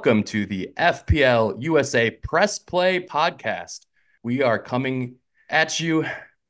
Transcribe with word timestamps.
Welcome 0.00 0.22
to 0.24 0.46
the 0.46 0.70
FPL 0.78 1.62
USA 1.62 2.10
Press 2.10 2.58
Play 2.58 3.00
podcast. 3.00 3.80
We 4.22 4.42
are 4.42 4.58
coming 4.58 5.16
at 5.50 5.78
you 5.78 6.06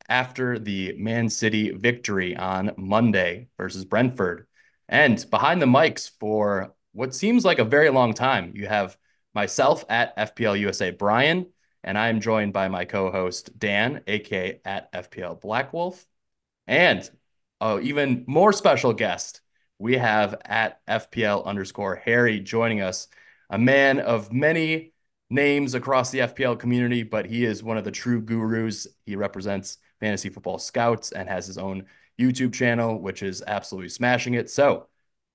after 0.08 0.56
the 0.56 0.94
Man 0.96 1.28
City 1.28 1.72
victory 1.72 2.36
on 2.36 2.70
Monday 2.76 3.48
versus 3.56 3.84
Brentford. 3.84 4.46
And 4.88 5.28
behind 5.30 5.60
the 5.60 5.66
mics 5.66 6.08
for 6.20 6.76
what 6.92 7.12
seems 7.12 7.44
like 7.44 7.58
a 7.58 7.64
very 7.64 7.90
long 7.90 8.14
time, 8.14 8.52
you 8.54 8.68
have 8.68 8.96
myself 9.34 9.84
at 9.88 10.16
FPL 10.16 10.60
USA 10.60 10.92
Brian, 10.92 11.46
and 11.82 11.98
I 11.98 12.06
am 12.06 12.20
joined 12.20 12.52
by 12.52 12.68
my 12.68 12.84
co-host 12.84 13.58
Dan, 13.58 14.02
aka 14.06 14.60
at 14.64 14.92
FPL 14.92 15.40
Black 15.40 15.72
Wolf, 15.72 16.06
and 16.68 17.10
oh, 17.60 17.80
even 17.80 18.22
more 18.28 18.52
special 18.52 18.92
guest, 18.92 19.40
we 19.80 19.96
have 19.96 20.36
at 20.44 20.86
FPL 20.86 21.44
underscore 21.44 21.96
Harry 21.96 22.38
joining 22.38 22.80
us, 22.80 23.08
a 23.50 23.58
man 23.58 24.00
of 24.00 24.32
many 24.32 24.92
names 25.28 25.74
across 25.74 26.10
the 26.10 26.20
FPL 26.20 26.58
community, 26.58 27.02
but 27.02 27.26
he 27.26 27.44
is 27.44 27.62
one 27.62 27.76
of 27.76 27.84
the 27.84 27.90
true 27.90 28.22
gurus. 28.22 28.86
He 29.04 29.16
represents 29.16 29.78
Fantasy 30.00 30.28
Football 30.28 30.58
Scouts 30.58 31.12
and 31.12 31.28
has 31.28 31.46
his 31.46 31.58
own 31.58 31.84
YouTube 32.18 32.52
channel, 32.52 33.00
which 33.00 33.22
is 33.22 33.42
absolutely 33.46 33.88
smashing 33.88 34.34
it. 34.34 34.50
So, 34.50 34.86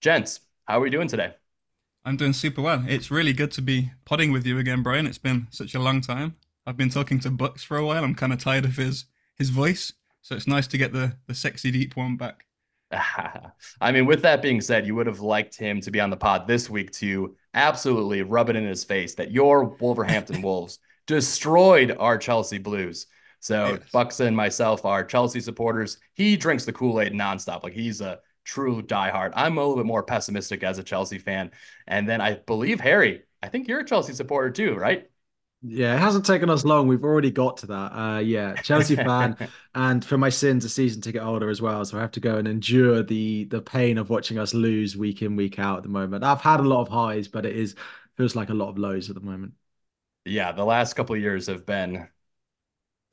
gents, 0.01 0.39
how 0.65 0.79
are 0.79 0.81
we 0.81 0.89
doing 0.89 1.07
today? 1.07 1.35
I'm 2.03 2.17
doing 2.17 2.33
super 2.33 2.61
well. 2.61 2.83
It's 2.87 3.09
really 3.09 3.33
good 3.33 3.51
to 3.53 3.61
be 3.61 3.91
podding 4.05 4.31
with 4.31 4.45
you 4.45 4.59
again, 4.59 4.83
Brian. 4.83 5.07
It's 5.07 5.17
been 5.17 5.47
such 5.49 5.73
a 5.75 5.79
long 5.79 6.01
time. 6.01 6.35
I've 6.65 6.77
been 6.77 6.89
talking 6.89 7.19
to 7.21 7.31
Bucks 7.31 7.63
for 7.63 7.77
a 7.77 7.85
while. 7.85 8.03
I'm 8.03 8.15
kind 8.15 8.33
of 8.33 8.39
tired 8.39 8.65
of 8.65 8.77
his 8.77 9.05
his 9.35 9.49
voice, 9.49 9.93
so 10.21 10.35
it's 10.35 10.47
nice 10.47 10.67
to 10.67 10.77
get 10.77 10.93
the 10.93 11.17
the 11.27 11.35
sexy 11.35 11.71
deep 11.71 11.95
one 11.95 12.15
back. 12.15 12.45
I 13.81 13.91
mean, 13.91 14.05
with 14.05 14.21
that 14.23 14.41
being 14.41 14.61
said, 14.61 14.85
you 14.85 14.95
would 14.95 15.07
have 15.07 15.19
liked 15.19 15.57
him 15.57 15.81
to 15.81 15.91
be 15.91 15.99
on 15.99 16.09
the 16.09 16.17
pod 16.17 16.47
this 16.47 16.69
week 16.69 16.91
to 16.93 17.35
absolutely 17.53 18.21
rub 18.21 18.49
it 18.49 18.55
in 18.55 18.65
his 18.65 18.83
face 18.83 19.15
that 19.15 19.31
your 19.31 19.63
Wolverhampton 19.63 20.41
Wolves 20.43 20.79
destroyed 21.07 21.95
our 21.99 22.17
Chelsea 22.17 22.57
Blues. 22.57 23.07
So 23.39 23.73
yes. 23.73 23.79
Bucks 23.91 24.19
and 24.19 24.35
myself 24.35 24.85
are 24.85 25.03
Chelsea 25.03 25.39
supporters. 25.39 25.97
He 26.13 26.35
drinks 26.35 26.65
the 26.65 26.73
Kool 26.73 26.99
Aid 26.99 27.13
nonstop. 27.13 27.63
Like 27.63 27.73
he's 27.73 28.01
a 28.01 28.19
true 28.43 28.81
diehard. 28.81 29.33
I'm 29.35 29.57
a 29.57 29.61
little 29.61 29.75
bit 29.75 29.85
more 29.85 30.03
pessimistic 30.03 30.63
as 30.63 30.79
a 30.79 30.83
Chelsea 30.83 31.17
fan. 31.17 31.51
And 31.87 32.07
then 32.07 32.21
I 32.21 32.35
believe 32.35 32.79
Harry, 32.79 33.23
I 33.43 33.49
think 33.49 33.67
you're 33.67 33.81
a 33.81 33.85
Chelsea 33.85 34.13
supporter 34.13 34.49
too, 34.49 34.75
right? 34.75 35.09
Yeah, 35.67 35.95
it 35.95 35.99
hasn't 35.99 36.25
taken 36.25 36.49
us 36.49 36.63
long. 36.63 36.87
We've 36.87 37.03
already 37.03 37.31
got 37.31 37.57
to 37.57 37.67
that. 37.67 37.91
Uh, 37.91 38.19
yeah, 38.19 38.55
Chelsea 38.61 38.95
fan, 38.95 39.35
and 39.73 40.05
for 40.05 40.17
my 40.17 40.29
sins, 40.29 40.63
a 40.63 40.69
season 40.69 41.01
ticket 41.01 41.23
holder 41.23 41.49
as 41.49 41.61
well. 41.61 41.83
So 41.85 41.97
I 41.97 42.01
have 42.01 42.11
to 42.11 42.19
go 42.19 42.37
and 42.37 42.47
endure 42.47 43.01
the 43.01 43.45
the 43.45 43.61
pain 43.61 43.97
of 43.97 44.09
watching 44.09 44.37
us 44.37 44.53
lose 44.53 44.95
week 44.95 45.21
in 45.23 45.35
week 45.35 45.57
out 45.57 45.77
at 45.77 45.83
the 45.83 45.89
moment. 45.89 46.23
I've 46.23 46.41
had 46.41 46.59
a 46.59 46.63
lot 46.63 46.81
of 46.81 46.89
highs, 46.89 47.27
but 47.27 47.45
it 47.45 47.55
is 47.55 47.75
feels 48.15 48.35
like 48.35 48.49
a 48.49 48.53
lot 48.53 48.69
of 48.69 48.77
lows 48.77 49.09
at 49.09 49.15
the 49.15 49.21
moment. 49.21 49.53
Yeah, 50.23 50.51
the 50.51 50.65
last 50.65 50.93
couple 50.93 51.15
of 51.15 51.21
years 51.21 51.47
have 51.47 51.65
been 51.65 52.07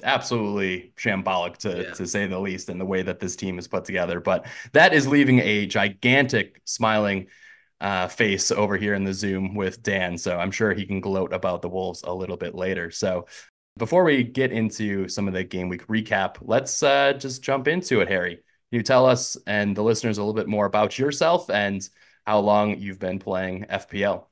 absolutely 0.03 0.93
shambolic 0.97 1.57
to 1.59 1.85
yeah. 1.85 1.95
to 1.95 2.07
say 2.07 2.27
the 2.27 2.39
least 2.39 2.69
in 2.69 2.79
the 2.79 2.85
way 2.85 3.03
that 3.03 3.21
this 3.21 3.35
team 3.35 3.59
is 3.59 3.67
put 3.67 3.87
together. 3.87 4.21
But 4.21 4.47
that 4.73 4.93
is 4.93 5.07
leaving 5.07 5.39
a 5.39 5.67
gigantic 5.67 6.61
smiling 6.65 7.29
uh, 7.83 8.07
face 8.07 8.53
over 8.53 8.77
here 8.77 8.95
in 8.95 9.03
the 9.03 9.13
Zoom 9.13 9.55
with 9.55 9.83
Dan. 9.83 10.17
So 10.17 10.39
I'm 10.39 10.53
sure 10.53 10.73
he 10.73 10.87
can 10.87 11.01
gloat 11.01 11.33
about 11.33 11.63
the 11.63 11.69
Wolves 11.69 12.05
a 12.05 12.15
little 12.15 12.37
bit 12.37 12.55
later. 12.55 12.93
So 12.93 13.27
before 13.77 14.05
we 14.05 14.23
get 14.23 14.53
into 14.53 15.09
some 15.09 15.27
of 15.27 15.35
the 15.35 15.43
game 15.43 15.69
week 15.69 15.87
recap, 15.89 16.37
let's 16.41 16.83
uh, 16.85 17.13
just 17.15 17.43
jump 17.43 17.67
into 17.67 18.01
it, 18.01 18.09
Harry. 18.09 18.37
Can 18.37 18.43
you 18.71 18.83
tell 18.85 19.05
us 19.05 19.37
and 19.49 19.77
the 19.77 19.83
listeners 19.83 20.19
a 20.19 20.23
little 20.23 20.33
bit 20.33 20.47
more 20.47 20.65
about 20.65 20.97
yourself 20.97 21.51
and 21.51 21.87
how 22.25 22.39
long 22.39 22.79
you've 22.79 23.01
been 23.01 23.19
playing 23.19 23.67
FPL? 23.69 24.27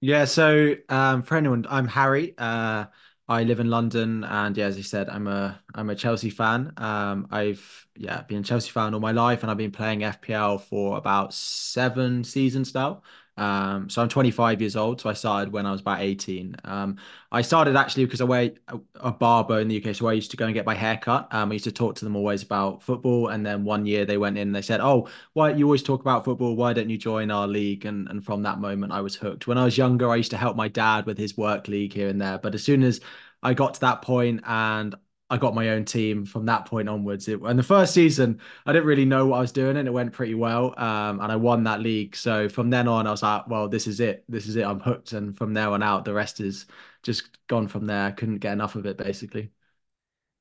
Yeah, 0.00 0.24
so 0.24 0.76
um, 0.88 1.22
for 1.22 1.36
anyone, 1.36 1.66
I'm 1.68 1.88
Harry. 1.88 2.34
Uh, 2.38 2.86
I 3.32 3.44
live 3.44 3.60
in 3.60 3.70
London, 3.70 4.24
and 4.24 4.56
yeah, 4.56 4.66
as 4.66 4.76
you 4.76 4.82
said, 4.82 5.08
I'm 5.08 5.26
a 5.26 5.60
I'm 5.74 5.90
a 5.90 5.94
Chelsea 5.96 6.30
fan. 6.30 6.72
Um, 6.76 7.26
I've 7.30 7.86
yeah 7.96 8.22
been 8.22 8.40
a 8.40 8.42
Chelsea 8.42 8.70
fan 8.70 8.94
all 8.94 9.00
my 9.00 9.12
life, 9.12 9.42
and 9.42 9.50
I've 9.50 9.56
been 9.56 9.72
playing 9.72 10.04
FPL 10.04 10.58
for 10.58 10.98
about 10.98 11.32
seven 11.34 12.24
seasons 12.24 12.74
now. 12.74 13.02
Um, 13.36 13.88
so 13.88 14.02
I'm 14.02 14.08
25 14.08 14.60
years 14.60 14.76
old. 14.76 15.00
So 15.00 15.08
I 15.08 15.14
started 15.14 15.52
when 15.52 15.64
I 15.64 15.72
was 15.72 15.80
about 15.80 16.00
18. 16.00 16.56
Um, 16.64 16.96
I 17.30 17.42
started 17.42 17.76
actually 17.76 18.04
because 18.04 18.20
I 18.20 18.24
wear 18.24 18.50
a, 18.96 19.10
barber 19.10 19.60
in 19.60 19.68
the 19.68 19.82
UK, 19.82 19.94
so 19.94 20.06
I 20.06 20.12
used 20.12 20.30
to 20.32 20.36
go 20.36 20.44
and 20.44 20.54
get 20.54 20.66
my 20.66 20.74
hair 20.74 20.98
cut. 20.98 21.32
Um, 21.32 21.50
I 21.50 21.54
used 21.54 21.64
to 21.64 21.72
talk 21.72 21.94
to 21.96 22.04
them 22.04 22.16
always 22.16 22.42
about 22.42 22.82
football, 22.82 23.28
and 23.28 23.44
then 23.44 23.64
one 23.64 23.86
year 23.86 24.04
they 24.04 24.18
went 24.18 24.36
in 24.36 24.48
and 24.48 24.54
they 24.54 24.62
said, 24.62 24.80
"Oh, 24.80 25.08
why 25.32 25.50
you 25.52 25.64
always 25.64 25.82
talk 25.82 26.00
about 26.00 26.24
football? 26.24 26.56
Why 26.56 26.72
don't 26.72 26.90
you 26.90 26.98
join 26.98 27.30
our 27.30 27.46
league?" 27.48 27.86
And 27.86 28.08
and 28.08 28.24
from 28.24 28.42
that 28.42 28.58
moment, 28.60 28.92
I 28.92 29.00
was 29.00 29.16
hooked. 29.16 29.46
When 29.46 29.58
I 29.58 29.64
was 29.64 29.78
younger, 29.78 30.10
I 30.10 30.16
used 30.16 30.30
to 30.32 30.36
help 30.36 30.56
my 30.56 30.68
dad 30.68 31.06
with 31.06 31.18
his 31.18 31.36
work 31.36 31.68
league 31.68 31.92
here 31.94 32.08
and 32.08 32.20
there, 32.20 32.38
but 32.38 32.54
as 32.54 32.62
soon 32.62 32.82
as 32.82 33.00
I 33.42 33.54
got 33.54 33.74
to 33.74 33.80
that 33.80 34.02
point 34.02 34.42
and 34.46 34.94
I 35.32 35.38
got 35.38 35.54
my 35.54 35.70
own 35.70 35.86
team 35.86 36.26
from 36.26 36.44
that 36.46 36.66
point 36.66 36.90
onwards. 36.90 37.26
It, 37.26 37.40
and 37.40 37.58
the 37.58 37.62
first 37.62 37.94
season, 37.94 38.38
I 38.66 38.72
didn't 38.74 38.86
really 38.86 39.06
know 39.06 39.26
what 39.26 39.38
I 39.38 39.40
was 39.40 39.50
doing, 39.50 39.78
and 39.78 39.88
it 39.88 39.90
went 39.90 40.12
pretty 40.12 40.34
well. 40.34 40.78
Um, 40.78 41.20
and 41.20 41.32
I 41.32 41.36
won 41.36 41.64
that 41.64 41.80
league. 41.80 42.14
So 42.14 42.50
from 42.50 42.68
then 42.68 42.86
on, 42.86 43.06
I 43.06 43.10
was 43.10 43.22
like, 43.22 43.48
well, 43.48 43.66
this 43.68 43.86
is 43.86 43.98
it. 44.00 44.24
This 44.28 44.46
is 44.46 44.56
it. 44.56 44.64
I'm 44.64 44.80
hooked. 44.80 45.12
And 45.12 45.36
from 45.36 45.54
there 45.54 45.70
on 45.70 45.82
out, 45.82 46.04
the 46.04 46.12
rest 46.12 46.40
is 46.40 46.66
just 47.02 47.46
gone 47.48 47.66
from 47.66 47.86
there. 47.86 48.06
I 48.08 48.10
couldn't 48.10 48.38
get 48.38 48.52
enough 48.52 48.76
of 48.76 48.86
it, 48.86 48.98
basically. 48.98 49.52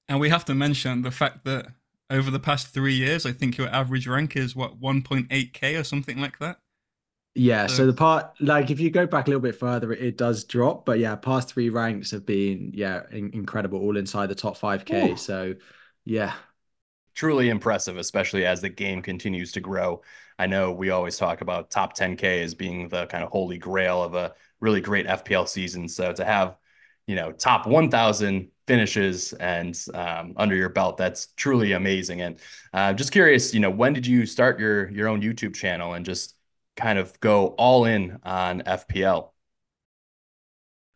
And 0.10 0.20
we 0.20 0.30
have 0.30 0.46
to 0.46 0.54
mention 0.56 1.04
the 1.04 1.12
fact 1.12 1.46
that 1.46 1.68
over 2.10 2.30
the 2.30 2.40
past 2.40 2.68
three 2.68 2.96
years, 2.96 3.26
I 3.26 3.32
think 3.32 3.58
your 3.58 3.70
average 3.70 4.08
rank 4.08 4.36
is 4.36 4.56
what 4.56 4.82
1.8k 4.82 5.80
or 5.80 5.86
something 5.86 6.20
like 6.20 6.40
that. 6.40 6.60
Yeah, 7.34 7.68
so, 7.68 7.76
so 7.78 7.88
the 7.88 7.94
part 7.94 8.40
like 8.42 8.72
if 8.72 8.80
you 8.80 8.90
go 8.92 9.08
back 9.08 9.28
a 9.28 9.30
little 9.30 9.42
bit 9.42 9.56
further, 9.56 9.94
it, 9.94 10.02
it 10.02 10.18
does 10.18 10.44
drop, 10.44 10.86
but 10.86 11.00
yeah, 11.00 11.16
past 11.16 11.50
three 11.50 11.70
ranks 11.70 12.12
have 12.12 12.26
been 12.26 12.72
yeah 12.74 13.04
in- 13.12 13.32
incredible, 13.34 13.80
all 13.80 13.96
inside 13.98 14.28
the 14.28 14.36
top 14.36 14.58
five 14.58 14.84
k. 14.84 15.16
So 15.16 15.56
yeah, 16.04 16.36
truly 17.14 17.50
impressive, 17.50 17.98
especially 17.98 18.46
as 18.46 18.62
the 18.62 18.70
game 18.70 19.02
continues 19.02 19.52
to 19.54 19.60
grow. 19.60 20.02
I 20.40 20.48
know 20.48 20.72
we 20.72 20.90
always 20.90 21.18
talk 21.18 21.42
about 21.42 21.70
top 21.70 21.94
10K 21.94 22.42
as 22.44 22.56
being 22.56 22.90
the 22.90 23.06
kind 23.08 23.24
of 23.24 23.30
holy 23.32 23.58
grail 23.58 24.02
of 24.04 24.16
a 24.16 24.34
really 24.60 24.82
great 24.82 25.08
FPL 25.08 25.46
season. 25.46 25.88
So 25.88 26.14
to 26.14 26.26
have, 26.26 26.58
you 27.08 27.16
know, 27.16 27.32
top 27.32 27.68
1000 27.68 28.50
finishes 28.68 29.34
and 29.34 29.78
um, 29.94 30.34
under 30.38 30.56
your 30.56 30.70
belt, 30.70 30.98
that's 30.98 31.28
truly 31.36 31.74
amazing. 31.74 32.22
And 32.22 32.40
uh, 32.74 32.94
just 32.94 33.12
curious, 33.12 33.54
you 33.54 33.60
know, 33.60 33.70
when 33.70 33.94
did 33.94 34.08
you 34.08 34.26
start 34.26 34.60
your 34.60 34.90
your 34.90 35.08
own 35.08 35.22
YouTube 35.22 35.54
channel 35.56 35.94
and 35.94 36.06
just 36.06 36.36
kind 36.82 37.00
of 37.00 37.20
go 37.20 37.48
all 37.58 37.86
in 37.86 38.20
on 38.24 38.62
FPL? 38.66 39.34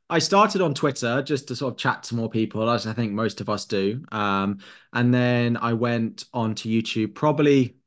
I 0.10 0.20
started 0.20 0.62
on 0.62 0.74
Twitter 0.76 1.22
just 1.24 1.48
to 1.48 1.56
sort 1.56 1.74
of 1.74 1.78
chat 1.80 2.04
to 2.04 2.16
more 2.16 2.30
people, 2.30 2.70
as 2.70 2.86
I 2.86 2.94
think 2.94 3.12
most 3.14 3.42
of 3.42 3.50
us 3.50 3.66
do. 3.66 4.04
Um, 4.12 4.60
and 4.94 5.14
then 5.14 5.58
I 5.58 5.74
went 5.74 6.26
on 6.34 6.54
to 6.56 6.70
YouTube. 6.70 7.16
Probably, 7.16 7.78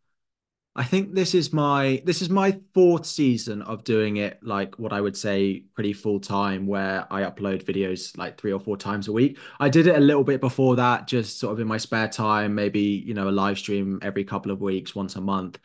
I 0.76 0.84
think 0.84 1.14
this 1.14 1.34
is 1.34 1.52
my 1.52 2.02
this 2.06 2.22
is 2.22 2.30
my 2.30 2.60
fourth 2.74 3.06
season 3.06 3.62
of 3.62 3.84
doing 3.84 4.18
it 4.18 4.38
like 4.42 4.78
what 4.78 4.92
I 4.92 5.00
would 5.00 5.16
say 5.16 5.64
pretty 5.74 5.92
full 5.92 6.20
time, 6.20 6.66
where 6.66 7.06
I 7.12 7.22
upload 7.22 7.64
videos 7.64 8.16
like 8.18 8.40
three 8.40 8.52
or 8.52 8.60
four 8.60 8.76
times 8.76 9.08
a 9.08 9.12
week. 9.12 9.38
I 9.60 9.68
did 9.68 9.86
it 9.86 9.96
a 9.96 10.00
little 10.00 10.24
bit 10.24 10.40
before 10.40 10.76
that, 10.76 11.08
just 11.08 11.38
sort 11.40 11.52
of 11.54 11.60
in 11.60 11.68
my 11.68 11.78
spare 11.78 12.08
time, 12.08 12.54
maybe 12.54 12.80
you 12.80 13.14
know 13.14 13.28
a 13.28 13.32
live 13.32 13.58
stream 13.58 13.98
every 14.02 14.24
couple 14.24 14.52
of 14.52 14.60
weeks, 14.60 14.94
once 14.94 15.16
a 15.16 15.20
month. 15.20 15.58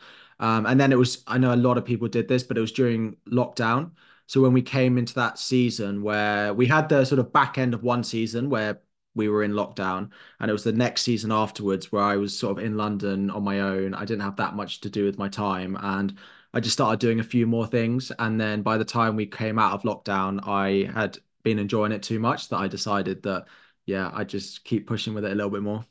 Um, 0.44 0.66
and 0.66 0.78
then 0.78 0.92
it 0.92 0.98
was, 0.98 1.24
I 1.26 1.38
know 1.38 1.54
a 1.54 1.56
lot 1.56 1.78
of 1.78 1.86
people 1.86 2.06
did 2.06 2.28
this, 2.28 2.42
but 2.42 2.58
it 2.58 2.60
was 2.60 2.72
during 2.72 3.16
lockdown. 3.30 3.92
So 4.26 4.42
when 4.42 4.52
we 4.52 4.60
came 4.60 4.98
into 4.98 5.14
that 5.14 5.38
season 5.38 6.02
where 6.02 6.52
we 6.52 6.66
had 6.66 6.90
the 6.90 7.06
sort 7.06 7.18
of 7.18 7.32
back 7.32 7.56
end 7.56 7.72
of 7.72 7.82
one 7.82 8.04
season 8.04 8.50
where 8.50 8.80
we 9.14 9.30
were 9.30 9.42
in 9.42 9.52
lockdown, 9.52 10.10
and 10.40 10.50
it 10.50 10.52
was 10.52 10.64
the 10.64 10.72
next 10.72 11.00
season 11.00 11.32
afterwards 11.32 11.90
where 11.90 12.02
I 12.02 12.16
was 12.16 12.38
sort 12.38 12.58
of 12.58 12.64
in 12.64 12.76
London 12.76 13.30
on 13.30 13.42
my 13.42 13.60
own. 13.60 13.94
I 13.94 14.04
didn't 14.04 14.20
have 14.20 14.36
that 14.36 14.54
much 14.54 14.82
to 14.82 14.90
do 14.90 15.06
with 15.06 15.16
my 15.18 15.30
time. 15.30 15.78
And 15.80 16.18
I 16.52 16.60
just 16.60 16.74
started 16.74 17.00
doing 17.00 17.20
a 17.20 17.24
few 17.24 17.46
more 17.46 17.66
things. 17.66 18.12
And 18.18 18.38
then 18.38 18.60
by 18.60 18.76
the 18.76 18.84
time 18.84 19.16
we 19.16 19.24
came 19.26 19.58
out 19.58 19.72
of 19.72 19.82
lockdown, 19.82 20.46
I 20.46 20.92
had 20.92 21.16
been 21.42 21.58
enjoying 21.58 21.92
it 21.92 22.02
too 22.02 22.18
much 22.18 22.50
that 22.50 22.58
I 22.58 22.68
decided 22.68 23.22
that, 23.22 23.46
yeah, 23.86 24.10
I 24.12 24.24
just 24.24 24.62
keep 24.64 24.86
pushing 24.86 25.14
with 25.14 25.24
it 25.24 25.32
a 25.32 25.34
little 25.34 25.50
bit 25.50 25.62
more. 25.62 25.86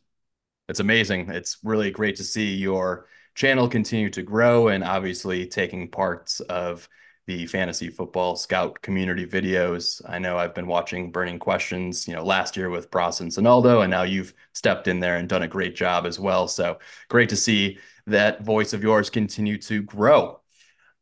It's 0.70 0.80
amazing. 0.80 1.32
It's 1.32 1.58
really 1.64 1.90
great 1.90 2.18
to 2.18 2.24
see 2.24 2.54
your 2.54 3.08
channel 3.36 3.68
continue 3.68 4.10
to 4.12 4.22
grow 4.22 4.68
and 4.68 4.84
obviously 4.84 5.48
taking 5.48 5.90
parts 5.90 6.40
of 6.42 6.88
the 7.26 7.46
fantasy 7.48 7.90
football 7.90 8.36
scout 8.36 8.82
community 8.82 9.26
videos. 9.26 10.02
I 10.08 10.20
know 10.20 10.38
I've 10.38 10.54
been 10.54 10.68
watching 10.68 11.12
Burning 11.12 11.40
Questions, 11.40 12.08
you 12.08 12.14
know, 12.14 12.24
last 12.24 12.58
year 12.58 12.70
with 12.70 12.92
Bros 12.92 13.22
and 13.22 13.32
Sonaldo, 13.32 13.82
and 13.82 13.90
now 13.90 14.04
you've 14.04 14.34
stepped 14.54 14.88
in 14.88 15.00
there 15.00 15.16
and 15.16 15.30
done 15.30 15.44
a 15.44 15.48
great 15.48 15.76
job 15.76 16.06
as 16.06 16.20
well. 16.20 16.48
So 16.48 16.80
great 17.08 17.30
to 17.30 17.38
see 17.38 17.80
that 18.08 18.44
voice 18.44 18.74
of 18.74 18.84
yours 18.84 19.10
continue 19.10 19.58
to 19.60 19.82
grow. 19.82 20.42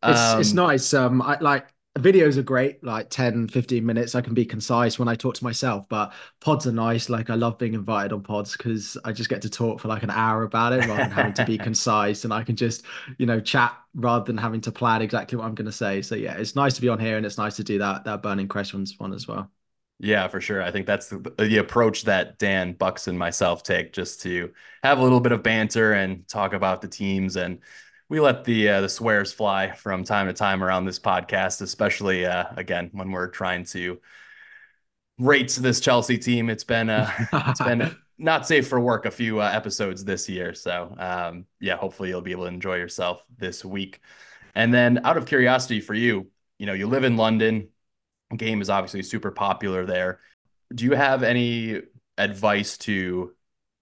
It's, 0.04 0.20
um, 0.20 0.40
it's 0.40 0.54
nice. 0.54 0.94
Um, 0.94 1.22
I 1.24 1.40
like 1.40 1.74
videos 1.98 2.38
are 2.38 2.44
great, 2.44 2.84
like 2.84 3.10
10, 3.10 3.48
15 3.50 3.86
minutes. 3.86 4.16
I 4.16 4.22
can 4.22 4.34
be 4.34 4.46
concise 4.46 4.98
when 4.98 5.08
I 5.08 5.16
talk 5.16 5.36
to 5.36 5.44
myself, 5.44 5.88
but 5.90 6.14
pods 6.40 6.66
are 6.66 6.72
nice. 6.72 7.10
Like 7.10 7.30
I 7.30 7.36
love 7.36 7.58
being 7.58 7.74
invited 7.74 8.14
on 8.14 8.24
pods 8.24 8.56
because 8.56 8.98
I 9.04 9.12
just 9.12 9.30
get 9.30 9.42
to 9.42 9.50
talk 9.50 9.80
for 9.80 9.88
like 9.90 10.04
an 10.04 10.10
hour 10.10 10.44
about 10.44 10.74
it 10.74 10.86
rather 10.88 11.04
than 11.04 11.12
having 11.12 11.34
to 11.34 11.46
be 11.46 11.58
concise. 11.60 12.24
And 12.24 12.34
I 12.34 12.44
can 12.44 12.56
just, 12.56 12.84
you 13.18 13.26
know, 13.26 13.40
chat 13.42 13.78
rather 13.94 14.24
than 14.24 14.38
having 14.38 14.62
to 14.62 14.72
plan 14.72 15.02
exactly 15.02 15.38
what 15.38 15.46
I'm 15.46 15.56
going 15.56 15.66
to 15.66 15.72
say. 15.72 16.02
So 16.02 16.16
yeah, 16.16 16.38
it's 16.38 16.56
nice 16.56 16.76
to 16.76 16.82
be 16.82 16.90
on 16.90 17.00
here 17.00 17.18
and 17.18 17.26
it's 17.26 17.38
nice 17.38 17.58
to 17.58 17.64
do 17.64 17.80
that, 17.80 18.06
that 18.06 18.24
Burning 18.24 18.48
Questions 18.48 18.96
one 18.98 19.14
as 19.14 19.28
well. 19.28 19.52
Yeah, 20.00 20.28
for 20.30 20.42
sure. 20.42 20.64
I 20.64 20.72
think 20.72 20.88
that's 20.88 21.10
the, 21.10 21.20
the 21.38 21.58
approach 21.58 22.06
that 22.06 22.40
Dan 22.40 22.74
Bucks 22.74 23.08
and 23.08 23.20
myself 23.20 23.62
take 23.62 23.94
just 23.94 24.22
to 24.22 24.52
have 24.82 24.98
a 24.98 25.04
little 25.04 25.20
bit 25.20 25.32
of 25.32 25.44
banter 25.44 25.94
and 25.94 26.28
talk 26.28 26.54
about 26.54 26.82
the 26.82 26.88
teams 26.88 27.36
and 27.36 27.60
we 28.12 28.20
let 28.20 28.44
the 28.44 28.68
uh, 28.68 28.82
the 28.82 28.90
swears 28.90 29.32
fly 29.32 29.72
from 29.72 30.04
time 30.04 30.28
to 30.28 30.34
time 30.34 30.62
around 30.62 30.84
this 30.84 31.00
podcast, 31.00 31.62
especially 31.62 32.26
uh, 32.26 32.44
again 32.58 32.90
when 32.92 33.10
we're 33.10 33.30
trying 33.30 33.64
to 33.64 34.02
rate 35.18 35.58
this 35.62 35.80
Chelsea 35.80 36.18
team. 36.18 36.50
It's 36.50 36.66
been 36.66 36.90
uh, 36.90 37.10
it's 37.48 37.64
been 37.64 37.96
not 38.18 38.46
safe 38.46 38.68
for 38.68 38.82
work 38.82 39.06
a 39.06 39.12
few 39.12 39.40
uh, 39.40 39.50
episodes 39.54 40.04
this 40.04 40.28
year. 40.28 40.54
So 40.54 40.94
um, 41.00 41.46
yeah, 41.62 41.78
hopefully 41.78 42.10
you'll 42.10 42.20
be 42.20 42.34
able 42.34 42.44
to 42.44 42.50
enjoy 42.50 42.76
yourself 42.76 43.24
this 43.38 43.64
week. 43.64 44.02
And 44.56 44.74
then, 44.74 45.06
out 45.06 45.16
of 45.16 45.26
curiosity 45.26 45.80
for 45.80 45.94
you, 45.94 46.28
you 46.60 46.66
know, 46.66 46.74
you 46.74 46.88
live 46.88 47.06
in 47.06 47.16
London. 47.16 47.70
Game 48.36 48.62
is 48.62 48.70
obviously 48.70 49.04
super 49.04 49.32
popular 49.32 49.86
there. 49.86 50.20
Do 50.76 50.84
you 50.84 50.96
have 50.96 51.24
any 51.24 51.84
advice 52.18 52.78
to 52.80 53.34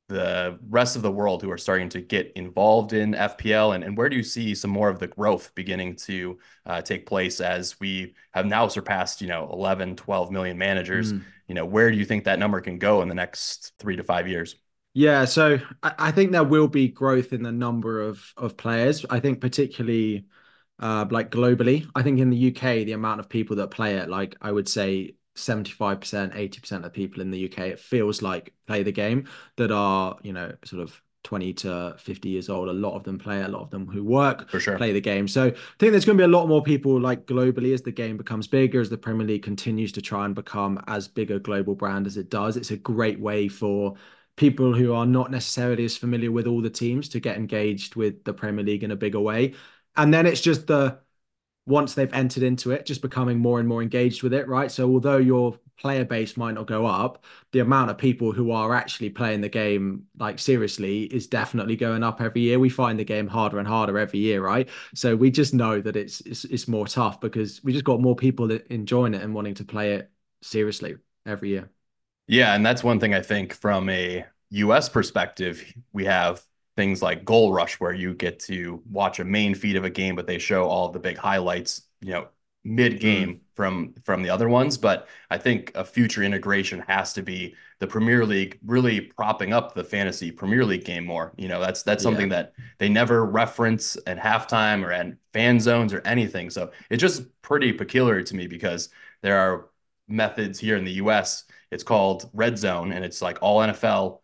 the 0.10 0.60
rest 0.70 0.96
of 0.96 1.02
the 1.02 1.12
world 1.12 1.42
who 1.42 1.50
are 1.52 1.58
starting 1.58 1.88
to 1.90 2.02
get 2.02 2.34
involved 2.36 2.94
in 2.94 3.14
FPL? 3.14 3.76
And, 3.76 3.84
and 3.84 3.98
where 3.98 4.10
do 4.10 4.18
you 4.18 4.24
see 4.24 4.54
some 4.54 4.72
more 4.72 4.90
of 4.90 5.00
the 5.00 5.08
growth 5.08 5.54
beginning 5.56 5.96
to 5.98 6.38
uh, 6.66 6.82
take 6.82 7.06
place 7.06 7.40
as 7.40 7.80
we 7.80 8.16
have 8.34 8.46
now 8.46 8.68
surpassed, 8.68 9.22
you 9.22 9.28
know, 9.28 9.50
11, 9.54 9.96
12 9.96 10.32
million 10.32 10.58
managers? 10.58 11.14
Mm. 11.14 11.24
You 11.48 11.56
know, 11.56 11.66
where 11.66 11.90
do 11.90 11.98
you 11.98 12.06
think 12.06 12.26
that 12.26 12.40
number 12.40 12.60
can 12.60 12.80
go 12.80 13.02
in 13.02 13.08
the 13.08 13.16
next 13.16 13.74
three 13.80 13.96
to 13.96 14.04
five 14.04 14.28
years? 14.28 14.56
Yeah, 14.94 15.26
so 15.26 15.60
I 15.84 16.12
think 16.12 16.32
there 16.32 16.44
will 16.44 16.68
be 16.68 16.88
growth 16.88 17.32
in 17.32 17.44
the 17.44 17.52
number 17.52 18.02
of 18.02 18.34
of 18.36 18.58
players. 18.58 19.06
I 19.10 19.20
think 19.20 19.40
particularly 19.40 20.26
uh, 20.80 21.06
like 21.10 21.30
globally. 21.30 21.88
I 21.94 22.02
think 22.02 22.20
in 22.20 22.32
the 22.32 22.48
UK, 22.50 22.86
the 22.86 22.94
amount 22.94 23.20
of 23.20 23.30
people 23.30 23.58
that 23.58 23.70
play 23.70 23.98
it, 23.98 24.10
like 24.10 24.36
I 24.42 24.52
would 24.52 24.68
say 24.68 25.16
75%, 25.40 26.36
80% 26.36 26.86
of 26.86 26.94
people 26.94 27.22
in 27.22 27.32
the 27.32 27.46
UK, 27.46 27.60
it 27.68 27.80
feels 27.80 28.22
like 28.22 28.54
play 28.68 28.84
the 28.84 28.92
game 28.92 29.28
that 29.58 29.72
are, 29.72 30.18
you 30.22 30.34
know, 30.34 30.54
sort 30.64 30.82
of 30.82 31.02
20 31.24 31.54
to 31.54 31.96
50 32.00 32.30
years 32.30 32.50
old. 32.50 32.70
A 32.70 32.74
lot 32.74 32.96
of 32.96 33.04
them 33.04 33.18
play, 33.18 33.42
a 33.42 33.48
lot 33.48 33.62
of 33.62 33.70
them 33.70 33.88
who 33.88 34.04
work 34.04 34.50
sure. 34.60 34.78
play 34.78 34.94
the 34.94 35.02
game. 35.02 35.28
So 35.28 35.48
I 35.48 35.52
think 35.80 35.92
there's 35.92 36.06
going 36.06 36.18
to 36.18 36.22
be 36.22 36.32
a 36.32 36.38
lot 36.38 36.48
more 36.48 36.64
people 36.64 37.00
like 37.00 37.26
globally 37.26 37.74
as 37.74 37.82
the 37.82 37.92
game 37.92 38.18
becomes 38.18 38.48
bigger, 38.48 38.80
as 38.80 38.90
the 38.90 38.98
Premier 38.98 39.28
League 39.28 39.44
continues 39.44 39.92
to 39.94 40.02
try 40.02 40.26
and 40.26 40.34
become 40.34 40.82
as 40.88 41.08
big 41.08 41.32
a 41.32 41.40
global 41.40 41.76
brand 41.76 42.08
as 42.08 42.18
it 42.18 42.30
does. 42.30 42.58
It's 42.58 42.72
a 42.72 42.78
great 42.78 43.20
way 43.20 43.48
for 43.48 43.96
people 44.38 44.74
who 44.74 44.94
are 44.94 45.06
not 45.06 45.32
necessarily 45.32 45.84
as 45.84 45.98
familiar 45.98 46.32
with 46.32 46.48
all 46.48 46.62
the 46.62 46.70
teams 46.70 47.10
to 47.10 47.20
get 47.20 47.36
engaged 47.36 47.96
with 47.96 48.24
the 48.24 48.34
Premier 48.34 48.64
League 48.64 48.84
in 48.84 48.92
a 48.92 48.96
bigger 48.96 49.20
way. 49.20 49.54
And 49.98 50.14
then 50.14 50.26
it's 50.26 50.42
just 50.42 50.68
the 50.68 51.00
once 51.70 51.94
they've 51.94 52.14
entered 52.14 52.42
into 52.42 52.72
it, 52.72 52.86
just 52.86 53.02
becoming 53.02 53.38
more 53.38 53.60
and 53.60 53.70
more 53.70 53.82
engaged 53.82 54.24
with 54.24 54.34
it, 54.34 54.48
right? 54.48 54.72
So 54.72 54.90
although 54.90 55.18
your 55.18 55.58
player 55.78 56.04
base 56.04 56.36
might 56.36 56.56
not 56.56 56.66
go 56.66 56.86
up, 56.88 57.24
the 57.52 57.60
amount 57.60 57.92
of 57.92 57.98
people 57.98 58.32
who 58.32 58.52
are 58.52 58.74
actually 58.74 59.12
playing 59.12 59.42
the 59.42 59.50
game 59.50 60.04
like 60.18 60.40
seriously 60.40 61.04
is 61.04 61.28
definitely 61.28 61.76
going 61.76 62.04
up 62.04 62.22
every 62.22 62.42
year. 62.42 62.60
We 62.60 62.70
find 62.70 63.00
the 63.00 63.06
game 63.06 63.28
harder 63.28 63.60
and 63.60 63.68
harder 63.68 64.00
every 64.00 64.20
year, 64.20 64.42
right? 64.42 64.68
So 64.96 65.16
we 65.16 65.30
just 65.30 65.54
know 65.54 65.80
that 65.80 65.96
it's 65.96 66.22
it's, 66.22 66.44
it's 66.46 66.68
more 66.68 66.88
tough 66.88 67.22
because 67.22 67.64
we 67.64 67.72
just 67.72 67.86
got 67.86 68.02
more 68.02 68.16
people 68.16 68.50
enjoying 68.52 69.14
it 69.14 69.22
and 69.22 69.36
wanting 69.36 69.54
to 69.56 69.64
play 69.64 69.94
it 69.94 70.12
seriously 70.42 70.98
every 71.26 71.50
year. 71.50 71.70
Yeah, 72.28 72.56
and 72.56 72.66
that's 72.66 72.84
one 72.84 73.00
thing 73.00 73.14
I 73.14 73.22
think 73.22 73.54
from 73.54 73.90
a 73.90 74.26
US 74.50 74.90
perspective, 74.90 75.64
we 75.94 76.06
have 76.06 76.44
things 76.80 77.02
like 77.02 77.26
Goal 77.26 77.52
Rush, 77.52 77.78
where 77.82 77.92
you 77.92 78.14
get 78.14 78.40
to 78.42 78.82
watch 78.90 79.20
a 79.20 79.26
main 79.26 79.54
feed 79.54 79.76
of 79.76 79.84
a 79.84 79.90
game, 79.90 80.16
but 80.16 80.28
they 80.28 80.38
show 80.38 80.64
all 80.64 80.88
the 80.88 81.00
big 81.00 81.18
highlights, 81.18 81.82
you 82.00 82.14
know, 82.14 82.30
mid 82.64 83.02
game 83.02 83.34
mm. 83.34 83.40
from 83.54 83.94
from 84.02 84.24
the 84.24 84.30
other 84.30 84.48
ones. 84.48 84.78
But 84.78 85.10
I 85.30 85.38
think 85.40 85.74
a 85.76 85.84
future 85.84 86.24
integration 86.24 86.80
has 86.88 87.12
to 87.14 87.22
be 87.22 87.56
the 87.80 87.88
Premier 87.88 88.26
League 88.26 88.60
really 88.66 89.02
propping 89.02 89.52
up 89.52 89.76
the 89.76 89.84
fantasy 89.84 90.32
Premier 90.32 90.64
League 90.64 90.86
game 90.86 91.06
more. 91.06 91.34
You 91.36 91.50
know, 91.50 91.60
that's 91.60 91.84
that's 91.84 92.02
something 92.02 92.32
yeah. 92.32 92.44
that 92.44 92.54
they 92.78 92.88
never 92.88 93.26
reference 93.26 93.98
at 94.08 94.18
halftime 94.18 94.82
or 94.86 94.94
at 94.94 95.08
fan 95.34 95.60
zones 95.60 95.94
or 95.94 96.02
anything. 96.06 96.50
So 96.50 96.72
it's 96.90 97.02
just 97.02 97.24
pretty 97.42 97.74
peculiar 97.74 98.24
to 98.24 98.36
me 98.38 98.48
because 98.48 98.88
there 99.22 99.38
are 99.38 99.68
methods 100.08 100.60
here 100.60 100.78
in 100.78 100.86
the 100.86 100.94
US. 100.94 101.44
It's 101.72 101.84
called 101.84 102.30
red 102.32 102.58
zone 102.58 102.94
and 102.94 103.04
it's 103.04 103.22
like 103.22 103.40
all 103.42 103.60
NFL 103.60 104.20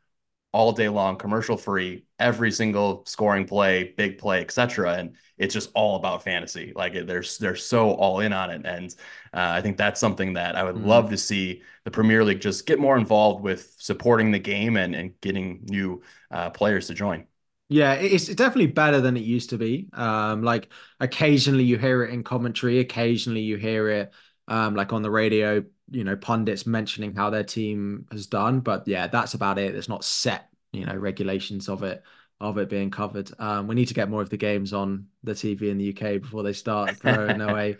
all 0.55 0.71
day 0.71 0.87
long, 0.87 1.17
commercial 1.17 1.57
free, 1.57 2.05
every 2.17 2.49
single 2.49 3.03
scoring 3.05 3.45
play, 3.45 3.93
big 3.97 4.17
play, 4.17 4.39
etc. 4.39 4.93
And 4.93 5.17
it's 5.37 5.53
just 5.53 5.69
all 5.75 5.97
about 5.97 6.23
fantasy. 6.23 6.71
Like 6.73 6.93
they're 6.93 7.25
they're 7.41 7.57
so 7.57 7.91
all 7.91 8.21
in 8.21 8.31
on 8.31 8.49
it, 8.49 8.65
and 8.65 8.89
uh, 9.33 9.51
I 9.57 9.61
think 9.61 9.75
that's 9.75 9.99
something 9.99 10.35
that 10.35 10.55
I 10.55 10.63
would 10.63 10.77
mm. 10.77 10.85
love 10.85 11.09
to 11.09 11.17
see 11.17 11.61
the 11.83 11.91
Premier 11.91 12.23
League 12.23 12.39
just 12.39 12.65
get 12.65 12.79
more 12.79 12.97
involved 12.97 13.43
with 13.43 13.75
supporting 13.79 14.31
the 14.31 14.39
game 14.39 14.77
and 14.77 14.95
and 14.95 15.19
getting 15.19 15.59
new 15.65 16.01
uh, 16.31 16.51
players 16.51 16.87
to 16.87 16.93
join. 16.93 17.27
Yeah, 17.67 17.95
it's 17.95 18.27
definitely 18.27 18.67
better 18.67 19.01
than 19.01 19.17
it 19.17 19.23
used 19.23 19.49
to 19.49 19.57
be. 19.57 19.89
Um, 19.91 20.41
like 20.41 20.69
occasionally 21.01 21.65
you 21.65 21.77
hear 21.77 22.03
it 22.05 22.13
in 22.13 22.23
commentary, 22.23 22.79
occasionally 22.79 23.41
you 23.41 23.57
hear 23.57 23.89
it 23.89 24.13
um, 24.47 24.73
like 24.73 24.93
on 24.93 25.01
the 25.01 25.11
radio 25.11 25.65
you 25.89 26.03
know 26.03 26.15
pundits 26.15 26.65
mentioning 26.65 27.13
how 27.13 27.29
their 27.29 27.43
team 27.43 28.05
has 28.11 28.25
done 28.25 28.59
but 28.59 28.87
yeah 28.87 29.07
that's 29.07 29.33
about 29.33 29.57
it. 29.57 29.73
There's 29.73 29.89
not 29.89 30.03
set 30.03 30.49
you 30.71 30.85
know 30.85 30.95
regulations 30.95 31.69
of 31.69 31.83
it 31.83 32.03
of 32.41 32.57
it 32.57 32.69
being 32.69 32.91
covered. 32.91 33.31
Um, 33.39 33.67
we 33.67 33.75
need 33.75 33.87
to 33.87 33.93
get 33.93 34.09
more 34.09 34.21
of 34.21 34.29
the 34.29 34.37
games 34.37 34.73
on 34.73 35.07
the 35.23 35.31
tv 35.31 35.69
in 35.69 35.77
the 35.77 35.89
uk 35.89 36.21
before 36.21 36.43
they 36.43 36.53
start 36.53 36.97
throwing 36.97 37.41
away. 37.49 37.77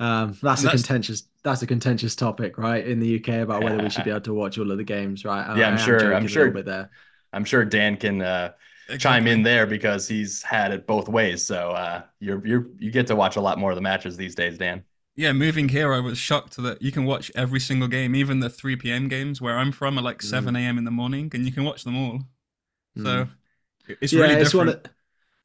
Um, 0.00 0.38
that's, 0.42 0.62
that's, 0.62 0.64
a 0.64 0.70
contentious 0.70 1.24
that's 1.42 1.62
a 1.62 1.66
contentious 1.66 2.14
topic 2.14 2.56
right 2.56 2.86
in 2.86 3.00
the 3.00 3.18
uk 3.18 3.28
about 3.28 3.64
whether 3.64 3.82
we 3.82 3.90
should 3.90 4.04
be 4.04 4.10
able 4.18 4.20
to 4.20 4.34
watch 4.34 4.56
all 4.56 4.70
of 4.70 4.78
the 4.78 4.84
games 4.84 5.24
right? 5.24 5.56
Yeah 5.56 5.68
i'm 5.68 5.76
sure 5.76 6.14
i'm 6.14 6.28
sure 6.28 6.50
bit 6.50 6.66
there. 6.66 6.90
I'm 7.32 7.44
sure 7.44 7.64
dan 7.64 7.96
can 7.96 8.22
uh, 8.22 8.52
chime 8.98 9.26
in 9.26 9.42
there 9.42 9.66
because 9.66 10.08
he's 10.08 10.42
had 10.42 10.72
it 10.72 10.86
both 10.86 11.08
ways. 11.08 11.44
So 11.44 11.72
uh, 11.72 12.02
you're 12.20 12.44
you're 12.46 12.66
you 12.78 12.90
get 12.90 13.08
to 13.08 13.16
watch 13.16 13.36
a 13.36 13.40
lot 13.40 13.58
more 13.58 13.70
of 13.70 13.76
the 13.76 13.82
matches 13.82 14.16
these 14.16 14.34
days 14.34 14.56
dan 14.58 14.84
yeah, 15.18 15.32
moving 15.32 15.68
here, 15.68 15.92
I 15.92 15.98
was 15.98 16.16
shocked 16.16 16.56
that 16.58 16.80
you 16.80 16.92
can 16.92 17.04
watch 17.04 17.32
every 17.34 17.58
single 17.58 17.88
game, 17.88 18.14
even 18.14 18.38
the 18.38 18.48
3 18.48 18.76
p.m. 18.76 19.08
games 19.08 19.40
where 19.40 19.58
I'm 19.58 19.72
from 19.72 19.98
are 19.98 20.02
like 20.02 20.22
7 20.22 20.54
a.m. 20.54 20.76
Mm. 20.76 20.78
in 20.78 20.84
the 20.84 20.92
morning, 20.92 21.28
and 21.34 21.44
you 21.44 21.50
can 21.50 21.64
watch 21.64 21.82
them 21.82 21.96
all. 21.96 22.20
So 22.96 23.02
mm. 23.02 23.28
it's 24.00 24.12
yeah, 24.12 24.22
really 24.22 24.36
different. 24.36 24.70
It's 24.70 24.88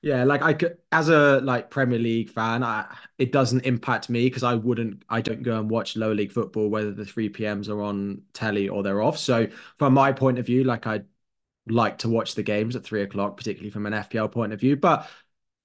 yeah, 0.04 0.26
like 0.26 0.44
I 0.44 0.54
could, 0.54 0.78
as 0.92 1.10
a 1.10 1.40
like 1.40 1.72
Premier 1.72 1.98
League 1.98 2.30
fan, 2.30 2.62
I, 2.64 2.86
it 3.18 3.32
doesn't 3.32 3.62
impact 3.62 4.12
me 4.12 4.28
because 4.28 4.44
I 4.44 4.54
wouldn't, 4.54 5.02
I 5.10 5.22
don't 5.22 5.42
go 5.42 5.60
and 5.60 5.68
watch 5.68 5.96
lower 5.96 6.14
league 6.14 6.34
football 6.34 6.70
whether 6.70 6.92
the 6.92 7.06
3 7.06 7.30
p.m.s 7.30 7.68
are 7.68 7.82
on 7.82 8.22
telly 8.34 8.70
or 8.70 8.84
they're 8.84 9.02
off. 9.02 9.18
So 9.18 9.48
from 9.80 9.96
my 9.96 10.12
point 10.12 10.38
of 10.38 10.46
view, 10.46 10.66
like 10.66 10.86
I 10.86 11.02
like 11.68 12.00
to 12.00 12.10
watch 12.10 12.36
the 12.36 12.44
games 12.44 12.76
at 12.76 12.84
three 12.84 13.02
o'clock, 13.02 13.38
particularly 13.38 13.72
from 13.72 13.88
an 13.88 13.94
FPL 13.94 14.32
point 14.32 14.54
of 14.54 14.60
view. 14.60 14.76
But 14.76 15.10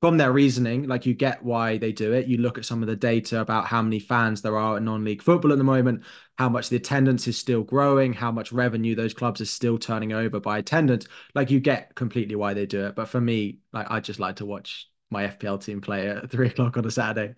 from 0.01 0.17
their 0.17 0.33
reasoning, 0.33 0.87
like 0.87 1.07
you 1.07 1.15
get 1.15 1.43
why 1.43 1.77
they 1.79 1.91
do 1.93 2.13
it. 2.13 2.27
You 2.27 2.39
look 2.39 2.57
at 2.57 2.65
some 2.65 2.83
of 2.83 2.89
the 2.89 2.95
data 2.97 3.41
about 3.41 3.67
how 3.67 3.83
many 3.83 3.99
fans 3.99 4.43
there 4.43 4.57
are 4.57 4.77
in 4.77 4.85
non-league 4.85 5.23
football 5.23 5.51
at 5.53 5.59
the 5.59 5.65
moment, 5.65 6.05
how 6.37 6.49
much 6.49 6.69
the 6.69 6.77
attendance 6.77 7.27
is 7.27 7.37
still 7.37 7.65
growing, 7.65 8.13
how 8.13 8.31
much 8.31 8.53
revenue 8.53 8.95
those 8.95 9.13
clubs 9.15 9.41
are 9.41 9.47
still 9.47 9.77
turning 9.77 10.13
over 10.13 10.39
by 10.39 10.59
attendance. 10.59 11.07
Like 11.35 11.51
you 11.51 11.59
get 11.59 11.95
completely 11.97 12.37
why 12.37 12.55
they 12.55 12.67
do 12.67 12.87
it. 12.87 12.95
But 12.95 13.09
for 13.09 13.21
me, 13.21 13.59
like 13.73 13.91
I 13.91 13.99
just 14.01 14.21
like 14.21 14.37
to 14.37 14.47
watch 14.47 14.89
my 15.11 15.25
FPL 15.25 15.59
team 15.65 15.81
play 15.81 16.09
at 16.09 16.31
three 16.31 16.49
o'clock 16.49 16.77
on 16.77 16.85
a 16.85 16.91
Saturday. 16.91 17.35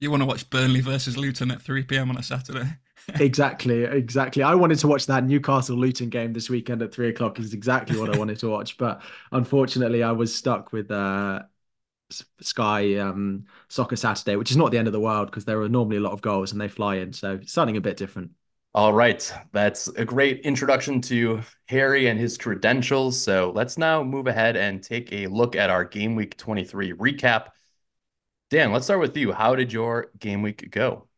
You 0.00 0.10
want 0.10 0.22
to 0.22 0.26
watch 0.26 0.50
Burnley 0.50 0.80
versus 0.80 1.16
Luton 1.16 1.50
at 1.50 1.62
3 1.62 1.84
p.m. 1.84 2.10
on 2.10 2.18
a 2.18 2.22
Saturday? 2.22 2.76
Exactly, 3.08 3.84
exactly. 3.84 4.42
I 4.42 4.54
wanted 4.54 4.78
to 4.80 4.88
watch 4.88 5.06
that 5.06 5.24
Newcastle 5.24 5.76
Luton 5.76 6.08
game 6.08 6.32
this 6.32 6.50
weekend 6.50 6.82
at 6.82 6.92
three 6.92 7.08
o'clock. 7.08 7.38
Is 7.38 7.54
exactly 7.54 7.98
what 7.98 8.14
I 8.14 8.18
wanted 8.18 8.38
to 8.40 8.48
watch, 8.48 8.78
but 8.78 9.02
unfortunately, 9.32 10.02
I 10.02 10.12
was 10.12 10.34
stuck 10.34 10.72
with 10.72 10.90
uh, 10.90 11.42
Sky 12.40 12.96
um, 12.96 13.44
Soccer 13.68 13.96
Saturday, 13.96 14.36
which 14.36 14.50
is 14.50 14.56
not 14.56 14.70
the 14.70 14.78
end 14.78 14.86
of 14.86 14.92
the 14.92 15.00
world 15.00 15.26
because 15.26 15.44
there 15.44 15.60
are 15.60 15.68
normally 15.68 15.96
a 15.96 16.00
lot 16.00 16.12
of 16.12 16.22
goals 16.22 16.52
and 16.52 16.60
they 16.60 16.68
fly 16.68 16.96
in, 16.96 17.12
so 17.12 17.40
something 17.44 17.76
a 17.76 17.80
bit 17.80 17.96
different. 17.96 18.30
All 18.74 18.92
right, 18.92 19.32
that's 19.52 19.86
a 19.88 20.04
great 20.04 20.40
introduction 20.40 21.00
to 21.02 21.42
Harry 21.66 22.08
and 22.08 22.18
his 22.18 22.36
credentials. 22.36 23.20
So 23.20 23.52
let's 23.54 23.78
now 23.78 24.02
move 24.02 24.26
ahead 24.26 24.56
and 24.56 24.82
take 24.82 25.12
a 25.12 25.28
look 25.28 25.54
at 25.54 25.70
our 25.70 25.84
Game 25.84 26.16
Week 26.16 26.36
23 26.36 26.92
recap. 26.92 27.48
Dan, 28.50 28.72
let's 28.72 28.86
start 28.86 29.00
with 29.00 29.16
you. 29.16 29.32
How 29.32 29.54
did 29.54 29.72
your 29.72 30.10
game 30.18 30.42
week 30.42 30.70
go? 30.70 31.08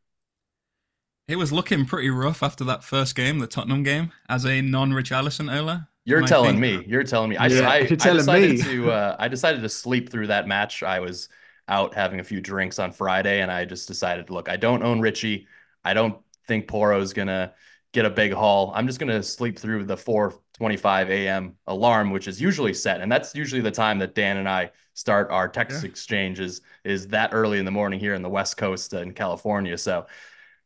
It 1.28 1.36
was 1.36 1.52
looking 1.52 1.86
pretty 1.86 2.08
rough 2.08 2.44
after 2.44 2.62
that 2.64 2.84
first 2.84 3.16
game, 3.16 3.40
the 3.40 3.48
Tottenham 3.48 3.82
game, 3.82 4.12
as 4.28 4.46
a 4.46 4.60
non-Richarlison 4.60 5.52
owner. 5.52 5.88
You're 6.04 6.22
telling 6.22 6.60
me. 6.60 6.84
You're 6.86 7.02
telling 7.02 7.30
me. 7.30 7.36
I, 7.36 7.48
yeah, 7.48 7.68
I, 7.68 7.76
I 7.78 7.82
decided 7.84 8.58
me. 8.58 8.62
to. 8.62 8.92
Uh, 8.92 9.16
I 9.18 9.26
decided 9.26 9.62
to 9.62 9.68
sleep 9.68 10.08
through 10.08 10.28
that 10.28 10.46
match. 10.46 10.84
I 10.84 11.00
was 11.00 11.28
out 11.66 11.94
having 11.94 12.20
a 12.20 12.24
few 12.24 12.40
drinks 12.40 12.78
on 12.78 12.92
Friday, 12.92 13.40
and 13.40 13.50
I 13.50 13.64
just 13.64 13.88
decided, 13.88 14.30
look, 14.30 14.48
I 14.48 14.56
don't 14.56 14.84
own 14.84 15.00
Richie. 15.00 15.48
I 15.84 15.94
don't 15.94 16.16
think 16.46 16.68
Porro's 16.68 17.12
gonna 17.12 17.54
get 17.92 18.04
a 18.04 18.10
big 18.10 18.32
haul. 18.32 18.70
I'm 18.72 18.86
just 18.86 19.00
gonna 19.00 19.20
sleep 19.20 19.58
through 19.58 19.84
the 19.86 19.96
4:25 19.96 21.08
a.m. 21.08 21.56
alarm, 21.66 22.12
which 22.12 22.28
is 22.28 22.40
usually 22.40 22.72
set, 22.72 23.00
and 23.00 23.10
that's 23.10 23.34
usually 23.34 23.62
the 23.62 23.72
time 23.72 23.98
that 23.98 24.14
Dan 24.14 24.36
and 24.36 24.48
I 24.48 24.70
start 24.94 25.28
our 25.32 25.48
text 25.48 25.82
yeah. 25.82 25.88
exchanges. 25.88 26.60
Is 26.84 27.08
that 27.08 27.30
early 27.32 27.58
in 27.58 27.64
the 27.64 27.72
morning 27.72 27.98
here 27.98 28.14
in 28.14 28.22
the 28.22 28.30
West 28.30 28.56
Coast 28.56 28.92
in 28.92 29.12
California? 29.12 29.76
So, 29.76 30.06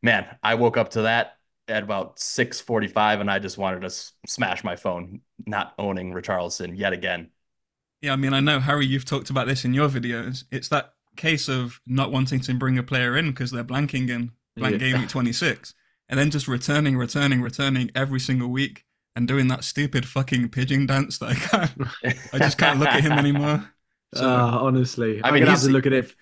man, 0.03 0.27
I 0.43 0.55
woke 0.55 0.77
up 0.77 0.91
to 0.91 1.03
that 1.03 1.37
at 1.69 1.83
about 1.83 2.19
6:45, 2.19 3.21
and 3.21 3.31
I 3.31 3.39
just 3.39 3.59
wanted 3.59 3.83
to 3.83 3.91
smash 4.27 4.65
my 4.65 4.77
phone, 4.77 5.21
not 5.47 5.75
owning 5.79 6.13
Richarlison 6.13 6.77
yet 6.77 6.93
again. 6.93 7.31
Yeah, 8.01 8.13
I 8.13 8.17
mean, 8.17 8.33
I 8.33 8.41
know 8.41 8.61
Harry, 8.61 8.87
you've 8.87 9.05
talked 9.05 9.31
about 9.31 9.47
this 9.47 9.65
in 9.65 9.75
your 9.75 9.89
videos. 9.89 10.45
It's 10.51 10.69
that 10.69 10.95
case 11.17 11.49
of 11.49 11.81
not 11.87 12.13
wanting 12.13 12.41
to 12.41 12.55
bring 12.55 12.79
a 12.79 12.83
player 12.83 13.17
in 13.17 13.31
because 13.31 13.51
they're 13.51 13.65
blanking 13.65 14.09
in 14.09 14.33
blank 14.57 14.81
yeah. 14.81 14.91
game 14.91 15.01
week 15.01 15.09
26, 15.09 15.75
and 16.09 16.19
then 16.19 16.31
just 16.31 16.49
returning, 16.49 16.97
returning, 16.97 17.43
returning 17.43 17.91
every 17.95 18.21
single 18.21 18.49
week 18.49 18.85
and 19.17 19.29
doing 19.29 19.49
that 19.49 19.65
stupid 19.65 20.07
fucking 20.07 20.49
pigeon 20.49 20.87
dance 20.87 21.19
that 21.19 21.31
I 21.31 21.35
can't. 21.35 21.89
I 22.33 22.39
just 22.39 22.59
can't 22.59 22.79
look 22.79 22.89
at 22.89 23.03
him 23.03 23.13
anymore. 23.13 23.71
So, 24.15 24.25
uh, 24.29 24.59
honestly, 24.61 25.21
I 25.23 25.31
mean, 25.31 25.45
I 25.45 25.51
have 25.51 25.61
to 25.61 25.69
look 25.69 25.87
at 25.87 25.93
it 25.93 26.15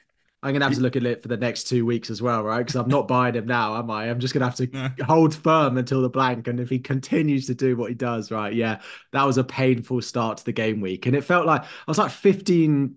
I'm 0.49 0.55
gonna 0.55 0.65
have 0.65 0.75
to 0.75 0.81
look 0.81 0.97
at 0.97 1.05
it 1.05 1.23
for 1.23 1.29
the 1.29 1.37
next 1.37 1.65
two 1.65 1.85
weeks 1.85 2.11
as 2.11 2.23
well, 2.23 2.43
right? 2.43 2.59
Because 2.59 2.77
I'm 2.77 2.89
not 2.89 3.07
buying 3.07 3.35
him 3.35 3.47
now, 3.47 3.77
am 3.77 3.91
I? 3.91 4.11
I'm 4.11 4.19
just 4.19 4.33
gonna 4.35 4.47
have 4.47 4.57
to 4.57 5.05
hold 5.05 5.35
firm 5.35 5.77
until 5.79 6.03
the 6.03 6.09
blank. 6.09 6.49
And 6.49 6.59
if 6.59 6.71
he 6.71 6.79
continues 6.79 7.47
to 7.47 7.55
do 7.55 7.77
what 7.77 7.91
he 7.91 7.95
does, 7.95 8.31
right? 8.31 8.53
Yeah, 8.55 8.81
that 9.13 9.25
was 9.25 9.39
a 9.39 9.45
painful 9.45 10.01
start 10.03 10.39
to 10.39 10.45
the 10.45 10.53
game 10.53 10.81
week, 10.81 11.07
and 11.07 11.15
it 11.15 11.25
felt 11.25 11.47
like 11.47 11.63
I 11.63 11.67
was 11.87 11.99
like 11.99 12.11
15 12.11 12.97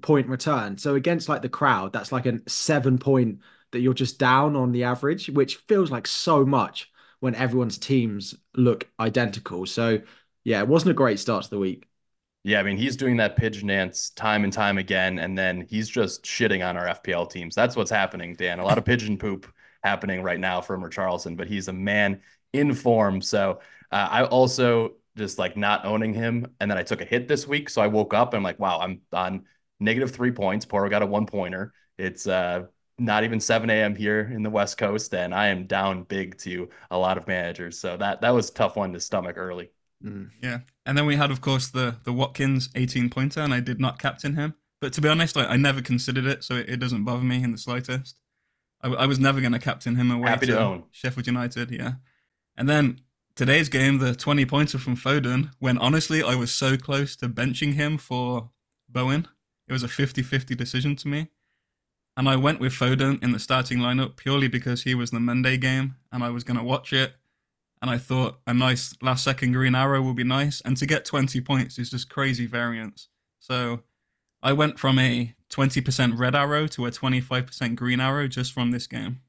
point 0.00 0.28
return. 0.28 0.78
So 0.78 0.94
against 0.94 1.28
like 1.28 1.42
the 1.42 1.48
crowd, 1.48 1.92
that's 1.92 2.12
like 2.12 2.26
a 2.26 2.40
seven 2.48 2.98
point 2.98 3.40
that 3.72 3.80
you're 3.80 3.94
just 3.94 4.18
down 4.18 4.56
on 4.56 4.72
the 4.72 4.84
average, 4.84 5.28
which 5.28 5.56
feels 5.68 5.90
like 5.90 6.06
so 6.06 6.44
much 6.44 6.90
when 7.20 7.34
everyone's 7.34 7.78
teams 7.78 8.34
look 8.54 8.88
identical. 8.98 9.66
So 9.66 10.00
yeah, 10.44 10.60
it 10.60 10.68
wasn't 10.68 10.92
a 10.92 10.94
great 10.94 11.18
start 11.18 11.44
to 11.44 11.50
the 11.50 11.58
week. 11.58 11.88
Yeah, 12.46 12.60
I 12.60 12.62
mean, 12.62 12.76
he's 12.76 12.94
doing 12.94 13.16
that 13.16 13.34
pigeon 13.34 13.66
dance 13.66 14.10
time 14.10 14.44
and 14.44 14.52
time 14.52 14.78
again, 14.78 15.18
and 15.18 15.36
then 15.36 15.66
he's 15.68 15.88
just 15.88 16.22
shitting 16.22 16.64
on 16.64 16.76
our 16.76 16.86
FPL 16.86 17.28
teams. 17.28 17.56
That's 17.56 17.74
what's 17.74 17.90
happening, 17.90 18.36
Dan. 18.36 18.60
A 18.60 18.64
lot 18.64 18.78
of 18.78 18.84
pigeon 18.86 19.18
poop 19.18 19.52
happening 19.82 20.22
right 20.22 20.38
now 20.38 20.60
from 20.60 20.80
Richarlison, 20.80 21.36
but 21.36 21.48
he's 21.48 21.66
a 21.66 21.72
man 21.72 22.20
in 22.52 22.72
form. 22.72 23.20
So 23.20 23.58
uh, 23.90 24.08
I 24.12 24.24
also 24.26 24.92
just 25.16 25.40
like 25.40 25.56
not 25.56 25.84
owning 25.86 26.14
him, 26.14 26.46
and 26.60 26.70
then 26.70 26.78
I 26.78 26.84
took 26.84 27.00
a 27.00 27.04
hit 27.04 27.26
this 27.26 27.48
week, 27.48 27.68
so 27.68 27.82
I 27.82 27.88
woke 27.88 28.14
up 28.14 28.32
and 28.32 28.38
I'm 28.38 28.44
like, 28.44 28.60
wow, 28.60 28.78
I'm 28.78 29.00
on 29.12 29.46
negative 29.80 30.12
three 30.12 30.30
points. 30.30 30.64
Porro 30.64 30.88
got 30.88 31.02
a 31.02 31.06
one 31.06 31.26
pointer. 31.26 31.72
It's 31.98 32.28
uh, 32.28 32.66
not 32.96 33.24
even 33.24 33.40
7 33.40 33.68
a.m. 33.70 33.96
here 33.96 34.20
in 34.20 34.44
the 34.44 34.50
West 34.50 34.78
Coast, 34.78 35.12
and 35.14 35.34
I 35.34 35.48
am 35.48 35.66
down 35.66 36.04
big 36.04 36.38
to 36.42 36.68
a 36.92 36.96
lot 36.96 37.18
of 37.18 37.26
managers. 37.26 37.80
So 37.80 37.96
that 37.96 38.20
that 38.20 38.30
was 38.30 38.52
tough 38.52 38.76
one 38.76 38.92
to 38.92 39.00
stomach 39.00 39.36
early. 39.36 39.70
Mm. 40.04 40.30
Yeah, 40.42 40.60
and 40.84 40.96
then 40.96 41.06
we 41.06 41.16
had, 41.16 41.30
of 41.30 41.40
course, 41.40 41.68
the 41.68 41.96
the 42.04 42.12
Watkins 42.12 42.68
18 42.74 43.10
pointer, 43.10 43.40
and 43.40 43.54
I 43.54 43.60
did 43.60 43.80
not 43.80 43.98
captain 43.98 44.34
him. 44.34 44.54
But 44.80 44.92
to 44.94 45.00
be 45.00 45.08
honest, 45.08 45.36
I, 45.36 45.46
I 45.46 45.56
never 45.56 45.80
considered 45.80 46.26
it, 46.26 46.44
so 46.44 46.54
it, 46.56 46.68
it, 46.68 46.76
doesn't 46.76 47.04
bother 47.04 47.24
me 47.24 47.42
in 47.42 47.52
the 47.52 47.58
slightest. 47.58 48.20
I, 48.82 48.88
I 48.88 49.06
was 49.06 49.18
never 49.18 49.40
going 49.40 49.52
to 49.52 49.58
captain 49.58 49.96
him 49.96 50.10
away 50.10 50.28
Happy 50.28 50.46
to. 50.46 50.82
Sheffield 50.90 51.26
United. 51.26 51.70
Yeah, 51.70 51.94
and 52.56 52.68
then 52.68 53.00
today's 53.34 53.68
game, 53.68 53.98
the 53.98 54.14
20 54.14 54.44
pointer 54.46 54.78
from 54.78 54.96
Foden, 54.96 55.50
when 55.58 55.78
honestly 55.78 56.22
I 56.22 56.34
was 56.34 56.52
so 56.52 56.76
close 56.76 57.16
to 57.16 57.28
benching 57.28 57.74
him 57.74 57.98
for 57.98 58.50
Bowen. 58.88 59.28
It 59.68 59.72
was 59.72 59.82
a 59.82 59.88
50-50 59.88 60.56
decision 60.56 60.96
to 60.96 61.08
me. 61.08 61.28
And 62.16 62.28
I 62.28 62.36
went 62.36 62.60
with 62.60 62.72
Foden 62.72 63.22
in 63.22 63.32
the 63.32 63.38
starting 63.38 63.78
lineup 63.78 64.16
purely 64.16 64.48
because 64.48 64.84
he 64.84 64.94
was 64.94 65.10
the 65.10 65.20
Monday 65.20 65.58
game 65.58 65.96
and 66.10 66.24
I 66.24 66.30
was 66.30 66.44
going 66.44 66.56
to 66.56 66.62
watch 66.62 66.92
it 66.92 67.12
and 67.82 67.90
I 67.90 67.98
thought 67.98 68.38
a 68.46 68.54
nice 68.54 68.94
last 69.02 69.24
second 69.24 69.52
green 69.52 69.74
arrow 69.74 70.02
would 70.02 70.16
be 70.16 70.24
nice. 70.24 70.60
And 70.62 70.76
to 70.78 70.86
get 70.86 71.04
20 71.04 71.40
points 71.42 71.78
is 71.78 71.90
just 71.90 72.08
crazy 72.08 72.46
variance. 72.46 73.08
So 73.38 73.80
I 74.42 74.52
went 74.52 74.78
from 74.78 74.98
a 74.98 75.34
20% 75.50 76.18
red 76.18 76.34
arrow 76.34 76.66
to 76.68 76.86
a 76.86 76.90
25% 76.90 77.76
green 77.76 78.00
arrow 78.00 78.28
just 78.28 78.52
from 78.52 78.70
this 78.70 78.86
game. 78.86 79.20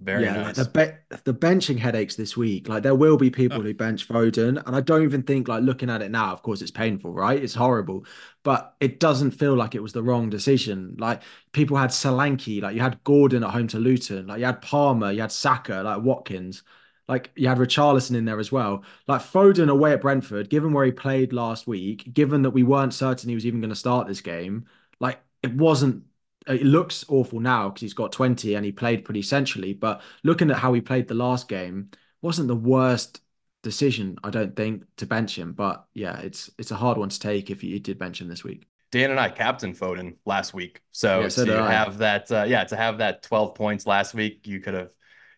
Very 0.00 0.24
yeah, 0.24 0.34
nice. 0.34 0.56
the 0.56 0.64
be- 0.64 1.16
the 1.24 1.32
benching 1.32 1.78
headaches 1.78 2.16
this 2.16 2.36
week. 2.36 2.68
Like 2.68 2.82
there 2.82 2.96
will 2.96 3.16
be 3.16 3.30
people 3.30 3.60
oh. 3.60 3.62
who 3.62 3.72
bench 3.72 4.06
Foden, 4.08 4.62
and 4.66 4.76
I 4.76 4.80
don't 4.80 5.02
even 5.02 5.22
think 5.22 5.46
like 5.46 5.62
looking 5.62 5.88
at 5.88 6.02
it 6.02 6.10
now. 6.10 6.32
Of 6.32 6.42
course, 6.42 6.60
it's 6.62 6.70
painful, 6.72 7.12
right? 7.12 7.42
It's 7.42 7.54
horrible, 7.54 8.04
but 8.42 8.74
it 8.80 8.98
doesn't 8.98 9.30
feel 9.30 9.54
like 9.54 9.74
it 9.74 9.82
was 9.82 9.92
the 9.92 10.02
wrong 10.02 10.28
decision. 10.28 10.96
Like 10.98 11.22
people 11.52 11.76
had 11.76 11.90
Solanke, 11.90 12.60
like 12.60 12.74
you 12.74 12.82
had 12.82 13.02
Gordon 13.04 13.44
at 13.44 13.50
home 13.50 13.68
to 13.68 13.78
Luton, 13.78 14.26
like 14.26 14.40
you 14.40 14.46
had 14.46 14.60
Palmer, 14.60 15.12
you 15.12 15.20
had 15.20 15.32
Saka, 15.32 15.82
like 15.84 16.02
Watkins. 16.02 16.64
Like 17.08 17.30
you 17.36 17.48
had 17.48 17.58
Richarlison 17.58 18.16
in 18.16 18.24
there 18.24 18.40
as 18.40 18.50
well. 18.50 18.82
Like 19.06 19.20
Foden 19.20 19.68
away 19.68 19.92
at 19.92 20.00
Brentford, 20.00 20.48
given 20.48 20.72
where 20.72 20.84
he 20.84 20.92
played 20.92 21.32
last 21.32 21.66
week, 21.66 22.12
given 22.14 22.42
that 22.42 22.50
we 22.50 22.62
weren't 22.62 22.94
certain 22.94 23.28
he 23.28 23.34
was 23.34 23.46
even 23.46 23.60
going 23.60 23.70
to 23.70 23.76
start 23.76 24.06
this 24.06 24.20
game, 24.20 24.66
like 25.00 25.20
it 25.42 25.54
wasn't. 25.54 26.04
It 26.46 26.62
looks 26.62 27.06
awful 27.08 27.40
now 27.40 27.70
because 27.70 27.80
he's 27.80 27.94
got 27.94 28.12
20 28.12 28.54
and 28.54 28.66
he 28.66 28.72
played 28.72 29.04
pretty 29.04 29.22
centrally. 29.22 29.72
But 29.72 30.02
looking 30.24 30.50
at 30.50 30.58
how 30.58 30.74
he 30.74 30.82
played 30.82 31.08
the 31.08 31.14
last 31.14 31.48
game, 31.48 31.90
wasn't 32.20 32.48
the 32.48 32.56
worst 32.56 33.20
decision, 33.62 34.18
I 34.22 34.30
don't 34.30 34.54
think, 34.54 34.84
to 34.98 35.06
bench 35.06 35.36
him. 35.36 35.52
But 35.52 35.86
yeah, 35.94 36.18
it's 36.20 36.50
it's 36.58 36.70
a 36.70 36.76
hard 36.76 36.98
one 36.98 37.08
to 37.08 37.18
take 37.18 37.50
if 37.50 37.64
you 37.64 37.80
did 37.80 37.98
bench 37.98 38.20
him 38.20 38.28
this 38.28 38.44
week. 38.44 38.66
Dan 38.92 39.10
and 39.10 39.18
I 39.18 39.28
captained 39.28 39.76
Foden 39.76 40.14
last 40.24 40.54
week, 40.54 40.80
so, 40.92 41.22
yeah, 41.22 41.28
so 41.28 41.44
to 41.44 41.64
have 41.64 41.98
that, 41.98 42.30
uh, 42.30 42.44
yeah, 42.46 42.62
to 42.62 42.76
have 42.76 42.98
that 42.98 43.24
12 43.24 43.56
points 43.56 43.88
last 43.88 44.14
week, 44.14 44.46
you 44.46 44.60
could 44.60 44.74
have 44.74 44.92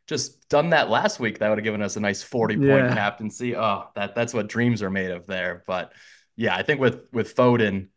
just 0.07 0.49
done 0.49 0.71
that 0.71 0.89
last 0.89 1.19
week, 1.19 1.39
that 1.39 1.49
would 1.49 1.59
have 1.59 1.65
given 1.65 1.83
us 1.83 1.97
a 1.97 2.01
nice 2.01 2.23
40 2.23 2.57
point 2.57 2.69
yeah. 2.69 2.95
captaincy. 2.95 3.57
Oh, 3.57 3.89
that 3.95 4.15
that's 4.15 4.33
what 4.33 4.49
dreams 4.49 4.83
are 4.83 4.91
made 4.91 5.11
of 5.11 5.27
there. 5.27 5.65
But 5.67 5.93
yeah, 6.37 6.55
I 6.55 6.63
think 6.63 6.81
with 6.81 7.07
with 7.13 7.35
Foden, 7.35 7.89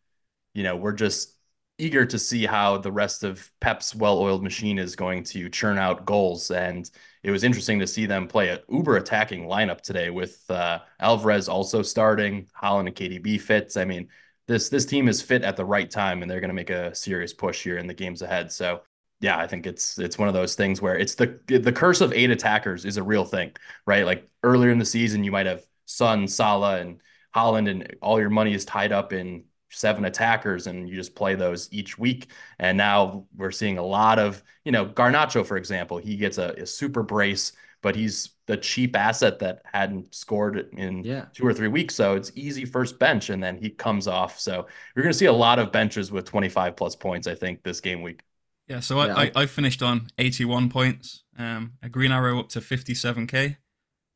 you 0.53 0.63
know, 0.63 0.75
we're 0.75 0.93
just 0.93 1.35
eager 1.77 2.05
to 2.05 2.19
see 2.19 2.45
how 2.45 2.77
the 2.77 2.91
rest 2.91 3.23
of 3.23 3.49
Pep's 3.61 3.95
well-oiled 3.95 4.43
machine 4.43 4.77
is 4.77 4.97
going 4.97 5.23
to 5.23 5.49
churn 5.49 5.77
out 5.77 6.05
goals. 6.05 6.51
And 6.51 6.89
it 7.23 7.31
was 7.31 7.45
interesting 7.45 7.79
to 7.79 7.87
see 7.87 8.05
them 8.05 8.27
play 8.27 8.49
an 8.49 8.59
uber 8.69 8.97
attacking 8.97 9.45
lineup 9.45 9.79
today 9.79 10.09
with 10.09 10.43
uh, 10.49 10.79
Alvarez 10.99 11.47
also 11.47 11.81
starting, 11.81 12.47
Haaland 12.61 12.87
and 12.87 12.95
KDB 12.95 13.39
fits. 13.39 13.77
I 13.77 13.85
mean, 13.85 14.09
this 14.47 14.69
this 14.69 14.85
team 14.85 15.07
is 15.07 15.21
fit 15.21 15.43
at 15.43 15.55
the 15.55 15.65
right 15.65 15.89
time, 15.89 16.21
and 16.21 16.29
they're 16.29 16.39
going 16.41 16.49
to 16.49 16.55
make 16.55 16.71
a 16.71 16.93
serious 16.93 17.33
push 17.33 17.63
here 17.63 17.77
in 17.77 17.87
the 17.87 17.93
games 17.93 18.21
ahead. 18.21 18.51
So 18.51 18.81
yeah, 19.19 19.37
I 19.37 19.47
think 19.47 19.67
it's 19.67 19.99
it's 19.99 20.17
one 20.17 20.27
of 20.27 20.33
those 20.33 20.55
things 20.55 20.81
where 20.81 20.97
it's 20.97 21.15
the 21.15 21.39
the 21.47 21.73
curse 21.73 22.01
of 22.01 22.13
eight 22.13 22.31
attackers 22.31 22.85
is 22.85 22.97
a 22.97 23.03
real 23.03 23.25
thing, 23.25 23.51
right? 23.85 24.05
Like 24.05 24.27
earlier 24.43 24.71
in 24.71 24.79
the 24.79 24.85
season, 24.85 25.23
you 25.23 25.31
might 25.31 25.45
have 25.45 25.63
Son, 25.85 26.27
Salah, 26.27 26.79
and 26.79 27.01
Haaland, 27.35 27.69
and 27.69 27.95
all 28.01 28.19
your 28.19 28.29
money 28.29 28.53
is 28.53 28.63
tied 28.63 28.91
up 28.91 29.11
in 29.11 29.43
seven 29.69 30.05
attackers, 30.05 30.67
and 30.67 30.87
you 30.87 30.95
just 30.95 31.15
play 31.15 31.35
those 31.35 31.67
each 31.71 31.97
week. 31.97 32.27
And 32.59 32.77
now 32.77 33.25
we're 33.35 33.51
seeing 33.51 33.77
a 33.77 33.85
lot 33.85 34.19
of, 34.19 34.41
you 34.63 34.71
know, 34.71 34.85
Garnacho, 34.85 35.45
for 35.45 35.57
example, 35.57 35.97
he 35.97 36.15
gets 36.15 36.37
a, 36.37 36.53
a 36.57 36.65
super 36.65 37.03
brace, 37.03 37.51
but 37.81 37.95
he's 37.95 38.29
the 38.47 38.57
cheap 38.57 38.95
asset 38.95 39.39
that 39.39 39.61
hadn't 39.71 40.13
scored 40.13 40.69
in 40.73 41.03
yeah. 41.03 41.25
two 41.33 41.45
or 41.45 41.53
three 41.53 41.67
weeks. 41.67 41.95
So 41.95 42.15
it's 42.15 42.31
easy 42.35 42.65
first 42.65 42.99
bench, 42.99 43.29
and 43.29 43.43
then 43.43 43.57
he 43.57 43.69
comes 43.69 44.07
off. 44.07 44.39
So 44.39 44.67
you're 44.95 45.03
going 45.03 45.13
to 45.13 45.17
see 45.17 45.25
a 45.25 45.33
lot 45.33 45.59
of 45.59 45.71
benches 45.71 46.11
with 46.11 46.25
25 46.25 46.75
plus 46.75 46.95
points, 46.95 47.27
I 47.27 47.35
think, 47.35 47.63
this 47.63 47.81
game 47.81 48.01
week. 48.01 48.23
Yeah, 48.69 48.81
so 48.81 49.03
yeah, 49.03 49.15
I, 49.15 49.23
I, 49.23 49.31
I, 49.35 49.45
finished 49.47 49.81
on 49.81 50.09
81 50.19 50.69
points, 50.69 51.23
um, 51.39 51.73
a 51.81 51.89
green 51.89 52.11
arrow 52.11 52.39
up 52.39 52.49
to 52.49 52.59
57k. 52.59 53.57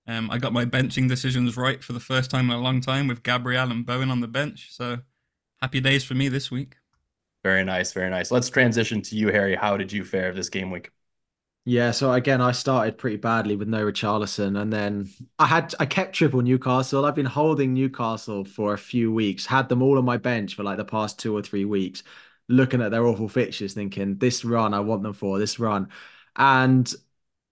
Um, 0.07 0.29
I 0.29 0.37
got 0.37 0.53
my 0.53 0.63
benching 0.63 1.09
decisions 1.09 1.57
right 1.57 1.83
for 1.83 1.93
the 1.93 1.99
first 1.99 2.29
time 2.29 2.51
in 2.51 2.57
a 2.57 2.61
long 2.61 2.79
time 2.79 3.07
with 3.07 3.23
Gabriel 3.23 3.71
and 3.71 3.83
Bowen 3.83 4.11
on 4.11 4.19
the 4.19 4.27
bench. 4.27 4.67
So 4.71 4.99
happy 5.59 5.81
days 5.81 6.03
for 6.03 6.13
me 6.13 6.27
this 6.27 6.51
week. 6.51 6.75
Very 7.43 7.63
nice, 7.63 7.93
very 7.93 8.11
nice. 8.11 8.29
Let's 8.29 8.49
transition 8.49 9.01
to 9.01 9.15
you, 9.15 9.29
Harry. 9.29 9.55
How 9.55 9.75
did 9.75 9.91
you 9.91 10.05
fare 10.05 10.33
this 10.33 10.49
game 10.49 10.69
week? 10.69 10.91
Yeah, 11.65 11.91
so 11.91 12.11
again, 12.11 12.41
I 12.41 12.51
started 12.51 12.97
pretty 12.97 13.17
badly 13.17 13.55
with 13.55 13.69
no 13.69 13.85
Richarlison, 13.85 14.61
and 14.61 14.71
then 14.71 15.09
I 15.39 15.47
had 15.47 15.73
I 15.79 15.85
kept 15.85 16.13
triple 16.13 16.41
Newcastle. 16.41 17.05
I've 17.05 17.15
been 17.15 17.25
holding 17.25 17.73
Newcastle 17.73 18.43
for 18.43 18.73
a 18.73 18.77
few 18.77 19.13
weeks, 19.13 19.45
had 19.45 19.69
them 19.69 19.81
all 19.81 19.97
on 19.97 20.05
my 20.05 20.17
bench 20.17 20.55
for 20.55 20.63
like 20.63 20.77
the 20.77 20.85
past 20.85 21.17
two 21.17 21.35
or 21.35 21.41
three 21.41 21.65
weeks 21.65 22.03
looking 22.49 22.81
at 22.81 22.91
their 22.91 23.05
awful 23.05 23.29
fixtures, 23.29 23.73
thinking 23.73 24.17
this 24.17 24.43
run 24.45 24.73
I 24.73 24.81
want 24.81 25.03
them 25.03 25.13
for 25.13 25.39
this 25.39 25.59
run, 25.59 25.89
and 26.35 26.91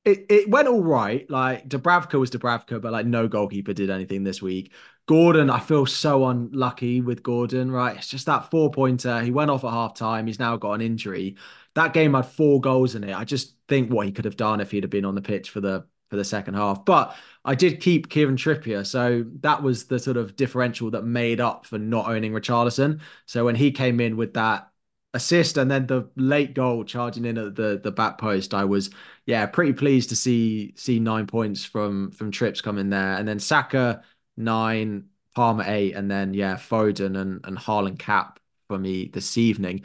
it, 0.03 0.25
it 0.29 0.49
went 0.49 0.67
all 0.67 0.83
right. 0.83 1.29
Like 1.29 1.67
Dubravka 1.67 2.19
was 2.19 2.31
Dubravka, 2.31 2.81
but 2.81 2.91
like 2.91 3.05
no 3.05 3.27
goalkeeper 3.27 3.73
did 3.73 3.89
anything 3.89 4.23
this 4.23 4.41
week. 4.41 4.73
Gordon, 5.07 5.49
I 5.49 5.59
feel 5.59 5.85
so 5.85 6.25
unlucky 6.27 7.01
with 7.01 7.23
Gordon. 7.23 7.71
Right, 7.71 7.97
it's 7.97 8.07
just 8.07 8.25
that 8.25 8.49
four 8.49 8.71
pointer. 8.71 9.21
He 9.21 9.31
went 9.31 9.51
off 9.51 9.63
at 9.63 9.71
half 9.71 9.93
time. 9.95 10.27
He's 10.27 10.39
now 10.39 10.57
got 10.57 10.73
an 10.73 10.81
injury. 10.81 11.35
That 11.75 11.93
game 11.93 12.13
had 12.13 12.25
four 12.25 12.59
goals 12.59 12.95
in 12.95 13.03
it. 13.03 13.15
I 13.15 13.23
just 13.23 13.55
think 13.67 13.91
what 13.91 14.05
he 14.05 14.11
could 14.11 14.25
have 14.25 14.37
done 14.37 14.59
if 14.59 14.71
he'd 14.71 14.83
have 14.83 14.89
been 14.89 15.05
on 15.05 15.15
the 15.15 15.21
pitch 15.21 15.49
for 15.49 15.61
the 15.61 15.85
for 16.09 16.17
the 16.17 16.25
second 16.25 16.55
half. 16.55 16.83
But 16.83 17.15
I 17.45 17.55
did 17.55 17.79
keep 17.79 18.09
Kieran 18.09 18.35
Trippier, 18.35 18.85
so 18.85 19.23
that 19.39 19.63
was 19.63 19.85
the 19.85 19.97
sort 19.97 20.17
of 20.17 20.35
differential 20.35 20.91
that 20.91 21.05
made 21.05 21.39
up 21.39 21.65
for 21.65 21.79
not 21.79 22.07
owning 22.07 22.33
Richarlison. 22.33 22.99
So 23.25 23.45
when 23.45 23.55
he 23.55 23.71
came 23.71 23.99
in 24.01 24.17
with 24.17 24.33
that 24.33 24.70
assist 25.13 25.57
and 25.57 25.69
then 25.69 25.87
the 25.87 26.09
late 26.15 26.53
goal 26.53 26.83
charging 26.83 27.25
in 27.25 27.37
at 27.37 27.55
the 27.55 27.79
the 27.83 27.91
back 27.91 28.17
post. 28.17 28.53
I 28.53 28.65
was 28.65 28.89
yeah 29.25 29.45
pretty 29.45 29.73
pleased 29.73 30.09
to 30.09 30.15
see 30.15 30.73
see 30.77 30.99
nine 30.99 31.27
points 31.27 31.65
from 31.65 32.11
from 32.11 32.31
Trips 32.31 32.61
come 32.61 32.77
in 32.77 32.89
there, 32.89 33.15
and 33.15 33.27
then 33.27 33.39
Saka 33.39 34.03
nine, 34.37 35.05
Palmer 35.35 35.65
eight, 35.67 35.93
and 35.93 36.09
then 36.09 36.33
yeah 36.33 36.55
Foden 36.55 37.19
and 37.19 37.45
and 37.45 37.57
Haaland 37.57 37.99
cap 37.99 38.39
for 38.67 38.77
me 38.77 39.07
this 39.07 39.37
evening. 39.37 39.83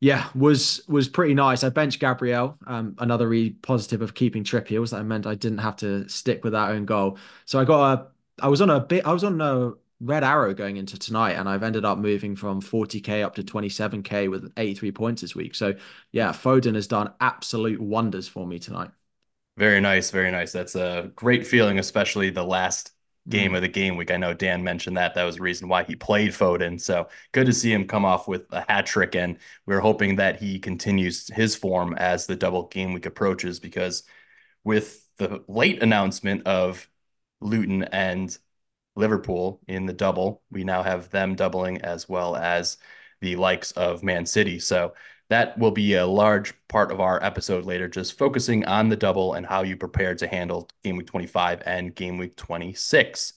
Yeah, 0.00 0.28
was 0.34 0.82
was 0.88 1.08
pretty 1.08 1.34
nice. 1.34 1.62
I 1.62 1.68
benched 1.68 2.00
Gabriel. 2.00 2.58
Um, 2.66 2.96
another 2.98 3.28
really 3.28 3.50
positive 3.50 4.02
of 4.02 4.14
keeping 4.14 4.42
Trippier 4.44 4.80
was 4.80 4.90
that 4.90 4.98
I 5.00 5.02
meant 5.04 5.26
I 5.26 5.36
didn't 5.36 5.58
have 5.58 5.76
to 5.76 6.08
stick 6.08 6.42
with 6.44 6.54
that 6.54 6.70
own 6.70 6.86
goal. 6.86 7.18
So 7.44 7.60
I 7.60 7.64
got 7.64 7.98
a. 7.98 8.06
I 8.44 8.48
was 8.48 8.60
on 8.60 8.70
a 8.70 8.80
bit. 8.80 9.06
I 9.06 9.12
was 9.12 9.22
on 9.24 9.40
a 9.40 9.72
red 10.02 10.24
arrow 10.24 10.52
going 10.52 10.76
into 10.76 10.98
tonight, 10.98 11.32
and 11.32 11.48
I've 11.48 11.62
ended 11.62 11.84
up 11.84 11.98
moving 11.98 12.34
from 12.34 12.60
40k 12.60 13.24
up 13.24 13.34
to 13.36 13.42
27k 13.42 14.30
with 14.30 14.52
83 14.56 14.92
points 14.92 15.22
this 15.22 15.34
week. 15.34 15.54
So 15.54 15.74
yeah, 16.10 16.30
Foden 16.30 16.74
has 16.74 16.86
done 16.86 17.12
absolute 17.20 17.80
wonders 17.80 18.28
for 18.28 18.46
me 18.46 18.58
tonight. 18.58 18.90
Very 19.56 19.80
nice, 19.80 20.10
very 20.10 20.30
nice. 20.30 20.50
That's 20.52 20.74
a 20.74 21.10
great 21.14 21.46
feeling, 21.46 21.78
especially 21.78 22.30
the 22.30 22.44
last 22.44 22.92
game 23.28 23.52
mm. 23.52 23.56
of 23.56 23.62
the 23.62 23.68
game 23.68 23.96
week. 23.96 24.10
I 24.10 24.16
know 24.16 24.34
Dan 24.34 24.64
mentioned 24.64 24.96
that. 24.96 25.14
That 25.14 25.24
was 25.24 25.36
the 25.36 25.42
reason 25.42 25.68
why 25.68 25.84
he 25.84 25.94
played 25.94 26.30
Foden. 26.30 26.80
So 26.80 27.08
good 27.32 27.46
to 27.46 27.52
see 27.52 27.72
him 27.72 27.86
come 27.86 28.04
off 28.04 28.26
with 28.26 28.46
a 28.50 28.64
hat 28.68 28.86
trick. 28.86 29.14
And 29.14 29.38
we're 29.66 29.80
hoping 29.80 30.16
that 30.16 30.40
he 30.40 30.58
continues 30.58 31.28
his 31.28 31.54
form 31.54 31.94
as 31.94 32.26
the 32.26 32.36
double 32.36 32.66
game 32.68 32.92
week 32.92 33.06
approaches 33.06 33.60
because 33.60 34.04
with 34.64 35.06
the 35.18 35.44
late 35.48 35.82
announcement 35.82 36.46
of 36.46 36.88
Luton 37.40 37.84
and 37.84 38.36
Liverpool 38.94 39.60
in 39.68 39.86
the 39.86 39.92
double, 39.92 40.42
we 40.50 40.64
now 40.64 40.82
have 40.82 41.10
them 41.10 41.34
doubling 41.34 41.80
as 41.82 42.08
well 42.08 42.36
as 42.36 42.78
the 43.20 43.36
likes 43.36 43.72
of 43.72 44.02
Man 44.02 44.26
City. 44.26 44.58
So 44.58 44.94
that 45.30 45.56
will 45.56 45.70
be 45.70 45.94
a 45.94 46.06
large 46.06 46.52
part 46.68 46.92
of 46.92 47.00
our 47.00 47.22
episode 47.22 47.64
later, 47.64 47.88
just 47.88 48.18
focusing 48.18 48.66
on 48.66 48.88
the 48.90 48.96
double 48.96 49.32
and 49.34 49.46
how 49.46 49.62
you 49.62 49.76
prepare 49.76 50.14
to 50.16 50.26
handle 50.26 50.68
game 50.84 50.96
week 50.96 51.06
25 51.06 51.62
and 51.64 51.94
game 51.94 52.18
week 52.18 52.36
26. 52.36 53.32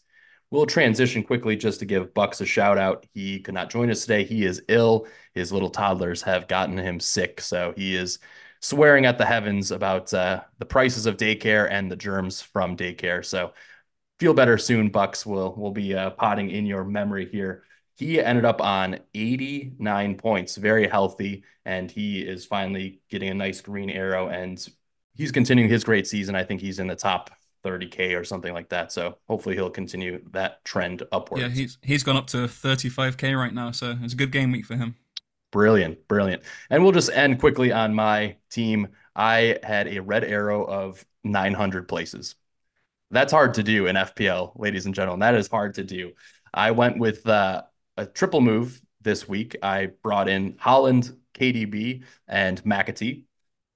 We'll 0.51 0.65
transition 0.65 1.24
quickly 1.24 1.55
just 1.55 1.79
to 1.79 1.85
give 1.85 2.13
Bucks 2.13 2.41
a 2.41 2.45
shout 2.45 2.77
out. 2.77 3.05
He 3.13 3.39
could 3.39 3.53
not 3.53 3.69
join 3.69 3.89
us 3.89 4.01
today. 4.01 4.24
He 4.24 4.45
is 4.45 4.62
ill. 4.67 5.07
His 5.33 5.51
little 5.51 5.69
toddlers 5.69 6.21
have 6.24 6.47
gotten 6.47 6.77
him 6.77 7.00
sick. 7.00 7.41
So 7.41 7.74
he 7.75 7.95
is 7.95 8.19
swearing 8.59 9.05
at 9.05 9.17
the 9.17 9.25
heavens 9.25 9.71
about 9.71 10.13
uh, 10.13 10.41
the 10.59 10.65
prices 10.65 11.05
of 11.05 11.17
daycare 11.17 11.67
and 11.69 11.91
the 11.91 11.95
germs 11.95 12.41
from 12.41 12.75
daycare. 12.75 13.24
So 13.24 13.53
feel 14.19 14.34
better 14.34 14.57
soon, 14.57 14.89
Bucks. 14.89 15.25
Will 15.25 15.55
will 15.55 15.72
be 15.72 15.95
uh, 15.95 16.12
potting 16.12 16.50
in 16.50 16.65
your 16.65 16.84
memory 16.84 17.29
here 17.29 17.63
he 17.98 18.22
ended 18.22 18.45
up 18.45 18.62
on 18.62 19.00
89 19.13 20.17
points, 20.17 20.57
very 20.57 20.88
healthy, 20.88 21.43
and 21.63 21.89
he 21.89 22.19
is 22.19 22.45
finally 22.45 23.00
getting 23.10 23.29
a 23.29 23.34
nice 23.34 23.62
green 23.62 23.89
arrow 23.89 24.27
and 24.27 24.67
he's 25.15 25.31
continuing 25.31 25.69
his 25.69 25.84
great 25.84 26.05
season. 26.05 26.36
I 26.36 26.43
think 26.43 26.60
he's 26.60 26.79
in 26.79 26.88
the 26.88 26.95
top 26.95 27.31
30k 27.63 28.19
or 28.19 28.25
something 28.25 28.53
like 28.53 28.69
that. 28.69 28.91
So 28.91 29.17
hopefully 29.29 29.55
he'll 29.55 29.69
continue 29.69 30.22
that 30.31 30.63
trend 30.65 31.03
upwards. 31.12 31.43
Yeah, 31.43 31.50
he's 31.50 31.77
he's 31.81 32.03
gone 32.03 32.17
up 32.17 32.27
to 32.27 32.38
35k 32.38 33.38
right 33.38 33.53
now, 33.53 33.72
so 33.72 33.98
it's 34.01 34.13
a 34.13 34.17
good 34.17 34.31
game 34.31 34.51
week 34.51 34.65
for 34.65 34.75
him. 34.75 34.95
Brilliant, 35.51 36.05
brilliant. 36.10 36.43
And 36.69 36.84
we'll 36.84 36.91
just 36.91 37.10
end 37.12 37.39
quickly 37.39 37.72
on 37.72 37.93
my 37.93 38.36
team. 38.51 38.89
I 39.15 39.57
had 39.63 39.88
a 39.88 40.01
red 40.01 40.25
arrow 40.25 40.65
of 40.65 41.05
900 41.24 41.88
places. 41.88 42.36
That's 43.12 43.31
hard 43.31 43.53
to 43.55 43.63
do 43.63 43.88
in 43.88 43.95
FPL, 43.95 44.53
ladies 44.59 44.85
and 44.85 44.95
gentlemen. 44.95 45.19
That 45.19 45.35
is 45.35 45.47
hard 45.47 45.75
to 45.75 45.83
do. 45.83 46.13
I 46.53 46.71
went 46.71 46.97
with 46.97 47.27
uh, 47.27 47.63
a 47.97 48.05
triple 48.05 48.41
move 48.41 48.81
this 49.01 49.27
week. 49.27 49.55
I 49.62 49.91
brought 50.01 50.27
in 50.27 50.53
Haaland, 50.53 51.15
KDB, 51.33 52.03
and 52.27 52.63
McAtee 52.63 53.24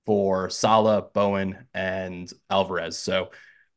for 0.06 0.49
Salah, 0.49 1.04
Bowen, 1.13 1.67
and 1.73 2.32
Alvarez. 2.49 2.97
So 2.97 3.30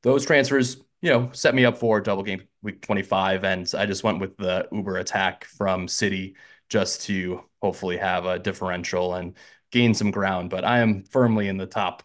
those 0.02 0.24
transfers, 0.24 0.78
you 1.02 1.10
know, 1.10 1.30
set 1.32 1.54
me 1.54 1.64
up 1.64 1.76
for 1.76 2.00
double 2.00 2.22
game 2.22 2.42
week 2.62 2.80
25. 2.80 3.44
And 3.44 3.70
I 3.76 3.86
just 3.86 4.04
went 4.04 4.20
with 4.20 4.36
the 4.36 4.66
Uber 4.72 4.96
attack 4.96 5.44
from 5.44 5.88
City 5.88 6.36
just 6.68 7.02
to 7.02 7.44
hopefully 7.60 7.98
have 7.98 8.24
a 8.24 8.38
differential 8.38 9.14
and 9.14 9.36
gain 9.70 9.94
some 9.94 10.10
ground. 10.10 10.50
But 10.50 10.64
I 10.64 10.78
am 10.78 11.04
firmly 11.04 11.48
in 11.48 11.58
the 11.58 11.66
top 11.66 12.02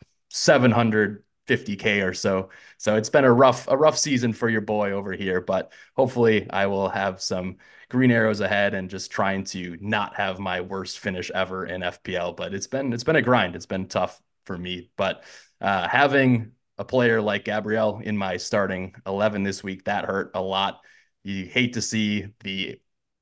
750k 1.48 2.08
or 2.08 2.14
so. 2.14 2.50
So 2.78 2.96
it's 2.96 3.10
been 3.10 3.26
a 3.26 3.34
rough, 3.34 3.68
a 3.68 3.78
rough 3.78 3.98
season 3.98 4.34
for 4.34 4.50
your 4.50 4.62
boy 4.62 4.92
over 4.92 5.14
here. 5.14 5.42
But 5.42 5.72
hopefully 5.96 6.50
I 6.50 6.68
will 6.68 6.90
have 6.90 7.22
some 7.22 7.58
green 7.90 8.12
arrows 8.12 8.42
ahead 8.42 8.74
and 8.74 8.90
just 8.90 9.12
trying 9.12 9.44
to 9.46 9.78
not 9.80 10.16
have 10.16 10.40
my 10.40 10.62
worst 10.62 11.00
finish 11.00 11.32
ever 11.32 11.66
in 11.66 11.82
FPL. 11.82 12.36
But 12.36 12.54
it's 12.54 12.68
been 12.68 12.94
it's 12.94 13.04
been 13.04 13.16
a 13.16 13.22
grind. 13.22 13.56
It's 13.56 13.66
been 13.66 13.88
tough 13.88 14.22
for 14.46 14.58
me. 14.58 14.90
But 14.98 15.24
uh, 15.62 15.88
having 15.88 16.52
a 16.78 16.86
player 16.86 17.22
like 17.22 17.46
Gabriel 17.46 18.00
in 18.04 18.18
my 18.18 18.38
starting 18.38 18.96
11 19.06 19.44
this 19.44 19.64
week, 19.64 19.86
that 19.86 20.06
hurt 20.06 20.32
a 20.36 20.42
lot. 20.42 20.82
You 21.24 21.46
hate 21.46 21.74
to 21.74 21.82
see 21.82 22.28
the 22.42 22.80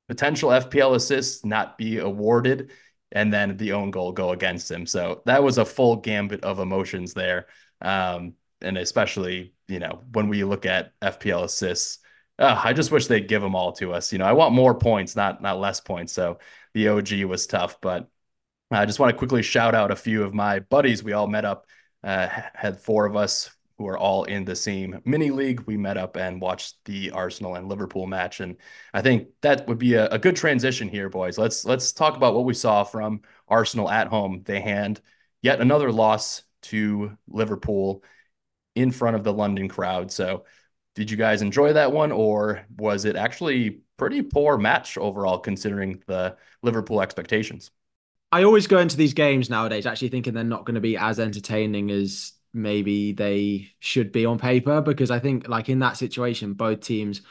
potential 0.08 0.50
FPL 0.50 0.94
assists 0.94 1.44
not 1.44 1.78
be 1.78 1.98
awarded 1.98 2.70
and 3.12 3.32
then 3.32 3.56
the 3.56 3.72
own 3.72 3.90
goal 3.90 4.12
go 4.12 4.30
against 4.30 4.70
him. 4.70 4.86
So 4.86 5.22
that 5.26 5.42
was 5.42 5.58
a 5.58 5.64
full 5.64 5.96
gambit 5.96 6.44
of 6.44 6.58
emotions 6.58 7.14
there. 7.14 7.46
Um, 7.80 8.34
and 8.60 8.78
especially, 8.78 9.54
you 9.68 9.78
know, 9.78 10.02
when 10.12 10.28
we 10.28 10.44
look 10.44 10.66
at 10.66 10.92
FPL 11.00 11.44
assists, 11.44 11.98
uh, 12.38 12.60
I 12.62 12.72
just 12.72 12.90
wish 12.90 13.06
they'd 13.06 13.28
give 13.28 13.42
them 13.42 13.54
all 13.54 13.72
to 13.72 13.92
us. 13.92 14.12
You 14.12 14.18
know, 14.18 14.26
I 14.26 14.32
want 14.32 14.54
more 14.54 14.74
points, 14.74 15.16
not 15.16 15.40
not 15.42 15.58
less 15.58 15.80
points. 15.80 16.12
So 16.12 16.38
the 16.74 16.88
OG 16.88 17.24
was 17.24 17.46
tough, 17.46 17.80
but 17.80 18.08
I 18.70 18.84
just 18.86 18.98
want 18.98 19.10
to 19.10 19.16
quickly 19.16 19.42
shout 19.42 19.74
out 19.74 19.90
a 19.90 19.96
few 19.96 20.22
of 20.22 20.34
my 20.34 20.60
buddies. 20.60 21.02
We 21.02 21.12
all 21.12 21.26
met 21.26 21.44
up, 21.44 21.66
uh, 22.04 22.28
had 22.54 22.80
four 22.80 23.06
of 23.06 23.16
us 23.16 23.50
who 23.78 23.86
are 23.86 23.98
all 23.98 24.24
in 24.24 24.44
the 24.44 24.56
same 24.56 25.00
mini 25.04 25.30
league. 25.30 25.62
We 25.66 25.76
met 25.76 25.96
up 25.96 26.16
and 26.16 26.40
watched 26.40 26.76
the 26.84 27.10
Arsenal 27.10 27.54
and 27.54 27.68
Liverpool 27.68 28.06
match, 28.06 28.40
and 28.40 28.56
I 28.92 29.02
think 29.02 29.28
that 29.42 29.66
would 29.68 29.78
be 29.78 29.94
a, 29.94 30.08
a 30.08 30.18
good 30.18 30.36
transition 30.36 30.88
here, 30.88 31.08
boys. 31.08 31.38
Let's 31.38 31.64
let's 31.64 31.92
talk 31.92 32.16
about 32.16 32.34
what 32.34 32.44
we 32.44 32.54
saw 32.54 32.84
from 32.84 33.22
Arsenal 33.48 33.90
at 33.90 34.08
home. 34.08 34.42
They 34.44 34.60
hand 34.60 35.00
yet 35.42 35.60
another 35.60 35.92
loss 35.92 36.42
to 36.66 37.16
Liverpool 37.28 38.02
in 38.74 38.90
front 38.90 39.16
of 39.16 39.24
the 39.24 39.32
London 39.32 39.68
crowd. 39.68 40.12
So 40.12 40.44
did 40.94 41.10
you 41.10 41.16
guys 41.16 41.42
enjoy 41.42 41.74
that 41.74 41.92
one, 41.92 42.12
or 42.12 42.66
was 42.76 43.04
it 43.04 43.16
actually 43.16 43.80
pretty 43.96 44.22
poor 44.22 44.56
match 44.58 44.96
overall 44.96 45.38
considering 45.38 46.02
the 46.06 46.36
Liverpool 46.62 47.02
expectations? 47.02 47.70
I 48.32 48.44
always 48.44 48.66
go 48.66 48.78
into 48.78 48.96
these 48.96 49.14
games 49.14 49.48
nowadays 49.48 49.86
actually 49.86 50.08
thinking 50.08 50.34
they're 50.34 50.44
not 50.44 50.64
going 50.64 50.74
to 50.74 50.80
be 50.80 50.96
as 50.96 51.20
entertaining 51.20 51.90
as 51.90 52.32
maybe 52.52 53.12
they 53.12 53.72
should 53.78 54.12
be 54.12 54.26
on 54.26 54.38
paper 54.38 54.80
because 54.80 55.10
I 55.10 55.18
think 55.18 55.46
like 55.48 55.68
in 55.68 55.80
that 55.80 55.96
situation 55.96 56.54
both 56.54 56.80
teams 56.80 57.22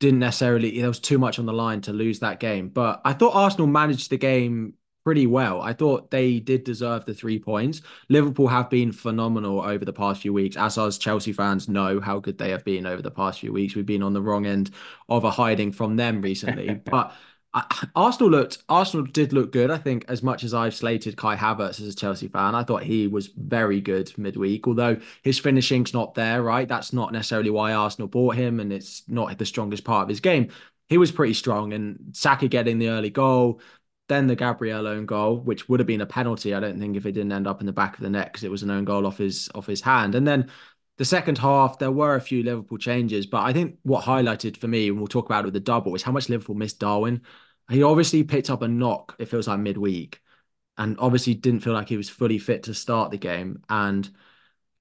didn't 0.00 0.18
necessarily 0.18 0.80
there 0.80 0.88
was 0.88 0.98
too 0.98 1.18
much 1.18 1.38
on 1.38 1.46
the 1.46 1.52
line 1.52 1.82
to 1.82 1.92
lose 1.92 2.20
that 2.20 2.40
game 2.40 2.70
but 2.70 3.02
I 3.04 3.12
thought 3.12 3.34
Arsenal 3.34 3.66
managed 3.66 4.10
the 4.10 4.16
game 4.16 4.74
pretty 5.04 5.26
well. 5.26 5.60
I 5.60 5.72
thought 5.72 6.10
they 6.10 6.38
did 6.38 6.64
deserve 6.64 7.04
the 7.04 7.14
three 7.14 7.38
points. 7.38 7.82
Liverpool 8.08 8.48
have 8.48 8.70
been 8.70 8.92
phenomenal 8.92 9.60
over 9.60 9.84
the 9.84 9.92
past 9.92 10.22
few 10.22 10.32
weeks. 10.32 10.56
As 10.56 10.78
us 10.78 10.98
Chelsea 10.98 11.32
fans 11.32 11.68
know 11.68 12.00
how 12.00 12.20
good 12.20 12.38
they 12.38 12.50
have 12.50 12.64
been 12.64 12.86
over 12.86 13.02
the 13.02 13.10
past 13.10 13.40
few 13.40 13.52
weeks. 13.52 13.74
We've 13.74 13.86
been 13.86 14.02
on 14.02 14.12
the 14.12 14.22
wrong 14.22 14.46
end 14.46 14.70
of 15.08 15.24
a 15.24 15.30
hiding 15.30 15.72
from 15.72 15.96
them 15.96 16.22
recently. 16.22 16.74
but 16.84 17.14
uh, 17.54 17.62
Arsenal 17.94 18.30
looked 18.30 18.58
Arsenal 18.68 19.04
did 19.06 19.32
look 19.32 19.52
good. 19.52 19.70
I 19.70 19.76
think 19.76 20.04
as 20.08 20.22
much 20.22 20.42
as 20.42 20.54
I've 20.54 20.74
slated 20.74 21.16
Kai 21.16 21.36
Havertz 21.36 21.80
as 21.80 21.88
a 21.88 21.94
Chelsea 21.94 22.28
fan, 22.28 22.54
I 22.54 22.64
thought 22.64 22.82
he 22.82 23.06
was 23.06 23.26
very 23.28 23.80
good 23.80 24.16
midweek. 24.16 24.66
Although 24.66 24.98
his 25.22 25.38
finishing's 25.38 25.92
not 25.92 26.14
there, 26.14 26.42
right? 26.42 26.66
That's 26.66 26.92
not 26.92 27.12
necessarily 27.12 27.50
why 27.50 27.72
Arsenal 27.72 28.08
bought 28.08 28.36
him, 28.36 28.58
and 28.60 28.72
it's 28.72 29.02
not 29.08 29.36
the 29.36 29.44
strongest 29.44 29.84
part 29.84 30.04
of 30.04 30.08
his 30.08 30.20
game. 30.20 30.48
He 30.88 30.98
was 30.98 31.12
pretty 31.12 31.34
strong, 31.34 31.72
and 31.72 32.14
Saka 32.16 32.48
getting 32.48 32.78
the 32.78 32.88
early 32.88 33.10
goal, 33.10 33.60
then 34.08 34.26
the 34.26 34.36
Gabriel 34.36 34.86
own 34.86 35.06
goal, 35.06 35.38
which 35.38 35.68
would 35.68 35.80
have 35.80 35.86
been 35.86 36.00
a 36.00 36.06
penalty. 36.06 36.54
I 36.54 36.60
don't 36.60 36.78
think 36.78 36.96
if 36.96 37.06
it 37.06 37.12
didn't 37.12 37.32
end 37.32 37.46
up 37.46 37.60
in 37.60 37.66
the 37.66 37.72
back 37.72 37.94
of 37.94 38.00
the 38.00 38.10
net 38.10 38.32
because 38.32 38.44
it 38.44 38.50
was 38.50 38.62
an 38.62 38.70
own 38.70 38.84
goal 38.84 39.06
off 39.06 39.18
his 39.18 39.48
off 39.54 39.66
his 39.66 39.80
hand. 39.80 40.14
And 40.14 40.26
then 40.26 40.50
the 40.98 41.04
second 41.04 41.38
half, 41.38 41.78
there 41.78 41.90
were 41.90 42.16
a 42.16 42.20
few 42.20 42.42
Liverpool 42.42 42.78
changes, 42.78 43.26
but 43.26 43.42
I 43.42 43.52
think 43.52 43.78
what 43.82 44.04
highlighted 44.04 44.56
for 44.56 44.68
me, 44.68 44.88
and 44.88 44.98
we'll 44.98 45.06
talk 45.06 45.26
about 45.26 45.44
it 45.44 45.46
with 45.46 45.54
the 45.54 45.60
double, 45.60 45.94
is 45.94 46.02
how 46.02 46.12
much 46.12 46.28
Liverpool 46.28 46.54
missed 46.54 46.80
Darwin. 46.80 47.22
He 47.70 47.82
obviously 47.82 48.24
picked 48.24 48.50
up 48.50 48.62
a 48.62 48.68
knock. 48.68 49.16
It 49.18 49.26
feels 49.26 49.48
like 49.48 49.60
midweek, 49.60 50.20
and 50.76 50.96
obviously 50.98 51.34
didn't 51.34 51.60
feel 51.60 51.72
like 51.72 51.88
he 51.88 51.96
was 51.96 52.08
fully 52.08 52.38
fit 52.38 52.64
to 52.64 52.74
start 52.74 53.10
the 53.10 53.18
game. 53.18 53.62
And 53.68 54.08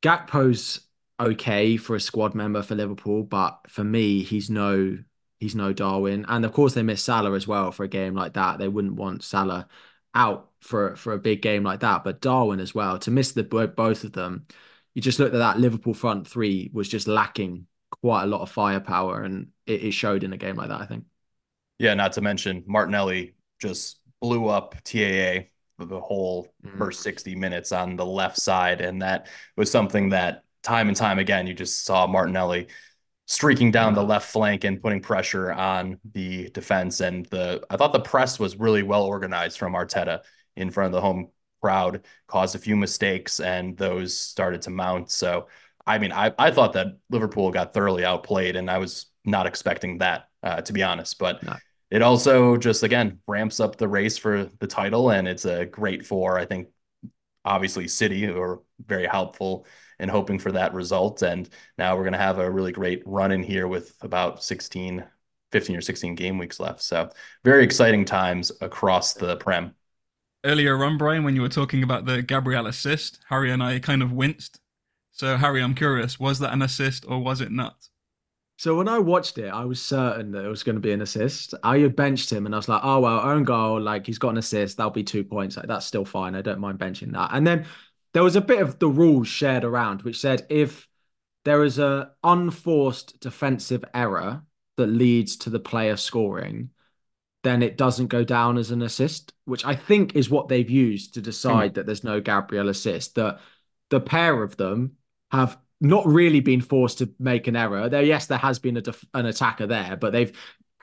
Gakpo's 0.02 0.82
okay 1.20 1.78
for 1.78 1.96
a 1.96 2.02
squad 2.02 2.36
member 2.36 2.64
for 2.64 2.76
Liverpool, 2.76 3.24
but 3.24 3.60
for 3.70 3.84
me, 3.84 4.24
he's 4.24 4.50
no 4.50 4.98
he's 5.42 5.56
no 5.56 5.74
Darwin. 5.74 6.26
And 6.30 6.46
of 6.46 6.54
course, 6.54 6.74
they 6.74 6.84
miss 6.84 7.04
Salah 7.04 7.34
as 7.34 7.48
well 7.48 7.74
for 7.74 7.84
a 7.84 7.90
game 7.90 8.14
like 8.14 8.34
that. 8.34 8.60
They 8.60 8.70
wouldn't 8.70 8.96
want 8.96 9.24
Salah 9.24 9.68
out 10.14 10.52
for 10.62 10.96
for 10.96 11.14
a 11.14 11.20
big 11.20 11.42
game 11.42 11.64
like 11.64 11.82
that. 11.82 12.06
But 12.06 12.22
Darwin 12.22 12.62
as 12.62 12.74
well 12.74 12.98
to 13.00 13.12
miss 13.12 13.34
the 13.34 13.44
both 13.44 14.06
of 14.06 14.14
them. 14.14 14.46
You 14.94 15.02
just 15.02 15.20
looked 15.20 15.34
at 15.34 15.40
that 15.40 15.60
Liverpool 15.60 15.94
front 15.94 16.28
three 16.28 16.70
was 16.74 16.88
just 16.88 17.08
lacking 17.08 17.68
quite 18.02 18.24
a 18.24 18.28
lot 18.28 18.42
of 18.42 18.52
firepower, 18.52 19.24
and 19.24 19.48
it, 19.66 19.84
it 19.84 19.92
showed 19.92 20.24
in 20.24 20.32
a 20.32 20.38
game 20.38 20.56
like 20.56 20.70
that. 20.70 20.80
I 20.80 20.86
think. 20.86 21.06
Yeah, 21.80 21.96
not 21.96 22.14
to 22.14 22.22
mention 22.22 22.64
Martinelli 22.68 23.34
just 23.60 24.00
blew 24.22 24.48
up 24.48 24.76
TAA 24.84 25.48
the 25.80 26.00
whole 26.00 26.48
mm. 26.64 26.78
first 26.78 27.02
60 27.02 27.36
minutes 27.36 27.72
on 27.72 27.96
the 27.96 28.06
left 28.06 28.40
side. 28.40 28.82
And 28.82 29.02
that 29.02 29.28
was 29.58 29.72
something 29.72 30.10
that 30.10 30.44
time 30.62 30.88
and 30.88 30.98
time 30.98 31.18
again, 31.18 31.48
you 31.48 31.56
just 31.56 31.86
saw 31.86 32.06
Martinelli 32.06 32.68
streaking 33.32 33.72
down 33.72 33.96
the 33.96 34.04
left 34.04 34.30
flank 34.30 34.66
and 34.66 34.82
putting 34.82 35.00
pressure 35.00 35.54
on 35.54 35.98
the 36.12 36.50
defense. 36.50 37.00
And 37.00 37.26
the 37.28 37.64
I 37.70 37.78
thought 37.78 37.94
the 37.94 38.02
press 38.02 38.38
was 38.38 38.58
really 38.58 38.84
well 38.84 39.06
organized 39.06 39.58
from 39.58 39.72
Arteta 39.72 40.20
in 40.58 40.70
front 40.70 40.88
of 40.88 40.92
the 40.92 41.00
home 41.00 41.30
crowd, 41.62 42.06
caused 42.28 42.56
a 42.56 42.60
few 42.60 42.76
mistakes, 42.76 43.40
and 43.40 43.78
those 43.78 44.18
started 44.18 44.64
to 44.64 44.70
mount. 44.70 45.12
So 45.12 45.48
I 45.88 45.98
mean, 45.98 46.12
I, 46.12 46.34
I 46.38 46.52
thought 46.52 46.74
that 46.74 46.98
Liverpool 47.10 47.52
got 47.52 47.74
thoroughly 47.74 48.04
outplayed, 48.04 48.58
and 48.58 48.70
I 48.70 48.80
was 48.80 49.06
not 49.24 49.48
expecting 49.48 50.00
that, 50.00 50.28
uh, 50.44 50.60
to 50.64 50.74
be 50.74 50.84
honest. 50.84 51.18
But 51.18 51.42
no. 51.42 51.56
it 51.90 52.02
also 52.02 52.58
just 52.58 52.84
again 52.84 53.20
ramps 53.28 53.62
up 53.62 53.78
the 53.78 53.88
race 53.88 54.18
for 54.18 54.50
the 54.60 54.68
title, 54.68 55.10
and 55.10 55.26
it's 55.26 55.46
a 55.46 55.66
great 55.66 56.06
for 56.06 56.38
I 56.38 56.46
think 56.46 56.68
obviously 57.46 57.88
City 57.88 58.28
are 58.28 58.60
very 58.86 59.08
helpful 59.08 59.66
in 60.02 60.10
hoping 60.10 60.40
for 60.40 60.52
that 60.52 60.74
result. 60.74 61.22
And 61.22 61.48
now 61.78 61.96
we're 61.96 62.04
going 62.04 62.14
to 62.14 62.20
have 62.20 62.40
a 62.40 62.50
really 62.50 62.72
great 62.72 63.04
run 63.06 63.32
in 63.32 63.44
here 63.44 63.68
with 63.68 63.96
about 64.02 64.44
16, 64.44 65.06
15 65.52 65.76
or 65.76 65.82
16 65.82 66.16
game 66.16 66.38
weeks 66.38 66.60
left. 66.60 66.82
So 66.82 67.10
very 67.46 67.64
exciting 67.64 68.04
times 68.04 68.52
across 68.60 69.14
the 69.14 69.38
Prem. 69.38 69.76
Earlier 70.44 70.84
on, 70.84 70.98
Brian, 70.98 71.24
when 71.24 71.36
you 71.36 71.44
were 71.44 71.50
talking 71.50 71.84
about 71.84 72.06
the 72.06 72.24
Gabriel 72.24 72.66
assist, 72.66 73.20
Harry 73.30 73.52
and 73.52 73.62
I 73.62 73.78
kind 73.80 74.02
of 74.02 74.12
winced. 74.12 74.60
So, 75.12 75.38
Harry, 75.38 75.62
I'm 75.62 75.76
curious, 75.76 76.20
was 76.20 76.40
that 76.40 76.52
an 76.52 76.64
assist 76.64 77.06
or 77.08 77.20
was 77.20 77.42
it 77.42 77.52
not? 77.52 77.76
So 78.58 78.76
when 78.76 78.88
I 78.88 79.00
watched 79.00 79.38
it, 79.38 79.50
I 79.50 79.66
was 79.66 79.82
certain 79.82 80.32
that 80.32 80.46
it 80.46 80.48
was 80.48 80.64
going 80.64 80.76
to 80.76 80.82
be 80.82 80.92
an 80.92 81.02
assist. 81.02 81.54
I 81.64 81.80
had 81.80 81.96
benched 81.96 82.32
him 82.32 82.46
and 82.46 82.56
I 82.56 82.60
was 82.60 82.70
like, 82.70 82.82
oh, 82.84 83.00
well, 83.00 83.20
own 83.20 83.44
goal, 83.44 83.80
like 83.80 84.06
he's 84.06 84.20
got 84.20 84.30
an 84.30 84.38
assist. 84.38 84.78
That'll 84.78 84.92
be 84.92 85.04
two 85.04 85.24
points. 85.24 85.58
Like, 85.58 85.68
that's 85.68 85.86
still 85.86 86.06
fine. 86.06 86.36
I 86.36 86.42
don't 86.42 86.60
mind 86.60 86.80
benching 86.80 87.12
that. 87.14 87.32
And 87.34 87.46
then 87.46 87.66
there 88.14 88.24
was 88.24 88.36
a 88.36 88.42
bit 88.42 88.62
of 88.62 88.80
the 88.80 88.90
rules 88.90 89.28
shared 89.28 89.64
around, 89.64 90.02
which 90.02 90.20
said 90.20 90.46
if 90.50 90.88
there 91.46 91.64
is 91.64 91.80
a 91.80 92.12
unforced 92.24 93.20
defensive 93.20 93.84
error 93.94 94.44
that 94.78 94.88
leads 94.88 95.38
to 95.38 95.50
the 95.50 95.60
player 95.60 95.96
scoring, 95.96 96.70
then 97.44 97.64
it 97.64 97.78
doesn't 97.78 98.08
go 98.08 98.24
down 98.24 98.58
as 98.58 98.72
an 98.72 98.82
assist, 98.82 99.34
which 99.46 99.66
I 99.66 99.76
think 99.76 100.16
is 100.16 100.30
what 100.30 100.48
they've 100.48 100.70
used 100.70 101.16
to 101.16 101.22
decide 101.22 101.72
mm. 101.72 101.74
that 101.76 101.86
there's 101.86 102.04
no 102.04 102.22
Gabriel 102.22 102.70
assist. 102.70 103.16
That 103.16 103.40
the 103.90 104.00
pair 104.00 104.44
of 104.44 104.58
them 104.58 104.98
have 105.32 105.58
not 105.80 106.06
really 106.06 106.40
been 106.40 106.62
forced 106.62 107.00
to 107.00 107.10
make 107.18 107.48
an 107.48 107.56
error. 107.56 107.90
There, 107.90 108.04
yes, 108.04 108.28
there 108.28 108.38
has 108.38 108.60
been 108.60 108.78
a 108.78 108.82
def- 108.82 109.06
an 109.14 109.26
attacker 109.26 109.66
there, 109.66 109.98
but 109.98 110.14
they've 110.14 110.38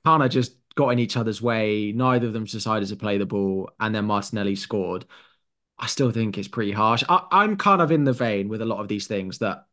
kind 0.05 0.23
of 0.23 0.31
just 0.31 0.57
got 0.75 0.89
in 0.89 0.99
each 0.99 1.17
other's 1.17 1.41
way. 1.41 1.93
Neither 1.93 2.27
of 2.27 2.33
them 2.33 2.45
decided 2.45 2.89
to 2.89 2.97
play 2.97 3.19
the 3.19 3.27
ball, 3.27 3.71
and 3.79 3.95
then 3.95 4.07
Martinelli 4.07 4.57
scored. 4.57 5.05
I 5.79 5.87
still 5.87 6.11
think 6.11 6.39
it's 6.39 6.49
pretty 6.49 6.73
harsh. 6.73 7.05
I, 7.09 7.27
I'm 7.31 7.57
kind 7.57 7.81
of 7.81 7.93
in 7.93 8.05
the 8.05 8.13
vein 8.13 8.49
with 8.49 8.63
a 8.63 8.67
lot 8.67 8.81
of 8.81 8.89
these 8.89 9.07
things 9.07 9.39
that 9.39 9.67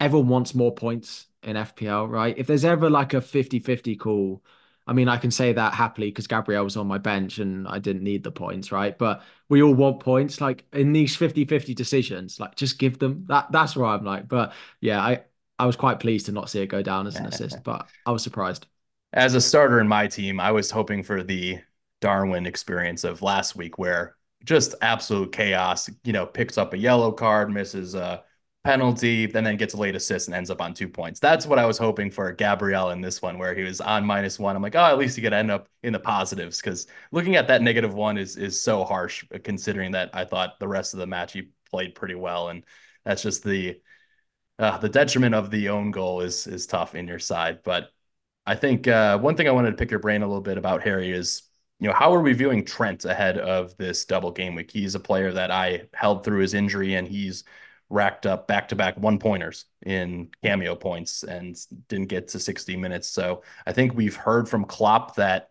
everyone 0.00 0.28
wants 0.28 0.54
more 0.54 0.74
points 0.74 1.26
in 1.42 1.56
FPL, 1.56 2.06
right? 2.06 2.36
If 2.38 2.46
there's 2.46 2.64
ever 2.64 2.90
like 2.90 3.14
a 3.14 3.20
50 3.20 3.58
50 3.60 3.96
call, 3.96 4.42
I 4.86 4.92
mean, 4.92 5.08
I 5.08 5.16
can 5.16 5.30
say 5.30 5.52
that 5.52 5.74
happily 5.74 6.08
because 6.08 6.26
Gabriel 6.26 6.64
was 6.64 6.76
on 6.76 6.86
my 6.86 6.98
bench 6.98 7.38
and 7.38 7.68
I 7.68 7.78
didn't 7.78 8.02
need 8.02 8.24
the 8.24 8.32
points, 8.32 8.72
right? 8.72 8.96
But 8.96 9.22
we 9.48 9.62
all 9.62 9.74
want 9.74 10.00
points. 10.00 10.40
Like 10.40 10.64
in 10.72 10.92
these 10.92 11.16
50 11.16 11.44
50 11.44 11.74
decisions, 11.74 12.40
like 12.40 12.56
just 12.56 12.78
give 12.78 12.98
them 12.98 13.24
that. 13.28 13.52
That's 13.52 13.76
where 13.76 13.86
I'm 13.86 14.04
like, 14.04 14.28
but 14.28 14.52
yeah, 14.80 15.00
I, 15.00 15.22
I 15.58 15.66
was 15.66 15.76
quite 15.76 16.00
pleased 16.00 16.26
to 16.26 16.32
not 16.32 16.50
see 16.50 16.60
it 16.60 16.66
go 16.66 16.82
down 16.82 17.06
as 17.06 17.18
an 17.18 17.26
assist, 17.26 17.62
but 17.64 17.88
I 18.06 18.10
was 18.12 18.22
surprised. 18.22 18.66
As 19.12 19.34
a 19.34 19.40
starter 19.40 19.78
in 19.78 19.88
my 19.88 20.06
team, 20.06 20.40
I 20.40 20.52
was 20.52 20.70
hoping 20.70 21.02
for 21.02 21.22
the 21.22 21.60
Darwin 22.00 22.46
experience 22.46 23.04
of 23.04 23.22
last 23.22 23.54
week 23.54 23.78
where 23.78 24.16
just 24.44 24.74
absolute 24.82 25.32
chaos, 25.32 25.88
you 26.04 26.12
know, 26.12 26.26
picks 26.26 26.58
up 26.58 26.74
a 26.74 26.78
yellow 26.78 27.12
card, 27.12 27.50
misses 27.50 27.94
a 27.94 28.24
penalty, 28.64 29.24
and 29.24 29.46
then 29.46 29.56
gets 29.56 29.74
a 29.74 29.76
late 29.76 29.94
assist 29.96 30.28
and 30.28 30.34
ends 30.34 30.50
up 30.50 30.60
on 30.60 30.74
two 30.74 30.88
points. 30.88 31.20
That's 31.20 31.46
what 31.46 31.58
I 31.58 31.66
was 31.66 31.78
hoping 31.78 32.10
for 32.10 32.32
Gabriel 32.32 32.90
in 32.90 33.00
this 33.00 33.20
one, 33.20 33.38
where 33.38 33.54
he 33.54 33.62
was 33.62 33.80
on 33.80 34.04
minus 34.04 34.38
one. 34.38 34.54
I'm 34.54 34.62
like, 34.62 34.76
oh, 34.76 34.84
at 34.84 34.98
least 34.98 35.16
he 35.16 35.22
could 35.22 35.32
end 35.32 35.50
up 35.50 35.68
in 35.82 35.92
the 35.92 35.98
positives 35.98 36.60
because 36.60 36.86
looking 37.10 37.36
at 37.36 37.48
that 37.48 37.62
negative 37.62 37.94
one 37.94 38.18
is 38.18 38.36
is 38.36 38.60
so 38.60 38.84
harsh, 38.84 39.24
considering 39.42 39.92
that 39.92 40.10
I 40.12 40.24
thought 40.24 40.58
the 40.60 40.68
rest 40.68 40.94
of 40.94 41.00
the 41.00 41.06
match 41.06 41.32
he 41.32 41.50
played 41.70 41.94
pretty 41.94 42.14
well, 42.14 42.48
and 42.48 42.64
that's 43.04 43.22
just 43.22 43.42
the 43.42 43.80
uh, 44.58 44.78
the 44.78 44.88
detriment 44.88 45.34
of 45.34 45.50
the 45.50 45.70
own 45.70 45.90
goal 45.90 46.20
is 46.20 46.46
is 46.46 46.66
tough 46.66 46.94
in 46.94 47.08
your 47.08 47.18
side. 47.18 47.60
But 47.64 47.90
I 48.46 48.54
think 48.54 48.88
uh, 48.88 49.18
one 49.18 49.36
thing 49.36 49.48
I 49.48 49.52
wanted 49.52 49.72
to 49.72 49.76
pick 49.76 49.90
your 49.90 50.00
brain 50.00 50.22
a 50.22 50.26
little 50.26 50.42
bit 50.42 50.58
about 50.58 50.82
Harry 50.82 51.10
is 51.10 51.42
you 51.82 51.88
know, 51.88 51.94
how 51.94 52.14
are 52.14 52.20
we 52.20 52.32
viewing 52.32 52.64
Trent 52.64 53.04
ahead 53.04 53.38
of 53.38 53.76
this 53.76 54.04
double 54.04 54.30
game 54.30 54.54
week? 54.54 54.70
He's 54.70 54.94
a 54.94 55.00
player 55.00 55.32
that 55.32 55.50
I 55.50 55.88
held 55.92 56.24
through 56.24 56.38
his 56.38 56.54
injury 56.54 56.94
and 56.94 57.08
he's 57.08 57.42
racked 57.90 58.24
up 58.24 58.46
back 58.46 58.68
to 58.68 58.76
back 58.76 58.96
one 58.96 59.18
pointers 59.18 59.64
in 59.84 60.30
cameo 60.44 60.76
points 60.76 61.24
and 61.24 61.56
didn't 61.88 62.06
get 62.06 62.28
to 62.28 62.38
60 62.38 62.76
minutes. 62.76 63.08
So 63.08 63.42
I 63.66 63.72
think 63.72 63.94
we've 63.94 64.14
heard 64.14 64.48
from 64.48 64.64
Klopp 64.64 65.16
that 65.16 65.50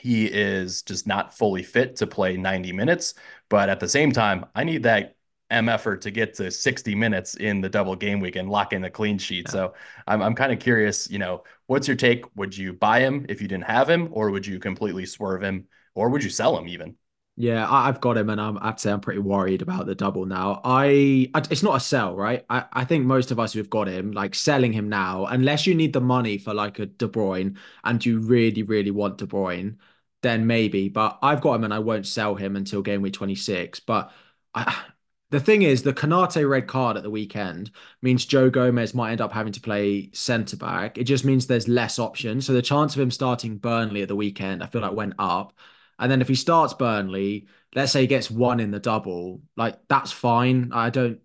he 0.00 0.24
is 0.24 0.80
just 0.80 1.06
not 1.06 1.36
fully 1.36 1.62
fit 1.62 1.96
to 1.96 2.06
play 2.06 2.38
90 2.38 2.72
minutes. 2.72 3.12
But 3.50 3.68
at 3.68 3.80
the 3.80 3.88
same 3.88 4.12
time, 4.12 4.46
I 4.54 4.64
need 4.64 4.84
that 4.84 5.16
M 5.50 5.68
effort 5.68 6.02
to 6.02 6.10
get 6.10 6.34
to 6.34 6.50
60 6.50 6.94
minutes 6.94 7.34
in 7.34 7.60
the 7.60 7.68
double 7.68 7.96
game 7.96 8.20
week 8.20 8.36
and 8.36 8.48
lock 8.50 8.72
in 8.72 8.82
the 8.82 8.90
clean 8.90 9.18
sheet. 9.18 9.48
Yeah. 9.48 9.50
So 9.50 9.74
I'm, 10.06 10.22
I'm 10.22 10.34
kind 10.34 10.52
of 10.52 10.58
curious, 10.58 11.10
you 11.10 11.18
know, 11.18 11.44
what's 11.66 11.88
your 11.88 11.96
take? 11.96 12.24
Would 12.36 12.56
you 12.56 12.72
buy 12.72 13.00
him 13.00 13.26
if 13.28 13.40
you 13.42 13.48
didn't 13.48 13.64
have 13.64 13.88
him, 13.88 14.08
or 14.12 14.30
would 14.30 14.46
you 14.46 14.58
completely 14.58 15.06
swerve 15.06 15.42
him, 15.42 15.66
or 15.94 16.08
would 16.10 16.22
you 16.24 16.30
sell 16.30 16.56
him 16.58 16.68
even? 16.68 16.96
Yeah, 17.36 17.66
I've 17.70 18.00
got 18.02 18.18
him, 18.18 18.28
and 18.28 18.38
I'm, 18.40 18.58
I'd 18.60 18.78
say 18.78 18.92
I'm 18.92 19.00
pretty 19.00 19.20
worried 19.20 19.62
about 19.62 19.86
the 19.86 19.94
double 19.94 20.26
now. 20.26 20.60
I, 20.62 21.30
it's 21.34 21.62
not 21.62 21.76
a 21.76 21.80
sell, 21.80 22.14
right? 22.14 22.44
I, 22.50 22.66
I 22.72 22.84
think 22.84 23.06
most 23.06 23.30
of 23.30 23.40
us 23.40 23.54
who've 23.54 23.70
got 23.70 23.88
him, 23.88 24.12
like 24.12 24.34
selling 24.34 24.74
him 24.74 24.90
now, 24.90 25.24
unless 25.24 25.66
you 25.66 25.74
need 25.74 25.94
the 25.94 26.02
money 26.02 26.36
for 26.36 26.52
like 26.52 26.78
a 26.78 26.86
De 26.86 27.08
Bruyne 27.08 27.56
and 27.82 28.04
you 28.04 28.18
really, 28.20 28.62
really 28.62 28.90
want 28.90 29.16
De 29.18 29.26
Bruyne, 29.26 29.78
then 30.20 30.46
maybe. 30.46 30.90
But 30.90 31.18
I've 31.22 31.40
got 31.40 31.54
him, 31.54 31.64
and 31.64 31.72
I 31.72 31.78
won't 31.78 32.06
sell 32.06 32.34
him 32.34 32.56
until 32.56 32.82
game 32.82 33.00
week 33.00 33.14
26. 33.14 33.80
But 33.80 34.12
I, 34.54 34.84
the 35.30 35.40
thing 35.40 35.62
is, 35.62 35.82
the 35.82 35.92
Konate 35.92 36.48
red 36.48 36.66
card 36.66 36.96
at 36.96 37.02
the 37.02 37.10
weekend 37.10 37.70
means 38.02 38.26
Joe 38.26 38.50
Gomez 38.50 38.94
might 38.94 39.12
end 39.12 39.20
up 39.20 39.32
having 39.32 39.52
to 39.52 39.60
play 39.60 40.10
centre 40.12 40.56
back. 40.56 40.98
It 40.98 41.04
just 41.04 41.24
means 41.24 41.46
there's 41.46 41.68
less 41.68 41.98
options. 41.98 42.46
So 42.46 42.52
the 42.52 42.62
chance 42.62 42.94
of 42.94 43.00
him 43.00 43.10
starting 43.10 43.56
Burnley 43.58 44.02
at 44.02 44.08
the 44.08 44.16
weekend, 44.16 44.62
I 44.62 44.66
feel 44.66 44.80
like 44.82 44.92
went 44.92 45.14
up. 45.18 45.52
And 45.98 46.10
then 46.10 46.20
if 46.20 46.28
he 46.28 46.34
starts 46.34 46.74
Burnley, 46.74 47.46
let's 47.74 47.92
say 47.92 48.02
he 48.02 48.06
gets 48.06 48.30
one 48.30 48.58
in 48.60 48.70
the 48.72 48.80
double, 48.80 49.42
like 49.56 49.78
that's 49.88 50.12
fine. 50.12 50.72
I 50.72 50.90
don't. 50.90 51.20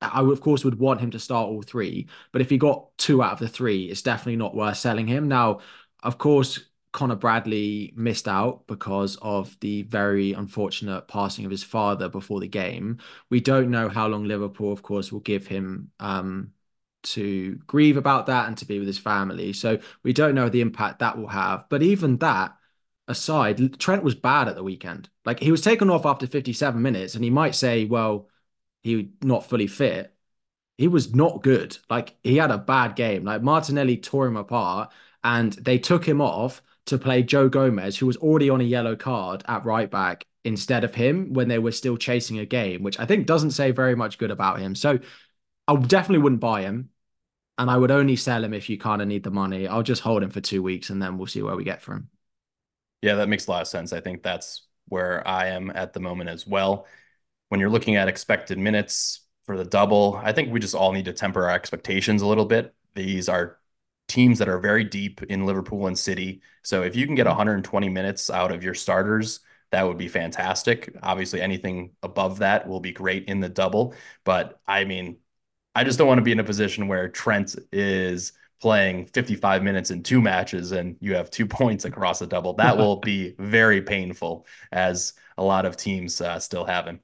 I 0.00 0.20
of 0.20 0.40
course 0.40 0.64
would 0.64 0.78
want 0.78 1.00
him 1.00 1.10
to 1.12 1.18
start 1.18 1.48
all 1.48 1.62
three, 1.62 2.08
but 2.32 2.42
if 2.42 2.50
he 2.50 2.58
got 2.58 2.96
two 2.98 3.22
out 3.22 3.32
of 3.32 3.38
the 3.38 3.48
three, 3.48 3.86
it's 3.86 4.02
definitely 4.02 4.36
not 4.36 4.54
worth 4.54 4.76
selling 4.76 5.06
him. 5.06 5.28
Now, 5.28 5.60
of 6.02 6.18
course, 6.18 6.60
Connor 6.96 7.14
Bradley 7.14 7.92
missed 7.94 8.26
out 8.26 8.66
because 8.66 9.16
of 9.20 9.54
the 9.60 9.82
very 9.82 10.32
unfortunate 10.32 11.06
passing 11.06 11.44
of 11.44 11.50
his 11.50 11.62
father 11.62 12.08
before 12.08 12.40
the 12.40 12.48
game. 12.48 12.98
We 13.28 13.38
don't 13.38 13.70
know 13.70 13.90
how 13.90 14.08
long 14.08 14.24
Liverpool, 14.24 14.72
of 14.72 14.82
course, 14.82 15.12
will 15.12 15.20
give 15.20 15.46
him 15.46 15.90
um, 16.00 16.52
to 17.02 17.56
grieve 17.66 17.98
about 17.98 18.26
that 18.26 18.48
and 18.48 18.56
to 18.56 18.64
be 18.64 18.78
with 18.78 18.88
his 18.88 18.98
family. 18.98 19.52
So 19.52 19.78
we 20.04 20.14
don't 20.14 20.34
know 20.34 20.48
the 20.48 20.62
impact 20.62 21.00
that 21.00 21.18
will 21.18 21.28
have. 21.28 21.66
But 21.68 21.82
even 21.82 22.16
that, 22.18 22.56
aside, 23.06 23.78
Trent 23.78 24.02
was 24.02 24.14
bad 24.14 24.48
at 24.48 24.54
the 24.54 24.64
weekend. 24.64 25.10
Like 25.26 25.40
he 25.40 25.50
was 25.50 25.60
taken 25.60 25.90
off 25.90 26.06
after 26.06 26.26
57 26.26 26.80
minutes, 26.80 27.14
and 27.14 27.22
he 27.22 27.28
might 27.30 27.54
say, 27.54 27.84
well, 27.84 28.30
he 28.82 29.10
not 29.22 29.46
fully 29.46 29.66
fit. 29.66 30.14
He 30.78 30.88
was 30.88 31.14
not 31.14 31.42
good. 31.42 31.76
Like 31.90 32.16
he 32.24 32.38
had 32.38 32.50
a 32.50 32.56
bad 32.58 32.96
game. 32.96 33.22
Like 33.24 33.42
Martinelli 33.42 33.98
tore 33.98 34.26
him 34.26 34.36
apart, 34.36 34.92
and 35.22 35.52
they 35.52 35.78
took 35.78 36.06
him 36.06 36.22
off 36.22 36.62
to 36.86 36.98
play 36.98 37.22
Joe 37.22 37.48
Gomez, 37.48 37.98
who 37.98 38.06
was 38.06 38.16
already 38.16 38.50
on 38.50 38.60
a 38.60 38.64
yellow 38.64 38.96
card 38.96 39.44
at 39.46 39.64
right 39.64 39.90
back 39.90 40.24
instead 40.44 40.84
of 40.84 40.94
him 40.94 41.32
when 41.32 41.48
they 41.48 41.58
were 41.58 41.72
still 41.72 41.96
chasing 41.96 42.38
a 42.38 42.46
game, 42.46 42.82
which 42.82 42.98
I 43.00 43.06
think 43.06 43.26
doesn't 43.26 43.50
say 43.50 43.72
very 43.72 43.96
much 43.96 44.18
good 44.18 44.30
about 44.30 44.60
him. 44.60 44.74
So 44.74 44.98
I 45.66 45.76
definitely 45.76 46.22
wouldn't 46.22 46.40
buy 46.40 46.62
him. 46.62 46.90
And 47.58 47.70
I 47.70 47.76
would 47.76 47.90
only 47.90 48.16
sell 48.16 48.44
him 48.44 48.52
if 48.52 48.68
you 48.68 48.76
kind 48.76 49.00
of 49.00 49.08
need 49.08 49.24
the 49.24 49.30
money. 49.30 49.66
I'll 49.66 49.82
just 49.82 50.02
hold 50.02 50.22
him 50.22 50.30
for 50.30 50.42
two 50.42 50.62
weeks 50.62 50.90
and 50.90 51.02
then 51.02 51.16
we'll 51.16 51.26
see 51.26 51.42
where 51.42 51.56
we 51.56 51.64
get 51.64 51.80
for 51.80 51.94
him. 51.94 52.10
Yeah, 53.02 53.14
that 53.16 53.28
makes 53.28 53.46
a 53.46 53.50
lot 53.50 53.62
of 53.62 53.68
sense. 53.68 53.92
I 53.92 54.00
think 54.00 54.22
that's 54.22 54.66
where 54.88 55.26
I 55.26 55.48
am 55.48 55.70
at 55.74 55.92
the 55.92 56.00
moment 56.00 56.30
as 56.30 56.46
well. 56.46 56.86
When 57.48 57.60
you're 57.60 57.70
looking 57.70 57.96
at 57.96 58.08
expected 58.08 58.58
minutes 58.58 59.22
for 59.46 59.56
the 59.56 59.64
double, 59.64 60.20
I 60.22 60.32
think 60.32 60.52
we 60.52 60.60
just 60.60 60.74
all 60.74 60.92
need 60.92 61.06
to 61.06 61.12
temper 61.12 61.44
our 61.44 61.54
expectations 61.54 62.20
a 62.20 62.26
little 62.26 62.44
bit. 62.44 62.74
These 62.94 63.28
are 63.28 63.58
teams 64.08 64.38
that 64.38 64.48
are 64.48 64.58
very 64.58 64.84
deep 64.84 65.22
in 65.24 65.46
Liverpool 65.46 65.86
and 65.86 65.98
City. 65.98 66.40
So 66.62 66.82
if 66.82 66.94
you 66.94 67.06
can 67.06 67.14
get 67.14 67.26
120 67.26 67.88
minutes 67.88 68.30
out 68.30 68.52
of 68.52 68.62
your 68.62 68.74
starters, 68.74 69.40
that 69.72 69.86
would 69.86 69.98
be 69.98 70.08
fantastic. 70.08 70.94
Obviously, 71.02 71.40
anything 71.40 71.90
above 72.02 72.38
that 72.38 72.68
will 72.68 72.80
be 72.80 72.92
great 72.92 73.24
in 73.24 73.40
the 73.40 73.48
double. 73.48 73.94
But 74.24 74.60
I 74.66 74.84
mean, 74.84 75.18
I 75.74 75.84
just 75.84 75.98
don't 75.98 76.08
want 76.08 76.18
to 76.18 76.24
be 76.24 76.32
in 76.32 76.40
a 76.40 76.44
position 76.44 76.88
where 76.88 77.08
Trent 77.08 77.56
is 77.72 78.32
playing 78.60 79.06
55 79.06 79.62
minutes 79.62 79.90
in 79.90 80.02
two 80.02 80.22
matches 80.22 80.72
and 80.72 80.96
you 81.00 81.14
have 81.14 81.30
two 81.30 81.46
points 81.46 81.84
across 81.84 82.22
a 82.22 82.26
double. 82.26 82.54
That 82.54 82.76
will 82.78 82.96
be 82.96 83.34
very 83.38 83.82
painful 83.82 84.46
as 84.72 85.14
a 85.36 85.42
lot 85.42 85.66
of 85.66 85.76
teams 85.76 86.20
uh, 86.20 86.38
still 86.38 86.64
have 86.64 86.86
him, 86.86 87.00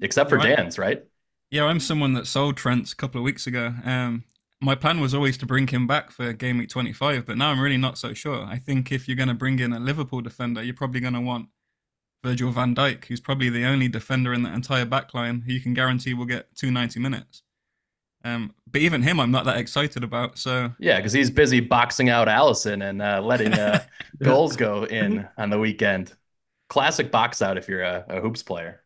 except 0.00 0.30
for. 0.30 0.38
Dan's, 0.38 0.78
right? 0.78 1.04
Yeah, 1.50 1.64
I'm 1.64 1.80
someone 1.80 2.14
that 2.14 2.26
sold 2.26 2.56
Trent 2.56 2.90
a 2.90 2.96
couple 2.96 3.20
of 3.20 3.24
weeks 3.24 3.46
ago. 3.46 3.74
Um, 3.84 4.24
my 4.62 4.76
plan 4.76 5.00
was 5.00 5.12
always 5.12 5.36
to 5.38 5.46
bring 5.46 5.66
him 5.66 5.86
back 5.88 6.12
for 6.12 6.32
game 6.32 6.58
week 6.58 6.68
25, 6.68 7.26
but 7.26 7.36
now 7.36 7.50
I'm 7.50 7.60
really 7.60 7.76
not 7.76 7.98
so 7.98 8.14
sure. 8.14 8.44
I 8.44 8.58
think 8.58 8.92
if 8.92 9.08
you're 9.08 9.16
going 9.16 9.28
to 9.28 9.34
bring 9.34 9.58
in 9.58 9.72
a 9.72 9.80
Liverpool 9.80 10.20
defender, 10.20 10.62
you're 10.62 10.74
probably 10.74 11.00
going 11.00 11.14
to 11.14 11.20
want 11.20 11.48
Virgil 12.22 12.52
van 12.52 12.72
Dijk, 12.72 13.06
who's 13.06 13.20
probably 13.20 13.48
the 13.48 13.64
only 13.64 13.88
defender 13.88 14.32
in 14.32 14.44
that 14.44 14.54
entire 14.54 14.86
backline 14.86 15.42
who 15.44 15.52
you 15.52 15.60
can 15.60 15.74
guarantee 15.74 16.14
will 16.14 16.26
get 16.26 16.54
290 16.54 17.00
minutes. 17.00 17.42
Um, 18.24 18.54
but 18.70 18.80
even 18.80 19.02
him, 19.02 19.18
I'm 19.18 19.32
not 19.32 19.46
that 19.46 19.56
excited 19.56 20.04
about. 20.04 20.38
So 20.38 20.72
yeah, 20.78 20.98
because 20.98 21.12
he's 21.12 21.28
busy 21.28 21.58
boxing 21.58 22.08
out 22.08 22.28
Alisson 22.28 22.88
and 22.88 23.02
uh, 23.02 23.20
letting 23.20 23.52
uh, 23.52 23.84
goals 24.22 24.54
go 24.54 24.84
in 24.84 25.26
on 25.36 25.50
the 25.50 25.58
weekend. 25.58 26.12
Classic 26.68 27.10
box 27.10 27.42
out 27.42 27.58
if 27.58 27.68
you're 27.68 27.82
a, 27.82 28.04
a, 28.08 28.20
hoops 28.20 28.44
player. 28.44 28.82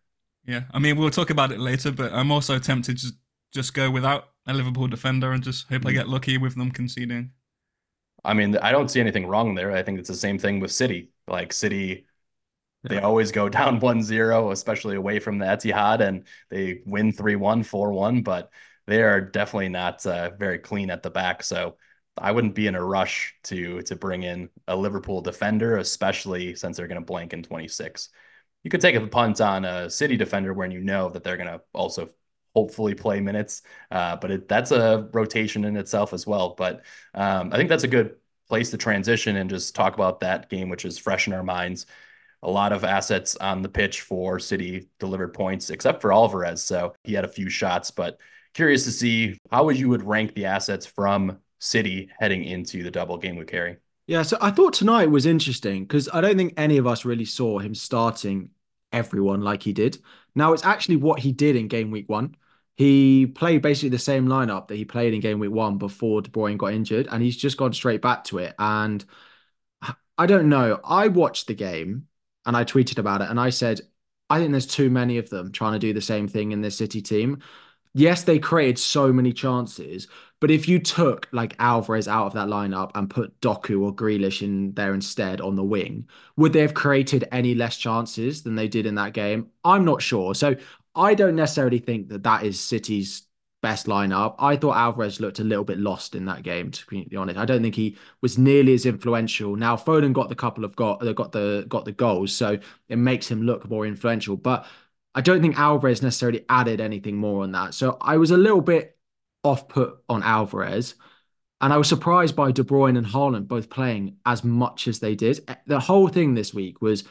Yeah, 0.46 0.62
I 0.72 0.78
mean 0.78 0.96
we'll 0.96 1.10
talk 1.10 1.28
about 1.28 1.52
it 1.52 1.60
later, 1.60 1.92
but 1.92 2.14
I'm 2.14 2.32
also 2.32 2.58
tempted 2.58 2.96
to 2.98 3.08
just 3.52 3.74
go 3.74 3.90
without 3.90 4.30
a 4.46 4.54
Liverpool 4.54 4.88
defender 4.88 5.32
and 5.32 5.42
just 5.42 5.68
hope 5.68 5.86
I 5.86 5.92
get 5.92 6.08
lucky 6.08 6.38
with 6.38 6.56
them 6.56 6.70
conceding. 6.70 7.32
I 8.24 8.34
mean, 8.34 8.56
I 8.56 8.72
don't 8.72 8.90
see 8.90 9.00
anything 9.00 9.26
wrong 9.26 9.54
there. 9.54 9.72
I 9.72 9.82
think 9.82 9.98
it's 9.98 10.08
the 10.08 10.14
same 10.14 10.38
thing 10.38 10.60
with 10.60 10.72
City. 10.72 11.10
Like 11.28 11.52
City, 11.52 12.06
yeah. 12.82 12.88
they 12.88 12.98
always 12.98 13.32
go 13.32 13.48
down 13.58 13.80
1-0, 13.80 14.52
especially 14.52 14.96
away 14.96 15.18
from 15.20 15.38
the 15.38 15.46
Etihad, 15.46 16.00
and 16.00 16.26
they 16.50 16.80
win 16.86 17.12
3-1, 17.12 17.64
4-1, 17.64 18.24
but 18.24 18.50
they 18.86 19.02
are 19.02 19.20
definitely 19.20 19.68
not 19.68 20.04
uh, 20.06 20.30
very 20.38 20.58
clean 20.58 20.90
at 20.90 21.02
the 21.02 21.10
back. 21.10 21.42
So 21.42 21.76
I 22.18 22.32
wouldn't 22.32 22.54
be 22.54 22.66
in 22.66 22.74
a 22.74 22.84
rush 22.84 23.34
to 23.44 23.82
to 23.82 23.96
bring 23.96 24.22
in 24.22 24.48
a 24.66 24.76
Liverpool 24.76 25.20
defender, 25.20 25.76
especially 25.76 26.54
since 26.54 26.76
they're 26.76 26.88
going 26.88 27.00
to 27.00 27.04
blank 27.04 27.32
in 27.32 27.42
26. 27.42 28.08
You 28.64 28.70
could 28.70 28.80
take 28.80 28.96
a 28.96 29.06
punt 29.06 29.40
on 29.40 29.64
a 29.64 29.90
City 29.90 30.16
defender 30.16 30.54
when 30.54 30.70
you 30.70 30.80
know 30.80 31.10
that 31.10 31.22
they're 31.22 31.36
going 31.36 31.48
to 31.48 31.60
also 31.72 32.08
hopefully 32.56 32.94
play 32.94 33.20
minutes. 33.20 33.60
Uh, 33.90 34.16
but 34.16 34.30
it, 34.30 34.48
that's 34.48 34.70
a 34.70 35.06
rotation 35.12 35.66
in 35.66 35.76
itself 35.76 36.14
as 36.14 36.26
well. 36.26 36.54
But 36.56 36.84
um, 37.12 37.50
I 37.52 37.58
think 37.58 37.68
that's 37.68 37.84
a 37.84 37.88
good 37.88 38.16
place 38.48 38.70
to 38.70 38.78
transition 38.78 39.36
and 39.36 39.50
just 39.50 39.74
talk 39.74 39.92
about 39.92 40.20
that 40.20 40.48
game, 40.48 40.70
which 40.70 40.86
is 40.86 40.96
fresh 40.96 41.26
in 41.26 41.34
our 41.34 41.42
minds. 41.42 41.84
A 42.42 42.50
lot 42.50 42.72
of 42.72 42.82
assets 42.82 43.36
on 43.36 43.60
the 43.60 43.68
pitch 43.68 44.00
for 44.00 44.38
City 44.38 44.88
delivered 44.98 45.34
points, 45.34 45.68
except 45.68 46.00
for 46.00 46.14
Alvarez. 46.14 46.62
So 46.62 46.94
he 47.04 47.12
had 47.12 47.26
a 47.26 47.28
few 47.28 47.50
shots, 47.50 47.90
but 47.90 48.18
curious 48.54 48.84
to 48.84 48.90
see 48.90 49.38
how 49.50 49.64
would 49.64 49.78
you 49.78 49.90
would 49.90 50.02
rank 50.02 50.34
the 50.34 50.46
assets 50.46 50.86
from 50.86 51.38
City 51.58 52.08
heading 52.18 52.42
into 52.42 52.82
the 52.82 52.90
double 52.90 53.18
game 53.18 53.36
with 53.36 53.48
Carey. 53.48 53.76
Yeah, 54.06 54.22
so 54.22 54.38
I 54.40 54.50
thought 54.50 54.72
tonight 54.72 55.10
was 55.10 55.26
interesting 55.26 55.84
because 55.84 56.08
I 56.10 56.22
don't 56.22 56.38
think 56.38 56.54
any 56.56 56.78
of 56.78 56.86
us 56.86 57.04
really 57.04 57.24
saw 57.26 57.58
him 57.58 57.74
starting 57.74 58.50
everyone 58.92 59.42
like 59.42 59.62
he 59.62 59.72
did. 59.72 59.98
Now 60.34 60.52
it's 60.52 60.64
actually 60.64 60.96
what 60.96 61.20
he 61.20 61.32
did 61.32 61.56
in 61.56 61.66
game 61.68 61.90
week 61.90 62.08
one. 62.08 62.36
He 62.76 63.26
played 63.26 63.62
basically 63.62 63.88
the 63.88 63.98
same 63.98 64.26
lineup 64.26 64.68
that 64.68 64.76
he 64.76 64.84
played 64.84 65.14
in 65.14 65.20
game 65.20 65.38
week 65.38 65.50
one 65.50 65.78
before 65.78 66.20
De 66.20 66.30
Bruyne 66.30 66.58
got 66.58 66.74
injured, 66.74 67.08
and 67.10 67.22
he's 67.22 67.36
just 67.36 67.56
gone 67.56 67.72
straight 67.72 68.02
back 68.02 68.24
to 68.24 68.38
it. 68.38 68.54
And 68.58 69.04
I 70.18 70.26
don't 70.26 70.48
know. 70.48 70.80
I 70.84 71.08
watched 71.08 71.46
the 71.46 71.54
game 71.54 72.08
and 72.44 72.56
I 72.56 72.64
tweeted 72.64 72.98
about 72.98 73.22
it, 73.22 73.30
and 73.30 73.40
I 73.40 73.50
said, 73.50 73.80
I 74.28 74.38
think 74.38 74.50
there's 74.50 74.66
too 74.66 74.90
many 74.90 75.18
of 75.18 75.30
them 75.30 75.52
trying 75.52 75.72
to 75.74 75.78
do 75.78 75.92
the 75.92 76.00
same 76.00 76.28
thing 76.28 76.52
in 76.52 76.60
this 76.60 76.76
City 76.76 77.00
team. 77.00 77.40
Yes, 77.94 78.24
they 78.24 78.38
created 78.38 78.78
so 78.78 79.10
many 79.10 79.32
chances, 79.32 80.06
but 80.38 80.50
if 80.50 80.68
you 80.68 80.78
took 80.78 81.28
like 81.32 81.56
Alvarez 81.58 82.06
out 82.08 82.26
of 82.26 82.34
that 82.34 82.48
lineup 82.48 82.90
and 82.94 83.08
put 83.08 83.40
Doku 83.40 83.80
or 83.80 83.94
Grealish 83.94 84.42
in 84.42 84.74
there 84.74 84.92
instead 84.92 85.40
on 85.40 85.56
the 85.56 85.64
wing, 85.64 86.06
would 86.36 86.52
they 86.52 86.60
have 86.60 86.74
created 86.74 87.26
any 87.32 87.54
less 87.54 87.78
chances 87.78 88.42
than 88.42 88.54
they 88.54 88.68
did 88.68 88.84
in 88.84 88.96
that 88.96 89.14
game? 89.14 89.48
I'm 89.64 89.86
not 89.86 90.02
sure. 90.02 90.34
So 90.34 90.56
I 90.96 91.14
don't 91.14 91.36
necessarily 91.36 91.78
think 91.78 92.08
that 92.08 92.22
that 92.24 92.44
is 92.44 92.58
City's 92.58 93.22
best 93.62 93.86
lineup. 93.86 94.36
I 94.38 94.56
thought 94.56 94.76
Alvarez 94.76 95.20
looked 95.20 95.40
a 95.40 95.44
little 95.44 95.64
bit 95.64 95.78
lost 95.78 96.14
in 96.14 96.24
that 96.26 96.42
game, 96.42 96.70
to 96.70 96.86
be 96.86 97.16
honest. 97.16 97.38
I 97.38 97.44
don't 97.44 97.62
think 97.62 97.74
he 97.74 97.96
was 98.22 98.38
nearly 98.38 98.74
as 98.74 98.86
influential. 98.86 99.56
Now 99.56 99.76
Foden 99.76 100.12
got 100.12 100.28
the 100.28 100.34
couple 100.34 100.64
of 100.64 100.76
got 100.76 101.06
uh, 101.06 101.12
got 101.12 101.32
the 101.32 101.66
got 101.68 101.84
the 101.84 101.92
goals, 101.92 102.34
so 102.34 102.58
it 102.88 102.96
makes 102.96 103.30
him 103.30 103.42
look 103.42 103.68
more 103.68 103.86
influential. 103.86 104.36
But 104.36 104.66
I 105.14 105.20
don't 105.20 105.40
think 105.42 105.58
Alvarez 105.58 106.02
necessarily 106.02 106.44
added 106.48 106.80
anything 106.80 107.16
more 107.16 107.42
on 107.42 107.52
that. 107.52 107.74
So 107.74 107.96
I 108.00 108.18
was 108.18 108.30
a 108.30 108.36
little 108.36 108.60
bit 108.60 108.96
off 109.44 109.68
put 109.68 109.98
on 110.08 110.22
Alvarez. 110.22 110.94
And 111.60 111.72
I 111.72 111.78
was 111.78 111.88
surprised 111.88 112.36
by 112.36 112.52
De 112.52 112.62
Bruyne 112.62 112.98
and 112.98 113.06
Haaland 113.06 113.48
both 113.48 113.70
playing 113.70 114.16
as 114.26 114.44
much 114.44 114.88
as 114.88 115.00
they 115.00 115.14
did. 115.14 115.40
The 115.66 115.80
whole 115.80 116.08
thing 116.08 116.34
this 116.34 116.52
week 116.52 116.82
was 116.82 117.04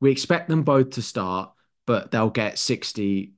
we 0.00 0.10
expect 0.10 0.48
them 0.48 0.64
both 0.64 0.90
to 0.90 1.02
start 1.02 1.53
but 1.86 2.10
they'll 2.10 2.30
get 2.30 2.58
60 2.58 3.34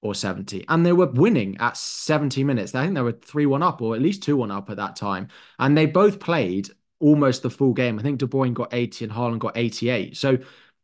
or 0.00 0.14
70. 0.14 0.64
And 0.68 0.84
they 0.84 0.92
were 0.92 1.06
winning 1.06 1.56
at 1.58 1.76
70 1.76 2.44
minutes. 2.44 2.74
I 2.74 2.82
think 2.82 2.94
they 2.94 3.02
were 3.02 3.12
3 3.12 3.46
1 3.46 3.62
up 3.62 3.80
or 3.80 3.94
at 3.94 4.02
least 4.02 4.22
2 4.22 4.36
1 4.36 4.50
up 4.50 4.70
at 4.70 4.76
that 4.78 4.96
time. 4.96 5.28
And 5.58 5.76
they 5.76 5.86
both 5.86 6.18
played 6.20 6.70
almost 6.98 7.42
the 7.42 7.50
full 7.50 7.72
game. 7.72 7.98
I 7.98 8.02
think 8.02 8.18
De 8.18 8.26
Bruyne 8.26 8.54
got 8.54 8.72
80 8.72 9.04
and 9.04 9.14
Haaland 9.14 9.38
got 9.38 9.56
88. 9.56 10.16
So 10.16 10.38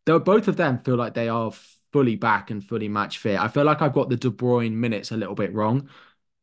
both 0.05 0.49
of 0.49 0.57
them 0.57 0.79
feel 0.79 0.97
like 0.97 1.15
they 1.15 1.29
are 1.29 1.53
fully 1.93 2.17
back 2.17 2.51
and 2.51 2.65
fully 2.65 2.89
match 2.89 3.19
fit. 3.19 3.39
I 3.39 3.49
feel 3.49 3.65
like 3.65 3.83
I've 3.83 3.93
got 3.93 4.09
the 4.09 4.17
De 4.17 4.31
Bruyne 4.31 4.73
minutes 4.73 5.11
a 5.11 5.17
little 5.17 5.35
bit 5.35 5.53
wrong 5.53 5.89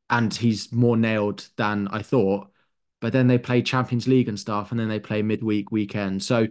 and 0.10 0.34
he's 0.34 0.72
more 0.72 0.98
nailed 0.98 1.48
than 1.56 1.88
I 1.88 2.02
thought. 2.02 2.52
But 3.02 3.14
then 3.14 3.28
they 3.28 3.38
play 3.38 3.62
Champions 3.62 4.08
League 4.08 4.30
and 4.30 4.40
stuff, 4.40 4.72
and 4.72 4.80
then 4.80 4.88
they 4.88 5.00
play 5.00 5.22
midweek 5.22 5.72
weekend. 5.72 6.24
So 6.24 6.48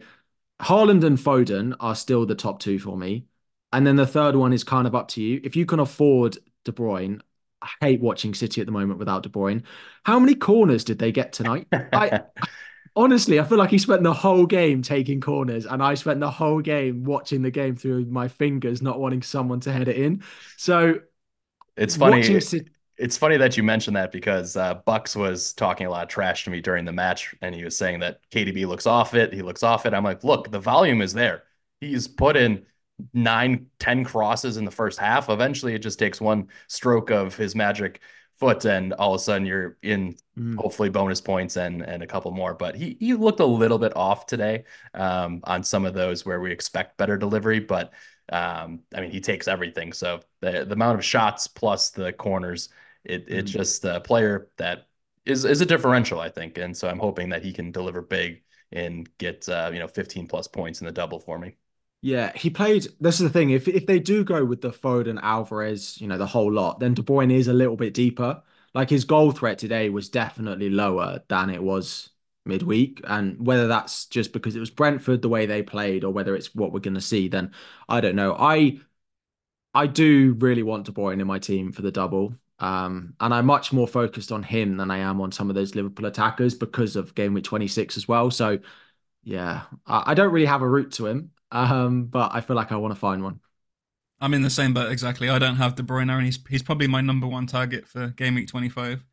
Haaland 0.61 1.03
and 1.03 1.18
Foden 1.18 1.74
are 1.81 1.94
still 1.94 2.27
the 2.27 2.35
top 2.35 2.61
two 2.61 2.79
for 2.79 2.96
me. 2.96 3.27
And 3.75 3.85
then 3.85 3.97
the 3.97 4.07
third 4.07 4.37
one 4.37 4.53
is 4.53 4.63
kind 4.63 4.87
of 4.87 4.95
up 4.95 5.09
to 5.09 5.23
you. 5.23 5.41
If 5.43 5.57
you 5.57 5.67
can 5.67 5.81
afford 5.81 6.39
De 6.65 6.71
Bruyne, 6.71 7.21
I 7.61 7.69
hate 7.81 8.01
watching 8.01 8.33
City 8.33 8.61
at 8.61 8.67
the 8.67 8.73
moment 8.73 9.01
without 9.01 9.25
De 9.25 9.29
Bruyne. 9.29 9.65
How 10.05 10.21
many 10.21 10.37
corners 10.37 10.85
did 10.85 11.01
they 11.01 11.11
get 11.11 11.33
tonight? 11.33 11.67
I 11.73 12.23
honestly, 12.97 13.41
I 13.41 13.45
feel 13.45 13.59
like 13.59 13.71
he 13.71 13.79
spent 13.79 14.05
the 14.05 14.13
whole 14.13 14.47
game 14.47 14.81
taking 14.81 15.21
corners, 15.21 15.67
and 15.67 15.83
I 15.83 15.95
spent 15.95 16.21
the 16.21 16.31
whole 16.31 16.61
game 16.61 17.03
watching 17.03 17.43
the 17.43 17.51
game 17.51 17.75
through 17.75 18.05
my 18.05 18.29
fingers, 18.29 18.81
not 18.81 19.01
wanting 19.01 19.23
someone 19.23 19.59
to 19.61 19.73
head 19.73 19.89
it 19.89 19.97
in. 19.97 20.23
So 20.57 21.01
it's 21.77 21.97
funny. 21.97 22.41
City- 22.41 22.71
it's 22.97 23.17
funny 23.17 23.37
that 23.39 23.57
you 23.57 23.65
mentioned 23.65 23.97
that 23.97 24.13
because 24.13 24.57
uh, 24.57 24.75
Bucks 24.75 25.17
was 25.17 25.53
talking 25.53 25.89
a 25.89 25.91
lot 25.91 26.05
of 26.05 26.09
trash 26.09 26.45
to 26.45 26.51
me 26.51 26.61
during 26.61 26.85
the 26.85 26.93
match, 26.93 27.35
and 27.43 27.57
he 27.57 27.65
was 27.65 27.77
saying 27.77 27.99
that 28.01 28.21
KDB 28.31 28.67
looks 28.67 28.87
off 28.87 29.15
it. 29.15 29.33
He 29.33 29.43
looks 29.43 29.65
off 29.65 29.85
it. 29.85 29.95
I'm 29.95 30.05
like, 30.05 30.23
look, 30.23 30.53
the 30.53 30.61
volume 30.61 31.03
is 31.03 31.13
there. 31.13 31.43
He's 31.81 32.07
put 32.07 32.37
in 32.37 32.67
nine, 33.12 33.66
ten 33.78 34.04
crosses 34.04 34.57
in 34.57 34.64
the 34.64 34.70
first 34.70 34.98
half. 34.98 35.28
Eventually, 35.28 35.74
it 35.74 35.80
just 35.80 35.98
takes 35.98 36.20
one 36.20 36.48
stroke 36.68 37.11
of 37.11 37.37
his 37.37 37.54
magic 37.54 38.00
foot, 38.37 38.64
and 38.64 38.92
all 38.94 39.14
of 39.14 39.20
a 39.20 39.22
sudden 39.22 39.46
you're 39.46 39.76
in 39.83 40.16
mm. 40.38 40.57
hopefully 40.57 40.88
bonus 40.88 41.20
points 41.20 41.57
and 41.57 41.83
and 41.83 42.02
a 42.02 42.07
couple 42.07 42.30
more. 42.30 42.54
But 42.54 42.74
he 42.74 42.96
he 43.00 43.14
looked 43.14 43.40
a 43.40 43.46
little 43.46 43.78
bit 43.78 43.96
off 43.96 44.26
today 44.26 44.64
um, 44.94 45.40
on 45.44 45.62
some 45.62 45.85
of 45.85 45.94
those 45.94 46.24
where 46.24 46.40
we 46.40 46.52
expect 46.52 46.96
better 46.96 47.16
delivery, 47.16 47.61
but. 47.61 47.92
Um, 48.33 48.80
I 48.94 49.02
mean, 49.02 49.11
he 49.11 49.20
takes 49.20 49.48
everything. 49.48 49.92
So 49.92 50.20
the 50.40 50.64
the 50.64 50.72
amount 50.72 50.98
of 50.98 51.04
shots 51.04 51.46
plus 51.46 51.90
the 51.90 52.11
corners, 52.11 52.70
it 53.04 53.26
it's 53.28 53.50
mm. 53.50 53.54
just 53.54 53.85
a 53.85 54.00
player 54.00 54.48
that 54.57 54.87
is 55.26 55.44
is 55.44 55.61
a 55.61 55.66
differential, 55.66 56.20
I 56.20 56.30
think. 56.30 56.57
And 56.57 56.74
so 56.74 56.88
I'm 56.88 56.98
hoping 56.98 57.28
that 57.30 57.44
he 57.44 57.52
can 57.52 57.70
deliver 57.70 58.00
big 58.00 58.42
and 58.72 59.09
get 59.18 59.48
uh, 59.48 59.70
you 59.72 59.78
know 59.78 59.88
15 59.88 60.26
plus 60.26 60.48
points 60.48 60.80
in 60.80 60.87
the 60.87 60.92
double 60.92 61.20
for 61.20 61.38
me. 61.38 61.57
Yeah, 62.05 62.33
he 62.37 62.51
played. 62.51 62.87
This 63.01 63.17
is 63.21 63.21
the 63.27 63.31
thing. 63.31 63.51
If 63.51 63.67
if 63.67 63.87
they 63.87 63.99
do 63.99 64.25
go 64.25 64.45
with 64.45 64.61
the 64.61 64.71
Foden, 64.71 65.19
Alvarez, 65.23 65.99
you 66.01 66.07
know, 66.07 66.19
the 66.19 66.27
whole 66.27 66.53
lot, 66.53 66.79
then 66.81 66.93
De 66.95 67.03
Bruyne 67.03 67.33
is 67.33 67.49
a 67.49 67.53
little 67.55 67.77
bit 67.77 67.95
deeper. 67.95 68.43
Like 68.75 68.90
his 68.90 69.05
goal 69.05 69.33
threat 69.33 69.59
today 69.59 69.88
was 69.88 70.09
definitely 70.11 70.69
lower 70.69 71.23
than 71.29 71.49
it 71.51 71.62
was 71.62 72.11
midweek. 72.45 73.01
And 73.05 73.45
whether 73.47 73.69
that's 73.69 74.05
just 74.07 74.33
because 74.33 74.55
it 74.57 74.61
was 74.61 74.71
Brentford 74.71 75.23
the 75.23 75.29
way 75.31 75.47
they 75.47 75.62
played, 75.62 76.05
or 76.05 76.12
whether 76.12 76.37
it's 76.37 76.55
what 76.55 76.73
we're 76.73 76.81
going 76.81 76.95
to 76.95 77.01
see, 77.01 77.29
then 77.29 77.53
I 77.88 78.01
don't 78.03 78.17
know. 78.17 78.37
I 78.38 78.81
I 79.75 79.87
do 79.87 80.35
really 80.38 80.62
want 80.62 80.87
De 80.87 80.93
Bruyne 80.93 81.21
in 81.21 81.27
my 81.27 81.38
team 81.38 81.73
for 81.73 81.83
the 81.83 81.90
double. 81.93 82.35
Um, 82.61 83.14
and 83.21 83.35
I'm 83.35 83.47
much 83.47 83.73
more 83.73 83.88
focused 83.88 84.31
on 84.33 84.43
him 84.43 84.77
than 84.77 84.90
I 84.90 84.99
am 84.99 85.21
on 85.21 85.33
some 85.33 85.49
of 85.51 85.57
those 85.57 85.75
Liverpool 85.75 86.07
attackers 86.07 86.55
because 86.55 86.97
of 86.97 87.14
game 87.14 87.35
week 87.35 87.45
26 87.45 87.97
as 87.97 88.07
well. 88.09 88.31
So 88.31 88.59
yeah, 89.25 89.64
I, 89.87 90.12
I 90.12 90.14
don't 90.14 90.33
really 90.33 90.47
have 90.47 90.62
a 90.62 90.69
route 90.69 90.93
to 90.95 91.07
him. 91.09 91.33
Um, 91.55 92.07
but 92.07 92.35
I 92.35 92.40
feel 92.40 92.57
like 92.57 92.73
I 92.73 92.77
want 92.77 92.93
to 92.93 93.01
find 93.01 93.23
one. 93.23 93.40
I'm 94.21 94.35
in 94.35 94.43
the 94.43 94.51
same 94.51 94.75
boat 94.75 94.90
exactly. 94.90 95.29
I 95.29 95.38
don't 95.38 95.57
have 95.57 95.77
De 95.77 95.83
Bruyne, 95.83 96.11
and 96.11 96.25
he's 96.25 96.38
he's 96.49 96.62
probably 96.62 96.87
my 96.87 97.01
number 97.01 97.27
one 97.27 97.47
target 97.47 97.87
for 97.87 98.09
game 98.09 98.35
week 98.35 98.49
25, 98.49 99.05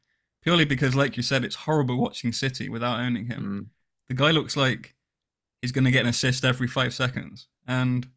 purely 0.41 0.65
because, 0.65 0.95
like 0.95 1.17
you 1.17 1.23
said, 1.23 1.45
it's 1.45 1.55
horrible 1.55 1.97
watching 1.97 2.31
City 2.33 2.67
without 2.67 2.99
owning 2.99 3.27
him. 3.27 3.43
Mm. 3.43 3.65
The 4.09 4.15
guy 4.15 4.31
looks 4.31 4.57
like 4.57 4.95
he's 5.61 5.71
going 5.71 5.85
to 5.85 5.91
get 5.91 6.01
an 6.01 6.09
assist 6.09 6.43
every 6.43 6.67
five 6.67 6.93
seconds, 6.93 7.47
and 7.67 8.07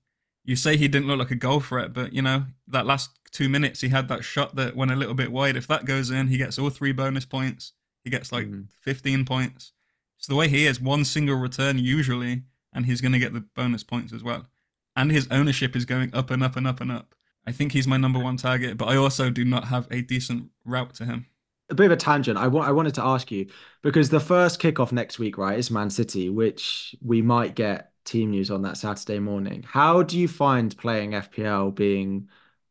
you 0.45 0.57
say 0.57 0.77
he 0.77 0.89
didn't 0.89 1.09
look 1.09 1.19
like 1.19 1.31
a 1.31 1.37
goal 1.37 1.61
threat, 1.61 1.93
but 1.93 2.13
you 2.13 2.23
know 2.23 2.47
that 2.69 2.87
last 2.87 3.11
two 3.31 3.49
minutes 3.49 3.81
he 3.81 3.89
had 3.89 4.09
that 4.09 4.25
shot 4.25 4.55
that 4.57 4.77
went 4.77 4.93
a 4.93 4.97
little 4.97 5.15
bit 5.15 5.33
wide. 5.33 5.57
If 5.57 5.67
that 5.67 5.85
goes 5.85 6.11
in, 6.11 6.29
he 6.29 6.39
gets 6.39 6.59
all 6.59 6.71
three 6.71 6.93
bonus 6.93 7.25
points. 7.25 7.73
He 8.05 8.11
gets 8.11 8.31
like 8.31 8.47
mm-hmm. 8.47 8.63
15 8.83 9.25
points. 9.25 9.73
So 10.19 10.33
the 10.33 10.37
way 10.37 10.49
he 10.49 10.67
is, 10.67 10.81
one 10.81 11.05
single 11.05 11.37
return 11.37 11.79
usually, 11.79 12.43
and 12.75 12.87
he's 12.87 13.01
going 13.01 13.13
to 13.13 13.19
get 13.19 13.33
the 13.33 13.41
bonus 13.41 13.85
points 13.85 14.13
as 14.13 14.23
well. 14.23 14.47
And 14.97 15.11
his 15.11 15.29
ownership 15.31 15.75
is 15.77 15.85
going 15.85 16.15
up 16.15 16.31
and 16.31 16.43
up 16.43 16.57
and 16.57 16.67
up 16.67 16.81
and 16.81 16.91
up. 16.93 17.15
I 17.47 17.53
think 17.53 17.73
he's 17.73 17.87
my 17.87 17.97
number 17.97 18.19
one 18.19 18.37
target, 18.37 18.77
but 18.77 18.89
I 18.89 18.97
also 18.97 19.31
do 19.31 19.45
not 19.45 19.65
have 19.65 19.87
a 19.91 20.01
decent 20.01 20.51
route 20.65 20.95
to 20.95 21.05
him. 21.05 21.27
A 21.71 21.75
bit 21.75 21.87
of 21.87 21.93
a 21.93 21.97
tangent. 21.97 22.39
I, 22.39 22.45
I 22.45 22.71
wanted 22.73 22.95
to 22.95 23.05
ask 23.05 23.31
you 23.31 23.47
because 23.83 24.11
the 24.11 24.21
first 24.21 24.61
kickoff 24.61 24.93
next 24.93 25.19
week, 25.19 25.39
right, 25.39 25.59
is 25.59 25.71
Man 25.71 25.91
City, 25.91 26.29
which 26.29 26.95
we 27.03 27.23
might 27.23 27.55
get 27.55 27.93
team 28.05 28.31
news 28.31 28.51
on 28.51 28.63
that 28.63 28.77
Saturday 28.77 29.19
morning. 29.19 29.65
How 29.67 30.03
do 30.03 30.19
you 30.19 30.29
find 30.29 30.77
playing 30.77 31.13
FPL 31.13 31.75
being 31.75 32.29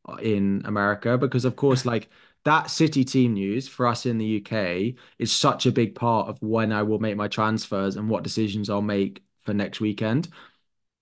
uh, 0.08 0.16
in 0.16 0.62
America? 0.66 1.18
Because, 1.18 1.46
of 1.46 1.56
course, 1.56 1.86
like 1.86 2.10
that 2.46 2.70
City 2.70 3.04
team 3.04 3.34
news 3.34 3.68
for 3.68 3.88
us 3.88 4.06
in 4.06 4.18
the 4.18 4.44
UK 4.44 4.96
is 5.18 5.32
such 5.32 5.66
a 5.66 5.72
big 5.72 5.96
part 5.96 6.30
of 6.30 6.42
when 6.42 6.72
I 6.72 6.84
will 6.84 7.00
make 7.00 7.18
my 7.18 7.28
transfers 7.28 7.96
and 7.96 8.10
what 8.10 8.24
decisions 8.24 8.70
I'll 8.70 8.82
make 8.82 9.24
for 9.44 9.54
next 9.54 9.80
weekend. 9.80 10.30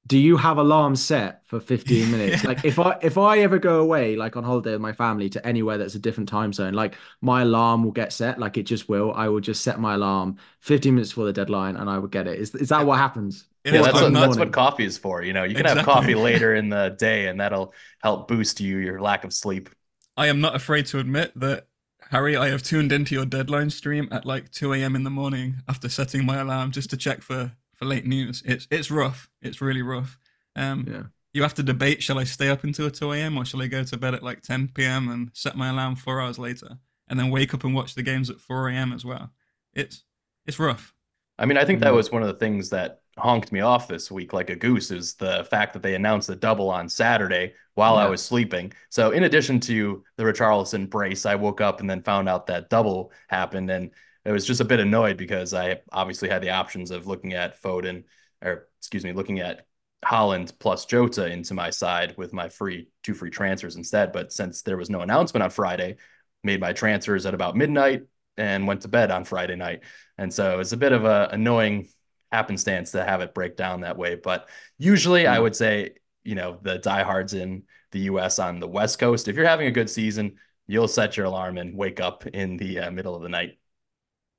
Do 0.08 0.18
you 0.18 0.36
have 0.36 0.58
alarms 0.58 1.02
set 1.04 1.46
for 1.46 1.60
15 1.60 2.12
minutes? 2.16 2.44
Yeah. 2.44 2.50
like 2.50 2.66
if 2.66 2.80
i 2.80 2.98
if 3.02 3.18
i 3.18 3.40
ever 3.40 3.60
go 3.60 3.82
away 3.82 4.16
like 4.16 4.36
on 4.36 4.44
holiday 4.44 4.72
with 4.72 4.82
my 4.82 4.94
family 4.94 5.30
to 5.30 5.46
anywhere 5.46 5.78
that's 5.78 5.94
a 5.94 6.00
different 6.00 6.28
time 6.28 6.52
zone 6.54 6.74
like 6.74 6.96
my 7.22 7.44
alarm 7.44 7.84
will 7.84 7.92
get 7.92 8.12
set. 8.12 8.40
Like 8.40 8.58
it 8.58 8.64
just 8.64 8.90
will. 8.90 9.14
I 9.14 9.28
will 9.28 9.40
just 9.40 9.64
set 9.64 9.80
my 9.80 9.94
alarm 9.94 10.38
15 10.62 10.96
minutes 10.96 11.12
before 11.12 11.26
the 11.26 11.34
deadline 11.34 11.76
and 11.76 11.90
i 11.90 11.98
will 12.00 12.08
get 12.08 12.28
it. 12.28 12.40
Is, 12.40 12.56
is 12.56 12.70
that 12.70 12.86
what 12.86 12.98
happens? 12.98 13.46
Yeah, 13.64 13.84
that's 13.84 14.02
what, 14.02 14.12
that's 14.12 14.38
what 14.38 14.52
coffee 14.52 14.86
is 14.86 14.98
for 14.98 15.22
you 15.22 15.34
know? 15.34 15.44
You 15.44 15.56
can 15.56 15.68
exactly. 15.68 15.94
have 15.94 16.02
coffee 16.02 16.16
later 16.16 16.56
in 16.56 16.70
the 16.70 16.96
day 16.98 17.28
and 17.28 17.40
that'll 17.40 17.74
help 18.02 18.28
boost 18.28 18.60
you 18.60 18.78
your 18.78 19.00
lack 19.00 19.24
of 19.24 19.34
sleep. 19.34 19.70
I 20.18 20.28
am 20.28 20.42
not 20.42 20.56
afraid 20.56 20.88
to 20.88 21.00
admit 21.00 21.32
that 21.36 21.68
Harry, 22.12 22.36
I 22.36 22.50
have 22.50 22.62
tuned 22.62 22.92
into 22.92 23.16
your 23.16 23.26
deadline 23.26 23.70
stream 23.70 24.10
at 24.12 24.26
like 24.26 24.52
2 24.52 24.74
a.m. 24.74 24.98
in 24.98 25.04
the 25.04 25.10
morning 25.10 25.62
after 25.70 25.88
setting 25.88 26.26
my 26.26 26.40
alarm 26.40 26.72
just 26.72 26.90
to 26.90 26.98
check 26.98 27.22
for 27.22 27.54
for 27.82 27.88
late 27.88 28.06
news. 28.06 28.44
It's 28.46 28.68
it's 28.70 28.92
rough. 28.92 29.30
It's 29.42 29.60
really 29.60 29.82
rough. 29.82 30.20
Um, 30.56 30.86
yeah. 30.88 31.04
You 31.34 31.42
have 31.42 31.56
to 31.56 31.64
debate: 31.64 32.04
shall 32.04 32.20
I 32.20 32.26
stay 32.26 32.50
up 32.50 32.64
until 32.64 32.92
two 32.92 33.12
a.m. 33.12 33.38
or 33.38 33.46
shall 33.46 33.62
I 33.62 33.68
go 33.68 33.84
to 33.84 33.98
bed 33.98 34.14
at 34.14 34.24
like 34.24 34.42
ten 34.42 34.68
p.m. 34.68 35.10
and 35.10 35.32
set 35.34 35.58
my 35.58 35.70
alarm 35.70 35.96
four 35.96 36.22
hours 36.22 36.38
later, 36.38 36.78
and 37.08 37.20
then 37.20 37.32
wake 37.32 37.54
up 37.54 37.64
and 37.64 37.74
watch 37.74 37.96
the 37.96 38.04
games 38.04 38.30
at 38.30 38.40
four 38.40 38.70
a.m. 38.70 38.94
as 38.94 39.04
well? 39.04 39.32
It's 39.74 40.04
it's 40.46 40.60
rough. 40.60 40.94
I 41.40 41.46
mean, 41.46 41.58
I 41.58 41.66
think 41.66 41.80
that 41.80 41.88
mm-hmm. 41.88 41.96
was 41.96 42.12
one 42.12 42.22
of 42.22 42.28
the 42.28 42.36
things 42.36 42.70
that 42.70 43.02
honked 43.18 43.52
me 43.52 43.62
off 43.62 43.88
this 43.88 44.12
week 44.12 44.32
like 44.32 44.52
a 44.52 44.56
goose 44.56 44.92
is 44.92 45.16
the 45.16 45.46
fact 45.50 45.74
that 45.74 45.82
they 45.82 45.96
announced 45.96 46.28
the 46.28 46.36
double 46.36 46.70
on 46.70 46.88
Saturday 46.88 47.54
while 47.74 47.96
yeah. 47.96 48.06
I 48.06 48.10
was 48.10 48.22
sleeping. 48.22 48.74
So 48.90 49.10
in 49.12 49.24
addition 49.24 49.60
to 49.62 50.04
the 50.18 50.24
Richarlison 50.24 50.90
brace, 50.90 51.26
I 51.26 51.36
woke 51.36 51.60
up 51.60 51.80
and 51.80 51.90
then 51.90 52.04
found 52.04 52.30
out 52.30 52.48
that 52.48 52.70
double 52.70 53.12
happened 53.28 53.72
and 53.72 53.92
I 54.26 54.32
was 54.32 54.46
just 54.46 54.62
a 54.62 54.66
bit 54.66 54.80
annoyed 54.80 55.18
because 55.18 55.54
I 55.54 55.82
obviously 55.92 56.30
had 56.30 56.42
the 56.42 56.52
options 56.52 56.92
of 56.92 57.08
looking 57.08 57.34
at 57.34 57.62
Foden 57.62 58.04
or 58.42 58.68
excuse 58.80 59.04
me, 59.04 59.14
looking 59.14 59.40
at 59.40 59.66
Haaland 60.04 60.58
plus 60.60 60.86
Jota 60.86 61.32
into 61.32 61.54
my 61.54 61.70
side 61.70 62.16
with 62.18 62.34
my 62.34 62.50
free 62.50 62.90
two 63.04 63.14
free 63.14 63.30
transfers 63.30 63.76
instead. 63.76 64.12
But 64.12 64.32
since 64.32 64.64
there 64.64 64.78
was 64.78 64.90
no 64.90 65.02
announcement 65.02 65.44
on 65.44 65.50
Friday, 65.50 65.98
made 66.44 66.60
my 66.60 66.74
transfers 66.74 67.26
at 67.26 67.34
about 67.34 67.56
midnight 67.56 68.04
and 68.38 68.66
went 68.66 68.82
to 68.82 68.88
bed 68.88 69.12
on 69.12 69.26
Friday 69.26 69.56
night. 69.56 69.82
And 70.18 70.34
so 70.34 70.60
it's 70.60 70.72
a 70.72 70.78
bit 70.78 70.92
of 70.92 71.06
a 71.06 71.30
annoying 71.32 71.88
happenstance 72.32 72.92
to 72.92 73.04
have 73.04 73.22
it 73.22 73.34
break 73.34 73.56
down 73.56 73.82
that 73.82 73.98
way. 73.98 74.16
But 74.16 74.50
usually. 74.78 75.28
I 75.28 75.38
would 75.38 75.56
say, 75.56 75.96
you 76.24 76.36
know, 76.36 76.58
the 76.62 76.78
diehards 76.78 77.34
in 77.34 77.64
the 77.92 78.00
US 78.02 78.40
on 78.40 78.60
the 78.60 78.68
West 78.68 79.00
Coast, 79.00 79.28
if 79.28 79.36
you're 79.36 79.46
having 79.46 79.68
a 79.68 79.72
good 79.72 79.90
season, 79.90 80.38
you'll 80.66 80.88
set 80.88 81.18
your 81.18 81.26
alarm 81.26 81.58
and 81.58 81.76
wake 81.76 82.00
up 82.00 82.26
in 82.26 82.58
the 82.58 82.80
uh, 82.80 82.92
middle 82.92 83.16
of 83.16 83.22
the 83.22 83.30
night 83.30 83.58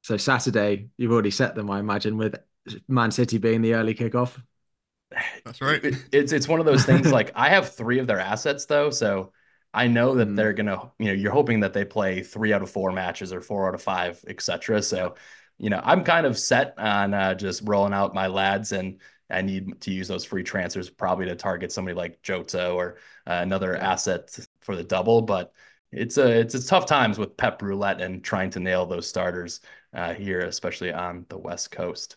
so 0.02 0.16
Saturday, 0.16 0.88
you've 0.96 1.12
already 1.12 1.30
set 1.30 1.54
them, 1.54 1.70
I 1.70 1.78
imagine, 1.78 2.16
with 2.16 2.36
Man 2.88 3.10
City 3.10 3.38
being 3.38 3.62
the 3.62 3.74
early 3.74 3.94
kickoff. 3.94 4.40
That's 5.44 5.60
right. 5.60 5.82
It, 5.84 5.94
it's 6.10 6.32
it's 6.32 6.48
one 6.48 6.60
of 6.60 6.66
those 6.66 6.84
things. 6.84 7.10
like 7.12 7.32
I 7.34 7.50
have 7.50 7.74
three 7.74 7.98
of 7.98 8.06
their 8.06 8.20
assets 8.20 8.66
though, 8.66 8.90
so 8.90 9.32
I 9.72 9.86
know 9.86 10.14
that 10.16 10.28
mm. 10.28 10.36
they're 10.36 10.52
gonna. 10.52 10.90
You 10.98 11.06
know, 11.06 11.12
you're 11.12 11.32
hoping 11.32 11.60
that 11.60 11.72
they 11.72 11.84
play 11.84 12.22
three 12.22 12.52
out 12.52 12.62
of 12.62 12.70
four 12.70 12.92
matches 12.92 13.32
or 13.32 13.40
four 13.40 13.68
out 13.68 13.74
of 13.74 13.82
five, 13.82 14.22
etc. 14.26 14.82
So, 14.82 15.14
you 15.58 15.70
know, 15.70 15.80
I'm 15.82 16.02
kind 16.02 16.26
of 16.26 16.38
set 16.38 16.74
on 16.78 17.14
uh, 17.14 17.34
just 17.34 17.62
rolling 17.64 17.92
out 17.92 18.14
my 18.14 18.26
lads, 18.26 18.72
and 18.72 19.00
I 19.30 19.42
need 19.42 19.80
to 19.82 19.92
use 19.92 20.08
those 20.08 20.24
free 20.24 20.42
transfers 20.42 20.90
probably 20.90 21.26
to 21.26 21.36
target 21.36 21.72
somebody 21.72 21.94
like 21.94 22.22
Jota 22.22 22.70
or 22.70 22.96
uh, 23.26 23.40
another 23.42 23.76
asset 23.76 24.36
for 24.60 24.76
the 24.76 24.84
double, 24.84 25.22
but 25.22 25.52
it's 25.92 26.16
a 26.16 26.40
it's 26.40 26.54
a 26.54 26.66
tough 26.66 26.86
times 26.86 27.18
with 27.18 27.36
Pep 27.36 27.60
Roulette 27.62 28.00
and 28.00 28.24
trying 28.24 28.50
to 28.50 28.60
nail 28.60 28.86
those 28.86 29.06
starters 29.06 29.60
uh, 29.94 30.14
here, 30.14 30.40
especially 30.40 30.92
on 30.92 31.26
the 31.28 31.38
West 31.38 31.70
Coast. 31.70 32.16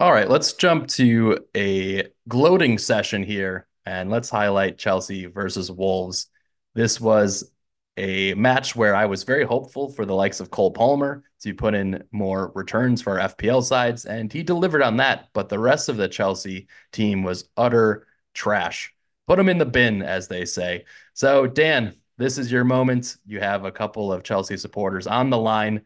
All 0.00 0.12
right, 0.12 0.28
let's 0.28 0.52
jump 0.52 0.86
to 0.88 1.44
a 1.56 2.06
gloating 2.28 2.78
session 2.78 3.22
here 3.22 3.66
and 3.84 4.10
let's 4.10 4.30
highlight 4.30 4.78
Chelsea 4.78 5.26
versus 5.26 5.70
Wolves. 5.70 6.26
This 6.74 7.00
was 7.00 7.50
a 7.96 8.32
match 8.34 8.76
where 8.76 8.94
I 8.94 9.06
was 9.06 9.24
very 9.24 9.44
hopeful 9.44 9.90
for 9.90 10.06
the 10.06 10.14
likes 10.14 10.38
of 10.38 10.52
Cole 10.52 10.70
Palmer 10.70 11.24
to 11.40 11.52
put 11.52 11.74
in 11.74 12.04
more 12.12 12.52
returns 12.54 13.02
for 13.02 13.18
our 13.18 13.28
FPL 13.28 13.64
sides, 13.64 14.04
and 14.04 14.32
he 14.32 14.44
delivered 14.44 14.82
on 14.82 14.98
that. 14.98 15.28
But 15.32 15.48
the 15.48 15.58
rest 15.58 15.88
of 15.88 15.96
the 15.96 16.06
Chelsea 16.06 16.68
team 16.92 17.24
was 17.24 17.48
utter 17.56 18.06
trash. 18.34 18.94
Put 19.26 19.36
them 19.36 19.48
in 19.48 19.58
the 19.58 19.66
bin, 19.66 20.02
as 20.02 20.28
they 20.28 20.44
say. 20.44 20.84
So, 21.14 21.48
Dan, 21.48 21.96
this 22.18 22.38
is 22.38 22.52
your 22.52 22.64
moment. 22.64 23.16
You 23.26 23.40
have 23.40 23.64
a 23.64 23.72
couple 23.72 24.12
of 24.12 24.22
Chelsea 24.22 24.56
supporters 24.56 25.08
on 25.08 25.30
the 25.30 25.38
line 25.38 25.82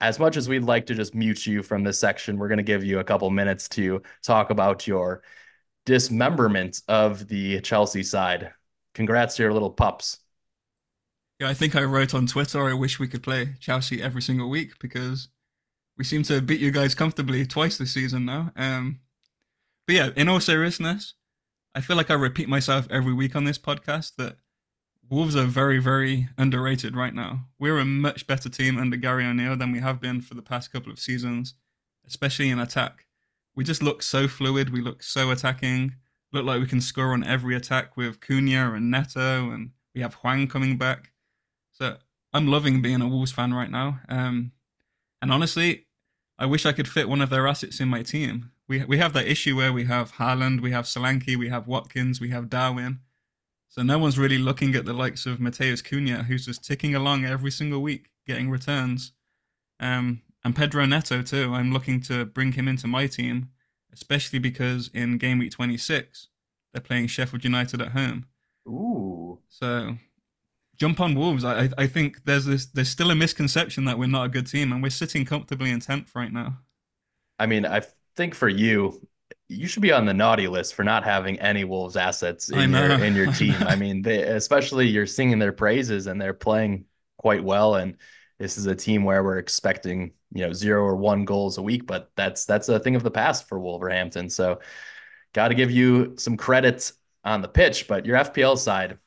as 0.00 0.18
much 0.18 0.36
as 0.36 0.48
we'd 0.48 0.64
like 0.64 0.86
to 0.86 0.94
just 0.94 1.14
mute 1.14 1.46
you 1.46 1.62
from 1.62 1.84
this 1.84 2.00
section, 2.00 2.38
we're 2.38 2.48
going 2.48 2.58
to 2.58 2.62
give 2.62 2.84
you 2.84 2.98
a 2.98 3.04
couple 3.04 3.28
minutes 3.30 3.68
to 3.70 4.02
talk 4.22 4.50
about 4.50 4.86
your 4.86 5.22
dismemberment 5.84 6.80
of 6.88 7.28
the 7.28 7.60
Chelsea 7.60 8.02
side. 8.02 8.52
Congrats 8.94 9.36
to 9.36 9.42
your 9.42 9.52
little 9.52 9.70
pups. 9.70 10.18
Yeah, 11.38 11.48
I 11.48 11.54
think 11.54 11.74
I 11.74 11.84
wrote 11.84 12.14
on 12.14 12.26
Twitter, 12.26 12.68
I 12.68 12.74
wish 12.74 12.98
we 12.98 13.08
could 13.08 13.22
play 13.22 13.54
Chelsea 13.60 14.02
every 14.02 14.20
single 14.20 14.50
week 14.50 14.72
because 14.78 15.28
we 15.96 16.04
seem 16.04 16.22
to 16.24 16.40
beat 16.40 16.60
you 16.60 16.70
guys 16.70 16.94
comfortably 16.94 17.46
twice 17.46 17.78
this 17.78 17.92
season 17.92 18.24
now. 18.24 18.52
Um, 18.56 19.00
but 19.86 19.96
yeah, 19.96 20.10
in 20.16 20.28
all 20.28 20.40
seriousness, 20.40 21.14
I 21.74 21.80
feel 21.80 21.96
like 21.96 22.10
I 22.10 22.14
repeat 22.14 22.48
myself 22.48 22.86
every 22.90 23.12
week 23.12 23.36
on 23.36 23.44
this 23.44 23.58
podcast 23.58 24.16
that 24.16 24.36
Wolves 25.10 25.34
are 25.34 25.44
very, 25.44 25.80
very 25.80 26.28
underrated 26.38 26.94
right 26.94 27.12
now. 27.12 27.46
We're 27.58 27.80
a 27.80 27.84
much 27.84 28.28
better 28.28 28.48
team 28.48 28.78
under 28.78 28.96
Gary 28.96 29.26
O'Neill 29.26 29.56
than 29.56 29.72
we 29.72 29.80
have 29.80 30.00
been 30.00 30.20
for 30.20 30.34
the 30.34 30.42
past 30.42 30.72
couple 30.72 30.92
of 30.92 31.00
seasons, 31.00 31.54
especially 32.06 32.48
in 32.48 32.60
attack. 32.60 33.06
We 33.56 33.64
just 33.64 33.82
look 33.82 34.04
so 34.04 34.28
fluid. 34.28 34.70
We 34.70 34.80
look 34.80 35.02
so 35.02 35.32
attacking. 35.32 35.96
Look 36.32 36.44
like 36.44 36.60
we 36.60 36.68
can 36.68 36.80
score 36.80 37.12
on 37.12 37.24
every 37.24 37.56
attack 37.56 37.96
with 37.96 38.20
Cunha 38.20 38.76
and 38.76 38.88
Neto, 38.88 39.50
and 39.50 39.72
we 39.96 40.00
have 40.00 40.14
Hwang 40.14 40.46
coming 40.46 40.78
back. 40.78 41.10
So 41.72 41.96
I'm 42.32 42.46
loving 42.46 42.80
being 42.80 43.02
a 43.02 43.08
Wolves 43.08 43.32
fan 43.32 43.52
right 43.52 43.70
now. 43.70 43.98
Um, 44.08 44.52
and 45.20 45.32
honestly, 45.32 45.88
I 46.38 46.46
wish 46.46 46.64
I 46.64 46.72
could 46.72 46.86
fit 46.86 47.08
one 47.08 47.20
of 47.20 47.30
their 47.30 47.48
assets 47.48 47.80
in 47.80 47.88
my 47.88 48.04
team. 48.04 48.52
We 48.68 48.84
we 48.84 48.98
have 48.98 49.12
that 49.14 49.26
issue 49.26 49.56
where 49.56 49.72
we 49.72 49.86
have 49.86 50.12
Haaland, 50.12 50.60
we 50.60 50.70
have 50.70 50.84
Solanke, 50.84 51.36
we 51.36 51.48
have 51.48 51.66
Watkins, 51.66 52.20
we 52.20 52.30
have 52.30 52.48
Darwin 52.48 53.00
so 53.70 53.82
no 53.82 53.98
one's 53.98 54.18
really 54.18 54.36
looking 54.36 54.74
at 54.74 54.84
the 54.84 54.92
likes 54.92 55.26
of 55.26 55.38
Matheus 55.38 55.82
Cunha, 55.82 56.24
who's 56.24 56.44
just 56.44 56.64
ticking 56.64 56.94
along 56.94 57.24
every 57.24 57.52
single 57.52 57.80
week, 57.80 58.10
getting 58.26 58.50
returns. 58.50 59.12
Um, 59.78 60.22
and 60.44 60.56
Pedro 60.56 60.84
Neto 60.86 61.22
too. 61.22 61.54
I'm 61.54 61.72
looking 61.72 62.00
to 62.02 62.24
bring 62.24 62.52
him 62.52 62.66
into 62.66 62.88
my 62.88 63.06
team, 63.06 63.50
especially 63.92 64.40
because 64.40 64.90
in 64.92 65.18
game 65.18 65.38
week 65.38 65.52
26 65.52 66.28
they're 66.72 66.82
playing 66.82 67.06
Sheffield 67.06 67.44
United 67.44 67.80
at 67.80 67.92
home. 67.92 68.26
Ooh. 68.66 69.38
So 69.48 69.96
jump 70.76 71.00
on 71.00 71.14
Wolves. 71.14 71.44
I 71.44 71.68
I 71.78 71.86
think 71.86 72.24
there's 72.24 72.46
this 72.46 72.66
there's 72.66 72.88
still 72.88 73.12
a 73.12 73.14
misconception 73.14 73.84
that 73.84 73.98
we're 73.98 74.06
not 74.06 74.26
a 74.26 74.30
good 74.30 74.48
team, 74.48 74.72
and 74.72 74.82
we're 74.82 74.90
sitting 74.90 75.24
comfortably 75.24 75.70
in 75.70 75.78
tenth 75.78 76.12
right 76.14 76.32
now. 76.32 76.58
I 77.38 77.46
mean, 77.46 77.64
I 77.64 77.82
think 78.16 78.34
for 78.34 78.48
you, 78.48 79.06
you 79.50 79.66
should 79.66 79.82
be 79.82 79.92
on 79.92 80.06
the 80.06 80.14
naughty 80.14 80.46
list 80.46 80.74
for 80.74 80.84
not 80.84 81.02
having 81.02 81.40
any 81.40 81.64
Wolves 81.64 81.96
assets 81.96 82.50
in 82.50 82.70
your 82.70 82.92
in 83.02 83.16
your 83.16 83.32
team. 83.32 83.56
I 83.60 83.74
mean, 83.74 84.00
they, 84.02 84.22
especially 84.22 84.86
you're 84.86 85.06
singing 85.06 85.40
their 85.40 85.52
praises 85.52 86.06
and 86.06 86.20
they're 86.20 86.32
playing 86.32 86.84
quite 87.18 87.42
well. 87.42 87.74
And 87.74 87.96
this 88.38 88.56
is 88.56 88.66
a 88.66 88.76
team 88.76 89.02
where 89.02 89.24
we're 89.24 89.38
expecting 89.38 90.12
you 90.32 90.46
know 90.46 90.52
zero 90.52 90.84
or 90.84 90.94
one 90.94 91.24
goals 91.24 91.58
a 91.58 91.62
week, 91.62 91.86
but 91.86 92.10
that's 92.14 92.44
that's 92.44 92.68
a 92.68 92.78
thing 92.78 92.94
of 92.94 93.02
the 93.02 93.10
past 93.10 93.48
for 93.48 93.58
Wolverhampton. 93.58 94.30
So, 94.30 94.60
got 95.32 95.48
to 95.48 95.54
give 95.54 95.72
you 95.72 96.14
some 96.16 96.36
credit 96.36 96.92
on 97.24 97.42
the 97.42 97.48
pitch, 97.48 97.88
but 97.88 98.06
your 98.06 98.18
FPL 98.18 98.56
side, 98.56 98.98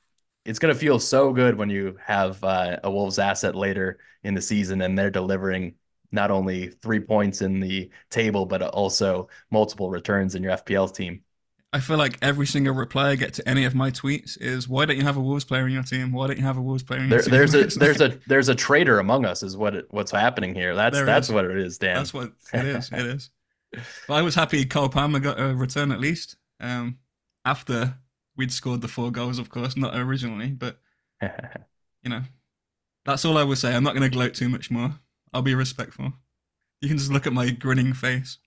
it's 0.43 0.59
going 0.59 0.73
to 0.73 0.79
feel 0.79 0.99
so 0.99 1.31
good 1.31 1.55
when 1.55 1.69
you 1.69 1.97
have 2.05 2.43
uh, 2.43 2.79
a 2.83 2.91
Wolves 2.91 3.17
asset 3.17 3.55
later 3.55 3.99
in 4.23 4.33
the 4.33 4.41
season 4.41 4.81
and 4.81 4.97
they're 4.97 5.09
delivering 5.09 5.75
not 6.13 6.31
only 6.31 6.67
three 6.69 6.99
points 7.01 7.41
in 7.41 7.59
the 7.59 7.89
table, 8.09 8.45
but 8.45 8.61
also 8.61 9.29
multiple 9.51 9.89
returns 9.89 10.35
in 10.35 10.43
your 10.43 10.53
FPL 10.53 10.87
team. 10.87 11.23
I 11.71 11.79
feel 11.79 11.97
like 11.97 12.19
every 12.21 12.45
single 12.45 12.73
reply 12.73 13.09
I 13.11 13.15
get 13.15 13.33
to 13.35 13.49
any 13.49 13.65
of 13.65 13.73
my 13.73 13.89
tweets 13.89 14.39
is, 14.39 14.67
"Why 14.69 14.85
don't 14.85 14.97
you 14.97 15.03
have 15.03 15.17
a 15.17 15.21
Wolves 15.21 15.43
player 15.43 15.65
in 15.65 15.73
your 15.73 15.83
team? 15.83 16.11
Why 16.11 16.27
don't 16.27 16.37
you 16.37 16.43
have 16.43 16.57
a 16.57 16.61
Wolves 16.61 16.83
player 16.83 16.99
in 17.01 17.09
your 17.09 17.17
there, 17.17 17.23
team?" 17.23 17.31
There's 17.31 17.55
a 17.55 17.65
there's 17.79 18.01
a 18.01 18.19
there's 18.27 18.49
a 18.49 18.55
traitor 18.55 18.99
among 18.99 19.25
us, 19.25 19.41
is 19.43 19.57
what 19.57 19.75
it, 19.75 19.87
what's 19.89 20.11
happening 20.11 20.53
here. 20.53 20.75
That's 20.75 20.95
There 20.95 21.05
that's 21.05 21.27
is. 21.27 21.33
what 21.33 21.45
it 21.45 21.57
is, 21.57 21.77
Dan. 21.79 21.95
That's 21.97 22.13
what 22.13 22.31
it 22.53 22.65
is. 22.65 22.91
It 22.91 23.05
is. 23.05 23.29
But 24.07 24.13
I 24.15 24.21
was 24.21 24.35
happy 24.35 24.65
Cole 24.65 24.89
Palmer 24.89 25.19
got 25.19 25.39
a 25.39 25.55
return 25.55 25.91
at 25.91 25.99
least. 25.99 26.35
Um, 26.59 26.99
after 27.43 27.95
we'd 28.37 28.51
scored 28.51 28.81
the 28.81 28.87
four 28.87 29.11
goals, 29.11 29.39
of 29.39 29.49
course, 29.49 29.75
not 29.75 29.97
originally, 29.97 30.51
but 30.51 30.79
you 32.03 32.09
know, 32.09 32.21
that's 33.05 33.25
all 33.25 33.37
I 33.37 33.43
would 33.43 33.57
say. 33.57 33.75
I'm 33.75 33.83
not 33.83 33.95
going 33.95 34.09
to 34.09 34.15
gloat 34.15 34.33
too 34.35 34.49
much 34.49 34.71
more. 34.71 34.99
I'll 35.33 35.41
be 35.41 35.55
respectful. 35.55 36.13
You 36.81 36.89
can 36.89 36.97
just 36.97 37.11
look 37.11 37.27
at 37.27 37.33
my 37.33 37.49
grinning 37.49 37.93
face. 37.93 38.37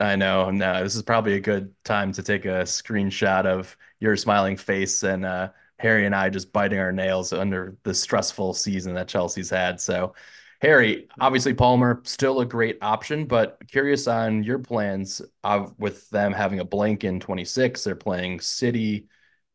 I 0.00 0.16
know. 0.16 0.50
No, 0.50 0.82
this 0.82 0.96
is 0.96 1.02
probably 1.02 1.34
a 1.34 1.40
good 1.40 1.74
time 1.84 2.12
to 2.12 2.22
take 2.22 2.44
a 2.46 2.62
screenshot 2.62 3.46
of 3.46 3.76
your 4.00 4.16
smiling 4.16 4.56
face 4.56 5.02
and 5.02 5.24
uh, 5.24 5.50
Harry 5.78 6.06
and 6.06 6.14
I 6.14 6.30
just 6.30 6.52
biting 6.52 6.78
our 6.78 6.92
nails 6.92 7.32
under 7.32 7.76
the 7.84 7.94
stressful 7.94 8.54
season 8.54 8.94
that 8.94 9.08
Chelsea's 9.08 9.50
had. 9.50 9.80
So, 9.80 10.14
Harry, 10.60 11.08
obviously 11.20 11.52
Palmer 11.54 12.00
still 12.04 12.40
a 12.40 12.46
great 12.46 12.78
option, 12.80 13.26
but 13.26 13.58
curious 13.68 14.06
on 14.08 14.42
your 14.42 14.58
plans 14.58 15.20
of 15.42 15.78
with 15.78 16.08
them 16.10 16.32
having 16.32 16.58
a 16.60 16.64
blank 16.64 17.04
in 17.04 17.20
26. 17.20 17.84
They're 17.84 17.94
playing 17.94 18.40
City 18.40 19.06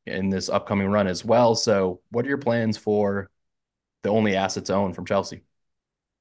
in 0.06 0.30
this 0.30 0.50
upcoming 0.50 0.88
run 0.90 1.08
as 1.08 1.26
well. 1.26 1.56
So, 1.56 2.02
what 2.12 2.26
are 2.26 2.30
your 2.30 2.38
plans 2.38 2.78
for 2.78 3.30
the 4.04 4.10
only 4.10 4.36
assets 4.36 4.70
owned 4.70 4.96
from 4.96 5.06
Chelsea? 5.06 5.42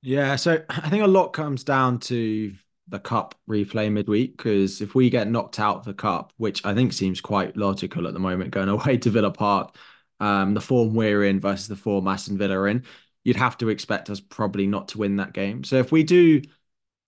Yeah, 0.03 0.36
so 0.36 0.64
I 0.68 0.88
think 0.90 1.03
a 1.05 1.07
lot 1.09 1.28
comes 1.32 1.64
down 1.64 1.99
to 2.01 2.55
the 2.88 2.99
cup 2.99 3.34
replay 3.49 3.92
midweek 3.92 4.36
because 4.36 4.80
if 4.80 4.94
we 4.94 5.11
get 5.11 5.28
knocked 5.28 5.61
out 5.61 5.84
the 5.84 5.94
cup, 5.94 6.32
which 6.36 6.64
I 6.64 6.74
think 6.74 6.92
seems 6.92 7.20
quite 7.20 7.57
logical 7.57 8.07
at 8.07 8.14
the 8.14 8.20
moment, 8.20 8.51
going 8.51 8.68
away 8.68 8.99
to 8.99 9.11
Villa 9.11 9.30
Park, 9.30 9.76
um, 10.20 10.55
the 10.55 10.61
form 10.61 10.94
we're 10.94 11.24
in 11.24 11.40
versus 11.40 11.68
the 11.68 11.76
form 11.76 12.09
Aston 12.09 12.38
Villa 12.38 12.64
in, 12.64 12.84
you'd 13.24 13.36
have 13.36 13.59
to 13.59 13.68
expect 13.68 14.11
us 14.11 14.20
probably 14.20 14.66
not 14.66 14.88
to 14.88 14.99
win 14.99 15.16
that 15.16 15.32
game. 15.32 15.64
So 15.64 15.76
if 15.76 15.92
we 15.92 16.03
do 16.03 16.42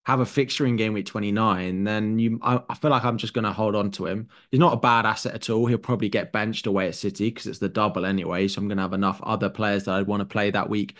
have 0.06 0.20
a 0.20 0.26
fixture 0.26 0.66
in 0.66 0.76
game 0.76 0.92
week 0.94 1.06
29, 1.06 1.84
then 1.84 2.18
you 2.18 2.38
I, 2.42 2.60
I 2.68 2.74
feel 2.74 2.90
like 2.90 3.04
I'm 3.04 3.18
just 3.18 3.34
going 3.34 3.44
to 3.44 3.52
hold 3.52 3.76
on 3.76 3.90
to 3.92 4.06
him. 4.06 4.28
He's 4.50 4.60
not 4.60 4.72
a 4.72 4.76
bad 4.76 5.06
asset 5.06 5.34
at 5.34 5.50
all. 5.50 5.66
He'll 5.66 5.78
probably 5.78 6.08
get 6.08 6.32
benched 6.32 6.66
away 6.66 6.88
at 6.88 6.94
City 6.94 7.28
because 7.30 7.46
it's 7.46 7.58
the 7.58 7.68
double 7.68 8.06
anyway. 8.06 8.48
So 8.48 8.60
I'm 8.60 8.68
going 8.68 8.78
to 8.78 8.82
have 8.82 8.92
enough 8.94 9.20
other 9.22 9.50
players 9.50 9.84
that 9.84 9.94
I'd 9.94 10.06
want 10.06 10.20
to 10.20 10.24
play 10.26 10.50
that 10.50 10.68
week 10.70 10.96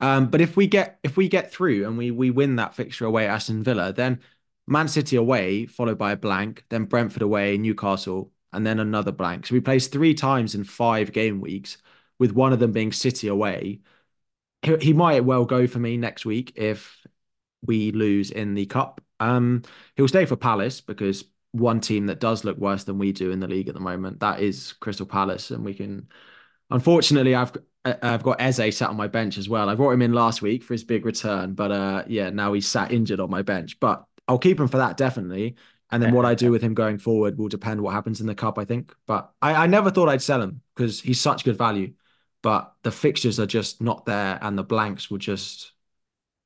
um, 0.00 0.28
but 0.30 0.40
if 0.40 0.56
we 0.56 0.66
get 0.66 0.98
if 1.02 1.16
we 1.16 1.28
get 1.28 1.52
through 1.52 1.86
and 1.86 1.98
we 1.98 2.10
we 2.10 2.30
win 2.30 2.56
that 2.56 2.74
fixture 2.74 3.04
away 3.04 3.26
at 3.26 3.34
Aston 3.34 3.62
Villa, 3.62 3.92
then 3.92 4.20
Man 4.66 4.88
City 4.88 5.16
away, 5.16 5.66
followed 5.66 5.98
by 5.98 6.12
a 6.12 6.16
blank, 6.16 6.64
then 6.68 6.84
Brentford 6.84 7.22
away, 7.22 7.58
Newcastle, 7.58 8.32
and 8.52 8.66
then 8.66 8.78
another 8.78 9.12
blank. 9.12 9.46
So 9.46 9.54
we 9.54 9.60
plays 9.60 9.88
three 9.88 10.14
times 10.14 10.54
in 10.54 10.64
five 10.64 11.12
game 11.12 11.40
weeks, 11.40 11.78
with 12.18 12.32
one 12.32 12.52
of 12.52 12.60
them 12.60 12.72
being 12.72 12.92
City 12.92 13.28
away. 13.28 13.80
He, 14.62 14.76
he 14.76 14.92
might 14.92 15.24
well 15.24 15.44
go 15.44 15.66
for 15.66 15.78
me 15.78 15.96
next 15.96 16.24
week 16.24 16.52
if 16.56 17.04
we 17.62 17.92
lose 17.92 18.30
in 18.30 18.54
the 18.54 18.66
cup. 18.66 19.00
Um, 19.18 19.62
he'll 19.96 20.08
stay 20.08 20.24
for 20.26 20.36
Palace 20.36 20.80
because 20.80 21.24
one 21.52 21.80
team 21.80 22.06
that 22.06 22.20
does 22.20 22.44
look 22.44 22.58
worse 22.58 22.84
than 22.84 22.98
we 22.98 23.12
do 23.12 23.30
in 23.32 23.40
the 23.40 23.48
league 23.48 23.68
at 23.68 23.74
the 23.74 23.80
moment 23.80 24.20
that 24.20 24.40
is 24.40 24.72
Crystal 24.74 25.06
Palace, 25.06 25.50
and 25.50 25.64
we 25.64 25.74
can. 25.74 26.08
Unfortunately, 26.70 27.34
I've 27.34 27.52
I've 27.84 28.22
got 28.22 28.40
Eze 28.40 28.76
sat 28.76 28.90
on 28.90 28.96
my 28.96 29.06
bench 29.08 29.38
as 29.38 29.48
well. 29.48 29.68
I 29.68 29.74
brought 29.74 29.92
him 29.92 30.02
in 30.02 30.12
last 30.12 30.42
week 30.42 30.62
for 30.62 30.74
his 30.74 30.84
big 30.84 31.06
return, 31.06 31.54
but 31.54 31.72
uh, 31.72 32.04
yeah, 32.06 32.30
now 32.30 32.52
he's 32.52 32.68
sat 32.68 32.92
injured 32.92 33.20
on 33.20 33.30
my 33.30 33.42
bench. 33.42 33.80
But 33.80 34.04
I'll 34.28 34.38
keep 34.38 34.60
him 34.60 34.68
for 34.68 34.76
that 34.78 34.96
definitely. 34.96 35.56
And 35.90 36.02
then 36.02 36.12
what 36.12 36.26
I 36.26 36.34
do 36.34 36.50
with 36.52 36.62
him 36.62 36.74
going 36.74 36.98
forward 36.98 37.38
will 37.38 37.48
depend 37.48 37.80
what 37.80 37.94
happens 37.94 38.20
in 38.20 38.26
the 38.26 38.34
cup, 38.34 38.58
I 38.58 38.64
think. 38.64 38.94
But 39.06 39.32
I, 39.40 39.54
I 39.54 39.66
never 39.66 39.90
thought 39.90 40.08
I'd 40.08 40.22
sell 40.22 40.42
him 40.42 40.60
because 40.74 41.00
he's 41.00 41.20
such 41.20 41.44
good 41.44 41.56
value. 41.56 41.94
But 42.42 42.72
the 42.82 42.92
fixtures 42.92 43.40
are 43.40 43.46
just 43.46 43.82
not 43.82 44.06
there, 44.06 44.38
and 44.40 44.56
the 44.56 44.64
blanks 44.64 45.10
will 45.10 45.18
just. 45.18 45.72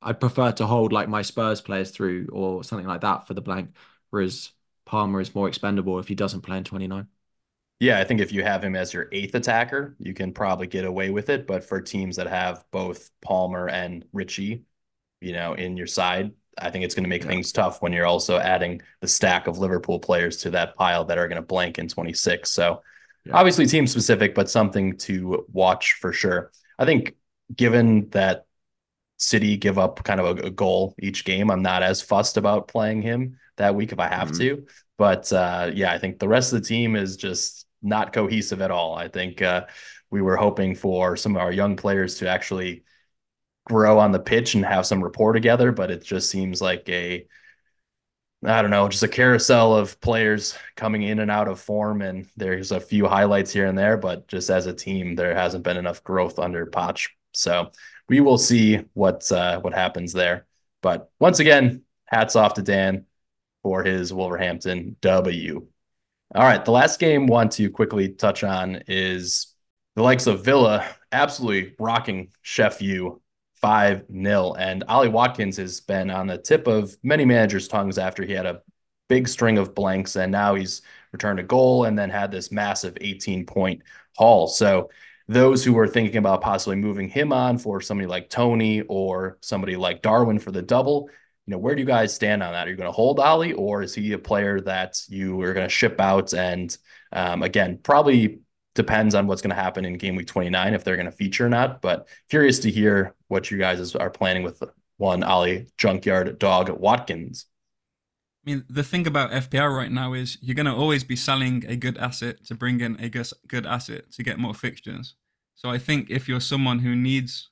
I'd 0.02 0.20
prefer 0.20 0.52
to 0.52 0.66
hold 0.66 0.92
like 0.92 1.08
my 1.08 1.22
Spurs 1.22 1.60
players 1.60 1.90
through 1.90 2.28
or 2.32 2.62
something 2.64 2.86
like 2.86 3.00
that 3.02 3.26
for 3.26 3.34
the 3.34 3.40
blank, 3.40 3.74
whereas 4.10 4.50
Palmer 4.84 5.20
is 5.20 5.34
more 5.34 5.48
expendable 5.48 5.98
if 5.98 6.08
he 6.08 6.14
doesn't 6.14 6.42
play 6.42 6.58
in 6.58 6.64
29. 6.64 7.08
Yeah, 7.80 7.98
I 7.98 8.04
think 8.04 8.20
if 8.20 8.32
you 8.32 8.42
have 8.42 8.62
him 8.62 8.76
as 8.76 8.94
your 8.94 9.08
eighth 9.12 9.34
attacker, 9.34 9.96
you 9.98 10.14
can 10.14 10.32
probably 10.32 10.66
get 10.66 10.84
away 10.84 11.10
with 11.10 11.28
it. 11.28 11.46
But 11.46 11.64
for 11.64 11.80
teams 11.80 12.16
that 12.16 12.28
have 12.28 12.64
both 12.70 13.10
Palmer 13.20 13.68
and 13.68 14.04
Richie, 14.12 14.62
you 15.20 15.32
know, 15.32 15.54
in 15.54 15.76
your 15.76 15.86
side, 15.86 16.32
I 16.56 16.70
think 16.70 16.84
it's 16.84 16.94
going 16.94 17.04
to 17.04 17.10
make 17.10 17.22
Yeah. 17.22 17.28
things 17.30 17.50
tough 17.52 17.82
when 17.82 17.92
you're 17.92 18.06
also 18.06 18.38
adding 18.38 18.80
the 19.00 19.08
stack 19.08 19.48
of 19.48 19.58
Liverpool 19.58 19.98
players 19.98 20.38
to 20.38 20.50
that 20.50 20.76
pile 20.76 21.04
that 21.06 21.18
are 21.18 21.26
going 21.28 21.36
to 21.40 21.46
blank 21.46 21.78
in 21.78 21.88
26. 21.88 22.50
So 22.50 22.82
Yeah. 23.24 23.32
obviously 23.34 23.66
team 23.66 23.86
specific, 23.86 24.34
but 24.34 24.48
something 24.48 24.96
to 24.98 25.44
watch 25.52 25.94
for 25.94 26.12
sure. 26.12 26.52
I 26.78 26.84
think 26.84 27.16
given 27.54 28.08
that 28.10 28.46
City 29.18 29.56
give 29.56 29.78
up 29.78 30.02
kind 30.04 30.20
of 30.20 30.38
a, 30.38 30.42
a 30.46 30.50
goal 30.50 30.94
each 30.98 31.24
game, 31.24 31.50
I'm 31.50 31.62
not 31.62 31.82
as 31.82 32.02
fussed 32.02 32.36
about 32.36 32.68
playing 32.68 33.02
him 33.02 33.38
that 33.56 33.74
week 33.74 33.92
if 33.92 33.98
I 33.98 34.08
have 34.08 34.32
Mhm. 34.32 34.38
to. 34.38 34.66
But 34.98 35.32
uh, 35.32 35.70
yeah, 35.74 35.92
I 35.92 35.98
think 35.98 36.18
the 36.18 36.28
rest 36.28 36.52
of 36.52 36.60
the 36.62 36.68
team 36.68 36.96
is 36.96 37.16
just 37.16 37.63
not 37.84 38.12
cohesive 38.12 38.60
at 38.60 38.70
all. 38.70 38.94
I 38.94 39.08
think 39.08 39.42
uh, 39.42 39.66
we 40.10 40.22
were 40.22 40.36
hoping 40.36 40.74
for 40.74 41.16
some 41.16 41.36
of 41.36 41.42
our 41.42 41.52
young 41.52 41.76
players 41.76 42.16
to 42.16 42.28
actually 42.28 42.84
grow 43.66 43.98
on 43.98 44.12
the 44.12 44.18
pitch 44.18 44.54
and 44.54 44.64
have 44.64 44.86
some 44.86 45.02
rapport 45.02 45.32
together, 45.32 45.72
but 45.72 45.90
it 45.90 46.04
just 46.04 46.30
seems 46.30 46.60
like 46.60 46.88
a 46.88 47.26
I 48.46 48.60
don't 48.60 48.70
know, 48.70 48.88
just 48.88 49.02
a 49.02 49.08
carousel 49.08 49.74
of 49.74 49.98
players 50.02 50.54
coming 50.76 51.02
in 51.02 51.18
and 51.20 51.30
out 51.30 51.48
of 51.48 51.60
form, 51.60 52.02
and 52.02 52.28
there's 52.36 52.72
a 52.72 52.80
few 52.80 53.06
highlights 53.06 53.50
here 53.52 53.66
and 53.66 53.78
there, 53.78 53.96
but 53.96 54.28
just 54.28 54.50
as 54.50 54.66
a 54.66 54.74
team, 54.74 55.14
there 55.14 55.34
hasn't 55.34 55.64
been 55.64 55.78
enough 55.78 56.04
growth 56.04 56.38
under 56.38 56.66
Poch. 56.66 57.08
So 57.32 57.70
we 58.08 58.20
will 58.20 58.36
see 58.36 58.84
what 58.92 59.30
uh, 59.32 59.60
what 59.60 59.72
happens 59.72 60.12
there. 60.12 60.46
But 60.82 61.10
once 61.18 61.40
again, 61.40 61.84
hats 62.04 62.36
off 62.36 62.54
to 62.54 62.62
Dan 62.62 63.06
for 63.62 63.82
his 63.82 64.12
Wolverhampton 64.12 64.96
W. 65.00 65.66
All 66.34 66.42
right, 66.42 66.64
the 66.64 66.72
last 66.72 66.98
game 66.98 67.28
want 67.28 67.52
to 67.52 67.70
quickly 67.70 68.08
touch 68.08 68.42
on 68.42 68.82
is 68.88 69.54
the 69.94 70.02
likes 70.02 70.26
of 70.26 70.44
Villa 70.44 70.84
absolutely 71.12 71.76
rocking 71.78 72.32
Sheff 72.44 72.80
U 72.80 73.22
5 73.60 74.06
0. 74.12 74.54
And 74.54 74.82
Ollie 74.88 75.08
Watkins 75.08 75.58
has 75.58 75.80
been 75.80 76.10
on 76.10 76.26
the 76.26 76.36
tip 76.36 76.66
of 76.66 76.96
many 77.04 77.24
managers' 77.24 77.68
tongues 77.68 77.98
after 77.98 78.24
he 78.24 78.32
had 78.32 78.46
a 78.46 78.62
big 79.08 79.28
string 79.28 79.58
of 79.58 79.76
blanks 79.76 80.16
and 80.16 80.32
now 80.32 80.56
he's 80.56 80.82
returned 81.12 81.38
a 81.38 81.44
goal 81.44 81.84
and 81.84 81.96
then 81.96 82.10
had 82.10 82.32
this 82.32 82.50
massive 82.50 82.98
18 83.00 83.46
point 83.46 83.82
haul. 84.16 84.48
So 84.48 84.90
those 85.28 85.64
who 85.64 85.72
were 85.72 85.86
thinking 85.86 86.16
about 86.16 86.40
possibly 86.40 86.74
moving 86.74 87.08
him 87.08 87.32
on 87.32 87.58
for 87.58 87.80
somebody 87.80 88.08
like 88.08 88.28
Toney 88.28 88.80
or 88.82 89.38
somebody 89.40 89.76
like 89.76 90.02
Darwin 90.02 90.40
for 90.40 90.50
the 90.50 90.62
double, 90.62 91.10
you 91.46 91.52
know, 91.52 91.58
where 91.58 91.74
do 91.74 91.80
you 91.80 91.86
guys 91.86 92.14
stand 92.14 92.42
on 92.42 92.52
that? 92.52 92.66
Are 92.66 92.70
you 92.70 92.76
going 92.76 92.88
to 92.88 92.92
hold 92.92 93.20
Ollie 93.20 93.52
or 93.52 93.82
is 93.82 93.94
he 93.94 94.12
a 94.12 94.18
player 94.18 94.60
that 94.62 95.00
you 95.08 95.40
are 95.42 95.52
going 95.52 95.66
to 95.66 95.72
ship 95.72 96.00
out? 96.00 96.32
And 96.32 96.76
um, 97.12 97.42
again, 97.42 97.78
probably 97.82 98.40
depends 98.74 99.14
on 99.14 99.26
what's 99.26 99.42
going 99.42 99.54
to 99.54 99.62
happen 99.62 99.84
in 99.84 99.98
game 99.98 100.16
week 100.16 100.26
29 100.26 100.74
if 100.74 100.84
they're 100.84 100.96
going 100.96 101.06
to 101.06 101.12
feature 101.12 101.46
or 101.46 101.50
not. 101.50 101.82
But 101.82 102.08
curious 102.30 102.60
to 102.60 102.70
hear 102.70 103.14
what 103.28 103.50
you 103.50 103.58
guys 103.58 103.94
are 103.94 104.10
planning 104.10 104.42
with 104.42 104.62
one 104.96 105.22
Ollie 105.22 105.66
Junkyard 105.76 106.38
Dog 106.38 106.70
Watkins. 106.70 107.46
I 108.46 108.50
mean, 108.50 108.64
the 108.68 108.82
thing 108.82 109.06
about 109.06 109.30
FPL 109.30 109.74
right 109.74 109.92
now 109.92 110.12
is 110.12 110.38
you're 110.40 110.54
going 110.54 110.66
to 110.66 110.74
always 110.74 111.04
be 111.04 111.16
selling 111.16 111.64
a 111.66 111.76
good 111.76 111.96
asset 111.98 112.44
to 112.46 112.54
bring 112.54 112.80
in 112.80 112.98
a 113.00 113.08
good 113.08 113.66
asset 113.66 114.12
to 114.12 114.22
get 114.22 114.38
more 114.38 114.54
fixtures. 114.54 115.14
So 115.54 115.70
I 115.70 115.78
think 115.78 116.10
if 116.10 116.28
you're 116.28 116.40
someone 116.40 116.80
who 116.80 116.94
needs 116.94 117.50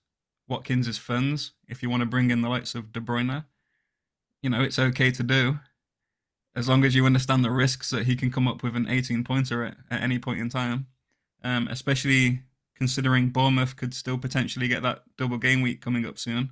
Watkins' 0.49 0.99
funds, 0.99 1.53
if 1.69 1.83
you 1.83 1.89
want 1.89 2.01
to 2.01 2.07
bring 2.07 2.31
in 2.31 2.43
the 2.43 2.49
likes 2.49 2.75
of 2.75 2.93
De 2.93 3.01
Bruyne, 3.01 3.45
you 4.43 4.51
know, 4.51 4.63
it's 4.63 4.79
okay 4.79 5.11
to 5.13 5.23
do 5.23 5.59
as 6.55 6.69
long 6.69 6.85
as 6.85 6.95
you 6.95 7.07
understand 7.07 7.45
the 7.45 7.51
risks 7.51 7.91
that 7.91 8.05
he 8.07 8.17
can 8.17 8.31
come 8.31 8.47
up 8.47 8.63
with 8.63 8.77
an 8.77 8.89
18 8.89 9.25
pointer 9.25 9.65
at, 9.65 9.77
at 9.91 10.03
any 10.03 10.19
point 10.19 10.41
in 10.41 10.49
time. 10.49 10.87
Um, 11.45 11.67
especially 11.69 12.43
considering 12.77 13.31
Bournemouth 13.31 13.77
could 13.77 13.95
still 13.95 14.19
potentially 14.19 14.69
get 14.69 14.83
that 14.83 15.03
double 15.17 15.39
game 15.39 15.61
week 15.61 15.81
coming 15.81 16.07
up 16.07 16.19
soon. 16.19 16.51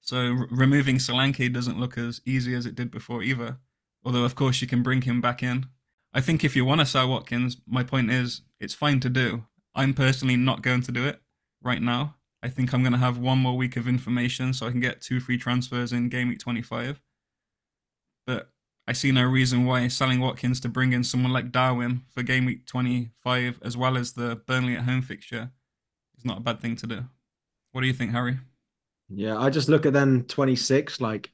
So 0.00 0.16
r- 0.16 0.48
removing 0.50 0.96
Solanke 0.96 1.52
doesn't 1.52 1.80
look 1.80 1.96
as 1.96 2.20
easy 2.26 2.54
as 2.54 2.66
it 2.66 2.74
did 2.74 2.90
before 2.90 3.22
either. 3.22 3.58
Although, 4.04 4.24
of 4.24 4.34
course, 4.34 4.60
you 4.60 4.68
can 4.68 4.82
bring 4.82 5.02
him 5.02 5.20
back 5.20 5.42
in. 5.42 5.66
I 6.12 6.20
think 6.20 6.44
if 6.44 6.54
you 6.54 6.64
want 6.64 6.80
to 6.80 6.86
sell 6.86 7.08
Watkins, 7.08 7.56
my 7.66 7.82
point 7.82 8.10
is 8.10 8.42
it's 8.60 8.74
fine 8.74 9.00
to 9.00 9.08
do. 9.08 9.44
I'm 9.74 9.94
personally 9.94 10.36
not 10.36 10.62
going 10.62 10.82
to 10.82 10.92
do 10.92 11.04
it 11.06 11.20
right 11.62 11.82
now. 11.82 12.16
I 12.42 12.48
think 12.48 12.72
I'm 12.72 12.82
going 12.82 12.92
to 12.92 12.98
have 12.98 13.18
one 13.18 13.38
more 13.38 13.56
week 13.56 13.76
of 13.76 13.88
information 13.88 14.52
so 14.52 14.66
I 14.66 14.70
can 14.70 14.80
get 14.80 15.00
two 15.00 15.18
free 15.20 15.38
transfers 15.38 15.92
in 15.92 16.08
game 16.08 16.28
week 16.28 16.38
25. 16.38 17.00
But 18.26 18.50
I 18.88 18.92
see 18.92 19.12
no 19.12 19.24
reason 19.24 19.64
why 19.64 19.88
selling 19.88 20.20
Watkins 20.20 20.60
to 20.60 20.68
bring 20.68 20.92
in 20.92 21.04
someone 21.04 21.32
like 21.32 21.52
Darwin 21.52 22.02
for 22.14 22.22
game 22.22 22.44
week 22.44 22.66
25 22.66 23.60
as 23.62 23.76
well 23.76 23.96
as 23.96 24.12
the 24.12 24.36
Burnley 24.46 24.76
at 24.76 24.84
home 24.84 25.02
fixture 25.02 25.50
is 26.16 26.24
not 26.24 26.38
a 26.38 26.42
bad 26.42 26.60
thing 26.60 26.76
to 26.76 26.86
do. 26.86 27.04
What 27.72 27.80
do 27.80 27.86
you 27.86 27.92
think, 27.92 28.12
Harry? 28.12 28.38
Yeah, 29.08 29.38
I 29.38 29.50
just 29.50 29.68
look 29.68 29.86
at 29.86 29.92
them 29.92 30.24
26, 30.24 31.00
like 31.00 31.30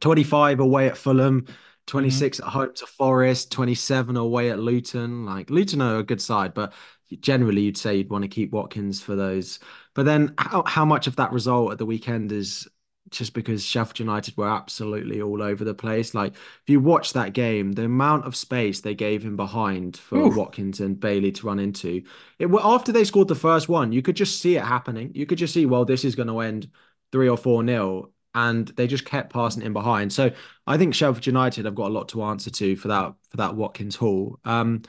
25 0.00 0.60
away 0.60 0.88
at 0.88 0.96
Fulham, 0.96 1.46
26 1.86 2.38
mm-hmm. 2.38 2.46
at 2.46 2.52
home 2.52 2.74
to 2.74 2.86
Forest, 2.86 3.52
27 3.52 4.16
away 4.16 4.50
at 4.50 4.58
Luton. 4.58 5.24
Like 5.24 5.50
Luton 5.50 5.80
are 5.80 5.98
a 5.98 6.02
good 6.02 6.20
side, 6.20 6.54
but 6.54 6.72
generally 7.20 7.62
you'd 7.62 7.76
say 7.76 7.96
you'd 7.96 8.10
want 8.10 8.22
to 8.22 8.28
keep 8.28 8.52
Watkins 8.52 9.00
for 9.00 9.14
those. 9.14 9.60
But 9.94 10.04
then 10.06 10.34
how, 10.38 10.64
how 10.66 10.84
much 10.84 11.06
of 11.06 11.16
that 11.16 11.32
result 11.32 11.72
at 11.72 11.78
the 11.78 11.86
weekend 11.86 12.32
is 12.32 12.66
just 13.12 13.34
because 13.34 13.64
Sheffield 13.64 14.00
United 14.00 14.36
were 14.36 14.48
absolutely 14.48 15.22
all 15.22 15.42
over 15.42 15.64
the 15.64 15.74
place. 15.74 16.14
Like 16.14 16.32
if 16.34 16.62
you 16.66 16.80
watch 16.80 17.12
that 17.12 17.32
game, 17.32 17.72
the 17.72 17.84
amount 17.84 18.26
of 18.26 18.34
space 18.36 18.80
they 18.80 18.94
gave 18.94 19.22
him 19.22 19.36
behind 19.36 19.96
for 19.96 20.18
Oof. 20.18 20.36
Watkins 20.36 20.80
and 20.80 20.98
Bailey 20.98 21.32
to 21.32 21.46
run 21.46 21.58
into, 21.58 22.02
it 22.38 22.50
after 22.62 22.92
they 22.92 23.04
scored 23.04 23.28
the 23.28 23.34
first 23.34 23.68
one, 23.68 23.92
you 23.92 24.02
could 24.02 24.16
just 24.16 24.40
see 24.40 24.56
it 24.56 24.64
happening. 24.64 25.12
You 25.14 25.26
could 25.26 25.38
just 25.38 25.54
see, 25.54 25.66
well, 25.66 25.84
this 25.84 26.04
is 26.04 26.14
going 26.14 26.28
to 26.28 26.40
end 26.40 26.68
three 27.12 27.28
or 27.28 27.36
four 27.36 27.62
nil, 27.62 28.10
and 28.34 28.68
they 28.68 28.86
just 28.86 29.04
kept 29.04 29.32
passing 29.32 29.62
in 29.62 29.72
behind. 29.72 30.12
So 30.12 30.30
I 30.66 30.78
think 30.78 30.94
Sheffield 30.94 31.26
United 31.26 31.66
have 31.66 31.74
got 31.74 31.90
a 31.90 31.94
lot 31.94 32.08
to 32.10 32.22
answer 32.22 32.50
to 32.50 32.76
for 32.76 32.88
that 32.88 33.14
for 33.28 33.36
that 33.36 33.54
Watkins 33.54 33.96
haul. 33.96 34.38
Um, 34.44 34.82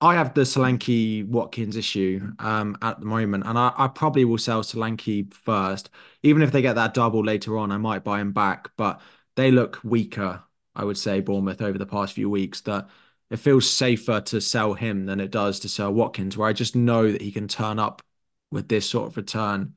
I 0.00 0.14
have 0.14 0.34
the 0.34 0.42
Solanke 0.42 1.26
Watkins 1.26 1.74
issue 1.74 2.32
um, 2.38 2.76
at 2.82 3.00
the 3.00 3.06
moment, 3.06 3.44
and 3.46 3.58
I, 3.58 3.72
I, 3.78 3.88
probably 3.88 4.26
will 4.26 4.36
sell 4.36 4.62
Solanke 4.62 5.32
first. 5.32 5.88
Even 6.22 6.42
if 6.42 6.52
they 6.52 6.60
get 6.60 6.74
that 6.74 6.92
double 6.92 7.24
later 7.24 7.56
on, 7.56 7.72
I 7.72 7.78
might 7.78 8.04
buy 8.04 8.20
him 8.20 8.32
back. 8.32 8.70
But 8.76 9.00
they 9.36 9.50
look 9.50 9.80
weaker, 9.82 10.42
I 10.74 10.84
would 10.84 10.98
say, 10.98 11.20
Bournemouth 11.20 11.62
over 11.62 11.78
the 11.78 11.86
past 11.86 12.12
few 12.12 12.28
weeks. 12.28 12.60
That 12.62 12.88
it 13.30 13.38
feels 13.38 13.70
safer 13.70 14.20
to 14.20 14.40
sell 14.40 14.74
him 14.74 15.06
than 15.06 15.18
it 15.18 15.30
does 15.30 15.60
to 15.60 15.68
sell 15.68 15.92
Watkins, 15.94 16.36
where 16.36 16.48
I 16.48 16.52
just 16.52 16.76
know 16.76 17.10
that 17.10 17.22
he 17.22 17.32
can 17.32 17.48
turn 17.48 17.78
up 17.78 18.02
with 18.50 18.68
this 18.68 18.88
sort 18.88 19.08
of 19.08 19.16
return 19.16 19.74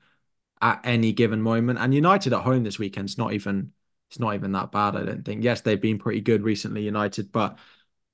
at 0.61 0.82
any 0.84 1.13
given 1.13 1.41
moment. 1.41 1.80
And 1.80 1.93
United 1.93 2.34
at 2.34 2.41
home 2.41 2.63
this 2.63 2.80
weekend's 2.80 3.17
not 3.17 3.34
even 3.34 3.74
it's 4.09 4.20
not 4.20 4.36
even 4.36 4.51
that 4.53 4.72
bad. 4.72 4.95
I 4.97 5.05
don't 5.05 5.24
think. 5.24 5.43
Yes, 5.43 5.61
they've 5.61 5.82
been 5.82 5.99
pretty 5.99 6.22
good 6.22 6.43
recently, 6.43 6.84
United, 6.84 7.32
but 7.32 7.57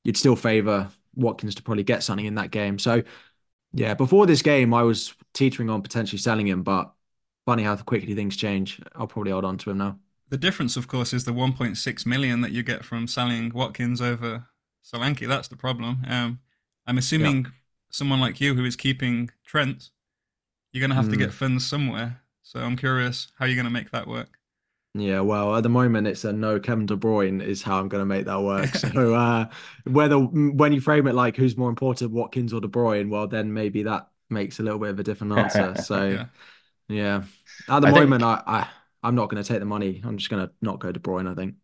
you'd 0.04 0.18
still 0.18 0.36
favour 0.36 0.90
Watkins 1.16 1.56
to 1.56 1.64
probably 1.64 1.84
get 1.84 2.04
something 2.04 2.26
in 2.26 2.36
that 2.36 2.52
game. 2.52 2.80
So 2.80 3.04
yeah, 3.74 3.94
before 3.94 4.26
this 4.26 4.42
game, 4.42 4.74
I 4.74 4.84
was 4.84 5.14
teetering 5.34 5.70
on 5.70 5.82
potentially 5.82 6.20
selling 6.20 6.48
him, 6.48 6.64
but 6.64 6.92
funny 7.46 7.64
how 7.64 7.76
quickly 7.76 8.16
things 8.16 8.38
change. 8.38 8.82
I'll 8.96 9.08
probably 9.08 9.32
hold 9.32 9.46
on 9.46 9.58
to 9.60 9.72
him 9.72 9.78
now. 9.78 10.00
The 10.30 10.38
difference, 10.38 10.76
of 10.76 10.88
course, 10.88 11.14
is 11.14 11.26
the 11.26 11.34
1.6 11.34 12.06
million 12.06 12.42
that 12.42 12.52
you 12.52 12.64
get 12.64 12.84
from 12.84 13.06
selling 13.06 13.52
Watkins 13.54 14.02
over 14.02 14.46
Solanke. 14.84 15.28
That's 15.28 15.48
the 15.48 15.56
problem. 15.56 16.04
Um, 16.08 16.40
I'm 16.88 16.98
assuming 16.98 17.44
yeah. 17.44 17.52
someone 17.92 18.20
like 18.20 18.42
you 18.42 18.56
who 18.56 18.66
is 18.66 18.76
keeping 18.76 19.30
Trent, 19.46 19.90
you're 20.72 20.82
going 20.82 20.90
to 20.90 20.96
have 20.96 21.06
mm. 21.06 21.12
to 21.12 21.18
get 21.18 21.34
funds 21.34 21.66
somewhere. 21.66 22.22
So 22.42 22.60
I'm 22.60 22.76
curious 22.76 23.28
how 23.38 23.46
you're 23.46 23.56
going 23.56 23.66
to 23.66 23.72
make 23.72 23.92
that 23.92 24.08
work. 24.08 24.40
Yeah, 24.98 25.20
well, 25.20 25.58
at 25.58 25.64
the 25.64 25.70
moment 25.70 26.08
it's 26.08 26.24
a 26.24 26.32
no. 26.32 26.58
Kevin 26.58 26.86
De 26.86 26.96
Bruyne 26.96 27.44
is 27.44 27.62
how 27.62 27.80
I'm 27.80 27.90
going 27.90 28.02
to 28.02 28.06
make 28.06 28.26
that 28.26 28.42
work. 28.42 28.70
So 28.78 29.14
uh, 29.14 29.48
whether 29.84 30.18
when 30.18 30.72
you 30.72 30.80
frame 30.80 31.06
it 31.08 31.16
like 31.16 31.36
who's 31.36 31.58
more 31.58 31.70
important, 31.70 32.12
Watkins 32.12 32.54
or 32.54 32.62
De 32.62 32.70
Bruyne, 32.70 33.10
well, 33.10 33.28
then 33.28 33.54
maybe 33.54 33.84
that 33.84 34.08
makes 34.30 34.60
a 34.60 34.64
little 34.64 34.80
bit 34.80 34.92
of 34.92 35.00
a 35.00 35.04
different 35.04 35.34
answer. 35.38 35.76
So 35.82 36.08
yeah, 36.08 36.26
yeah. 36.88 37.24
at 37.68 37.82
the 37.82 37.90
I 37.90 37.92
moment, 37.92 38.22
think... 38.22 38.44
I, 38.48 38.60
I 38.60 38.68
I'm 39.04 39.16
not 39.16 39.30
going 39.30 39.44
to 39.44 39.48
take 39.48 39.60
the 39.60 39.66
money. 39.66 40.02
I'm 40.06 40.18
just 40.18 40.30
going 40.30 40.48
to 40.48 40.54
not 40.62 40.80
go 40.80 40.94
De 40.94 41.00
Bruyne. 41.00 41.30
I 41.30 41.36
think. 41.36 41.56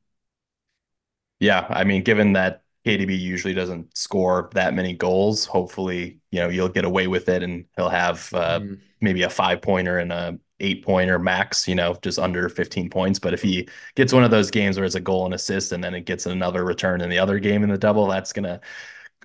Yeah, 1.39 1.65
I 1.69 1.85
mean, 1.85 2.03
given 2.03 2.33
that 2.33 2.63
KDB 2.85 3.17
usually 3.17 3.53
doesn't 3.53 3.97
score 3.97 4.49
that 4.55 4.73
many 4.73 4.93
goals, 4.93 5.45
hopefully, 5.45 6.19
you 6.31 6.39
know, 6.41 6.49
you'll 6.49 6.67
get 6.67 6.83
away 6.83 7.07
with 7.07 7.29
it, 7.29 7.43
and 7.43 7.63
he'll 7.77 7.87
have 7.87 8.29
uh, 8.33 8.59
mm. 8.59 8.79
maybe 8.99 9.23
a 9.23 9.29
five 9.29 9.61
pointer 9.61 9.99
and 9.99 10.11
a 10.11 10.37
eight 10.61 10.85
pointer 10.85 11.19
max, 11.19 11.67
you 11.67 11.75
know, 11.75 11.97
just 12.01 12.19
under 12.19 12.47
15 12.49 12.89
points. 12.89 13.19
But 13.19 13.33
if 13.33 13.41
he 13.41 13.67
gets 13.95 14.13
one 14.13 14.23
of 14.23 14.31
those 14.31 14.51
games 14.51 14.77
where 14.77 14.85
it's 14.85 14.95
a 14.95 14.99
goal 14.99 15.25
and 15.25 15.33
assist 15.33 15.71
and 15.71 15.83
then 15.83 15.93
it 15.93 16.05
gets 16.05 16.25
another 16.25 16.63
return 16.63 17.01
in 17.01 17.09
the 17.09 17.19
other 17.19 17.39
game 17.39 17.63
in 17.63 17.69
the 17.69 17.77
double, 17.77 18.07
that's 18.07 18.33
going 18.33 18.43
to 18.43 18.61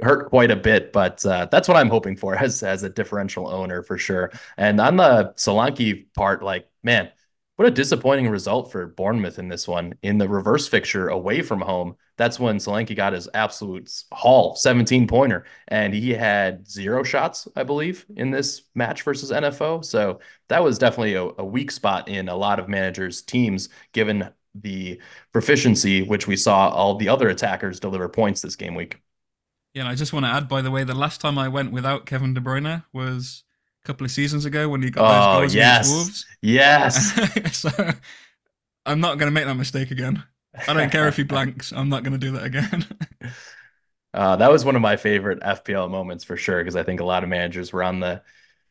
hurt 0.02 0.28
quite 0.30 0.50
a 0.50 0.56
bit. 0.56 0.92
But 0.92 1.24
uh, 1.24 1.46
that's 1.50 1.68
what 1.68 1.76
I'm 1.76 1.90
hoping 1.90 2.16
for 2.16 2.34
as, 2.42 2.62
as 2.62 2.82
a 2.82 2.90
differential 2.90 3.48
owner 3.48 3.82
for 3.82 3.98
sure. 3.98 4.32
And 4.56 4.80
on 4.80 4.96
the 4.96 5.34
Solanke 5.36 6.12
part, 6.14 6.42
like, 6.42 6.68
man, 6.82 7.10
what 7.56 7.66
a 7.68 7.70
disappointing 7.70 8.28
result 8.28 8.70
for 8.70 8.86
Bournemouth 8.86 9.38
in 9.38 9.48
this 9.48 9.66
one. 9.66 9.94
In 10.02 10.18
the 10.18 10.28
reverse 10.28 10.68
fixture 10.68 11.08
away 11.08 11.40
from 11.42 11.60
home, 11.62 11.96
that's 12.16 12.38
when 12.38 12.58
Solanke 12.58 12.94
got 12.94 13.14
his 13.14 13.28
absolute 13.32 13.90
haul, 14.12 14.54
17 14.54 15.06
pointer, 15.06 15.44
and 15.68 15.94
he 15.94 16.10
had 16.10 16.68
zero 16.68 17.02
shots, 17.02 17.48
I 17.56 17.62
believe, 17.62 18.04
in 18.14 18.30
this 18.30 18.62
match 18.74 19.02
versus 19.02 19.30
NFO. 19.30 19.84
So 19.84 20.20
that 20.48 20.62
was 20.62 20.78
definitely 20.78 21.14
a, 21.14 21.24
a 21.38 21.44
weak 21.44 21.70
spot 21.70 22.08
in 22.08 22.28
a 22.28 22.36
lot 22.36 22.58
of 22.58 22.68
managers' 22.68 23.22
teams, 23.22 23.70
given 23.92 24.30
the 24.54 25.00
proficiency, 25.32 26.02
which 26.02 26.26
we 26.26 26.36
saw 26.36 26.68
all 26.68 26.96
the 26.96 27.08
other 27.08 27.28
attackers 27.28 27.80
deliver 27.80 28.08
points 28.08 28.42
this 28.42 28.56
game 28.56 28.74
week. 28.74 29.00
Yeah, 29.74 29.82
and 29.82 29.88
I 29.90 29.94
just 29.94 30.12
want 30.12 30.24
to 30.24 30.30
add, 30.30 30.48
by 30.48 30.62
the 30.62 30.70
way, 30.70 30.84
the 30.84 30.94
last 30.94 31.20
time 31.20 31.38
I 31.38 31.48
went 31.48 31.70
without 31.70 32.06
Kevin 32.06 32.32
De 32.32 32.40
Bruyne 32.40 32.84
was 32.92 33.44
couple 33.86 34.04
of 34.04 34.10
seasons 34.10 34.44
ago 34.44 34.68
when 34.68 34.82
he 34.82 34.90
got 34.90 35.04
oh, 35.04 35.40
those 35.40 35.52
goals 35.52 35.54
yes. 35.54 35.88
against 35.88 35.94
Wolves. 35.94 36.26
Yes. 36.42 37.56
so 37.56 37.70
I'm 38.84 39.00
not 39.00 39.18
going 39.18 39.28
to 39.28 39.32
make 39.32 39.46
that 39.46 39.54
mistake 39.54 39.90
again. 39.90 40.22
I 40.68 40.72
don't 40.72 40.90
care 40.90 41.08
if 41.08 41.16
he 41.16 41.22
blanks. 41.22 41.72
I'm 41.72 41.88
not 41.88 42.02
going 42.02 42.18
to 42.18 42.18
do 42.18 42.32
that 42.32 42.44
again. 42.44 42.86
uh, 44.14 44.36
that 44.36 44.50
was 44.50 44.64
one 44.64 44.76
of 44.76 44.82
my 44.82 44.96
favorite 44.96 45.40
FPL 45.40 45.90
moments 45.90 46.24
for 46.24 46.36
sure 46.36 46.58
because 46.58 46.76
I 46.76 46.82
think 46.82 47.00
a 47.00 47.04
lot 47.04 47.22
of 47.22 47.28
managers 47.28 47.72
were 47.72 47.82
on 47.82 48.00
the 48.00 48.22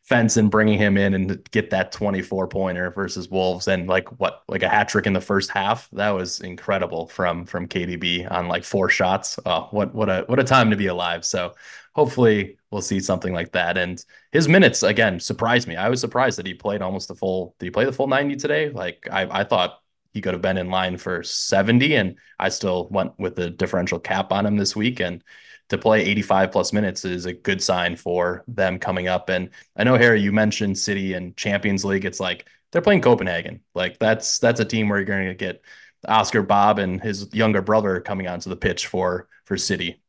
fence 0.05 0.37
and 0.37 0.51
bringing 0.51 0.77
him 0.77 0.97
in 0.97 1.15
and 1.15 1.43
get 1.51 1.71
that 1.71 1.91
24 1.91 2.47
pointer 2.47 2.91
versus 2.91 3.27
Wolves 3.27 3.67
and 3.67 3.87
like 3.87 4.07
what 4.19 4.43
like 4.47 4.61
a 4.61 4.69
hat 4.69 4.87
trick 4.87 5.07
in 5.07 5.13
the 5.13 5.21
first 5.21 5.49
half. 5.49 5.89
That 5.91 6.11
was 6.11 6.41
incredible 6.41 7.07
from 7.07 7.45
from 7.45 7.67
KDB 7.67 8.31
on 8.31 8.47
like 8.47 8.63
four 8.63 8.89
shots. 8.89 9.39
Oh, 9.45 9.67
what 9.71 9.93
what 9.95 10.09
a 10.09 10.23
what 10.27 10.39
a 10.39 10.43
time 10.43 10.69
to 10.69 10.75
be 10.75 10.87
alive. 10.87 11.25
So 11.25 11.55
hopefully 11.93 12.57
we'll 12.69 12.83
see 12.83 12.99
something 12.99 13.33
like 13.33 13.51
that. 13.53 13.77
And 13.77 14.03
his 14.31 14.47
minutes 14.47 14.83
again 14.83 15.19
surprised 15.19 15.67
me. 15.67 15.75
I 15.75 15.89
was 15.89 16.01
surprised 16.01 16.37
that 16.37 16.45
he 16.45 16.53
played 16.53 16.83
almost 16.83 17.07
the 17.07 17.15
full. 17.15 17.55
Did 17.59 17.65
he 17.65 17.71
play 17.71 17.85
the 17.85 17.93
full 17.93 18.07
90 18.07 18.35
today? 18.35 18.69
Like 18.69 19.07
I, 19.11 19.41
I 19.41 19.43
thought 19.43 19.81
he 20.13 20.21
could 20.21 20.33
have 20.33 20.41
been 20.41 20.57
in 20.57 20.69
line 20.69 20.97
for 20.97 21.23
70, 21.23 21.95
and 21.95 22.17
I 22.39 22.47
still 22.49 22.87
went 22.89 23.19
with 23.19 23.35
the 23.35 23.49
differential 23.49 23.99
cap 23.99 24.31
on 24.31 24.45
him 24.45 24.55
this 24.55 24.73
week. 24.75 25.01
And 25.01 25.21
to 25.69 25.77
play 25.77 26.03
85 26.03 26.51
plus 26.51 26.73
minutes 26.73 27.05
is 27.05 27.25
a 27.25 27.33
good 27.33 27.61
sign 27.61 27.95
for 27.95 28.43
them 28.47 28.79
coming 28.79 29.07
up. 29.07 29.29
And 29.29 29.49
I 29.75 29.83
know 29.83 29.95
Harry, 29.95 30.21
you 30.21 30.31
mentioned 30.31 30.77
City 30.77 31.13
and 31.13 31.35
Champions 31.35 31.83
League. 31.83 32.05
It's 32.05 32.19
like 32.19 32.47
they're 32.71 32.81
playing 32.81 33.01
Copenhagen. 33.01 33.61
Like 33.73 33.99
that's 33.99 34.39
that's 34.39 34.59
a 34.59 34.65
team 34.65 34.89
where 34.89 34.99
you're 34.99 35.05
going 35.05 35.27
to 35.27 35.33
get 35.33 35.61
Oscar 36.07 36.43
Bobb 36.43 36.79
and 36.79 37.01
his 37.01 37.33
younger 37.33 37.61
brother 37.61 37.99
coming 37.99 38.27
onto 38.27 38.49
the 38.49 38.55
pitch 38.55 38.87
for 38.87 39.27
for 39.45 39.57
City. 39.57 40.01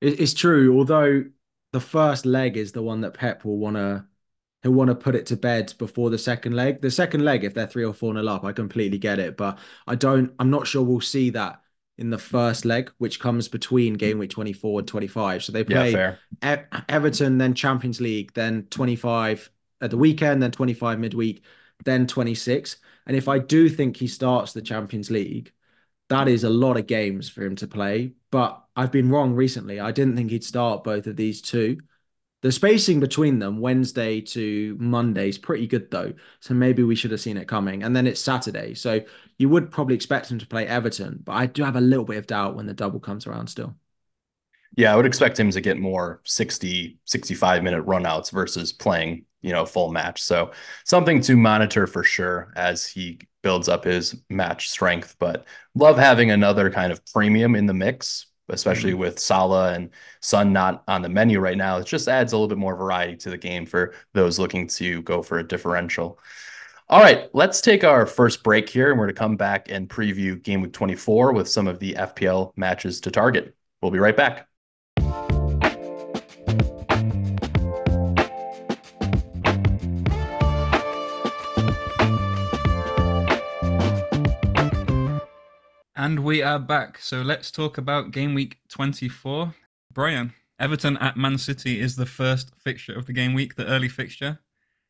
It's 0.00 0.34
true, 0.34 0.76
although 0.78 1.24
the 1.72 1.80
first 1.80 2.26
leg 2.26 2.56
is 2.56 2.72
the 2.72 2.82
one 2.82 3.00
that 3.00 3.14
Pep 3.14 3.44
will 3.44 3.58
want 3.58 3.76
to 3.76 4.04
he'll 4.62 4.72
want 4.72 4.88
to 4.88 4.94
put 4.94 5.14
it 5.14 5.26
to 5.26 5.36
bed 5.36 5.72
before 5.78 6.10
the 6.10 6.18
second 6.18 6.54
leg. 6.54 6.80
The 6.80 6.90
second 6.90 7.24
leg, 7.24 7.44
if 7.44 7.54
they're 7.54 7.66
three 7.66 7.84
or 7.84 7.94
four 7.94 8.12
nil 8.14 8.28
up, 8.28 8.44
I 8.44 8.52
completely 8.52 8.98
get 8.98 9.18
it, 9.18 9.36
but 9.36 9.58
I 9.86 9.94
don't. 9.94 10.34
I'm 10.38 10.50
not 10.50 10.66
sure 10.66 10.82
we'll 10.82 11.00
see 11.00 11.30
that 11.30 11.62
in 11.98 12.10
the 12.10 12.18
first 12.18 12.64
leg, 12.64 12.90
which 12.98 13.20
comes 13.20 13.48
between 13.48 13.94
game 13.94 14.18
week 14.18 14.30
24 14.30 14.80
and 14.80 14.88
25. 14.88 15.44
So 15.44 15.52
they 15.52 15.64
play 15.64 15.92
yeah, 15.92 16.16
e- 16.44 16.56
Everton, 16.88 17.38
then 17.38 17.54
Champions 17.54 18.00
League, 18.00 18.32
then 18.34 18.66
25 18.70 19.50
at 19.80 19.90
the 19.90 19.98
weekend, 19.98 20.42
then 20.42 20.50
25 20.50 20.98
midweek, 20.98 21.44
then 21.84 22.06
26. 22.06 22.76
And 23.06 23.16
if 23.16 23.28
I 23.28 23.38
do 23.38 23.68
think 23.68 23.96
he 23.96 24.06
starts 24.06 24.52
the 24.52 24.62
Champions 24.62 25.10
League, 25.10 25.52
that 26.08 26.28
is 26.28 26.44
a 26.44 26.50
lot 26.50 26.76
of 26.76 26.86
games 26.86 27.28
for 27.28 27.42
him 27.44 27.56
to 27.56 27.66
play. 27.68 28.12
But 28.30 28.62
I've 28.76 28.92
been 28.92 29.10
wrong 29.10 29.34
recently. 29.34 29.80
I 29.80 29.90
didn't 29.92 30.16
think 30.16 30.30
he'd 30.30 30.44
start 30.44 30.84
both 30.84 31.06
of 31.06 31.16
these 31.16 31.40
two. 31.40 31.78
The 32.44 32.52
spacing 32.52 33.00
between 33.00 33.38
them, 33.38 33.58
Wednesday 33.58 34.20
to 34.20 34.76
Monday, 34.78 35.30
is 35.30 35.38
pretty 35.38 35.66
good 35.66 35.90
though. 35.90 36.12
So 36.40 36.52
maybe 36.52 36.82
we 36.82 36.94
should 36.94 37.10
have 37.10 37.22
seen 37.22 37.38
it 37.38 37.48
coming. 37.48 37.82
And 37.82 37.96
then 37.96 38.06
it's 38.06 38.20
Saturday. 38.20 38.74
So 38.74 39.00
you 39.38 39.48
would 39.48 39.70
probably 39.70 39.94
expect 39.94 40.30
him 40.30 40.38
to 40.38 40.46
play 40.46 40.66
Everton, 40.66 41.20
but 41.24 41.32
I 41.32 41.46
do 41.46 41.64
have 41.64 41.76
a 41.76 41.80
little 41.80 42.04
bit 42.04 42.18
of 42.18 42.26
doubt 42.26 42.54
when 42.54 42.66
the 42.66 42.74
double 42.74 43.00
comes 43.00 43.26
around 43.26 43.46
still. 43.46 43.74
Yeah, 44.76 44.92
I 44.92 44.96
would 44.96 45.06
expect 45.06 45.40
him 45.40 45.50
to 45.52 45.60
get 45.62 45.78
more 45.78 46.20
60, 46.24 46.98
65 47.06 47.62
minute 47.62 47.86
runouts 47.86 48.30
versus 48.30 48.74
playing, 48.74 49.24
you 49.40 49.52
know, 49.52 49.64
full 49.64 49.90
match. 49.90 50.22
So 50.22 50.50
something 50.84 51.22
to 51.22 51.38
monitor 51.38 51.86
for 51.86 52.04
sure 52.04 52.52
as 52.56 52.86
he 52.86 53.20
builds 53.42 53.70
up 53.70 53.84
his 53.84 54.20
match 54.28 54.68
strength. 54.68 55.16
But 55.18 55.46
love 55.74 55.96
having 55.96 56.30
another 56.30 56.70
kind 56.70 56.92
of 56.92 57.06
premium 57.06 57.54
in 57.54 57.64
the 57.64 57.72
mix, 57.72 58.26
especially 58.48 58.92
mm-hmm. 58.92 59.00
with 59.00 59.18
Salah 59.18 59.74
and 59.74 59.90
Sun 60.20 60.52
not 60.52 60.84
on 60.88 61.02
the 61.02 61.08
menu 61.08 61.40
right 61.40 61.56
now. 61.56 61.78
It 61.78 61.86
just 61.86 62.08
adds 62.08 62.32
a 62.32 62.36
little 62.36 62.48
bit 62.48 62.58
more 62.58 62.76
variety 62.76 63.16
to 63.16 63.30
the 63.30 63.38
game 63.38 63.66
for 63.66 63.94
those 64.12 64.38
looking 64.38 64.66
to 64.68 65.02
go 65.02 65.22
for 65.22 65.38
a 65.38 65.46
differential. 65.46 66.18
All 66.88 67.00
right, 67.00 67.30
let's 67.32 67.62
take 67.62 67.82
our 67.82 68.04
first 68.04 68.42
break 68.42 68.68
here, 68.68 68.90
and 68.90 68.98
we're 68.98 69.06
going 69.06 69.14
to 69.14 69.18
come 69.18 69.36
back 69.36 69.70
and 69.70 69.88
preview 69.88 70.40
Game 70.42 70.60
Week 70.60 70.72
24 70.72 71.32
with 71.32 71.48
some 71.48 71.66
of 71.66 71.78
the 71.78 71.94
FPL 71.94 72.52
matches 72.56 73.00
to 73.02 73.10
target. 73.10 73.56
We'll 73.80 73.90
be 73.90 73.98
right 73.98 74.16
back. 74.16 74.48
And 86.04 86.20
we 86.20 86.42
are 86.42 86.58
back. 86.58 86.98
So 86.98 87.22
let's 87.22 87.50
talk 87.50 87.78
about 87.78 88.10
game 88.10 88.34
week 88.34 88.58
24. 88.68 89.54
Brian, 89.90 90.34
Everton 90.60 90.98
at 90.98 91.16
Man 91.16 91.38
City 91.38 91.80
is 91.80 91.96
the 91.96 92.04
first 92.04 92.54
fixture 92.56 92.92
of 92.92 93.06
the 93.06 93.14
game 93.14 93.32
week, 93.32 93.54
the 93.54 93.64
early 93.64 93.88
fixture. 93.88 94.38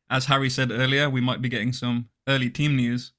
As 0.09 0.25
Harry 0.25 0.49
said 0.49 0.71
earlier, 0.71 1.09
we 1.09 1.21
might 1.21 1.41
be 1.41 1.47
getting 1.47 1.71
some 1.71 2.09
early 2.27 2.49
team 2.49 2.75
news, 2.75 3.13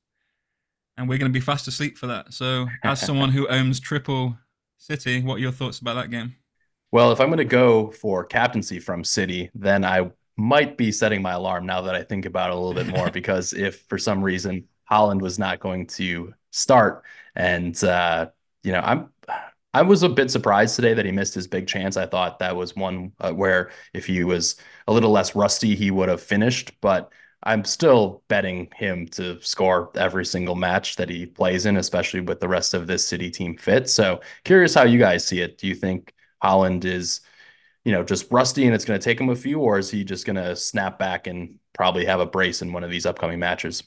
and 0.98 1.08
we're 1.08 1.16
going 1.16 1.32
to 1.32 1.34
be 1.34 1.40
fast 1.40 1.68
asleep 1.68 1.96
for 1.96 2.06
that. 2.06 2.34
So, 2.34 2.66
as 2.84 3.00
someone 3.06 3.30
who 3.30 3.48
owns 3.48 3.80
triple 3.80 4.36
City, 4.76 5.22
what 5.22 5.36
are 5.36 5.38
your 5.38 5.50
thoughts 5.50 5.78
about 5.78 5.94
that 5.94 6.10
game? 6.10 6.36
Well, 6.92 7.12
if 7.12 7.20
I'm 7.22 7.28
going 7.28 7.38
to 7.38 7.46
go 7.46 7.92
for 7.92 8.26
captaincy 8.26 8.78
from 8.78 9.04
City, 9.04 9.48
then 9.54 9.86
I 9.86 10.10
might 10.36 10.76
be 10.76 10.92
setting 10.92 11.22
my 11.22 11.32
alarm 11.32 11.64
now 11.64 11.80
that 11.80 11.94
I 11.94 12.02
think 12.02 12.26
about 12.26 12.50
it 12.50 12.56
a 12.56 12.60
little 12.60 12.74
bit 12.74 12.94
more 12.94 13.10
because 13.20 13.54
if 13.54 13.86
for 13.88 13.96
some 13.96 14.22
reason 14.22 14.68
Haaland 14.90 15.22
was 15.22 15.38
not 15.38 15.60
going 15.60 15.86
to 15.86 16.34
start 16.56 17.04
and 17.34 17.82
uh, 17.84 18.28
you 18.62 18.72
know, 18.72 18.80
I'm 18.80 19.10
I 19.74 19.82
was 19.82 20.02
a 20.02 20.08
bit 20.08 20.30
surprised 20.30 20.74
today 20.76 20.94
that 20.94 21.04
he 21.04 21.12
missed 21.12 21.34
his 21.34 21.46
big 21.46 21.66
chance. 21.66 21.96
I 21.98 22.06
thought 22.06 22.38
that 22.38 22.56
was 22.56 22.74
one 22.74 23.12
uh, 23.20 23.32
where 23.32 23.70
if 23.92 24.06
he 24.06 24.24
was 24.24 24.56
a 24.86 24.92
little 24.92 25.10
less 25.10 25.36
rusty, 25.36 25.74
he 25.76 25.90
would 25.90 26.08
have 26.08 26.22
finished, 26.22 26.72
but 26.80 27.12
I'm 27.42 27.64
still 27.64 28.22
betting 28.28 28.70
him 28.74 29.06
to 29.08 29.40
score 29.42 29.90
every 29.94 30.24
single 30.24 30.54
match 30.54 30.96
that 30.96 31.10
he 31.10 31.26
plays 31.26 31.66
in, 31.66 31.76
especially 31.76 32.20
with 32.20 32.40
the 32.40 32.48
rest 32.48 32.72
of 32.74 32.86
this 32.86 33.06
city 33.06 33.30
team 33.30 33.56
fit. 33.58 33.90
So 33.90 34.20
curious 34.44 34.74
how 34.74 34.84
you 34.84 34.98
guys 34.98 35.26
see 35.26 35.40
it. 35.40 35.58
Do 35.58 35.66
you 35.66 35.74
think 35.74 36.14
Haaland 36.42 36.84
is, 36.86 37.20
you 37.84 37.92
know, 37.92 38.02
just 38.02 38.30
rusty 38.32 38.66
and 38.66 38.74
it's 38.74 38.84
going 38.86 38.98
to 38.98 39.04
take 39.04 39.20
him 39.20 39.28
a 39.30 39.36
few, 39.36 39.60
or 39.60 39.78
is 39.78 39.90
he 39.90 40.04
just 40.04 40.26
going 40.26 40.36
to 40.36 40.56
snap 40.56 40.98
back 40.98 41.26
and 41.26 41.58
probably 41.74 42.06
have 42.06 42.20
a 42.20 42.26
brace 42.26 42.62
in 42.62 42.72
one 42.72 42.84
of 42.84 42.90
these 42.90 43.06
upcoming 43.06 43.38
matches? 43.40 43.82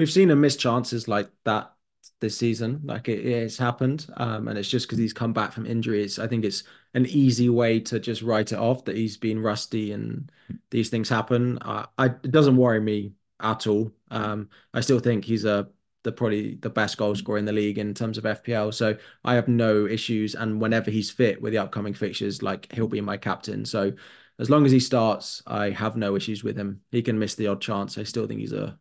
We've 0.00 0.10
seen 0.10 0.30
him 0.30 0.40
miss 0.40 0.56
chances 0.56 1.08
like 1.08 1.28
that 1.44 1.74
this 2.20 2.34
season. 2.34 2.80
Like 2.84 3.10
it, 3.10 3.18
it's 3.26 3.58
happened, 3.58 4.06
um, 4.16 4.48
and 4.48 4.58
it's 4.58 4.70
just 4.70 4.86
because 4.86 4.96
he's 4.96 5.12
come 5.12 5.34
back 5.34 5.52
from 5.52 5.66
injuries. 5.66 6.18
I 6.18 6.26
think 6.26 6.42
it's 6.42 6.64
an 6.94 7.04
easy 7.04 7.50
way 7.50 7.80
to 7.80 8.00
just 8.00 8.22
write 8.22 8.52
it 8.52 8.58
off 8.58 8.86
that 8.86 8.96
he's 8.96 9.18
been 9.18 9.38
rusty 9.38 9.92
and 9.92 10.32
these 10.70 10.88
things 10.88 11.10
happen. 11.10 11.58
I, 11.60 11.86
it 11.98 12.30
doesn't 12.30 12.56
worry 12.56 12.80
me 12.80 13.12
at 13.40 13.66
all. 13.66 13.92
Um, 14.10 14.48
I 14.72 14.80
still 14.80 15.00
think 15.00 15.22
he's 15.22 15.44
a 15.44 15.68
the 16.02 16.12
probably 16.12 16.54
the 16.54 16.70
best 16.70 16.96
goal 16.96 17.14
scorer 17.14 17.36
in 17.36 17.44
the 17.44 17.52
league 17.52 17.76
in 17.76 17.92
terms 17.92 18.16
of 18.16 18.24
FPL. 18.24 18.72
So 18.72 18.96
I 19.22 19.34
have 19.34 19.48
no 19.48 19.86
issues. 19.86 20.34
And 20.34 20.62
whenever 20.62 20.90
he's 20.90 21.10
fit 21.10 21.42
with 21.42 21.52
the 21.52 21.58
upcoming 21.58 21.92
fixtures, 21.92 22.42
like 22.42 22.72
he'll 22.72 22.88
be 22.88 23.02
my 23.02 23.18
captain. 23.18 23.66
So 23.66 23.92
as 24.38 24.48
long 24.48 24.64
as 24.64 24.72
he 24.72 24.80
starts, 24.80 25.42
I 25.46 25.68
have 25.68 25.98
no 25.98 26.16
issues 26.16 26.42
with 26.42 26.56
him. 26.56 26.80
He 26.90 27.02
can 27.02 27.18
miss 27.18 27.34
the 27.34 27.48
odd 27.48 27.60
chance. 27.60 27.98
I 27.98 28.04
still 28.04 28.26
think 28.26 28.40
he's 28.40 28.54
a, 28.54 28.78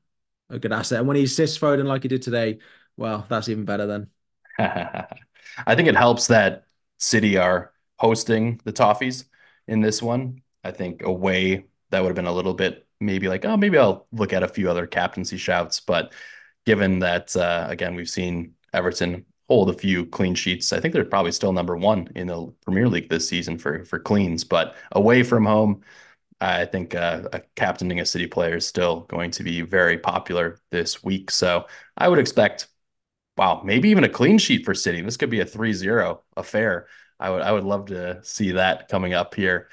a 0.49 0.59
good 0.59 0.73
asset. 0.73 0.99
And 0.99 1.07
when 1.07 1.17
he 1.17 1.23
assists 1.23 1.57
Foden 1.57 1.85
like 1.85 2.03
he 2.03 2.07
did 2.07 2.21
today, 2.21 2.59
well, 2.97 3.25
that's 3.29 3.49
even 3.49 3.65
better 3.65 3.85
then. 3.85 4.07
I 4.59 5.75
think 5.75 5.87
it 5.87 5.95
helps 5.95 6.27
that 6.27 6.65
City 6.97 7.37
are 7.37 7.71
hosting 7.97 8.59
the 8.63 8.73
Toffees 8.73 9.25
in 9.67 9.81
this 9.81 10.01
one. 10.01 10.41
I 10.63 10.71
think 10.71 11.03
away 11.03 11.65
that 11.91 12.01
would 12.01 12.09
have 12.09 12.15
been 12.15 12.25
a 12.25 12.33
little 12.33 12.53
bit 12.53 12.85
maybe 12.99 13.29
like, 13.29 13.45
oh, 13.45 13.57
maybe 13.57 13.77
I'll 13.77 14.07
look 14.11 14.33
at 14.33 14.43
a 14.43 14.47
few 14.47 14.69
other 14.69 14.85
captaincy 14.85 15.37
shouts, 15.37 15.79
but 15.79 16.13
given 16.65 16.99
that, 16.99 17.35
uh, 17.35 17.65
again, 17.69 17.95
we've 17.95 18.09
seen 18.09 18.55
Everton 18.73 19.25
hold 19.47 19.69
a 19.69 19.73
few 19.73 20.05
clean 20.05 20.35
sheets. 20.35 20.71
I 20.73 20.79
think 20.79 20.93
they're 20.93 21.05
probably 21.05 21.31
still 21.31 21.53
number 21.53 21.75
one 21.75 22.09
in 22.15 22.27
the 22.27 22.53
Premier 22.63 22.87
League 22.87 23.09
this 23.09 23.27
season 23.27 23.57
for 23.57 23.83
for 23.85 23.99
cleans, 23.99 24.43
but 24.43 24.75
away 24.91 25.23
from 25.23 25.45
home, 25.45 25.81
I 26.41 26.65
think 26.65 26.95
uh, 26.95 27.23
a 27.33 27.41
captaining 27.55 27.99
a 27.99 28.05
City 28.05 28.27
player 28.27 28.55
is 28.57 28.67
still 28.67 29.01
going 29.01 29.31
to 29.31 29.43
be 29.43 29.61
very 29.61 29.97
popular 29.97 30.59
this 30.71 31.03
week. 31.03 31.31
So 31.31 31.65
I 31.97 32.07
would 32.07 32.19
expect, 32.19 32.67
wow, 33.37 33.61
maybe 33.63 33.89
even 33.89 34.05
a 34.05 34.09
clean 34.09 34.37
sheet 34.37 34.63
for 34.63 34.73
City. 34.73 35.01
This 35.01 35.17
could 35.17 35.29
be 35.29 35.41
a 35.41 35.45
3-0 35.45 36.19
affair. 36.37 36.87
I 37.19 37.29
would 37.29 37.41
I 37.41 37.51
would 37.51 37.65
love 37.65 37.87
to 37.87 38.23
see 38.23 38.53
that 38.53 38.87
coming 38.87 39.13
up 39.13 39.35
here. 39.35 39.67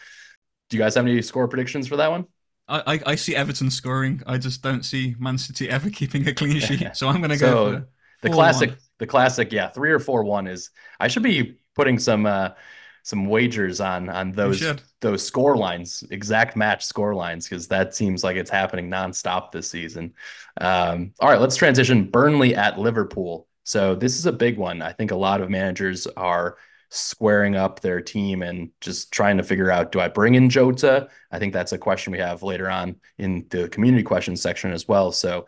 Do 0.68 0.76
you 0.76 0.82
guys 0.82 0.96
have 0.96 1.06
any 1.06 1.22
score 1.22 1.46
predictions 1.46 1.86
for 1.86 1.96
that 1.96 2.10
one? 2.10 2.26
I, 2.68 3.00
I 3.06 3.14
see 3.14 3.36
Everton 3.36 3.70
scoring. 3.70 4.22
I 4.26 4.38
just 4.38 4.60
don't 4.60 4.84
see 4.84 5.14
Man 5.20 5.38
City 5.38 5.70
ever 5.70 5.88
keeping 5.88 6.26
a 6.26 6.34
clean 6.34 6.58
sheet. 6.58 6.82
So 6.94 7.06
I'm 7.06 7.18
going 7.18 7.30
to 7.30 7.36
go 7.36 7.74
for 7.74 7.88
the 8.22 8.30
classic. 8.30 8.70
One. 8.70 8.78
The 8.98 9.06
classic, 9.06 9.52
yeah, 9.52 9.68
three 9.68 9.92
or 9.92 10.00
four 10.00 10.24
one 10.24 10.46
is. 10.48 10.70
I 10.98 11.06
should 11.08 11.22
be 11.22 11.58
putting 11.76 11.98
some 11.98 12.26
uh 12.26 12.50
some 13.06 13.26
wagers 13.26 13.80
on 13.80 14.08
on 14.08 14.32
those 14.32 14.60
those 15.00 15.24
score 15.24 15.56
lines, 15.56 16.02
exact 16.10 16.56
match 16.56 16.84
score 16.84 17.14
lines, 17.14 17.48
because 17.48 17.68
that 17.68 17.94
seems 17.94 18.24
like 18.24 18.36
it's 18.36 18.50
happening 18.50 18.90
nonstop 18.90 19.52
this 19.52 19.70
season. 19.70 20.12
Um, 20.60 21.12
all 21.20 21.28
right, 21.28 21.40
let's 21.40 21.54
transition. 21.54 22.10
Burnley 22.10 22.56
at 22.56 22.80
Liverpool. 22.80 23.46
So 23.62 23.94
this 23.94 24.18
is 24.18 24.26
a 24.26 24.32
big 24.32 24.58
one. 24.58 24.82
I 24.82 24.90
think 24.90 25.12
a 25.12 25.16
lot 25.16 25.40
of 25.40 25.48
managers 25.50 26.08
are 26.16 26.56
squaring 26.88 27.54
up 27.54 27.78
their 27.78 28.00
team 28.00 28.42
and 28.42 28.70
just 28.80 29.12
trying 29.12 29.36
to 29.36 29.44
figure 29.44 29.70
out 29.70 29.92
do 29.92 30.00
I 30.00 30.08
bring 30.08 30.34
in 30.34 30.50
Jota? 30.50 31.08
I 31.30 31.38
think 31.38 31.52
that's 31.52 31.72
a 31.72 31.78
question 31.78 32.10
we 32.10 32.18
have 32.18 32.42
later 32.42 32.68
on 32.68 32.96
in 33.18 33.46
the 33.50 33.68
community 33.68 34.02
questions 34.02 34.42
section 34.42 34.72
as 34.72 34.88
well. 34.88 35.12
So, 35.12 35.46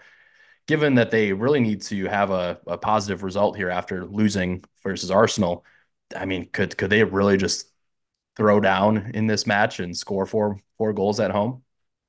given 0.69 0.95
that 0.95 1.11
they 1.11 1.33
really 1.33 1.59
need 1.59 1.83
to 1.83 2.05
have 2.07 2.31
a, 2.31 2.61
a 2.69 2.79
positive 2.79 3.25
result 3.25 3.57
here 3.57 3.71
after 3.71 4.07
losing 4.07 4.63
versus 4.85 5.11
Arsenal, 5.11 5.65
I 6.17 6.25
mean, 6.25 6.49
could 6.51 6.77
could 6.79 6.91
they 6.91 7.05
really 7.05 7.37
just 7.37 7.71
throw 8.37 8.61
down 8.61 9.13
in 9.15 9.27
this 9.29 9.47
match 9.47 9.81
and 9.81 9.97
score 9.97 10.27
four 10.27 10.61
four 10.79 10.93
goals 10.95 11.21
at 11.21 11.31
home? 11.33 11.65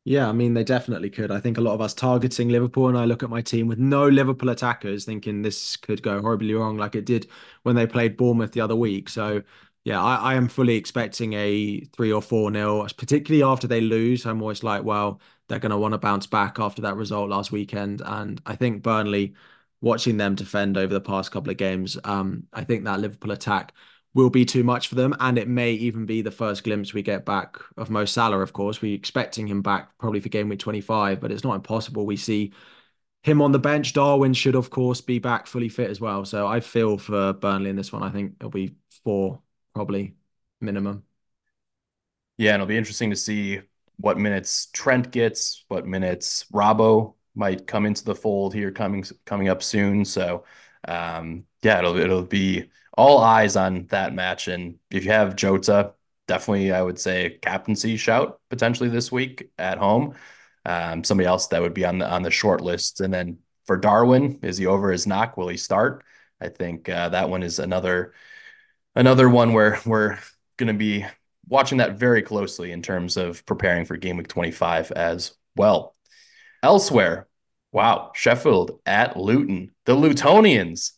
Yeah, 0.06 0.28
I 0.28 0.32
mean, 0.32 0.54
they 0.56 0.64
definitely 0.64 1.10
could. 1.10 1.30
I 1.30 1.40
think 1.40 1.58
a 1.58 1.62
lot 1.62 1.74
of 1.76 1.82
us 1.82 1.94
targeting 1.94 2.50
Liverpool, 2.50 2.88
and 2.88 2.98
I 2.98 3.06
look 3.06 3.22
at 3.22 3.30
my 3.30 3.42
team 3.42 3.68
with 3.68 3.78
no 3.78 4.08
Liverpool 4.08 4.50
attackers, 4.50 5.06
thinking 5.06 5.42
this 5.42 5.78
could 5.78 6.02
go 6.02 6.20
horribly 6.22 6.54
wrong, 6.54 6.78
like 6.78 6.96
it 6.96 7.06
did 7.06 7.28
when 7.64 7.76
they 7.76 7.86
played 7.86 8.18
Bournemouth 8.18 8.52
the 8.54 8.62
other 8.62 8.76
week. 8.76 9.10
So, 9.10 9.44
yeah, 9.84 10.02
I, 10.02 10.16
I 10.16 10.36
am 10.36 10.48
fully 10.48 10.76
expecting 10.76 11.34
a 11.34 11.82
three 11.96 12.12
or 12.12 12.22
four 12.22 12.50
nil, 12.50 12.88
particularly 12.98 13.44
after 13.44 13.68
they 13.68 13.82
lose. 13.82 14.26
I'm 14.26 14.42
always 14.42 14.64
like, 14.64 14.84
well, 14.84 15.22
they're 15.48 15.60
going 15.60 15.72
to 15.72 15.78
want 15.78 15.92
to 15.94 15.98
bounce 16.00 16.26
back 16.26 16.60
after 16.60 16.82
that 16.84 16.96
result 16.96 17.30
last 17.30 17.52
weekend. 17.52 18.02
And 18.04 18.42
I 18.46 18.56
think 18.56 18.82
Burnley, 18.82 19.36
watching 19.82 20.18
them 20.18 20.36
defend 20.36 20.78
over 20.78 20.94
the 20.94 21.02
past 21.02 21.32
couple 21.32 21.52
of 21.52 21.58
games, 21.58 21.98
um, 22.04 22.44
I 22.54 22.64
think 22.64 22.84
that 22.86 23.00
Liverpool 23.00 23.32
attack 23.32 23.74
will 24.14 24.30
be 24.30 24.46
too 24.46 24.64
much 24.64 24.88
for 24.88 24.96
them. 24.96 25.16
And 25.20 25.38
it 25.38 25.48
may 25.48 25.74
even 25.74 26.06
be 26.06 26.22
the 26.22 26.32
first 26.32 26.64
glimpse 26.64 26.94
we 26.94 27.02
get 27.02 27.26
back 27.26 27.58
of 27.78 27.90
Mo 27.90 28.06
Salah, 28.06 28.40
of 28.40 28.54
course. 28.54 28.82
We're 28.82 28.96
expecting 28.96 29.48
him 29.48 29.62
back 29.62 29.98
probably 29.98 30.20
for 30.20 30.30
game 30.30 30.50
week 30.50 30.60
25, 30.60 31.22
but 31.22 31.32
it's 31.32 31.44
not 31.44 31.56
impossible. 31.56 32.06
We 32.06 32.18
see 32.18 32.54
him 33.24 33.42
on 33.42 33.52
the 33.52 33.60
bench. 33.60 33.94
Darwin 33.94 34.34
should, 34.34 34.56
of 34.56 34.70
course, 34.70 35.02
be 35.02 35.20
back 35.20 35.48
fully 35.48 35.70
fit 35.70 35.90
as 35.90 36.02
well. 36.02 36.26
So 36.26 36.48
I 36.48 36.60
feel 36.60 36.98
for 36.98 37.34
Burnley 37.34 37.70
in 37.70 37.76
this 37.76 37.92
one. 37.94 38.04
I 38.04 38.10
think 38.10 38.36
it'll 38.40 38.50
be 38.50 38.76
four, 39.04 39.42
probably 39.74 40.16
minimum. 40.60 41.04
Yeah, 42.38 42.54
and 42.54 42.62
it'll 42.62 42.70
be 42.70 42.78
interesting 42.78 43.10
to 43.10 43.16
see 43.16 43.62
what 43.98 44.18
minutes 44.18 44.68
Trent 44.68 45.12
gets, 45.12 45.66
what 45.68 45.86
minutes 45.86 46.46
Robbo 46.54 47.16
might 47.36 47.68
come 47.68 47.86
into 47.86 48.04
the 48.04 48.16
fold 48.16 48.54
here 48.54 48.72
coming 48.72 49.04
coming 49.26 49.50
up 49.50 49.64
soon. 49.64 50.06
So 50.06 50.46
um, 50.88 51.46
yeah, 51.62 51.80
it'll 51.80 51.98
it'll 51.98 52.24
be 52.24 52.70
all 52.98 53.20
eyes 53.20 53.56
on 53.56 53.88
that 53.88 54.14
match. 54.14 54.48
And 54.48 54.80
if 54.92 55.06
you 55.06 55.12
have 55.12 55.36
Jota, 55.36 55.94
definitely 56.28 56.72
I 56.72 56.82
would 56.82 57.00
say 57.00 57.40
captaincy 57.42 57.98
shout 57.98 58.40
potentially 58.50 58.90
this 58.90 59.12
week 59.12 59.52
at 59.58 59.78
home. 59.78 60.16
Um, 60.66 61.04
somebody 61.04 61.28
else 61.28 61.48
that 61.48 61.62
would 61.62 61.74
be 61.74 61.86
on 61.86 62.00
the 62.00 62.10
on 62.10 62.24
the 62.24 62.32
short 62.32 62.62
list. 62.62 63.02
And 63.02 63.14
then 63.14 63.40
for 63.66 63.78
Darwin, 63.78 64.40
is 64.44 64.58
he 64.58 64.66
over 64.66 64.92
his 64.92 65.08
knock? 65.08 65.38
Will 65.38 65.48
he 65.48 65.58
start? 65.58 66.04
I 66.42 66.50
think 66.50 66.90
uh, 66.90 67.10
that 67.10 67.30
one 67.30 67.44
is 67.44 67.60
another 67.60 68.14
another 68.96 69.30
one 69.30 69.54
where 69.54 69.80
we're 69.86 70.18
going 70.58 70.68
to 70.68 70.74
be 70.74 71.06
watching 71.48 71.80
that 71.80 71.98
very 71.98 72.22
closely 72.22 72.72
in 72.72 72.82
terms 72.82 73.18
of 73.18 73.46
preparing 73.46 73.86
for 73.86 73.98
game 73.98 74.18
week 74.18 74.28
25 74.28 74.92
as 74.92 75.36
well. 75.56 75.96
Elsewhere, 76.62 77.28
wow, 77.72 78.12
Sheffield 78.14 78.80
at 78.86 79.18
Luton. 79.18 79.72
The 79.86 79.96
Lutonians 79.96 80.94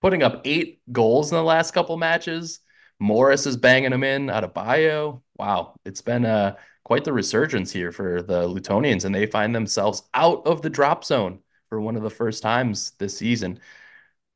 putting 0.00 0.22
up 0.22 0.42
eight 0.44 0.80
goals 0.92 1.30
in 1.30 1.36
the 1.36 1.42
last 1.44 1.72
couple 1.72 1.96
matches. 1.96 2.60
Morris 2.98 3.46
is 3.46 3.56
banging 3.56 3.90
them 3.90 4.04
in 4.04 4.30
out 4.30 4.44
of 4.44 4.54
bio. 4.54 5.22
Wow, 5.36 5.76
it's 5.84 6.00
been 6.02 6.24
uh, 6.24 6.56
quite 6.84 7.04
the 7.04 7.12
resurgence 7.12 7.72
here 7.72 7.92
for 7.92 8.22
the 8.22 8.48
Lutonians, 8.48 9.04
and 9.04 9.14
they 9.14 9.26
find 9.26 9.54
themselves 9.54 10.02
out 10.14 10.46
of 10.46 10.62
the 10.62 10.70
drop 10.70 11.04
zone 11.04 11.40
for 11.68 11.80
one 11.80 11.96
of 11.96 12.02
the 12.02 12.10
first 12.10 12.42
times 12.42 12.92
this 12.98 13.16
season. 13.18 13.60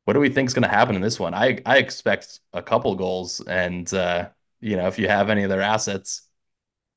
What 0.04 0.14
do 0.14 0.20
we 0.20 0.28
think 0.30 0.48
is 0.48 0.54
going 0.54 0.64
to 0.64 0.68
happen 0.68 0.96
in 0.96 1.02
this 1.02 1.20
one? 1.20 1.34
I 1.34 1.60
I 1.66 1.78
expect 1.78 2.40
a 2.52 2.62
couple 2.62 2.94
goals, 2.96 3.40
and 3.40 3.92
uh, 3.94 4.30
you 4.60 4.76
know 4.76 4.88
if 4.88 4.98
you 4.98 5.08
have 5.08 5.30
any 5.30 5.42
of 5.44 5.50
their 5.50 5.62
assets, 5.62 6.22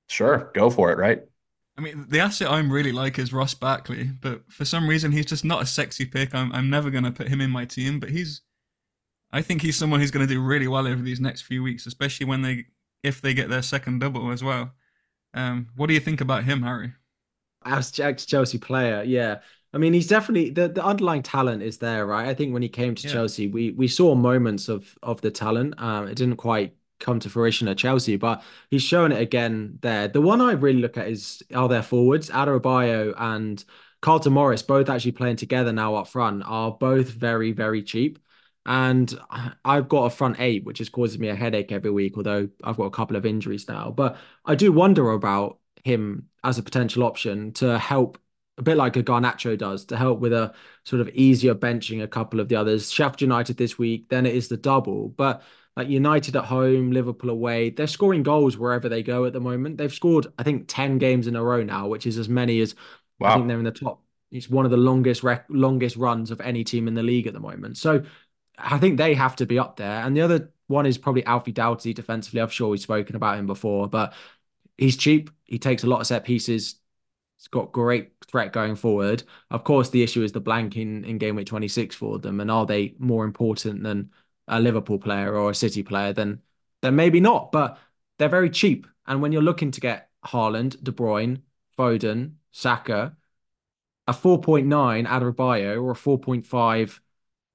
sure, 0.10 0.52
go 0.54 0.70
for 0.70 0.92
it, 0.92 0.98
right? 0.98 1.24
I 1.78 1.82
mean, 1.82 2.06
the 2.10 2.20
asset 2.20 2.52
I'm 2.52 2.72
really 2.72 2.92
like 2.92 3.18
is 3.18 3.34
Ross 3.34 3.54
Barkley, 3.56 4.06
but 4.22 4.52
for 4.52 4.64
some 4.66 4.88
reason 4.88 5.12
he's 5.12 5.26
just 5.26 5.44
not 5.44 5.64
a 5.64 5.66
sexy 5.66 6.06
pick. 6.06 6.34
I'm 6.36 6.52
I'm 6.54 6.70
never 6.70 6.90
going 6.92 7.04
to 7.04 7.12
put 7.12 7.30
him 7.30 7.42
in 7.42 7.50
my 7.50 7.66
team, 7.66 8.00
but 8.00 8.10
he's 8.10 8.42
I 9.32 9.42
think 9.42 9.62
he's 9.62 9.78
someone 9.78 10.00
who's 10.02 10.12
going 10.12 10.28
to 10.28 10.34
do 10.34 10.42
really 10.42 10.68
well 10.68 10.88
over 10.88 11.02
these 11.02 11.20
next 11.22 11.44
few 11.44 11.64
weeks, 11.64 11.88
especially 11.88 12.28
when 12.28 12.42
they 12.44 12.66
if 13.04 13.22
they 13.22 13.34
get 13.34 13.50
their 13.50 13.64
second 13.64 14.00
double 14.00 14.32
as 14.32 14.44
well. 14.44 14.74
Um, 15.34 15.70
what 15.76 15.88
do 15.88 15.94
you 15.96 16.02
think 16.02 16.22
about 16.22 16.46
him, 16.46 16.64
Harry? 16.64 16.94
As 17.66 17.92
Chelsea 17.92 18.58
player, 18.58 19.04
yeah, 19.04 19.42
I 19.74 19.78
mean, 19.78 19.94
he's 19.94 20.08
definitely 20.08 20.50
the, 20.50 20.68
the 20.68 20.84
underlying 20.84 21.24
talent 21.24 21.64
is 21.64 21.78
there, 21.78 22.06
right? 22.06 22.28
I 22.28 22.34
think 22.34 22.52
when 22.54 22.62
he 22.62 22.68
came 22.68 22.94
to 22.96 23.04
Yeah. 23.04 23.10
Chelsea, 23.14 23.48
we 23.48 23.72
we 23.72 23.88
saw 23.88 24.16
moments 24.16 24.68
of 24.68 24.98
of 25.02 25.22
the 25.22 25.32
talent. 25.32 25.76
Um, 25.82 26.08
it 26.10 26.16
didn't 26.16 26.36
quite 26.38 26.76
come 27.04 27.20
to 27.20 27.30
fruition 27.30 27.68
at 27.68 27.78
Chelsea, 27.78 28.16
but 28.16 28.41
he's 28.72 28.82
shown 28.82 29.12
it 29.12 29.22
again 29.22 29.78
there. 29.82 30.08
The 30.08 30.22
one 30.22 30.41
I 30.41 30.54
really 30.54 30.80
look 30.82 30.97
at 30.97 31.08
is 31.08 31.43
are 31.54 31.68
their 31.68 31.84
forwards, 31.84 32.30
Adebayo 32.32 33.14
and 33.18 33.64
Carlton 34.01 34.34
Morris, 34.34 34.64
both 34.64 34.89
actually 34.89 35.12
playing 35.12 35.36
together 35.36 35.72
now 35.72 35.95
up 35.95 36.08
front, 36.08 36.43
are 36.45 36.72
both 36.72 37.10
very, 37.10 37.51
very 37.51 37.84
cheap. 37.84 38.20
And 38.66 39.14
I've 39.66 39.89
got 39.89 40.06
a 40.06 40.10
front 40.10 40.38
eight, 40.39 40.64
which 40.64 40.80
is 40.80 40.89
causing 40.89 41.20
me 41.22 41.28
a 41.28 41.36
headache 41.36 41.72
every 41.72 41.91
week, 41.91 42.16
although 42.16 42.47
I've 42.64 42.78
got 42.78 42.86
a 42.86 42.91
couple 42.91 43.18
of 43.18 43.26
injuries 43.26 43.68
now. 43.68 43.91
But 43.91 44.18
I 44.45 44.56
do 44.56 44.72
wonder 44.72 45.12
about 45.12 45.60
him 45.84 46.30
as 46.43 46.58
a 46.58 46.64
potential 46.64 47.04
option 47.04 47.51
to 47.54 47.78
help 47.78 48.18
a 48.58 48.62
bit 48.62 48.78
like 48.78 48.95
a 48.95 49.04
Garnacho 49.04 49.58
does 49.58 49.86
to 49.86 49.97
help 49.97 50.20
with 50.20 50.32
a 50.32 50.54
sort 50.86 51.01
of 51.01 51.10
easier 51.10 51.56
benching 51.56 52.04
a 52.04 52.08
couple 52.08 52.39
of 52.39 52.47
the 52.49 52.56
others. 52.56 52.91
Sheffield 52.91 53.22
United 53.22 53.58
this 53.58 53.78
week, 53.78 54.10
then 54.10 54.26
it 54.26 54.36
is 54.36 54.47
the 54.47 54.58
double. 54.58 55.10
But 55.10 55.41
like 55.76 55.90
United 55.90 56.36
at 56.36 56.46
home, 56.46 56.92
Liverpool 56.92 57.30
away, 57.30 57.70
they're 57.72 57.88
scoring 57.88 58.24
goals 58.24 58.58
wherever 58.58 58.90
they 58.90 59.02
go 59.02 59.26
at 59.26 59.34
the 59.34 59.40
moment. 59.40 59.78
They've 59.78 59.94
scored, 59.94 60.28
I 60.38 60.44
think, 60.44 60.66
10 60.68 61.00
games 61.00 61.28
in 61.28 61.36
a 61.36 61.44
row 61.44 61.64
now, 61.64 61.88
which 61.88 62.06
is 62.06 62.18
as 62.18 62.30
many 62.30 62.60
as 62.62 62.76
I 63.22 63.36
think 63.36 63.48
they're 63.48 63.58
in 63.58 63.64
the 63.64 63.72
top. 63.72 64.02
It's 64.32 64.50
one 64.50 64.66
of 64.66 64.72
the 64.72 64.78
longest 64.78 65.24
rec 65.24 65.46
longest 65.50 65.96
runs 65.96 66.32
of 66.32 66.42
any 66.42 66.64
team 66.64 66.88
in 66.88 66.94
the 66.96 67.04
league 67.04 67.28
at 67.28 67.34
the 67.34 67.40
moment. 67.40 67.78
So 67.78 68.04
I 68.58 68.78
think 68.80 68.98
they 68.98 69.14
have 69.14 69.36
to 69.38 69.46
be 69.46 69.60
up 69.60 69.78
there. 69.78 70.02
And 70.06 70.16
the 70.16 70.22
other 70.22 70.52
one 70.68 70.86
is 70.86 70.98
probably 70.98 71.26
Alfie 71.26 71.52
Doughty 71.52 71.94
defensively. 71.94 72.42
I'm 72.42 72.50
sure 72.50 72.70
we've 72.70 72.80
spoken 72.80 73.16
about 73.16 73.38
him 73.38 73.48
before, 73.48 73.88
but 73.88 74.14
he's 74.78 74.98
cheap. 74.98 75.30
He 75.46 75.60
takes 75.60 75.84
a 75.84 75.88
lot 75.88 76.02
of 76.02 76.08
set 76.08 76.24
pieces. 76.24 76.76
He's 77.38 77.48
got 77.48 77.72
great 77.72 78.14
threat 78.28 78.54
going 78.54 78.76
forward. 78.76 79.24
Of 79.50 79.64
course, 79.64 79.90
the 79.90 80.04
issue 80.04 80.24
is 80.24 80.32
the 80.32 80.40
blank 80.40 80.78
in, 80.78 81.04
in 81.06 81.18
game 81.18 81.36
week 81.36 81.48
26 81.48 81.96
for 81.96 82.20
them. 82.20 82.40
And 82.40 82.50
are 82.50 82.66
they 82.66 82.96
more 83.00 83.26
important 83.26 83.84
than 83.84 84.12
a 84.48 84.60
Liverpool 84.60 85.00
player 85.00 85.36
or 85.36 85.52
a 85.52 85.56
City 85.56 85.84
player? 85.84 86.14
Then, 86.14 86.41
then 86.82 86.96
maybe 86.96 87.20
not, 87.20 87.52
but 87.52 87.78
they're 88.18 88.30
very 88.30 88.50
cheap. 88.50 88.88
And 89.06 89.22
when 89.22 89.32
you're 89.32 89.41
looking 89.41 89.72
to 89.72 89.82
get 89.82 90.10
Haaland, 90.26 90.82
De 90.84 90.91
Bruyne, 90.91 91.41
Foden, 91.78 92.34
Saka, 92.52 93.16
a 94.08 94.14
4.9 94.14 95.08
Adebayo 95.08 95.82
or 95.82 95.91
a 95.91 95.96
4.5 95.96 97.00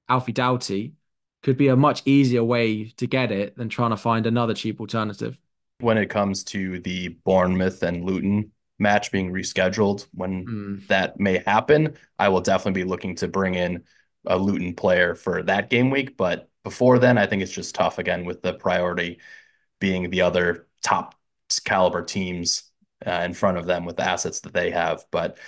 Alfie 0.09 0.32
Doughty 0.32 0.95
could 1.43 1.57
be 1.57 1.68
a 1.68 1.76
much 1.76 2.03
easier 2.05 2.43
way 2.43 2.86
to 2.97 3.07
get 3.07 3.30
it 3.30 3.57
than 3.57 3.68
trying 3.68 3.91
to 3.91 3.97
find 3.97 4.26
another 4.26 4.55
cheap 4.55 4.80
alternative. 4.80 5.39
When 5.80 5.99
it 5.99 6.07
comes 6.11 6.43
to 6.45 6.80
the 6.80 7.09
Bournemouth 7.24 7.82
and 7.82 8.05
Luton 8.05 8.51
match 8.78 9.12
being 9.12 9.30
rescheduled, 9.30 10.07
when 10.12 10.47
Mm. 10.47 10.86
that 10.89 11.20
may 11.20 11.43
happen, 11.47 11.95
I 12.18 12.28
will 12.30 12.41
definitely 12.41 12.82
be 12.82 12.89
looking 12.89 13.14
to 13.16 13.28
bring 13.28 13.55
in 13.55 13.84
a 14.27 14.39
Luton 14.39 14.75
player 14.75 15.14
for 15.14 15.43
that 15.45 15.71
game 15.71 15.91
week. 15.91 16.16
But 16.16 16.51
before 16.64 16.99
then, 16.99 17.19
I 17.19 17.27
think 17.27 17.43
it's 17.43 17.53
just 17.53 17.75
tough 17.75 17.99
again 17.99 18.25
with 18.25 18.43
the 18.43 18.53
priority 18.53 19.21
being 19.81 20.11
the 20.11 20.23
other 20.23 20.66
top 20.83 21.14
caliber 21.64 22.03
teams 22.03 22.64
uh, 23.07 23.23
in 23.25 23.33
front 23.33 23.59
of 23.59 23.66
them 23.66 23.85
with 23.85 23.97
the 23.97 24.09
assets 24.09 24.41
that 24.41 24.53
they 24.53 24.71
have. 24.71 25.05
But 25.11 25.39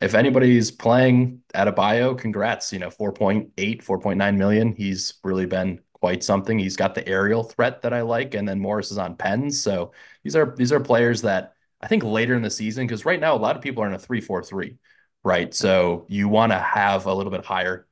if 0.00 0.14
anybody's 0.14 0.70
playing 0.70 1.42
Adebayo, 1.54 2.18
congrats. 2.18 2.72
You 2.72 2.80
know, 2.80 2.90
4.8, 2.90 3.52
4.9 3.84 4.36
million. 4.36 4.74
He's 4.74 5.14
really 5.22 5.46
been 5.46 5.80
quite 5.92 6.22
something. 6.22 6.58
He's 6.58 6.76
got 6.76 6.94
the 6.94 7.08
aerial 7.08 7.42
threat 7.42 7.82
that 7.82 7.92
I 7.92 8.02
like, 8.02 8.34
and 8.34 8.48
then 8.48 8.60
Morris 8.60 8.90
is 8.90 8.98
on 8.98 9.16
pens. 9.16 9.62
So 9.62 9.92
these 10.24 10.36
are 10.36 10.54
these 10.56 10.72
are 10.72 10.80
players 10.80 11.22
that 11.22 11.54
I 11.80 11.86
think 11.88 12.02
later 12.04 12.34
in 12.34 12.42
the 12.42 12.50
season, 12.50 12.86
because 12.86 13.04
right 13.04 13.20
now 13.20 13.34
a 13.34 13.38
lot 13.38 13.56
of 13.56 13.62
people 13.62 13.82
are 13.82 13.86
in 13.86 13.94
a 13.94 13.98
3-4-3, 13.98 14.76
right? 15.24 15.54
So 15.54 16.06
you 16.08 16.28
want 16.28 16.52
to 16.52 16.58
have 16.58 17.06
a 17.06 17.14
little 17.14 17.30
bit 17.30 17.44
higher 17.44 17.86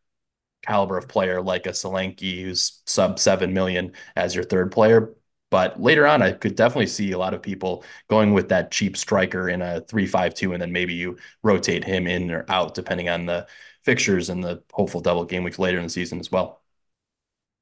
caliber 0.65 0.97
of 0.97 1.09
player 1.09 1.41
like 1.43 1.67
a 1.67 1.71
Solanke 1.71 2.43
who's 2.43 2.83
sub 2.87 3.19
7 3.19 3.53
million 3.53 3.93
as 4.17 4.35
your 4.35 4.45
third 4.45 4.73
player. 4.73 5.15
But 5.51 5.81
later 5.81 6.07
on, 6.07 6.21
I 6.21 6.33
could 6.33 6.57
definitely 6.57 6.89
see 6.89 7.13
a 7.13 7.19
lot 7.19 7.35
of 7.35 7.43
people 7.43 7.85
going 8.09 8.33
with 8.33 8.49
that 8.49 8.73
cheap 8.73 8.97
striker 8.97 9.49
in 9.49 9.63
a 9.63 9.83
3-5-2, 9.83 10.53
and 10.53 10.61
then 10.61 10.73
maybe 10.73 10.95
you 10.95 11.17
rotate 11.43 11.85
him 11.85 12.07
in 12.07 12.31
or 12.31 12.45
out 12.49 12.75
depending 12.75 13.09
on 13.09 13.27
the 13.27 13.47
fixtures 13.85 14.31
and 14.31 14.43
the 14.43 14.63
hopeful 14.73 15.01
double 15.01 15.25
game 15.25 15.45
weeks 15.45 15.59
later 15.59 15.79
in 15.79 15.85
the 15.85 15.91
season 15.91 16.19
as 16.19 16.33
well. 16.33 16.63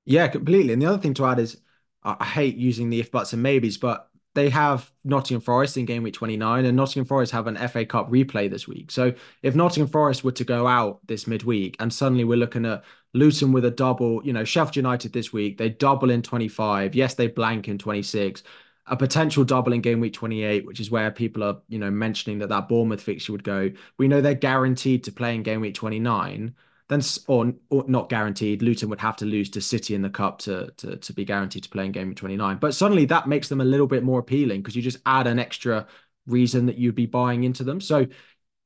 Yeah, 0.04 0.28
completely. 0.28 0.72
And 0.72 0.80
the 0.80 0.86
other 0.86 1.02
thing 1.02 1.14
to 1.14 1.26
add 1.26 1.38
is 1.38 1.60
I 2.02 2.24
hate 2.24 2.56
using 2.56 2.90
the 2.90 3.00
if 3.00 3.10
buts 3.10 3.32
and 3.32 3.42
maybes, 3.42 3.76
but 3.76 4.08
they 4.34 4.48
have 4.50 4.90
Nottingham 5.04 5.40
Forest 5.40 5.76
in 5.76 5.84
game 5.84 6.02
week 6.02 6.14
29, 6.14 6.64
and 6.64 6.76
Nottingham 6.76 7.06
Forest 7.06 7.32
have 7.32 7.46
an 7.46 7.56
FA 7.68 7.84
Cup 7.84 8.10
replay 8.10 8.50
this 8.50 8.66
week. 8.66 8.90
So 8.90 9.12
if 9.42 9.54
Nottingham 9.54 9.90
Forest 9.90 10.24
were 10.24 10.32
to 10.32 10.44
go 10.44 10.66
out 10.66 11.00
this 11.06 11.26
midweek 11.26 11.76
and 11.80 11.92
suddenly 11.92 12.24
we're 12.24 12.38
looking 12.38 12.64
at 12.64 12.82
Luton 13.14 13.52
with 13.52 13.64
a 13.64 13.70
double, 13.70 14.24
you 14.24 14.32
know, 14.32 14.44
Sheffield 14.44 14.76
United 14.76 15.12
this 15.12 15.32
week, 15.32 15.58
they 15.58 15.68
double 15.68 16.10
in 16.10 16.22
25. 16.22 16.94
Yes, 16.94 17.14
they 17.14 17.26
blank 17.26 17.68
in 17.68 17.78
26. 17.78 18.42
A 18.86 18.96
potential 18.96 19.44
double 19.44 19.72
in 19.72 19.80
game 19.80 20.00
week 20.00 20.14
28, 20.14 20.66
which 20.66 20.80
is 20.80 20.90
where 20.90 21.10
people 21.10 21.44
are, 21.44 21.58
you 21.68 21.78
know, 21.78 21.90
mentioning 21.90 22.38
that 22.38 22.48
that 22.48 22.68
Bournemouth 22.68 23.02
fixture 23.02 23.32
would 23.32 23.44
go. 23.44 23.70
We 23.98 24.08
know 24.08 24.20
they're 24.20 24.34
guaranteed 24.34 25.04
to 25.04 25.12
play 25.12 25.34
in 25.34 25.42
game 25.42 25.60
week 25.60 25.74
29 25.74 26.54
then 26.88 27.00
or, 27.28 27.52
or 27.70 27.84
not 27.88 28.08
guaranteed. 28.08 28.62
Luton 28.62 28.88
would 28.90 29.00
have 29.00 29.16
to 29.18 29.24
lose 29.24 29.50
to 29.50 29.60
City 29.60 29.94
in 29.94 30.02
the 30.02 30.10
cup 30.10 30.38
to 30.40 30.72
to 30.78 30.96
to 30.96 31.12
be 31.12 31.24
guaranteed 31.24 31.64
to 31.64 31.70
play 31.70 31.86
in 31.86 31.92
game 31.92 32.08
week 32.08 32.16
29. 32.16 32.58
But 32.58 32.74
suddenly 32.74 33.04
that 33.06 33.28
makes 33.28 33.48
them 33.48 33.60
a 33.60 33.64
little 33.64 33.86
bit 33.86 34.02
more 34.02 34.20
appealing 34.20 34.60
because 34.62 34.76
you 34.76 34.82
just 34.82 34.98
add 35.06 35.26
an 35.26 35.38
extra 35.38 35.86
reason 36.26 36.66
that 36.66 36.78
you'd 36.78 36.94
be 36.94 37.06
buying 37.06 37.44
into 37.44 37.64
them. 37.64 37.80
So 37.80 38.06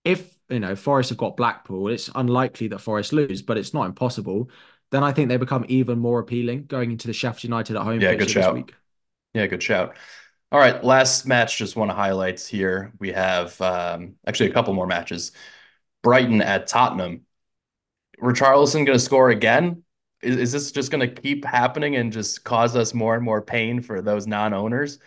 if 0.05 0.35
you 0.49 0.61
know 0.61 0.77
Forest 0.77 1.11
have 1.11 1.19
got 1.19 1.37
Blackpool, 1.37 1.89
it's 1.89 2.11
unlikely 2.15 2.69
that 2.69 2.81
Forest 2.81 3.13
lose, 3.13 3.43
but 3.43 3.59
it's 3.59 3.75
not 3.75 3.87
impossible. 3.87 4.51
Then 4.91 5.03
I 5.05 5.13
think 5.13 5.29
they 5.29 5.37
become 5.37 5.65
even 5.69 5.99
more 5.99 6.21
appealing 6.21 6.67
going 6.67 6.93
into 6.93 7.09
the 7.09 7.13
Sheffield 7.13 7.45
United 7.45 7.77
at 7.77 7.83
home 7.83 8.01
Yeah, 8.01 8.15
good 8.15 8.31
shout. 8.31 8.53
week. 8.53 8.75
Yeah, 9.35 9.47
good 9.47 9.63
shout. 9.63 9.97
All 10.53 10.61
right, 10.61 10.83
last 10.85 11.27
match, 11.27 11.59
just 11.59 11.77
want 11.77 11.91
to 11.91 11.97
highlight 11.97 12.41
here. 12.41 12.93
We 13.01 13.13
have 13.13 13.61
um, 13.61 14.17
actually 14.27 14.51
a 14.51 14.55
couple 14.55 14.75
more 14.75 14.87
matches. 14.89 15.33
Brighton 16.03 16.43
at 16.43 16.69
Tottenham. 16.69 17.26
Richarlison 18.21 18.87
going 18.87 18.99
to 18.99 18.99
score 18.99 19.31
again? 19.31 19.83
Is, 20.23 20.37
is 20.37 20.53
this 20.53 20.73
just 20.73 20.91
going 20.91 21.09
to 21.09 21.23
keep 21.23 21.45
happening 21.45 21.97
and 21.97 22.13
just 22.13 22.45
cause 22.45 22.75
us 22.77 22.95
more 22.95 23.15
and 23.15 23.25
more 23.25 23.43
pain 23.43 23.81
for 23.83 24.01
those 24.01 24.27
non-owners? 24.27 24.99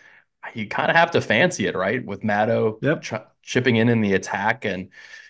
You 0.54 0.66
kind 0.68 0.90
of 0.90 0.96
have 0.96 1.10
to 1.12 1.20
fancy 1.20 1.66
it, 1.66 1.74
right? 1.76 2.04
With 2.04 2.24
Matto 2.24 2.78
Yep. 2.80 3.02
ch 3.02 3.12
chipping 3.42 3.76
in 3.76 3.88
in 3.88 4.00
the 4.00 4.14
attack, 4.14 4.64
and 4.64 4.88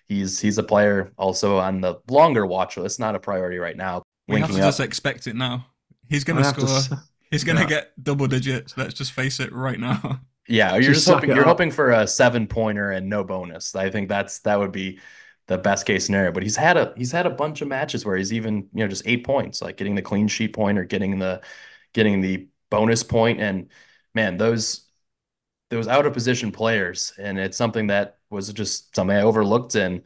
he's 0.09 0.39
he's 0.39 0.59
a 0.59 0.62
player 0.62 1.12
also 1.16 1.59
on 1.59 1.81
the 1.81 1.97
longer 2.09 2.47
watch 2.47 2.76
list, 2.76 3.01
not 3.01 3.14
a 3.14 3.18
priority 3.18 3.59
right 3.59 3.76
now. 3.76 4.03
We 4.28 4.39
have 4.39 4.51
to 4.51 4.57
up. 4.57 4.64
just 4.64 4.81
expect 4.81 5.26
it 5.26 5.35
now. 5.35 5.66
He's 6.09 6.22
going 6.24 6.37
to 6.37 6.45
have 6.45 6.57
to 6.59 6.68
score. 6.68 6.99
He's 7.31 7.45
going 7.45 7.57
to 7.57 7.62
Yeah. 7.62 7.68
get 7.68 8.03
double 8.03 8.26
digits. 8.28 8.76
Let's 8.76 8.95
just 8.95 9.12
face 9.12 9.41
it 9.41 9.53
right 9.53 9.78
now. 9.81 10.20
Yeah, 10.49 10.76
you're 10.76 10.93
Just 10.95 11.07
just 11.07 11.09
hoping 11.09 11.31
you're 11.31 11.41
up. 11.43 11.49
hoping 11.49 11.70
for 11.70 11.91
a 11.91 12.07
seven 12.07 12.47
pointer 12.47 12.91
and 12.91 13.09
no 13.09 13.22
bonus. 13.24 13.74
I 13.76 13.91
think 13.91 14.09
that's 14.09 14.41
that 14.41 14.59
would 14.59 14.72
be 14.72 14.99
the 15.51 15.59
best 15.59 15.84
case 15.84 16.07
scenario. 16.07 16.30
But 16.30 16.44
he's 16.44 16.55
had 16.57 16.76
a 16.76 16.94
he's 16.96 17.11
had 17.12 17.26
a 17.26 17.30
bunch 17.30 17.61
of 17.61 17.66
matches 17.68 18.07
where 18.07 18.16
he's 18.16 18.32
even, 18.32 18.68
you 18.72 18.84
know, 18.84 18.88
just 18.88 19.03
eight 19.05 19.24
points, 19.26 19.61
like 19.61 19.76
getting 19.76 19.96
the 19.96 20.03
clean 20.03 20.28
sheet 20.28 20.55
point 20.55 20.78
or 20.78 20.84
getting 20.84 21.18
the 21.18 21.42
getting 21.92 22.20
the 22.20 22.48
bonus 22.70 23.03
point. 23.03 23.40
And 23.40 23.68
man, 24.14 24.36
those 24.38 24.86
those 25.70 25.88
out 25.88 26.07
of 26.07 26.12
position 26.12 26.53
players, 26.53 27.12
and 27.18 27.36
it's 27.38 27.57
something 27.57 27.88
that 27.88 28.18
was 28.30 28.53
just 28.53 28.94
something 28.94 29.16
I 29.16 29.22
overlooked 29.22 29.74
and 29.74 30.03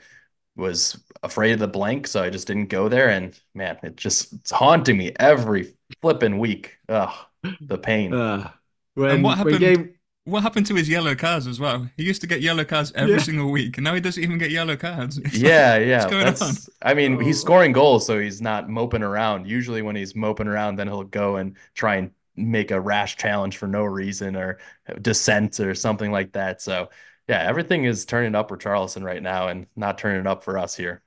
was 0.57 0.97
afraid 1.22 1.53
of 1.53 1.59
the 1.59 1.68
blank, 1.68 2.07
so 2.07 2.22
I 2.22 2.30
just 2.30 2.47
didn't 2.47 2.66
go 2.68 2.88
there. 2.88 3.11
And 3.11 3.38
man, 3.55 3.78
it 3.82 3.97
just 3.97 4.32
it's 4.32 4.51
haunting 4.51 4.97
me 4.97 5.12
every 5.20 5.74
flipping 6.01 6.38
week. 6.38 6.78
Ugh, 6.88 7.14
the 7.61 7.76
pain. 7.78 8.14
Uh, 8.14 8.51
when, 8.95 9.11
And 9.11 9.24
what 9.24 9.38
when 9.45 9.55
happened- 9.55 9.59
game 9.61 9.95
What 10.25 10.43
happened 10.43 10.66
to 10.66 10.75
his 10.75 10.89
yellow 10.89 11.14
cards 11.14 11.47
as 11.47 11.61
well? 11.61 11.89
He 11.99 12.05
used 12.05 12.22
to 12.22 12.27
get 12.27 12.41
yellow 12.41 12.64
cards 12.64 12.93
every 12.95 13.16
Yeah. 13.16 13.18
single 13.18 13.51
week, 13.51 13.77
and 13.77 13.85
now 13.85 13.95
he 13.95 14.01
doesn't 14.01 14.22
even 14.22 14.39
get 14.39 14.51
yellow 14.51 14.77
cards. 14.77 15.18
It's 15.25 15.43
like, 15.43 15.43
Yeah, 15.43 15.77
yeah. 15.77 16.07
what's 16.07 16.07
going 16.07 16.25
That's, 16.25 16.68
I 16.83 16.95
mean, 16.95 17.20
he's 17.20 17.41
Oh. 17.41 17.43
scoring 17.43 17.72
goals, 17.72 18.07
so 18.07 18.18
he's 18.18 18.41
not 18.41 18.68
moping 18.70 19.03
around. 19.03 19.47
Usually, 19.47 19.83
when 19.83 19.97
he's 19.97 20.14
moping 20.16 20.47
around, 20.49 20.77
then 20.77 20.89
he'll 20.89 21.05
go 21.05 21.37
and 21.37 21.57
try 21.75 21.97
and 21.97 22.12
make 22.37 22.70
a 22.70 22.81
rash 22.81 23.16
challenge 23.16 23.59
for 23.59 23.68
no 23.68 23.85
reason 23.85 24.35
or 24.37 24.59
dissent 25.01 25.61
or 25.61 25.75
something 25.75 26.11
like 26.11 26.33
that. 26.33 26.62
So, 26.62 26.91
yeah, 27.29 27.43
everything 27.43 27.85
is 27.85 28.07
turning 28.07 28.35
up 28.35 28.49
for 28.49 28.57
Richarlison 28.59 29.05
right 29.05 29.22
now 29.22 29.49
and 29.49 29.66
not 29.77 29.99
turning 29.99 30.27
up 30.27 30.43
for 30.43 30.59
us 30.59 30.75
here. 30.75 31.03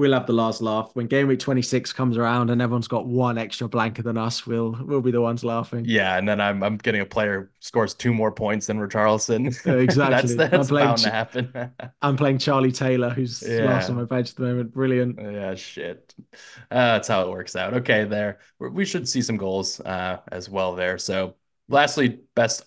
We'll 0.00 0.12
have 0.14 0.26
the 0.26 0.32
last 0.32 0.60
laugh 0.62 0.90
when 0.94 1.06
game 1.06 1.28
week 1.28 1.38
26 1.38 1.92
comes 1.92 2.16
around 2.16 2.50
and 2.50 2.60
everyone's 2.60 2.88
got 2.88 3.06
one 3.06 3.38
extra 3.38 3.68
blanker 3.68 4.02
than 4.02 4.16
us. 4.16 4.46
We'll 4.46 4.76
we'll 4.84 5.02
be 5.02 5.10
the 5.10 5.20
ones 5.20 5.44
laughing. 5.44 5.84
Yeah, 5.86 6.16
and 6.16 6.26
then 6.26 6.40
I'm 6.40 6.62
I'm 6.62 6.76
getting 6.78 7.02
a 7.02 7.06
player 7.06 7.42
who 7.42 7.48
scores 7.60 7.94
two 7.94 8.12
more 8.14 8.32
points 8.32 8.66
than 8.66 8.78
Richarlison. 8.78 9.54
Exactly. 9.80 10.34
That's 10.34 10.52
I'm 10.54 10.66
playing 10.66 10.86
bound 10.88 10.98
to 10.98 11.10
happen. 11.10 11.72
I'm 12.02 12.16
playing 12.16 12.38
Charlie 12.38 12.72
Taylor, 12.72 13.10
who's 13.10 13.42
Yeah. 13.46 13.66
last 13.66 13.90
on 13.90 13.96
my 13.96 14.04
bench 14.04 14.30
at 14.30 14.36
the 14.36 14.42
moment. 14.42 14.72
Brilliant. 14.72 15.18
Yeah, 15.20 15.54
shit. 15.54 16.14
Uh, 16.70 16.96
that's 16.96 17.08
how 17.08 17.22
it 17.22 17.30
works 17.30 17.54
out. 17.54 17.74
Okay, 17.74 18.04
there. 18.04 18.38
We 18.58 18.84
should 18.84 19.08
see 19.08 19.22
some 19.22 19.36
goals 19.36 19.80
uh, 19.80 20.18
as 20.32 20.48
well 20.48 20.74
there. 20.74 20.98
So, 20.98 21.36
lastly, 21.68 22.20
best 22.34 22.64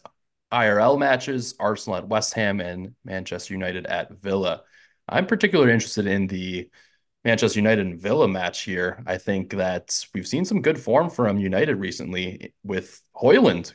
IRL 0.51 0.99
matches 0.99 1.55
Arsenal 1.59 1.97
at 1.97 2.07
West 2.07 2.33
Ham 2.35 2.59
and 2.61 2.93
Manchester 3.03 3.53
United 3.53 3.85
at 3.87 4.11
Villa. 4.11 4.63
I'm 5.09 5.25
particularly 5.25 5.73
interested 5.73 6.07
in 6.07 6.27
the 6.27 6.69
Manchester 7.23 7.59
United 7.59 7.85
and 7.85 7.99
Villa 7.99 8.27
match 8.27 8.63
here. 8.63 9.01
I 9.05 9.17
think 9.17 9.51
that 9.51 10.05
we've 10.13 10.27
seen 10.27 10.45
some 10.45 10.61
good 10.61 10.79
form 10.79 11.09
from 11.09 11.37
United 11.37 11.75
recently 11.75 12.53
with 12.63 13.01
Højlund. 13.15 13.73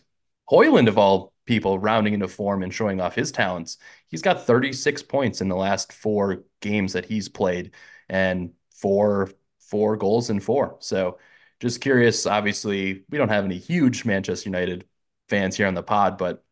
Højlund, 0.50 0.88
of 0.88 0.98
all 0.98 1.32
people, 1.46 1.78
rounding 1.78 2.14
into 2.14 2.28
form 2.28 2.62
and 2.62 2.72
showing 2.72 3.00
off 3.00 3.14
his 3.14 3.32
talents. 3.32 3.78
He's 4.08 4.22
got 4.22 4.46
36 4.46 5.02
points 5.02 5.40
in 5.40 5.48
the 5.48 5.56
last 5.56 5.92
four 5.92 6.44
games 6.60 6.92
that 6.92 7.06
he's 7.06 7.28
played 7.28 7.72
and 8.08 8.52
four 8.70 9.30
four 9.60 9.96
goals 9.96 10.30
in 10.30 10.40
four. 10.40 10.76
So 10.80 11.18
just 11.60 11.80
curious. 11.80 12.26
Obviously, 12.26 13.04
we 13.10 13.18
don't 13.18 13.28
have 13.28 13.44
any 13.44 13.58
huge 13.58 14.04
Manchester 14.04 14.48
United 14.48 14.86
fans 15.28 15.56
here 15.56 15.66
on 15.66 15.74
the 15.74 15.82
pod, 15.82 16.16
but 16.18 16.44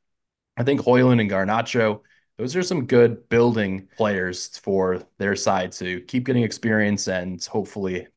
I 0.57 0.65
think 0.65 0.81
Højlund 0.81 1.21
and 1.21 1.31
Garnacho 1.31 2.01
those 2.39 2.55
are 2.55 2.63
some 2.63 2.87
good 2.87 3.29
building 3.29 3.89
players 3.97 4.59
for 4.59 5.03
their 5.19 5.37
side 5.37 5.73
to 5.73 6.01
keep 6.03 6.25
getting 6.25 6.43
experience 6.43 7.09
and 7.09 7.43
hopefully 7.45 8.09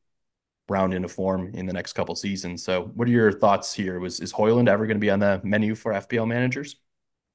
round 0.68 0.94
into 0.94 1.08
form 1.08 1.50
in 1.54 1.66
the 1.66 1.72
next 1.72 1.94
couple 1.94 2.14
seasons. 2.14 2.62
So, 2.62 2.90
what 2.94 3.08
are 3.08 3.10
your 3.10 3.32
thoughts 3.32 3.74
here? 3.74 3.98
Was 3.98 4.20
is 4.20 4.32
Højlund 4.32 4.68
ever 4.68 4.86
going 4.86 4.96
to 4.96 5.00
be 5.00 5.10
on 5.10 5.18
the 5.18 5.40
menu 5.42 5.74
for 5.74 5.92
FPL 5.92 6.26
managers? 6.26 6.76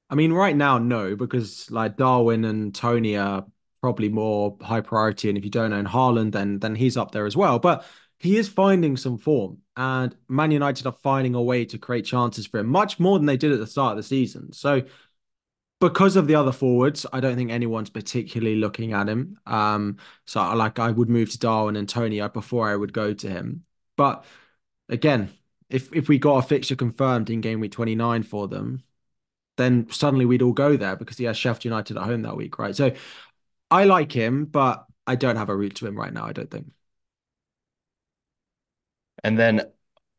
I 0.08 0.14
mean, 0.14 0.32
right 0.32 0.56
now, 0.56 0.78
no, 0.78 1.16
because 1.16 1.70
like 1.70 1.96
Darwin 1.96 2.44
and 2.44 2.74
Toney 2.74 3.16
are 3.16 3.44
probably 3.80 4.08
more 4.08 4.56
high 4.60 4.80
priority, 4.80 5.28
and 5.28 5.36
if 5.36 5.44
you 5.44 5.50
don't 5.50 5.72
own 5.72 5.86
Haaland, 5.86 6.32
then 6.32 6.58
then 6.60 6.74
he's 6.74 6.96
up 6.96 7.10
there 7.10 7.26
as 7.26 7.36
well. 7.36 7.58
But 7.58 7.84
he 8.18 8.36
is 8.36 8.48
finding 8.48 8.96
some 8.96 9.18
form, 9.18 9.58
and 9.76 10.16
Man 10.28 10.52
United 10.52 10.86
are 10.86 10.96
finding 11.02 11.34
a 11.34 11.42
way 11.42 11.64
to 11.66 11.78
create 11.78 12.06
chances 12.06 12.46
for 12.46 12.58
him, 12.58 12.68
much 12.68 12.98
more 12.98 13.18
than 13.18 13.26
they 13.26 13.36
did 13.36 13.52
at 13.52 13.58
the 13.58 13.66
start 13.66 13.92
of 13.92 13.96
the 13.98 14.02
season. 14.02 14.52
So 14.52 14.82
because 15.80 16.16
of 16.16 16.26
the 16.26 16.34
other 16.34 16.52
forwards, 16.52 17.04
I 17.12 17.20
don't 17.20 17.36
think 17.36 17.50
anyone's 17.50 17.90
particularly 17.90 18.56
looking 18.56 18.92
at 18.92 19.08
him. 19.08 19.38
Um, 19.46 19.98
so 20.24 20.40
like 20.54 20.78
I 20.78 20.90
would 20.90 21.10
move 21.10 21.30
to 21.30 21.38
Darwin 21.38 21.76
and 21.76 21.88
Toney 21.88 22.26
before 22.28 22.68
I 22.68 22.76
would 22.76 22.92
go 22.92 23.12
to 23.12 23.28
him. 23.28 23.64
But 23.96 24.24
again, 24.88 25.30
if 25.68 25.92
if 25.94 26.08
we 26.08 26.18
got 26.18 26.44
a 26.44 26.48
fixture 26.48 26.76
confirmed 26.76 27.30
in 27.30 27.40
game 27.40 27.60
week 27.60 27.72
29 27.72 28.22
for 28.22 28.48
them, 28.48 28.82
then 29.56 29.90
suddenly 29.90 30.26
we'd 30.26 30.42
all 30.42 30.52
go 30.52 30.76
there 30.76 30.96
because 30.96 31.18
he 31.18 31.24
has 31.24 31.36
Sheffield 31.36 31.64
United 31.64 31.96
at 31.96 32.04
home 32.04 32.22
that 32.22 32.36
week, 32.36 32.58
right? 32.58 32.76
So 32.76 32.92
I 33.70 33.84
like 33.84 34.12
him, 34.12 34.46
but 34.46 34.86
I 35.06 35.16
don't 35.16 35.36
have 35.36 35.48
a 35.50 35.56
route 35.56 35.76
to 35.76 35.86
him 35.86 35.96
right 35.98 36.12
now, 36.12 36.26
I 36.26 36.32
don't 36.32 36.50
think. 36.50 36.72
And 39.24 39.38
then 39.38 39.62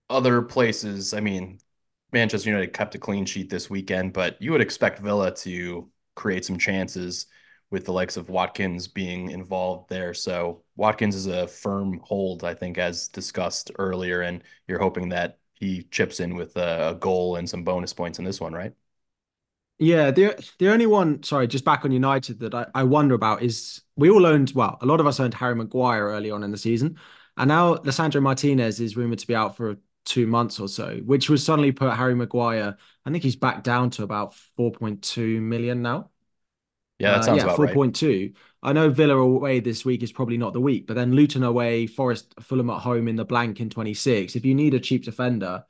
other 0.10 0.41
places, 0.41 1.14
I 1.14 1.20
mean, 1.22 1.60
Manchester 2.12 2.49
United 2.49 2.74
kept 2.74 2.95
a 2.95 2.99
clean 2.99 3.26
sheet 3.26 3.49
this 3.49 3.70
weekend, 3.70 4.14
but 4.14 4.41
you 4.41 4.51
would 4.51 4.62
expect 4.62 4.99
Villa 4.99 5.34
to 5.36 5.89
create 6.16 6.45
some 6.45 6.58
chances 6.58 7.28
with 7.70 7.86
the 7.86 7.91
likes 7.91 8.16
of 8.16 8.30
Watkins 8.30 8.88
being 8.88 9.32
involved 9.32 9.89
there. 9.89 10.14
So 10.14 10.64
Watkins 10.76 11.16
is 11.16 11.28
a 11.28 11.47
firm 11.47 11.99
hold, 12.03 12.43
I 12.43 12.53
think, 12.53 12.78
as 12.78 13.10
discussed 13.10 13.72
earlier, 13.78 14.22
and 14.22 14.41
you're 14.68 14.80
hoping 14.80 15.10
that 15.10 15.39
he 15.53 15.84
chips 15.91 16.20
in 16.20 16.36
with 16.36 16.55
a, 16.55 16.97
goal 16.99 17.36
and 17.36 17.49
some 17.49 17.64
bonus 17.64 17.93
points 17.93 18.20
in 18.20 18.26
this 18.26 18.39
one, 18.39 18.53
right? 18.53 18.74
Yeah, 19.80 20.10
the 20.12 20.43
the 20.58 20.70
only 20.70 20.88
one, 20.88 21.22
sorry, 21.22 21.47
just 21.47 21.66
back 21.66 21.86
on 21.86 21.91
United 21.91 22.39
that 22.39 22.55
I, 22.55 22.66
I 22.74 22.84
wonder 22.84 23.14
about 23.14 23.43
is 23.43 23.82
we 23.95 24.10
all 24.10 24.26
owned, 24.26 24.51
well, 24.55 24.78
a 24.82 24.86
lot 24.86 24.99
of 24.99 25.05
us 25.05 25.20
owned 25.20 25.36
Harry 25.36 25.55
Maguire 25.55 26.08
early 26.08 26.32
on 26.32 26.43
in 26.43 26.51
the 26.51 26.58
season. 26.58 26.97
And 27.36 27.49
now 27.49 27.76
Lisandro 27.76 28.22
Martinez 28.22 28.80
is 28.80 28.97
rumored 28.97 29.20
to 29.20 29.28
be 29.28 29.36
out 29.36 29.55
for 29.55 29.78
two 30.08 30.26
months 30.26 30.60
or 30.60 30.68
so, 30.68 30.97
which 31.05 31.30
was 31.30 31.43
suddenly 31.43 31.72
put 31.72 31.93
Harry 31.93 32.16
Maguire. 32.16 32.78
I 33.05 33.12
think 33.12 33.24
he's 33.24 33.36
back 33.36 33.64
down 33.64 33.89
to 33.91 34.03
about 34.03 34.34
4.2 34.58 35.41
million 35.41 35.82
now. 35.82 36.10
Yeah, 36.97 37.12
that 37.12 37.20
uh, 37.20 37.24
sounds 37.24 37.43
uh, 37.43 37.47
yeah, 37.47 37.53
about 37.53 37.76
4.2. 37.76 38.22
Right. 38.22 38.34
I 38.64 38.74
know 38.74 38.89
Villa 38.89 39.18
away 39.18 39.60
this 39.60 39.86
week 39.86 40.01
is 40.01 40.12
probably 40.12 40.38
not 40.38 40.53
the 40.53 40.62
week, 40.62 40.88
but 40.88 40.95
then 40.95 41.14
Luton 41.14 41.43
away, 41.43 41.86
Forest, 41.86 42.34
Fulham 42.41 42.70
at 42.72 42.80
home 42.80 43.08
in 43.08 43.16
the 43.16 43.26
blank 43.26 43.60
in 43.60 43.70
26. 43.70 44.36
If 44.36 44.45
you 44.45 44.55
need 44.55 44.74
a 44.74 44.80
cheap 44.80 45.03
defender, 45.03 45.64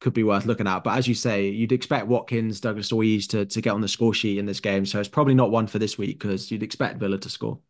could 0.00 0.14
be 0.14 0.24
worth 0.24 0.46
looking 0.46 0.66
at. 0.66 0.82
But 0.82 0.98
as 0.98 1.06
you 1.06 1.14
say, 1.14 1.48
you'd 1.48 1.72
expect 1.72 2.06
Watkins, 2.06 2.60
Douglas 2.60 2.90
Luiz 2.90 3.26
to, 3.28 3.46
to 3.46 3.60
get 3.60 3.70
on 3.70 3.80
the 3.80 3.88
score 3.88 4.12
sheet 4.12 4.38
in 4.38 4.46
this 4.46 4.60
game. 4.60 4.84
So 4.84 4.98
it's 4.98 5.08
probably 5.08 5.34
not 5.34 5.50
one 5.50 5.66
for 5.66 5.78
this 5.78 5.96
week 5.96 6.18
because 6.18 6.50
you'd 6.50 6.62
expect 6.62 6.98
Villa 6.98 7.18
to 7.18 7.30
score. 7.30 7.60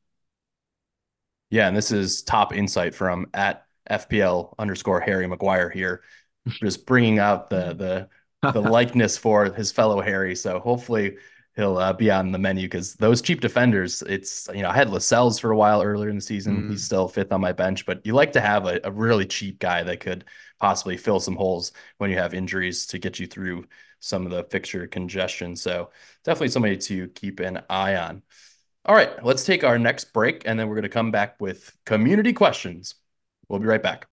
Yeah, 1.51 1.69
and 1.69 1.77
this 1.77 1.93
is 1.93 2.23
top 2.23 2.53
insight 2.53 2.95
from 2.95 3.27
at 3.35 3.67
FPL 3.91 4.55
underscore 4.59 5.01
Harry 5.01 5.27
Maguire 5.27 5.71
here, 5.71 6.03
just 6.49 6.87
bringing 6.87 7.19
out 7.19 7.51
the 7.51 7.75
the 8.43 8.53
the 8.53 8.61
likeness 8.61 9.17
for 9.17 9.47
his 9.47 9.73
fellow 9.73 10.01
Harry. 10.01 10.35
So 10.37 10.59
hopefully 10.59 11.17
he'll 11.57 11.79
uh, 11.79 11.93
be 11.93 12.11
on 12.11 12.33
the 12.33 12.39
menu 12.39 12.67
because 12.67 12.95
those 12.95 13.23
cheap 13.23 13.41
defenders, 13.41 14.03
it's 14.03 14.49
you 14.55 14.63
know 14.63 14.69
I 14.69 14.75
had 14.75 14.91
Lascelles 14.91 15.39
for 15.39 15.51
a 15.51 15.57
while 15.57 15.83
earlier 15.83 16.11
in 16.11 16.17
the 16.17 16.23
season. 16.23 16.65
Mm. 16.65 16.71
He's 16.71 16.85
still 16.85 17.09
fifth 17.09 17.33
on 17.33 17.41
my 17.41 17.53
bench, 17.53 17.87
but 17.87 18.05
you 18.05 18.15
like 18.15 18.33
to 18.33 18.41
have 18.41 18.67
a, 18.67 18.81
a 18.85 18.91
really 18.91 19.27
cheap 19.27 19.59
guy 19.59 19.83
that 19.83 20.01
could 20.01 20.25
possibly 20.61 20.97
fill 20.97 21.21
some 21.21 21.37
holes 21.37 21.73
when 21.99 22.11
you 22.11 22.17
have 22.17 22.35
injuries 22.35 22.87
to 22.87 22.99
get 22.99 23.19
you 23.19 23.27
through 23.27 23.65
some 24.01 24.27
of 24.27 24.31
the 24.31 24.45
fixture 24.45 24.87
congestion. 24.87 25.57
So 25.57 25.91
definitely 26.25 26.49
somebody 26.49 26.77
to 26.77 27.09
keep 27.09 27.41
an 27.41 27.63
eye 27.71 27.97
on. 27.97 28.23
All 28.85 28.95
right, 28.95 29.25
let's 29.25 29.45
take 29.45 29.65
our 29.65 29.79
next 29.79 30.13
break 30.13 30.43
and 30.45 30.61
then 30.61 30.69
we're 30.69 30.75
going 30.75 30.83
to 30.83 30.91
come 30.91 31.11
back 31.11 31.41
with 31.41 31.75
community 31.87 32.35
questions. 32.35 32.97
We'll 33.49 33.61
be 33.61 33.67
right 33.67 33.83
back. 33.83 34.07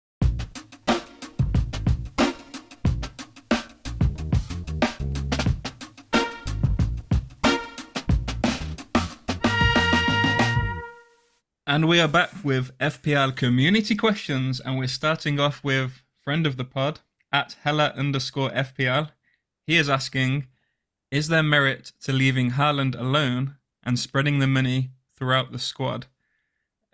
And 11.67 11.87
we 11.87 12.01
are 12.01 12.09
back 12.09 12.31
with 12.43 12.77
FPL 12.79 13.37
community 13.37 13.95
questions, 13.95 14.59
and 14.59 14.77
we're 14.77 14.89
starting 14.89 15.39
off 15.39 15.63
with 15.63 16.03
friend 16.21 16.45
of 16.45 16.57
the 16.57 16.65
pod 16.65 16.99
at 17.33 17.57
Hella 17.63 17.93
underscore 17.97 18.51
FPL. 18.51 19.13
He 19.69 19.77
is 19.77 19.89
asking, 19.89 20.49
is 21.13 21.29
there 21.29 21.45
merit 21.45 21.93
to 22.01 22.13
leaving 22.13 22.53
Haaland 22.53 22.99
alone 22.99 23.55
and 23.85 24.01
spreading 24.01 24.41
the 24.41 24.49
money 24.49 24.91
throughout 25.17 25.53
the 25.53 25.61
squad? 25.61 26.07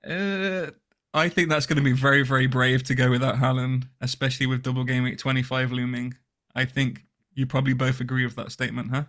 Uh, 0.07 0.72
I 1.17 1.31
think 1.31 1.49
that's 1.49 1.64
going 1.64 1.79
to 1.79 1.83
be 1.83 1.93
very, 1.93 2.23
very 2.23 2.47
brave 2.47 2.83
to 2.85 2.95
go 2.95 3.09
without 3.09 3.37
Haaland, 3.37 3.89
especially 4.03 4.45
with 4.45 4.62
double 4.62 4.85
game 4.85 5.03
week 5.05 5.17
25 5.17 5.73
looming. 5.73 6.12
I 6.55 6.67
think 6.67 7.07
you 7.33 7.47
probably 7.47 7.73
both 7.73 8.03
agree 8.03 8.27
with 8.27 8.37
that 8.37 8.53
statement, 8.53 8.91
huh? 8.91 9.05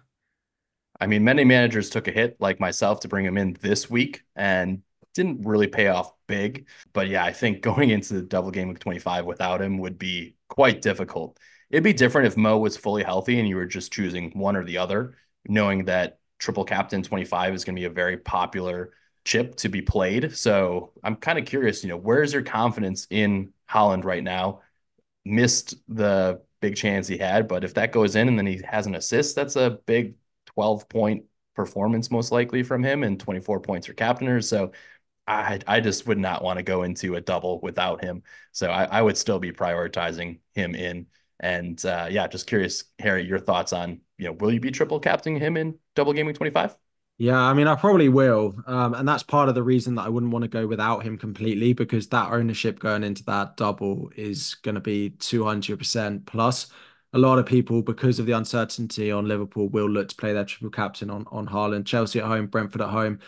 I 1.02 1.08
mean, 1.08 1.26
many 1.26 1.44
managers 1.44 1.90
took 1.90 2.08
a 2.08 2.12
hit, 2.12 2.38
like 2.40 2.62
myself, 2.62 3.02
to 3.02 3.10
bring 3.10 3.26
him 3.26 3.38
in 3.38 3.58
this 3.60 3.90
week 3.90 4.24
and 4.38 4.84
didn't 5.16 5.46
really 5.46 5.68
pay 5.68 5.88
off 5.88 6.14
big. 6.28 6.68
But 6.94 7.10
yeah, 7.10 7.26
I 7.26 7.34
think 7.34 7.62
going 7.62 7.90
into 7.90 8.14
the 8.14 8.22
double 8.22 8.52
game 8.52 8.70
week 8.70 8.80
25 8.80 9.26
without 9.26 9.62
him 9.62 9.78
would 9.80 10.00
be 10.00 10.38
quite 10.48 10.82
difficult. 10.82 11.38
It'd 11.70 11.84
be 11.84 11.92
different 11.92 12.28
if 12.28 12.38
Mo 12.38 12.58
was 12.58 12.78
fully 12.78 13.04
healthy 13.04 13.38
and 13.38 13.50
you 13.50 13.58
were 13.58 13.66
just 13.66 13.92
choosing 13.92 14.32
one 14.32 14.56
or 14.56 14.64
the 14.64 14.78
other, 14.78 15.16
knowing 15.46 15.84
that 15.86 16.20
triple 16.40 16.64
captain 16.64 17.04
25 17.04 17.54
is 17.54 17.66
going 17.66 17.76
to 17.76 17.82
be 17.82 17.86
a 17.86 17.90
very 17.90 18.16
popular 18.16 18.94
chip 19.28 19.56
to 19.58 19.70
be 19.70 19.82
played. 19.82 20.36
So 20.38 20.94
I'm 21.04 21.18
kind 21.18 21.38
of 21.38 21.46
curious, 21.46 21.84
you 21.84 21.90
know, 21.90 21.98
where 21.98 22.24
is 22.24 22.34
your 22.34 22.44
confidence 22.44 23.08
in 23.10 23.54
Haaland 23.70 24.06
right 24.06 24.24
now? 24.24 24.62
Missed 25.26 25.76
the 25.90 26.42
big 26.62 26.76
chance 26.78 27.08
he 27.08 27.18
had, 27.18 27.48
but 27.48 27.64
if 27.66 27.74
that 27.76 27.92
goes 27.92 28.16
in 28.16 28.30
and 28.30 28.38
then 28.38 28.48
he 28.48 28.62
has 28.68 28.88
an 28.88 28.96
assist, 28.96 29.36
that's 29.36 29.58
a 29.58 29.80
big 29.86 30.16
12 30.48 30.88
point 30.90 31.26
performance 31.56 32.10
most 32.12 32.32
likely 32.32 32.64
from 32.64 32.84
him 32.84 33.04
and 33.04 33.20
24 33.20 33.60
points 33.62 33.88
for 33.88 33.94
captainers. 33.94 34.48
So 34.50 34.72
I 35.28 35.60
I 35.68 35.80
just 35.82 36.08
would 36.08 36.18
not 36.18 36.44
want 36.44 36.58
to 36.58 36.64
go 36.64 36.84
into 36.84 37.16
a 37.16 37.22
double 37.22 37.60
without 37.62 38.04
him. 38.04 38.24
So 38.54 38.70
I, 38.72 38.86
I 38.86 39.02
would 39.02 39.18
still 39.18 39.40
be 39.40 39.52
prioritizing 39.52 40.40
him 40.56 40.76
in. 40.76 41.08
And 41.40 41.84
uh, 41.86 42.08
yeah, 42.10 42.28
just 42.28 42.48
curious, 42.48 42.86
Harry, 43.00 43.26
your 43.26 43.40
thoughts 43.40 43.74
on, 43.74 44.02
you 44.18 44.26
know, 44.26 44.34
will 44.34 44.52
you 44.52 44.60
be 44.60 44.72
triple 44.72 45.00
captaining 45.00 45.42
him 45.42 45.58
in 45.58 45.78
double 45.96 46.14
gaming 46.14 46.34
25? 46.34 46.76
Yeah, 47.20 47.40
I 47.40 47.54
mean, 47.54 47.68
I 47.68 47.76
probably 47.76 48.10
will. 48.10 48.56
Um, 48.68 48.94
and 48.94 49.08
that's 49.08 49.24
part 49.24 49.50
of 49.50 49.56
the 49.56 49.64
reason 49.64 49.96
that 49.96 50.04
I 50.06 50.10
wouldn't 50.10 50.32
want 50.32 50.44
to 50.44 50.48
go 50.48 50.68
without 50.68 51.00
him 51.04 51.18
completely 51.18 51.74
because 51.74 52.08
that 52.10 52.32
ownership 52.32 52.78
going 52.78 53.04
into 53.04 53.24
that 53.26 53.58
double 53.58 54.12
is 54.16 54.54
going 54.56 54.76
to 54.76 54.82
be 54.82 55.12
200% 55.12 56.28
plus. 56.28 56.68
A 57.14 57.18
lot 57.18 57.40
of 57.40 57.46
people, 57.48 57.82
because 57.82 58.20
of 58.20 58.28
the 58.28 58.34
uncertainty 58.34 59.12
on 59.12 59.28
Liverpool, 59.28 59.68
will 59.70 59.90
look 59.90 60.10
to 60.10 60.16
play 60.16 60.34
their 60.34 60.46
triple 60.46 60.70
captain 60.70 61.10
on, 61.10 61.26
on 61.32 61.48
Haaland. 61.48 61.86
Chelsea 61.88 62.20
at 62.20 62.26
home, 62.26 62.48
Brentford 62.48 62.82
at 62.82 62.90
home. 62.90 63.20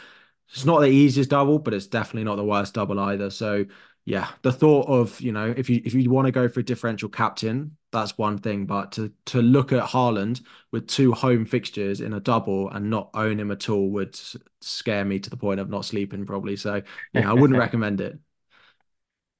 It's 0.51 0.65
not 0.65 0.81
the 0.81 0.87
easiest 0.87 1.29
double, 1.31 1.59
but 1.59 1.73
it's 1.73 1.87
definitely 1.87 2.25
not 2.25 2.37
the 2.37 2.45
worst 2.45 2.75
double 2.75 2.99
either. 2.99 3.29
So 3.31 3.65
yeah, 4.05 4.29
the 4.43 4.51
thought 4.51 4.87
of 4.89 5.21
you 5.21 5.31
know 5.31 5.53
if 5.55 5.69
you 5.69 5.81
if 5.85 5.93
you 5.95 6.09
want 6.11 6.27
to 6.27 6.31
go 6.31 6.49
for 6.49 6.59
a 6.61 6.63
differential 6.63 7.09
captain, 7.09 7.77
that's 7.91 8.17
one 8.17 8.37
thing. 8.37 8.65
But 8.65 8.91
to 8.93 9.11
to 9.25 9.41
look 9.41 9.71
at 9.71 9.83
Haaland 9.83 10.41
with 10.71 10.87
two 10.87 11.13
home 11.13 11.45
fixtures 11.45 12.01
in 12.01 12.13
a 12.13 12.19
double 12.19 12.69
and 12.69 12.89
not 12.89 13.09
own 13.13 13.39
him 13.39 13.51
at 13.51 13.69
all 13.69 13.89
would 13.89 14.19
scare 14.61 15.05
me 15.05 15.19
to 15.19 15.29
the 15.29 15.37
point 15.37 15.59
of 15.59 15.69
not 15.69 15.85
sleeping 15.85 16.25
probably. 16.25 16.55
So 16.55 16.81
yeah, 17.13 17.29
I 17.29 17.33
wouldn't 17.33 17.59
recommend 17.59 18.01
it. 18.01 18.17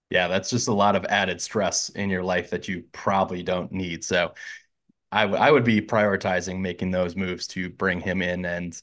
Yeah, 0.10 0.28
that's 0.28 0.50
just 0.50 0.68
a 0.68 0.74
lot 0.74 0.96
of 0.96 1.06
added 1.06 1.40
stress 1.40 1.90
in 1.90 2.10
your 2.10 2.24
life 2.24 2.50
that 2.50 2.68
you 2.68 2.84
probably 2.92 3.44
don't 3.44 3.72
need. 3.72 4.04
So 4.04 4.34
I, 5.12 5.24
I 5.24 5.52
would 5.52 5.64
be 5.64 5.82
prioritizing 5.82 6.60
making 6.60 6.92
those 6.92 7.16
moves 7.16 7.46
to 7.48 7.70
bring 7.70 8.00
him 8.00 8.22
in 8.22 8.46
and 8.46 8.80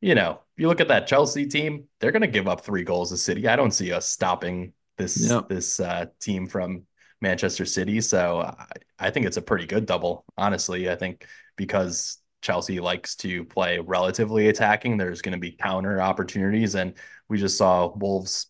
you 0.00 0.14
know, 0.14 0.40
you 0.56 0.68
look 0.68 0.80
at 0.80 0.88
that 0.88 1.06
Chelsea 1.06 1.46
team, 1.46 1.88
they're 1.98 2.12
going 2.12 2.22
to 2.22 2.28
give 2.28 2.46
up 2.46 2.60
three 2.60 2.84
goals 2.84 3.10
to 3.10 3.16
City. 3.16 3.48
I 3.48 3.56
don't 3.56 3.72
see 3.72 3.92
us 3.92 4.06
stopping 4.06 4.72
this 4.96 5.28
yep. 5.30 5.48
this 5.48 5.80
uh, 5.80 6.06
team 6.20 6.46
from 6.46 6.84
Manchester 7.20 7.64
City. 7.64 8.00
So 8.00 8.40
I, 8.40 8.66
I 8.98 9.10
think 9.10 9.26
it's 9.26 9.36
a 9.36 9.42
pretty 9.42 9.66
good 9.66 9.86
double, 9.86 10.24
honestly. 10.36 10.90
I 10.90 10.96
think 10.96 11.26
because 11.56 12.18
Chelsea 12.42 12.80
likes 12.80 13.16
to 13.16 13.44
play 13.44 13.78
relatively 13.78 14.48
attacking, 14.48 14.96
there's 14.96 15.22
going 15.22 15.32
to 15.32 15.38
be 15.38 15.52
counter 15.52 16.00
opportunities, 16.00 16.74
and 16.74 16.94
we 17.28 17.38
just 17.38 17.58
saw 17.58 17.92
Wolves, 17.94 18.46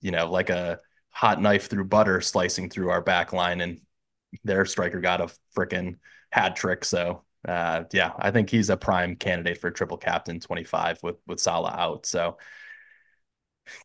you 0.00 0.10
know, 0.10 0.30
like 0.30 0.50
a 0.50 0.80
hot 1.10 1.40
knife 1.40 1.68
through 1.68 1.84
butter 1.84 2.20
slicing 2.20 2.68
through 2.68 2.90
our 2.90 3.00
back 3.00 3.32
line, 3.32 3.60
and 3.60 3.80
their 4.44 4.64
striker 4.64 5.00
got 5.00 5.20
a 5.20 5.30
freaking 5.56 5.96
hat 6.30 6.56
trick. 6.56 6.84
So 6.84 7.22
uh, 7.46 7.84
yeah, 7.92 8.12
I 8.18 8.30
think 8.30 8.50
he's 8.50 8.70
a 8.70 8.76
prime 8.76 9.16
candidate 9.16 9.58
for 9.58 9.70
triple 9.70 9.96
captain 9.96 10.40
25 10.40 11.02
with 11.02 11.16
with 11.26 11.40
Salah 11.40 11.74
out. 11.76 12.06
So 12.06 12.36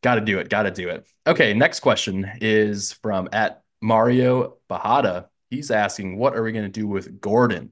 got 0.02 0.16
to 0.16 0.22
do 0.22 0.40
it. 0.40 0.50
Got 0.50 0.64
to 0.64 0.72
do 0.72 0.90
it. 0.90 1.08
Okay, 1.26 1.54
next 1.54 1.80
question 1.80 2.30
is 2.42 2.92
from 2.92 3.30
at 3.32 3.62
Mario 3.82 4.58
Bahada. 4.70 5.28
He's 5.50 5.72
asking, 5.72 6.18
what 6.18 6.36
are 6.36 6.44
we 6.44 6.52
going 6.52 6.66
to 6.66 6.70
do 6.70 6.88
with 6.88 7.22
Gordon, 7.22 7.72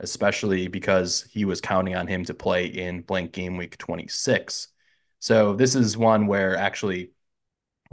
especially 0.00 0.68
because 0.68 1.26
he 1.30 1.44
was 1.44 1.60
counting 1.60 1.96
on 1.96 2.06
him 2.06 2.24
to 2.24 2.34
play 2.34 2.66
in 2.66 3.02
blank 3.02 3.32
game 3.32 3.56
week 3.56 3.78
26. 3.78 4.68
So 5.18 5.54
this 5.54 5.74
is 5.74 5.96
one 5.96 6.26
where 6.26 6.56
actually 6.56 7.12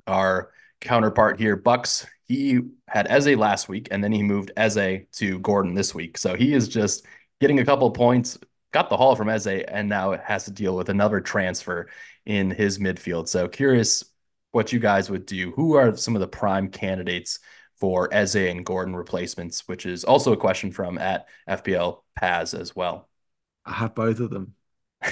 our 0.08 0.51
counterpart 0.82 1.39
here, 1.39 1.56
Bucks, 1.56 2.06
he 2.28 2.60
had 2.88 3.08
Eze 3.10 3.38
last 3.38 3.70
week 3.70 3.88
and 3.91 4.04
then 4.04 4.12
he 4.12 4.24
moved 4.24 4.51
Eze 4.58 5.06
to 5.14 5.39
Gordon 5.39 5.74
this 5.74 5.95
week. 5.95 6.18
So 6.18 6.36
he 6.36 6.54
is 6.54 6.68
just 6.68 7.06
getting 7.39 7.60
a 7.60 7.66
couple 7.66 7.89
points, 7.91 8.38
got 8.72 8.89
the 8.89 8.97
haul 8.97 9.16
from 9.16 9.30
Eze, 9.30 9.47
and 9.47 9.88
now 9.88 10.12
it 10.12 10.22
has 10.22 10.45
to 10.45 10.51
deal 10.51 10.76
with 10.76 10.89
another 10.89 11.22
transfer 11.22 11.89
in 12.26 12.51
his 12.51 12.80
midfield. 12.80 13.28
So 13.28 13.47
curious 13.47 14.04
what 14.54 14.72
you 14.72 14.80
guys 14.80 15.10
would 15.10 15.26
do. 15.26 15.51
Who 15.51 15.76
are 15.76 15.97
some 15.97 16.16
of 16.16 16.22
the 16.22 16.28
prime 16.28 16.70
candidates 16.70 17.39
for 17.76 18.08
Eze 18.14 18.36
and 18.36 18.66
Gordon 18.66 18.95
replacements, 18.95 19.68
which 19.68 19.86
is 19.86 20.06
also 20.06 20.32
a 20.32 20.38
question 20.38 20.72
from 20.72 20.97
at 20.97 21.28
FPL 21.49 22.04
Paz 22.16 22.54
as 22.54 22.76
well. 22.76 23.10
I 23.66 23.74
have 23.74 23.93
both 23.93 24.20
of 24.20 24.30
them. 24.30 24.56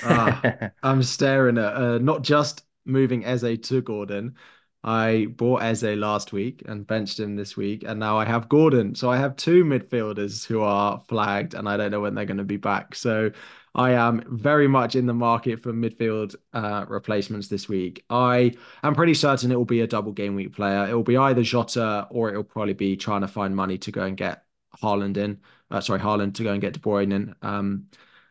Ah, 0.03 0.71
I'm 0.81 1.03
staring 1.03 1.57
at 1.57 1.73
uh, 1.75 1.97
not 1.97 2.21
just 2.21 2.63
moving 2.85 3.25
Eze 3.25 3.59
to 3.61 3.81
Gordon, 3.81 4.35
I 4.83 5.27
bought 5.35 5.61
Eze 5.61 5.83
last 5.83 6.33
week 6.33 6.63
and 6.65 6.87
benched 6.87 7.19
him 7.19 7.35
this 7.35 7.55
week, 7.55 7.83
and 7.85 7.99
now 7.99 8.17
I 8.17 8.25
have 8.25 8.49
Gordon. 8.49 8.95
So 8.95 9.11
I 9.11 9.17
have 9.17 9.35
two 9.35 9.63
midfielders 9.63 10.45
who 10.45 10.61
are 10.61 10.99
flagged, 11.07 11.53
and 11.53 11.69
I 11.69 11.77
don't 11.77 11.91
know 11.91 12.01
when 12.01 12.15
they're 12.15 12.25
going 12.25 12.37
to 12.37 12.43
be 12.43 12.57
back. 12.57 12.95
So 12.95 13.31
I 13.73 13.91
am 13.91 14.23
very 14.27 14.67
much 14.67 14.95
in 14.95 15.05
the 15.05 15.13
market 15.13 15.61
for 15.61 15.71
midfield 15.71 16.35
uh, 16.53 16.85
replacements 16.89 17.47
this 17.47 17.69
week. 17.69 18.03
I 18.09 18.53
am 18.83 18.95
pretty 18.95 19.13
certain 19.13 19.51
it 19.51 19.55
will 19.55 19.65
be 19.65 19.81
a 19.81 19.87
double 19.87 20.11
game 20.11 20.35
week 20.35 20.53
player. 20.53 20.87
It 20.89 20.93
will 20.93 21.03
be 21.03 21.17
either 21.17 21.41
Jota 21.43 22.07
or 22.09 22.33
it 22.33 22.35
will 22.35 22.43
probably 22.43 22.73
be 22.73 22.97
trying 22.97 23.21
to 23.21 23.27
find 23.29 23.55
money 23.55 23.77
to 23.79 23.91
go 23.91 24.03
and 24.03 24.17
get 24.17 24.43
Haaland 24.83 25.15
in. 25.17 25.39
Uh, 25.69 25.79
sorry, 25.79 25.99
Haaland 26.01 26.33
to 26.35 26.43
go 26.43 26.51
and 26.51 26.61
get 26.61 26.73
De 26.73 26.79
Bruyne 26.79 27.13
in. 27.13 27.35
Um, 27.41 27.87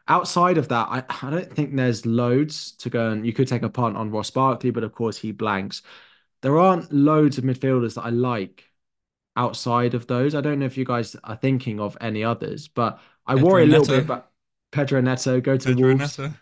outside 0.09 0.59
of 0.59 0.69
that, 0.69 0.89
I, 0.91 1.05
I 1.23 1.31
don't 1.31 1.53
think 1.55 1.75
there's 1.75 2.05
loads 2.05 2.73
to 2.73 2.91
go 2.91 3.11
and 3.11 3.25
you 3.25 3.33
could 3.33 3.49
take 3.49 3.63
a 3.63 3.71
punt 3.71 3.97
on 3.97 4.11
Ross 4.11 4.31
Barkley, 4.31 4.71
but 4.71 4.85
of 4.85 4.93
course 4.93 5.17
he 5.17 5.33
blanks 5.33 5.83
there 6.43 6.59
aren't 6.59 6.93
loads 6.93 7.39
of 7.39 7.45
midfielders 7.45 7.95
that 7.97 8.03
I 8.05 8.11
like 8.11 8.65
outside 9.37 9.95
of 9.95 10.07
those. 10.07 10.35
I 10.35 10.41
don't 10.41 10.59
know 10.59 10.67
if 10.67 10.77
you 10.79 10.85
guys 10.85 11.17
are 11.25 11.37
thinking 11.37 11.81
of 11.81 11.97
any 12.01 12.25
others, 12.25 12.69
but 12.69 13.01
I 13.27 13.35
Pedro 13.35 13.37
worry 13.37 13.65
a 13.65 13.67
little 13.67 13.87
Neto. 13.87 13.87
bit 13.87 14.05
about 14.05 14.30
Pedro 14.73 15.01
Neto. 15.01 15.41
Go 15.41 15.57
to 15.57 15.69
Pedro 15.69 15.89
Wolves. 15.89 16.19
Neto. 16.19 16.35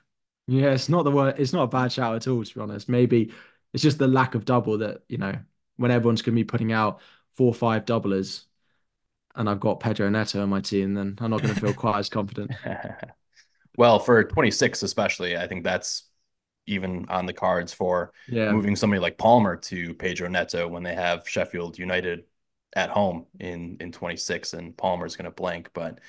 Yeah, 0.46 0.70
it's 0.70 0.88
not 0.88 1.04
the 1.04 1.10
word. 1.10 1.34
It's 1.38 1.52
not 1.52 1.64
a 1.64 1.68
bad 1.68 1.92
shout 1.92 2.16
at 2.16 2.26
all, 2.26 2.42
to 2.42 2.54
be 2.54 2.60
honest. 2.60 2.88
Maybe 2.88 3.32
it's 3.74 3.82
just 3.82 3.98
the 3.98 4.08
lack 4.08 4.34
of 4.34 4.44
double 4.44 4.78
that 4.78 5.02
you 5.08 5.18
know 5.18 5.34
when 5.76 5.90
everyone's 5.90 6.22
going 6.22 6.34
to 6.34 6.40
be 6.40 6.44
putting 6.44 6.72
out 6.72 7.00
four 7.34 7.48
or 7.48 7.54
five 7.54 7.84
doublers, 7.84 8.44
and 9.34 9.48
I've 9.48 9.60
got 9.60 9.80
Pedro 9.80 10.08
Neto 10.08 10.42
in 10.42 10.48
my 10.48 10.60
team, 10.60 10.94
then 10.94 11.16
I'm 11.20 11.30
not 11.30 11.42
going 11.42 11.54
to 11.54 11.60
feel 11.60 11.74
quite 11.74 11.98
as 11.98 12.08
confident. 12.08 12.52
well, 13.76 13.98
for 13.98 14.24
26 14.24 14.82
especially, 14.82 15.36
I 15.36 15.46
think 15.46 15.64
that's 15.64 16.04
even 16.66 17.06
on 17.08 17.26
the 17.26 17.32
cards 17.32 17.72
for 17.72 18.12
yeah. 18.28 18.52
moving 18.52 18.76
somebody 18.76 19.00
like 19.00 19.16
Palmer 19.18 19.56
to 19.56 19.94
Pedro 19.94 20.28
Neto 20.28 20.68
when 20.68 20.82
they 20.82 20.94
have 20.94 21.28
Sheffield 21.28 21.78
United 21.78 22.24
at 22.76 22.90
home 22.90 23.26
in 23.40 23.78
in 23.80 23.90
26 23.90 24.52
and 24.52 24.76
Palmer's 24.76 25.16
going 25.16 25.24
to 25.24 25.30
blank 25.30 25.70
but 25.72 26.00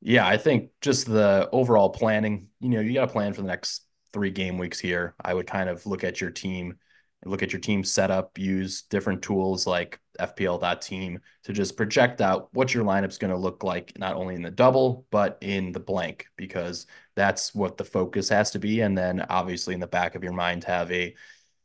yeah 0.00 0.26
I 0.26 0.36
think 0.36 0.70
just 0.80 1.06
the 1.06 1.48
overall 1.52 1.90
planning 1.90 2.48
you 2.60 2.68
know 2.68 2.80
you 2.80 2.94
got 2.94 3.06
to 3.06 3.12
plan 3.12 3.32
for 3.32 3.42
the 3.42 3.48
next 3.48 3.84
3 4.12 4.30
game 4.30 4.58
weeks 4.58 4.78
here 4.78 5.14
I 5.22 5.34
would 5.34 5.46
kind 5.46 5.68
of 5.68 5.86
look 5.86 6.04
at 6.04 6.20
your 6.20 6.30
team 6.30 6.78
look 7.24 7.42
at 7.42 7.52
your 7.52 7.60
team 7.60 7.84
setup, 7.84 8.38
use 8.38 8.82
different 8.82 9.22
tools 9.22 9.66
like 9.66 10.00
FPL.team 10.20 11.20
to 11.44 11.52
just 11.52 11.76
project 11.76 12.20
out 12.20 12.48
what 12.52 12.72
your 12.72 12.84
lineup's 12.84 13.18
going 13.18 13.32
to 13.32 13.36
look 13.36 13.64
like, 13.64 13.98
not 13.98 14.16
only 14.16 14.34
in 14.34 14.42
the 14.42 14.50
double, 14.50 15.06
but 15.10 15.38
in 15.40 15.72
the 15.72 15.80
blank, 15.80 16.26
because 16.36 16.86
that's 17.14 17.54
what 17.54 17.76
the 17.76 17.84
focus 17.84 18.28
has 18.28 18.50
to 18.52 18.58
be. 18.58 18.80
And 18.80 18.96
then 18.96 19.24
obviously 19.28 19.74
in 19.74 19.80
the 19.80 19.86
back 19.86 20.14
of 20.14 20.22
your 20.22 20.32
mind, 20.32 20.64
have 20.64 20.90
a 20.92 21.14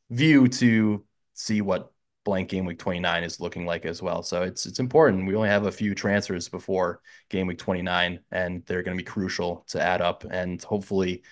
view 0.10 0.48
to 0.48 1.04
see 1.34 1.62
what 1.62 1.92
blank 2.24 2.50
game 2.50 2.66
week 2.66 2.80
29 2.80 3.24
is 3.24 3.40
looking 3.40 3.66
like 3.66 3.86
as 3.86 4.02
well. 4.02 4.24
So 4.24 4.44
it's 4.44 4.66
it's 4.66 4.80
important. 4.80 5.28
We 5.28 5.36
only 5.36 5.50
have 5.50 5.66
a 5.66 5.72
few 5.72 5.96
transfers 5.96 6.50
before 6.50 7.02
game 7.30 7.48
week 7.48 7.58
29 7.58 8.20
and 8.32 8.66
they're 8.66 8.84
going 8.84 8.98
to 8.98 9.04
be 9.04 9.08
crucial 9.10 9.66
to 9.70 9.82
add 9.82 10.02
up 10.02 10.24
and 10.30 10.62
hopefully 10.64 11.24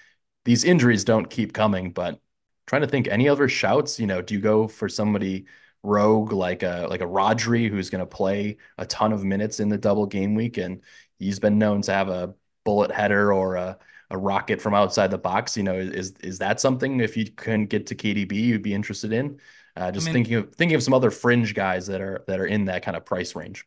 these 0.45 0.63
injuries 0.63 1.03
don't 1.03 1.29
keep 1.29 1.53
coming, 1.53 1.91
but 1.91 2.19
trying 2.65 2.81
to 2.81 2.87
think 2.87 3.07
any 3.07 3.29
other 3.29 3.47
shouts. 3.49 3.99
You 3.99 4.07
know, 4.07 4.21
do 4.21 4.33
you 4.33 4.41
go 4.41 4.67
for 4.67 4.89
somebody 4.89 5.45
rogue 5.83 6.31
like 6.31 6.63
a 6.63 6.87
like 6.89 7.01
a 7.01 7.05
Rodri 7.05 7.69
who's 7.69 7.89
going 7.89 7.99
to 7.99 8.05
play 8.05 8.57
a 8.77 8.85
ton 8.85 9.13
of 9.13 9.23
minutes 9.23 9.59
in 9.59 9.69
the 9.69 9.77
double 9.77 10.05
game 10.05 10.35
week, 10.35 10.57
and 10.57 10.81
he's 11.17 11.39
been 11.39 11.57
known 11.57 11.81
to 11.83 11.93
have 11.93 12.09
a 12.09 12.33
bullet 12.65 12.91
header 12.91 13.33
or 13.33 13.55
a 13.55 13.77
a 14.11 14.17
rocket 14.17 14.61
from 14.61 14.73
outside 14.73 15.11
the 15.11 15.17
box. 15.17 15.55
You 15.57 15.63
know, 15.63 15.75
is 15.75 16.13
is 16.21 16.39
that 16.39 16.59
something 16.59 16.99
if 16.99 17.17
you 17.17 17.29
couldn't 17.31 17.67
get 17.67 17.87
to 17.87 17.95
KDB, 17.95 18.33
you'd 18.33 18.63
be 18.63 18.73
interested 18.73 19.13
in? 19.13 19.39
Uh, 19.75 19.91
just 19.91 20.05
I 20.05 20.09
mean, 20.09 20.13
thinking 20.13 20.35
of 20.35 20.55
thinking 20.55 20.75
of 20.75 20.83
some 20.83 20.93
other 20.93 21.11
fringe 21.11 21.53
guys 21.53 21.87
that 21.87 22.01
are 22.01 22.23
that 22.27 22.39
are 22.39 22.45
in 22.45 22.65
that 22.65 22.83
kind 22.83 22.97
of 22.97 23.05
price 23.05 23.35
range. 23.35 23.65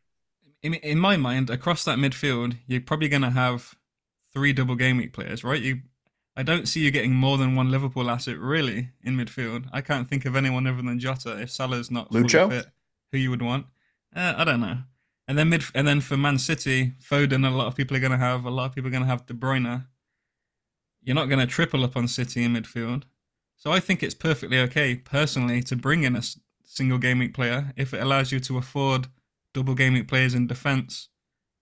In, 0.62 0.74
in 0.74 0.98
my 0.98 1.16
mind, 1.16 1.50
across 1.50 1.84
that 1.84 1.98
midfield, 1.98 2.56
you're 2.66 2.80
probably 2.80 3.08
going 3.08 3.22
to 3.22 3.30
have 3.30 3.74
three 4.32 4.52
double 4.52 4.76
game 4.76 4.96
week 4.98 5.12
players, 5.12 5.42
right? 5.42 5.60
You 5.60 5.80
I 6.36 6.42
don't 6.42 6.66
see 6.66 6.80
you 6.80 6.90
getting 6.90 7.14
more 7.14 7.36
than 7.36 7.56
one 7.56 7.70
Liverpool 7.70 8.10
asset 8.10 8.38
really 8.38 8.90
in 9.02 9.16
midfield. 9.16 9.66
I 9.72 9.82
can't 9.82 10.08
think 10.08 10.24
of 10.24 10.34
anyone 10.34 10.66
other 10.66 10.80
than 10.80 10.98
Jota 10.98 11.40
if 11.40 11.50
Salah's 11.50 11.90
not 11.90 12.10
Lucho? 12.10 12.48
fit. 12.48 12.66
Who 13.12 13.18
you 13.18 13.30
would 13.30 13.42
want? 13.42 13.66
Uh, 14.14 14.34
I 14.36 14.44
don't 14.44 14.60
know. 14.60 14.78
And 15.28 15.38
then 15.38 15.50
mid, 15.50 15.64
and 15.74 15.86
then 15.86 16.00
for 16.00 16.16
Man 16.16 16.38
City, 16.38 16.94
Foden. 17.02 17.46
A 17.46 17.50
lot 17.50 17.66
of 17.66 17.76
people 17.76 17.96
are 17.96 18.00
going 18.00 18.12
to 18.12 18.18
have. 18.18 18.44
A 18.44 18.50
lot 18.50 18.66
of 18.66 18.74
people 18.74 18.88
are 18.88 18.90
going 18.90 19.02
to 19.02 19.08
have 19.08 19.26
De 19.26 19.34
Bruyne. 19.34 19.86
You're 21.02 21.14
not 21.14 21.26
going 21.26 21.40
to 21.40 21.46
triple 21.46 21.84
up 21.84 21.96
on 21.96 22.08
City 22.08 22.44
in 22.44 22.54
midfield. 22.54 23.04
So 23.62 23.70
I 23.70 23.78
think 23.78 24.02
it's 24.02 24.12
perfectly 24.12 24.58
okay, 24.58 24.96
personally, 24.96 25.62
to 25.62 25.76
bring 25.76 26.02
in 26.02 26.16
a 26.16 26.22
single 26.64 26.98
game 26.98 27.20
week 27.20 27.32
player 27.32 27.72
if 27.76 27.94
it 27.94 28.02
allows 28.02 28.32
you 28.32 28.40
to 28.40 28.58
afford 28.58 29.06
double 29.54 29.76
game 29.76 29.92
week 29.92 30.08
players 30.08 30.34
in 30.34 30.48
defence 30.48 31.10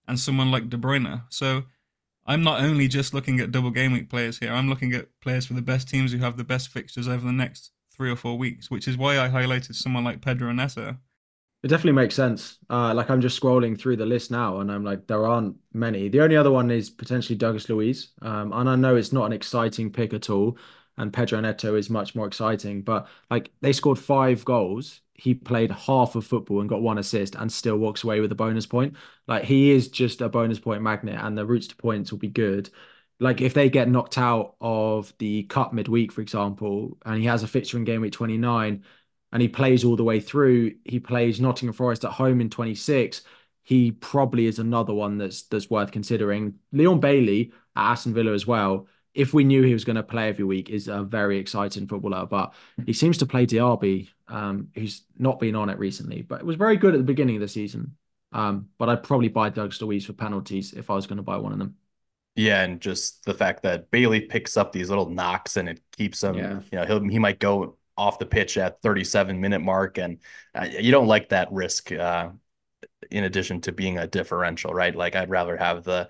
and 0.08 0.18
someone 0.18 0.50
like 0.50 0.70
De 0.70 0.78
Bruyne. 0.78 1.24
So 1.28 1.64
I'm 2.24 2.42
not 2.42 2.62
only 2.62 2.88
just 2.88 3.12
looking 3.12 3.38
at 3.38 3.50
double 3.52 3.70
game 3.70 3.92
week 3.92 4.08
players 4.08 4.38
here. 4.38 4.50
I'm 4.50 4.70
looking 4.70 4.94
at 4.94 5.08
players 5.20 5.44
for 5.44 5.52
the 5.52 5.60
best 5.60 5.90
teams 5.90 6.10
who 6.10 6.18
have 6.20 6.38
the 6.38 6.42
best 6.42 6.68
fixtures 6.68 7.06
over 7.06 7.26
the 7.26 7.34
next 7.34 7.70
three 7.94 8.10
or 8.10 8.16
four 8.16 8.38
weeks, 8.38 8.70
which 8.70 8.88
is 8.88 8.96
why 8.96 9.20
I 9.20 9.28
highlighted 9.28 9.74
someone 9.74 10.02
like 10.02 10.22
Pedro 10.22 10.52
Neto. 10.52 10.96
It 11.62 11.68
definitely 11.68 12.00
makes 12.00 12.14
sense. 12.14 12.56
Uh, 12.70 12.94
like 12.94 13.10
I'm 13.10 13.20
just 13.20 13.38
scrolling 13.38 13.78
through 13.78 13.96
the 13.96 14.06
list 14.06 14.30
now, 14.30 14.60
and 14.60 14.72
I'm 14.72 14.84
like, 14.84 15.06
there 15.06 15.26
aren't 15.26 15.56
many. 15.74 16.08
The 16.08 16.22
only 16.22 16.38
other 16.38 16.50
one 16.50 16.70
is 16.70 16.88
potentially 16.88 17.36
Douglas 17.36 17.68
Luiz, 17.68 18.12
um, 18.22 18.54
and 18.54 18.70
I 18.70 18.76
know 18.76 18.96
it's 18.96 19.12
not 19.12 19.26
an 19.26 19.34
exciting 19.34 19.92
pick 19.92 20.14
at 20.14 20.30
all. 20.30 20.56
And 21.00 21.12
Pedro 21.12 21.40
Neto 21.40 21.74
is 21.74 21.90
much 21.90 22.14
more 22.14 22.26
exciting, 22.26 22.82
but 22.82 23.08
like 23.30 23.50
they 23.60 23.72
scored 23.72 23.98
five 23.98 24.44
goals 24.44 25.00
he 25.20 25.34
played 25.34 25.70
half 25.70 26.16
of 26.16 26.24
football 26.24 26.60
and 26.60 26.68
got 26.68 26.80
one 26.80 26.96
assist 26.96 27.34
and 27.34 27.52
still 27.52 27.76
walks 27.76 28.04
away 28.04 28.20
with 28.20 28.32
a 28.32 28.34
bonus 28.34 28.64
point. 28.64 28.96
Like 29.28 29.44
he 29.44 29.70
is 29.70 29.88
just 29.88 30.22
a 30.22 30.30
bonus 30.30 30.58
point 30.58 30.80
magnet 30.80 31.18
and 31.20 31.36
the 31.36 31.44
routes 31.44 31.66
to 31.68 31.76
points 31.76 32.10
will 32.10 32.18
be 32.18 32.28
good. 32.28 32.70
Like 33.18 33.42
if 33.42 33.52
they 33.52 33.68
get 33.68 33.90
knocked 33.90 34.16
out 34.16 34.54
of 34.62 35.12
the 35.18 35.42
cup 35.42 35.74
midweek, 35.74 36.10
for 36.10 36.22
example, 36.22 36.96
and 37.04 37.20
he 37.20 37.26
has 37.26 37.42
a 37.42 37.48
fixture 37.48 37.76
in 37.76 37.84
game 37.84 38.00
week 38.00 38.14
29 38.14 38.82
and 39.32 39.42
he 39.42 39.48
plays 39.48 39.84
all 39.84 39.94
the 39.94 40.04
way 40.04 40.20
through, 40.20 40.72
he 40.86 40.98
plays 40.98 41.38
Nottingham 41.38 41.74
Forest 41.74 42.06
at 42.06 42.12
home 42.12 42.40
in 42.40 42.48
26. 42.48 43.20
He 43.62 43.92
probably 43.92 44.46
is 44.46 44.58
another 44.58 44.94
one 44.94 45.18
that's 45.18 45.42
that's 45.42 45.68
worth 45.68 45.92
considering. 45.92 46.54
Leon 46.72 46.98
Bailey 46.98 47.52
at 47.76 47.92
Aston 47.92 48.14
Villa 48.14 48.32
as 48.32 48.46
well 48.46 48.86
if 49.14 49.34
we 49.34 49.44
knew 49.44 49.62
he 49.62 49.72
was 49.72 49.84
going 49.84 49.96
to 49.96 50.02
play 50.02 50.28
every 50.28 50.44
week, 50.44 50.70
is 50.70 50.88
a 50.88 51.02
very 51.02 51.38
exciting 51.38 51.86
footballer. 51.86 52.26
But 52.26 52.54
he 52.86 52.92
seems 52.92 53.18
to 53.18 53.26
play 53.26 53.46
Diaby, 53.46 54.08
um, 54.28 54.68
who's 54.74 55.02
not 55.18 55.40
been 55.40 55.56
on 55.56 55.68
it 55.68 55.78
recently, 55.78 56.22
but 56.22 56.40
it 56.40 56.46
was 56.46 56.56
very 56.56 56.76
good 56.76 56.94
at 56.94 56.98
the 56.98 57.04
beginning 57.04 57.36
of 57.36 57.40
the 57.40 57.48
season. 57.48 57.96
Um, 58.32 58.68
but 58.78 58.88
I'd 58.88 59.02
probably 59.02 59.28
buy 59.28 59.48
Doug 59.50 59.74
Luiz 59.80 60.06
for 60.06 60.12
penalties 60.12 60.72
if 60.72 60.90
I 60.90 60.94
was 60.94 61.06
going 61.06 61.16
to 61.16 61.22
buy 61.22 61.36
one 61.36 61.52
of 61.52 61.58
them. 61.58 61.74
Yeah, 62.36 62.62
and 62.62 62.80
just 62.80 63.24
the 63.24 63.34
fact 63.34 63.64
that 63.64 63.90
Bailey 63.90 64.20
picks 64.20 64.56
up 64.56 64.72
these 64.72 64.88
little 64.88 65.10
knocks 65.10 65.56
and 65.56 65.68
it 65.68 65.80
keeps 65.90 66.22
him, 66.22 66.36
Yeah. 66.36 66.60
you 66.70 66.78
know, 66.78 66.84
he'll 66.86 67.08
he 67.08 67.18
might 67.18 67.40
go 67.40 67.76
off 67.96 68.18
the 68.20 68.26
pitch 68.26 68.56
at 68.56 68.80
37 68.80 69.40
minute 69.40 69.60
mark 69.60 69.98
and 69.98 70.18
uh, 70.54 70.66
you 70.70 70.92
don't 70.92 71.08
like 71.08 71.30
that 71.30 71.52
risk 71.52 71.90
uh, 71.92 72.30
in 73.10 73.24
addition 73.24 73.60
to 73.62 73.72
being 73.72 73.98
a 73.98 74.06
differential, 74.06 74.72
right? 74.72 74.94
Like 74.94 75.16
I'd 75.16 75.30
rather 75.30 75.56
have 75.56 75.84
the 75.84 76.08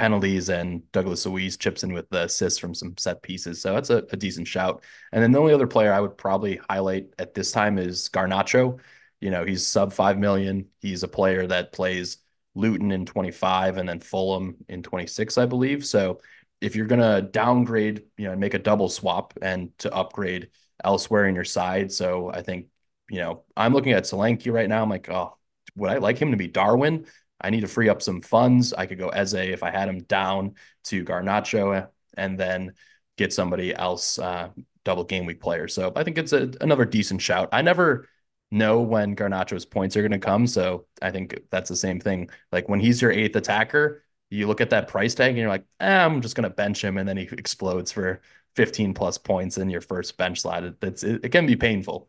penalties 0.00 0.48
and 0.48 0.90
Douglas 0.92 1.26
Luiz 1.26 1.58
chips 1.58 1.82
in 1.84 1.92
with 1.92 2.08
the 2.08 2.24
assists 2.24 2.58
from 2.58 2.74
some 2.74 2.96
set 2.96 3.20
pieces. 3.20 3.60
So 3.60 3.74
that's 3.74 3.90
a, 3.90 3.98
a 4.10 4.16
decent 4.16 4.48
shout. 4.48 4.82
And 5.12 5.22
then 5.22 5.30
the 5.30 5.38
only 5.38 5.52
other 5.52 5.66
player 5.66 5.92
I 5.92 6.00
would 6.00 6.16
probably 6.16 6.58
highlight 6.70 7.08
at 7.18 7.34
this 7.34 7.52
time 7.52 7.76
is 7.78 8.08
Garnacho. 8.08 8.80
You 9.20 9.30
know, 9.30 9.44
he's 9.44 9.66
sub 9.66 9.92
5 9.92 10.18
million. 10.18 10.68
He's 10.80 11.02
a 11.02 11.08
player 11.08 11.46
that 11.48 11.72
plays 11.72 12.16
Luton 12.54 12.92
in 12.92 13.04
25 13.04 13.76
and 13.76 13.86
then 13.90 14.00
Fulham 14.00 14.56
in 14.70 14.82
26, 14.82 15.36
I 15.36 15.44
believe. 15.44 15.84
So 15.84 16.20
if 16.62 16.76
you're 16.76 16.86
going 16.86 17.02
to 17.02 17.28
downgrade, 17.28 18.04
you 18.16 18.28
know, 18.28 18.36
make 18.36 18.54
a 18.54 18.58
double 18.58 18.88
swap 18.88 19.34
and 19.42 19.76
to 19.80 19.94
upgrade 19.94 20.48
elsewhere 20.82 21.26
in 21.26 21.34
your 21.34 21.44
side. 21.44 21.92
So 21.92 22.30
I 22.30 22.40
think, 22.40 22.68
you 23.10 23.18
know, 23.18 23.44
I'm 23.54 23.74
looking 23.74 23.92
at 23.92 24.04
Solanke 24.04 24.50
right 24.50 24.68
now. 24.68 24.82
I'm 24.82 24.88
like, 24.88 25.10
oh, 25.10 25.36
would 25.76 25.90
I 25.90 25.98
like 25.98 26.18
him 26.18 26.30
to 26.30 26.36
be 26.38 26.48
Darwin? 26.48 27.06
I 27.40 27.50
need 27.50 27.60
to 27.62 27.68
free 27.68 27.88
up 27.88 28.02
some 28.02 28.20
funds. 28.20 28.72
I 28.72 28.86
could 28.86 28.98
go 28.98 29.08
Eze 29.08 29.34
if 29.34 29.62
I 29.62 29.70
had 29.70 29.88
him 29.88 30.02
down 30.04 30.54
to 30.84 31.04
Garnacho 31.04 31.88
and 32.16 32.38
then 32.38 32.74
get 33.16 33.32
somebody 33.32 33.74
else 33.74 34.18
uh, 34.18 34.50
double 34.84 35.04
game 35.04 35.26
week 35.26 35.40
player. 35.40 35.68
So 35.68 35.92
I 35.94 36.04
think 36.04 36.18
it's 36.18 36.32
a, 36.32 36.50
another 36.60 36.84
decent 36.84 37.22
shout. 37.22 37.48
I 37.52 37.62
never 37.62 38.08
know 38.50 38.80
when 38.80 39.14
Garnacho's 39.14 39.64
points 39.64 39.96
are 39.96 40.02
going 40.02 40.12
to 40.12 40.18
come. 40.18 40.46
So 40.46 40.86
I 41.00 41.10
think 41.10 41.38
that's 41.50 41.68
the 41.68 41.76
same 41.76 42.00
thing. 42.00 42.30
Like 42.50 42.68
when 42.68 42.80
he's 42.80 43.00
your 43.00 43.12
eighth 43.12 43.36
attacker, 43.36 44.02
you 44.30 44.46
look 44.46 44.60
at 44.60 44.70
that 44.70 44.88
price 44.88 45.14
tag 45.14 45.30
and 45.30 45.38
you're 45.38 45.48
like, 45.48 45.64
eh, 45.80 46.04
I'm 46.04 46.20
just 46.20 46.36
going 46.36 46.48
to 46.48 46.54
bench 46.54 46.82
him. 46.82 46.98
And 46.98 47.08
then 47.08 47.16
he 47.16 47.24
explodes 47.24 47.92
for 47.92 48.20
15 48.56 48.94
plus 48.94 49.18
points 49.18 49.58
in 49.58 49.70
your 49.70 49.80
first 49.80 50.16
bench 50.16 50.40
slot. 50.40 50.64
It, 50.64 50.76
it's, 50.82 51.02
it, 51.02 51.24
it 51.24 51.28
can 51.30 51.46
be 51.46 51.56
painful. 51.56 52.08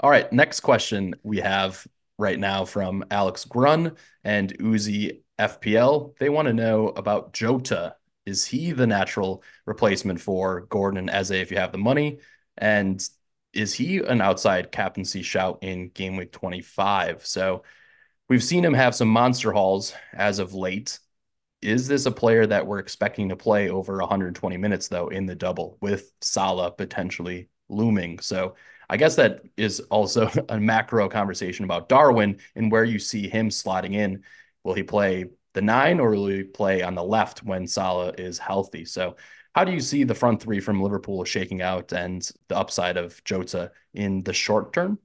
All 0.00 0.10
right. 0.10 0.30
Next 0.32 0.60
question 0.60 1.14
we 1.22 1.38
have 1.38 1.86
right 2.18 2.38
now 2.38 2.64
from 2.64 3.04
Alex 3.10 3.44
Grun 3.44 3.96
and 4.22 4.56
Uzi 4.58 5.20
FPL. 5.38 6.16
They 6.18 6.28
want 6.28 6.46
to 6.46 6.54
know 6.54 6.88
about 6.88 7.32
Jota. 7.32 7.96
Is 8.26 8.46
he 8.46 8.72
the 8.72 8.86
natural 8.86 9.42
replacement 9.66 10.20
for 10.20 10.62
Gordon 10.62 10.98
and 10.98 11.10
Eze 11.10 11.32
if 11.32 11.50
you 11.50 11.58
have 11.58 11.72
the 11.72 11.78
money? 11.78 12.18
And 12.56 13.06
is 13.52 13.74
he 13.74 13.98
an 13.98 14.20
outside 14.20 14.72
captaincy 14.72 15.22
shout 15.22 15.58
in 15.62 15.90
game 15.90 16.16
week 16.16 16.32
25? 16.32 17.26
So 17.26 17.62
we've 18.28 18.42
seen 18.42 18.64
him 18.64 18.74
have 18.74 18.94
some 18.94 19.08
monster 19.08 19.52
hauls 19.52 19.94
as 20.12 20.38
of 20.38 20.54
late. 20.54 20.98
Is 21.62 21.88
this 21.88 22.06
a 22.06 22.10
player 22.10 22.46
that 22.46 22.66
we're 22.66 22.78
expecting 22.78 23.30
to 23.30 23.36
play 23.36 23.70
over 23.70 23.96
120 23.96 24.56
minutes, 24.56 24.88
though, 24.88 25.08
in 25.08 25.26
the 25.26 25.34
double 25.34 25.78
with 25.80 26.12
Salah 26.20 26.70
potentially 26.70 27.48
looming? 27.68 28.18
So 28.18 28.54
I 28.88 28.96
guess 28.96 29.16
that 29.16 29.42
is 29.56 29.80
also 29.80 30.30
a 30.48 30.58
macro 30.58 31.08
conversation 31.08 31.64
about 31.64 31.88
Darwin 31.88 32.38
and 32.54 32.70
where 32.70 32.84
you 32.84 32.98
see 32.98 33.28
him 33.28 33.48
slotting 33.48 33.94
in. 33.94 34.22
Will 34.62 34.74
he 34.74 34.82
play 34.82 35.26
the 35.52 35.62
nine 35.62 36.00
or 36.00 36.10
will 36.10 36.26
he 36.26 36.42
play 36.42 36.82
on 36.82 36.94
the 36.94 37.04
left 37.04 37.42
when 37.42 37.66
Salah 37.66 38.12
is 38.16 38.38
healthy? 38.38 38.84
So, 38.84 39.16
how 39.54 39.62
do 39.64 39.70
you 39.70 39.80
see 39.80 40.02
the 40.02 40.16
front 40.16 40.42
three 40.42 40.58
from 40.58 40.82
Liverpool 40.82 41.24
shaking 41.24 41.62
out 41.62 41.92
and 41.92 42.28
the 42.48 42.56
upside 42.56 42.96
of 42.96 43.22
Jota 43.22 43.70
in 43.92 44.22
the 44.24 44.32
short 44.32 44.72
term? 44.72 44.98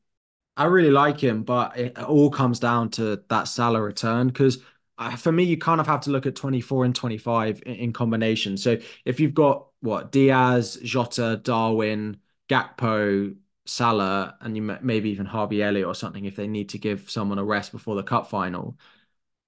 I 0.57 0.65
really 0.65 0.89
like 0.89 1.19
him, 1.19 1.43
but 1.43 1.77
it 1.77 1.99
all 1.99 2.32
comes 2.32 2.59
down 2.59 2.89
to 2.91 3.21
that 3.30 3.47
Salah 3.47 3.82
return 3.82 4.27
because 4.27 4.57
uh, 4.97 5.15
for 5.15 5.32
me, 5.32 5.43
you 5.43 5.57
kind 5.57 5.80
of 5.80 5.88
have 5.88 6.01
to 6.01 6.09
look 6.09 6.25
at 6.25 6.36
24 6.36 6.84
and 6.84 6.93
25 6.93 7.63
in, 7.65 7.75
in 7.75 7.93
combination. 7.93 8.57
So 8.57 8.77
if 9.05 9.21
you've 9.21 9.34
got 9.34 9.67
what 9.80 10.11
Diaz, 10.11 10.77
Jota, 10.84 11.39
Darwin, 11.41 12.17
Gakpo, 12.49 13.36
Salah, 13.70 14.36
and 14.41 14.55
you 14.55 14.61
maybe 14.82 15.09
even 15.09 15.26
Harvey 15.26 15.63
Elliott 15.63 15.88
or 15.88 15.95
something 15.95 16.26
if 16.26 16.36
they 16.36 16.47
need 16.47 16.70
to 16.70 16.78
give 16.78 17.09
someone 17.09 17.39
a 17.39 17.43
rest 17.43 17.72
before 17.72 17.95
the 17.95 18.03
cup 18.03 18.30
final. 18.30 18.78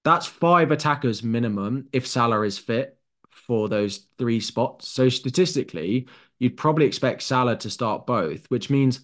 That's 0.03 0.25
five 0.25 0.71
attackers 0.71 1.23
minimum 1.23 1.87
if 1.91 2.07
Salah 2.07 2.41
is 2.41 2.57
fit 2.57 2.97
for 3.29 3.69
those 3.69 4.07
three 4.17 4.39
spots. 4.39 4.87
So 4.87 5.09
statistically, 5.09 6.07
you'd 6.39 6.57
probably 6.57 6.85
expect 6.85 7.23
Salah 7.23 7.57
to 7.57 7.69
start 7.69 8.07
both, 8.07 8.45
which 8.49 8.69
means 8.69 9.01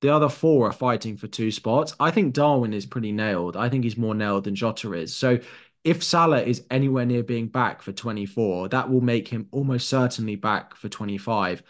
the 0.00 0.08
other 0.10 0.28
four 0.28 0.68
are 0.68 0.72
fighting 0.72 1.16
for 1.16 1.26
two 1.26 1.50
spots. 1.50 1.94
I 2.00 2.10
think 2.10 2.32
Darwin 2.34 2.72
is 2.72 2.86
pretty 2.86 3.12
nailed. 3.12 3.56
I 3.56 3.68
think 3.68 3.84
he's 3.84 3.98
more 3.98 4.14
nailed 4.14 4.44
than 4.44 4.54
Jota 4.54 4.92
is. 4.94 5.14
So 5.14 5.38
if 5.84 6.02
Salah 6.02 6.42
is 6.42 6.64
anywhere 6.70 7.06
near 7.06 7.22
being 7.22 7.48
back 7.48 7.82
for 7.82 7.92
24, 7.92 8.68
that 8.68 8.90
will 8.90 9.00
make 9.00 9.28
him 9.28 9.48
almost 9.50 9.88
certainly 9.88 10.36
back 10.36 10.74
for 10.74 10.88
25. 10.88 11.62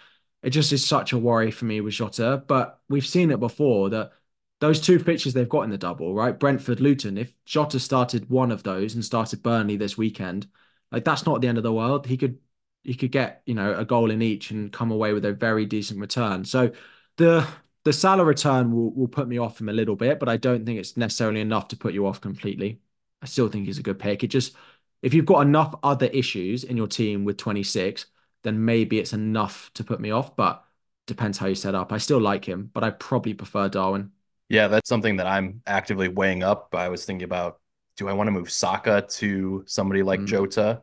It 0.42 0.50
just 0.50 0.72
is 0.72 0.86
such 0.86 1.12
a 1.12 1.18
worry 1.18 1.50
for 1.50 1.66
me 1.66 1.80
with 1.80 1.94
Jota, 1.94 2.42
but 2.46 2.80
we've 2.88 3.06
seen 3.06 3.30
it 3.30 3.40
before 3.40 3.90
that 3.90 4.12
those 4.60 4.80
two 4.80 4.98
pitches 4.98 5.32
they've 5.34 5.48
got 5.48 5.62
in 5.62 5.70
the 5.70 5.78
double, 5.78 6.14
right? 6.14 6.38
Brentford, 6.38 6.80
Luton. 6.80 7.18
If 7.18 7.34
Jota 7.44 7.80
started 7.80 8.28
one 8.30 8.50
of 8.52 8.62
those 8.62 8.94
and 8.94 9.04
started 9.04 9.42
Burnley 9.42 9.76
this 9.76 9.96
weekend, 9.96 10.46
like 10.92 11.04
that's 11.04 11.26
not 11.26 11.40
the 11.40 11.48
end 11.48 11.58
of 11.58 11.64
the 11.64 11.72
world. 11.72 12.06
He 12.06 12.16
could 12.16 12.38
he 12.82 12.94
could 12.94 13.12
get 13.12 13.42
you 13.46 13.54
know 13.54 13.74
a 13.76 13.84
goal 13.84 14.10
in 14.10 14.22
each 14.22 14.50
and 14.50 14.72
come 14.72 14.90
away 14.90 15.12
with 15.12 15.24
a 15.24 15.32
very 15.32 15.66
decent 15.66 16.00
return. 16.00 16.44
So 16.44 16.72
the 17.16 17.46
the 17.84 17.92
Salah 17.92 18.24
return 18.24 18.72
will 18.72 18.92
will 18.94 19.08
put 19.08 19.28
me 19.28 19.38
off 19.38 19.60
him 19.60 19.68
a 19.68 19.72
little 19.72 19.96
bit, 19.96 20.18
but 20.20 20.28
I 20.28 20.36
don't 20.36 20.64
think 20.66 20.78
it's 20.78 20.96
necessarily 20.96 21.40
enough 21.40 21.68
to 21.68 21.76
put 21.76 21.94
you 21.94 22.06
off 22.06 22.20
completely. 22.20 22.80
I 23.22 23.26
still 23.26 23.48
think 23.48 23.66
he's 23.66 23.78
a 23.78 23.82
good 23.82 23.98
pick. 23.98 24.24
It 24.24 24.28
just 24.28 24.54
if 25.02 25.14
you've 25.14 25.26
got 25.26 25.40
enough 25.46 25.74
other 25.82 26.06
issues 26.06 26.64
in 26.64 26.76
your 26.76 26.86
team 26.86 27.24
with 27.24 27.36
26 27.38 28.06
then 28.42 28.64
maybe 28.64 28.98
it's 28.98 29.12
enough 29.12 29.70
to 29.74 29.84
put 29.84 30.00
me 30.00 30.10
off. 30.10 30.36
But 30.36 30.64
depends 31.06 31.38
how 31.38 31.46
you 31.46 31.54
set 31.54 31.74
up. 31.74 31.92
I 31.92 31.98
still 31.98 32.20
like 32.20 32.44
him, 32.44 32.70
but 32.72 32.84
I 32.84 32.90
probably 32.90 33.34
prefer 33.34 33.68
Darwin. 33.68 34.12
Yeah, 34.48 34.68
that's 34.68 34.88
something 34.88 35.16
that 35.16 35.26
I'm 35.26 35.62
actively 35.66 36.08
weighing 36.08 36.42
up. 36.42 36.74
I 36.74 36.88
was 36.88 37.04
thinking 37.04 37.24
about 37.24 37.60
do 37.96 38.08
I 38.08 38.12
want 38.14 38.28
to 38.28 38.32
move 38.32 38.50
Saka 38.50 39.04
to 39.08 39.62
somebody 39.66 40.02
like 40.02 40.20
mm. 40.20 40.26
Jota? 40.26 40.82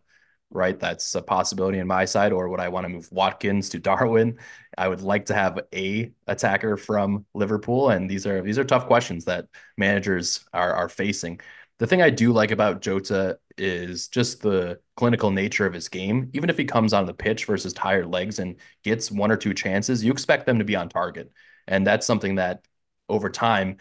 Right, 0.50 0.80
that's 0.80 1.14
a 1.16 1.22
possibility 1.22 1.80
in 1.80 1.88
my 1.88 2.06
side, 2.06 2.32
or 2.32 2.48
would 2.48 2.62
I 2.62 2.70
want 2.70 2.86
to 2.86 2.90
move 2.90 3.12
Watkins 3.12 3.68
to 3.70 3.80
Darwin? 3.80 4.38
I 4.78 4.88
would 4.88 5.02
like 5.02 5.26
to 5.26 5.34
have 5.34 5.60
a 5.74 6.12
attacker 6.28 6.78
from 6.78 7.26
Liverpool, 7.34 7.90
and 7.90 8.10
these 8.10 8.26
are 8.26 8.42
these 8.42 8.58
are 8.58 8.64
tough 8.64 8.86
questions 8.86 9.26
that 9.26 9.48
managers 9.76 10.46
are 10.54 10.74
are 10.74 10.88
facing. 10.88 11.42
The 11.80 11.88
thing 11.88 12.02
I 12.02 12.10
do 12.10 12.32
like 12.32 12.52
about 12.52 12.82
Jota 12.82 13.40
is 13.58 14.08
just 14.08 14.42
the 14.42 14.80
clinical 14.96 15.30
nature 15.32 15.66
of 15.66 15.74
his 15.74 15.90
game. 15.90 16.30
Even 16.34 16.50
if 16.50 16.58
he 16.58 16.66
comes 16.66 16.92
on 16.94 17.06
the 17.06 17.14
pitch 17.14 17.46
versus 17.46 17.74
tired 17.74 18.08
legs 18.08 18.40
and 18.40 18.56
gets 18.84 19.12
one 19.12 19.32
or 19.32 19.38
two 19.38 19.54
chances, 19.54 20.04
you 20.04 20.12
expect 20.12 20.46
them 20.46 20.60
to 20.60 20.66
be 20.66 20.76
on 20.76 20.90
target. 20.90 21.32
And 21.68 21.86
that's 21.86 22.08
something 22.08 22.36
that 22.36 22.66
over 23.10 23.30
time 23.30 23.78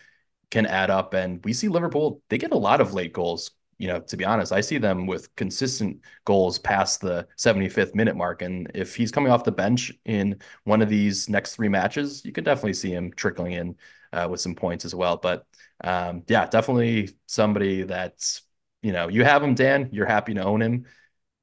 can 0.50 0.66
add 0.66 0.90
up. 0.90 1.14
And 1.14 1.42
we 1.44 1.52
see 1.52 1.68
Liverpool, 1.68 2.22
they 2.28 2.38
get 2.38 2.52
a 2.52 2.58
lot 2.58 2.80
of 2.80 2.92
late 2.94 3.12
goals. 3.12 3.52
You 3.78 3.88
know, 3.88 4.00
to 4.00 4.16
be 4.16 4.24
honest, 4.24 4.52
I 4.52 4.62
see 4.62 4.78
them 4.78 5.06
with 5.06 5.34
consistent 5.36 6.00
goals 6.24 6.58
past 6.58 7.00
the 7.02 7.28
75th 7.36 7.94
minute 7.94 8.16
mark. 8.16 8.40
And 8.42 8.70
if 8.74 8.96
he's 8.96 9.10
coming 9.12 9.30
off 9.30 9.44
the 9.44 9.52
bench 9.52 9.92
in 10.06 10.38
one 10.64 10.80
of 10.80 10.88
these 10.88 11.28
next 11.28 11.56
three 11.56 11.68
matches, 11.68 12.24
you 12.24 12.32
can 12.32 12.44
definitely 12.44 12.74
see 12.74 12.90
him 12.90 13.12
trickling 13.12 13.52
in 13.52 13.76
uh, 14.14 14.28
with 14.30 14.40
some 14.40 14.54
points 14.54 14.86
as 14.86 14.94
well. 14.94 15.18
But 15.18 15.46
um, 15.84 16.22
yeah, 16.28 16.46
definitely 16.46 17.10
somebody 17.26 17.82
that's 17.82 18.42
you 18.82 18.92
know 18.92 19.08
you 19.08 19.24
have 19.24 19.42
him, 19.42 19.54
Dan. 19.54 19.88
You're 19.92 20.06
happy 20.06 20.34
to 20.34 20.44
own 20.44 20.62
him. 20.62 20.86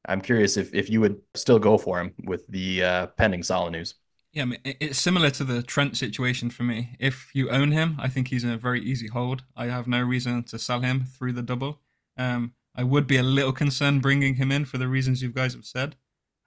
I'm 0.06 0.22
curious 0.22 0.58
if 0.58 0.74
if 0.74 0.90
you 0.90 1.02
would 1.02 1.22
still 1.36 1.60
go 1.60 1.78
for 1.78 2.00
him 2.00 2.14
with 2.24 2.48
the 2.48 2.84
uh, 2.84 3.08
pending 3.08 3.44
Salah 3.44 3.72
news. 3.72 3.96
Yeah, 4.34 4.46
it's 4.64 4.98
similar 4.98 5.30
to 5.30 5.44
the 5.44 5.62
Trent 5.62 5.96
situation 5.96 6.50
for 6.50 6.64
me. 6.64 6.96
If 7.00 7.30
you 7.36 7.52
own 7.52 7.72
him, 7.72 7.98
I 8.00 8.10
think 8.10 8.30
he's 8.30 8.44
in 8.44 8.50
a 8.50 8.58
very 8.58 8.82
easy 8.82 9.08
hold. 9.08 9.44
I 9.56 9.66
have 9.68 9.88
no 9.88 10.02
reason 10.02 10.44
to 10.46 10.58
sell 10.58 10.82
him 10.82 11.06
through 11.06 11.34
the 11.34 11.44
double. 11.44 11.82
Um, 12.18 12.54
I 12.76 12.84
would 12.84 13.06
be 13.06 13.18
a 13.18 13.24
little 13.24 13.54
concerned 13.54 14.02
bringing 14.02 14.36
him 14.36 14.52
in 14.52 14.66
for 14.66 14.80
the 14.80 14.88
reasons 14.88 15.22
you 15.22 15.30
guys 15.30 15.54
have 15.54 15.66
said. 15.66 15.96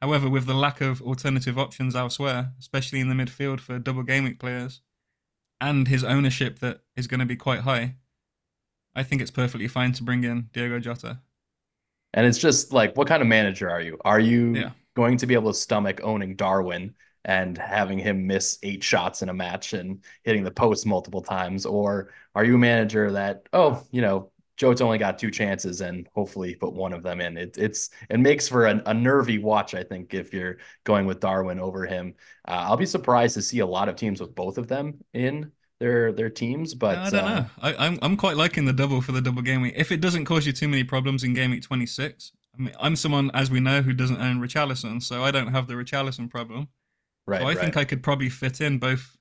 However, 0.02 0.28
with 0.28 0.46
the 0.46 0.54
lack 0.54 0.80
of 0.80 1.00
alternative 1.00 1.58
options 1.58 1.94
elsewhere, 1.94 2.52
especially 2.58 2.98
in 2.98 3.08
the 3.08 3.14
midfield 3.14 3.60
for 3.60 3.78
double 3.78 4.02
week 4.02 4.40
players, 4.40 4.80
and 5.60 5.88
his 5.88 6.04
ownership 6.04 6.58
that 6.60 6.80
is 6.96 7.06
going 7.06 7.20
to 7.20 7.26
be 7.26 7.36
quite 7.36 7.60
high, 7.60 7.96
I 8.94 9.02
think 9.02 9.22
it's 9.22 9.30
perfectly 9.30 9.68
fine 9.68 9.92
to 9.92 10.02
bring 10.02 10.24
in 10.24 10.48
Diogo 10.52 10.78
Jota. 10.78 11.20
And 12.14 12.26
it's 12.26 12.38
just 12.38 12.72
like, 12.72 12.96
what 12.96 13.08
kind 13.08 13.20
of 13.20 13.28
manager 13.28 13.70
are 13.70 13.80
you? 13.80 13.98
Are 14.04 14.20
you 14.20 14.54
yeah. 14.54 14.70
going 14.94 15.18
to 15.18 15.26
be 15.26 15.34
able 15.34 15.52
to 15.52 15.58
stomach 15.58 16.00
owning 16.02 16.34
Darwin 16.36 16.94
and 17.24 17.58
having 17.58 17.98
him 17.98 18.26
miss 18.26 18.58
eight 18.62 18.82
shots 18.82 19.20
in 19.20 19.28
a 19.28 19.34
match 19.34 19.72
and 19.74 20.02
hitting 20.22 20.44
the 20.44 20.50
post 20.50 20.86
multiple 20.86 21.20
times? 21.20 21.66
Or 21.66 22.10
are 22.34 22.44
you 22.44 22.54
a 22.54 22.58
manager 22.58 23.12
that, 23.12 23.48
oh, 23.52 23.82
you 23.90 24.00
know, 24.00 24.30
Joe's 24.56 24.80
only 24.80 24.98
got 24.98 25.18
two 25.18 25.30
chances 25.30 25.80
and 25.80 26.08
hopefully 26.14 26.54
put 26.54 26.72
one 26.72 26.92
of 26.92 27.02
them 27.02 27.20
in. 27.20 27.36
It, 27.36 27.58
it's 27.58 27.90
it 28.08 28.18
makes 28.18 28.48
for 28.48 28.66
a, 28.66 28.82
a 28.86 28.94
nervy 28.94 29.38
watch, 29.38 29.74
I 29.74 29.82
think, 29.82 30.14
if 30.14 30.32
you're 30.32 30.58
going 30.84 31.06
with 31.06 31.20
Darwin 31.20 31.60
over 31.60 31.84
him. 31.84 32.14
Uh, 32.48 32.64
I'll 32.68 32.76
be 32.76 32.86
surprised 32.86 33.34
to 33.34 33.42
see 33.42 33.58
a 33.58 33.66
lot 33.66 33.88
of 33.88 33.96
teams 33.96 34.20
with 34.20 34.34
both 34.34 34.56
of 34.56 34.68
them 34.68 35.04
in 35.12 35.52
their 35.78 36.12
their 36.12 36.30
teams, 36.30 36.74
but 36.74 36.98
I 36.98 37.10
don't 37.10 37.24
uh, 37.24 37.40
know. 37.40 37.46
I, 37.60 37.70
am 37.70 37.76
I'm, 37.78 37.98
I'm 38.02 38.16
quite 38.16 38.36
liking 38.36 38.64
the 38.64 38.72
double 38.72 39.02
for 39.02 39.12
the 39.12 39.20
double 39.20 39.42
game 39.42 39.60
week. 39.60 39.74
If 39.76 39.92
it 39.92 40.00
doesn't 40.00 40.24
cause 40.24 40.46
you 40.46 40.52
too 40.52 40.68
many 40.68 40.84
problems 40.84 41.22
in 41.22 41.34
game 41.34 41.50
week 41.50 41.62
26, 41.62 42.32
I 42.58 42.62
mean, 42.62 42.74
I'm 42.80 42.96
someone, 42.96 43.30
as 43.34 43.50
we 43.50 43.60
know, 43.60 43.82
who 43.82 43.92
doesn't 43.92 44.20
own 44.20 44.40
Richarlison, 44.40 45.02
so 45.02 45.22
I 45.22 45.30
don't 45.30 45.48
have 45.48 45.66
the 45.66 45.74
Richarlison 45.74 46.30
problem. 46.30 46.68
Right. 47.26 47.40
so 47.40 47.46
I 47.46 47.48
right. 47.48 47.58
think 47.58 47.76
I 47.76 47.84
could 47.84 48.02
probably 48.02 48.30
fit 48.30 48.60
in 48.60 48.78
both 48.78 49.16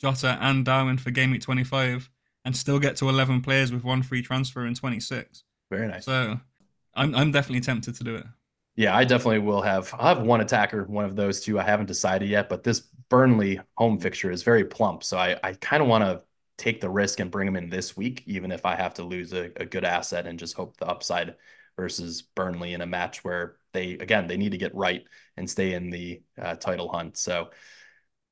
Jota 0.00 0.38
and 0.40 0.64
Darwin 0.64 0.98
for 0.98 1.10
game 1.10 1.30
week 1.30 1.42
25 1.42 2.10
and 2.44 2.56
still 2.56 2.78
get 2.78 2.96
to 2.96 3.08
11 3.08 3.42
players 3.42 3.72
with 3.72 3.84
one 3.84 4.02
free 4.02 4.22
transfer 4.22 4.66
in 4.66 4.74
26. 4.74 5.44
Very 5.70 5.88
nice. 5.88 6.04
So 6.04 6.40
I'm, 6.94 7.14
I'm 7.14 7.30
definitely 7.32 7.60
tempted 7.60 7.94
to 7.96 8.04
do 8.04 8.16
it. 8.16 8.26
Yeah, 8.76 8.96
I 8.96 9.04
definitely 9.04 9.40
will 9.40 9.62
have. 9.62 9.94
I'll 9.98 10.14
have 10.14 10.26
one 10.26 10.40
attacker, 10.40 10.84
one 10.84 11.04
of 11.04 11.16
those 11.16 11.40
two. 11.40 11.58
I 11.58 11.64
haven't 11.64 11.86
decided 11.86 12.28
yet, 12.28 12.48
but 12.48 12.64
this 12.64 12.80
Burnley 13.08 13.60
home 13.76 13.98
fixture 13.98 14.30
is 14.30 14.42
very 14.42 14.64
plump. 14.64 15.04
So 15.04 15.18
I, 15.18 15.36
I 15.42 15.52
kind 15.54 15.82
of 15.82 15.88
want 15.88 16.04
to 16.04 16.22
take 16.56 16.80
the 16.80 16.90
risk 16.90 17.20
and 17.20 17.30
bring 17.30 17.48
him 17.48 17.56
in 17.56 17.68
this 17.68 17.96
week, 17.96 18.22
even 18.26 18.52
if 18.52 18.64
I 18.64 18.76
have 18.76 18.94
to 18.94 19.02
lose 19.02 19.32
a, 19.32 19.50
a 19.56 19.64
good 19.64 19.84
asset 19.84 20.26
and 20.26 20.38
just 20.38 20.54
hope 20.54 20.76
the 20.76 20.86
upside 20.86 21.34
versus 21.76 22.22
Burnley 22.22 22.74
in 22.74 22.80
a 22.80 22.86
match 22.86 23.24
where 23.24 23.56
they, 23.72 23.92
again, 23.92 24.26
they 24.26 24.36
need 24.36 24.52
to 24.52 24.58
get 24.58 24.74
right 24.74 25.04
and 25.36 25.48
stay 25.48 25.72
in 25.72 25.90
the 25.90 26.22
uh, 26.40 26.56
title 26.56 26.88
hunt. 26.88 27.16
So 27.16 27.50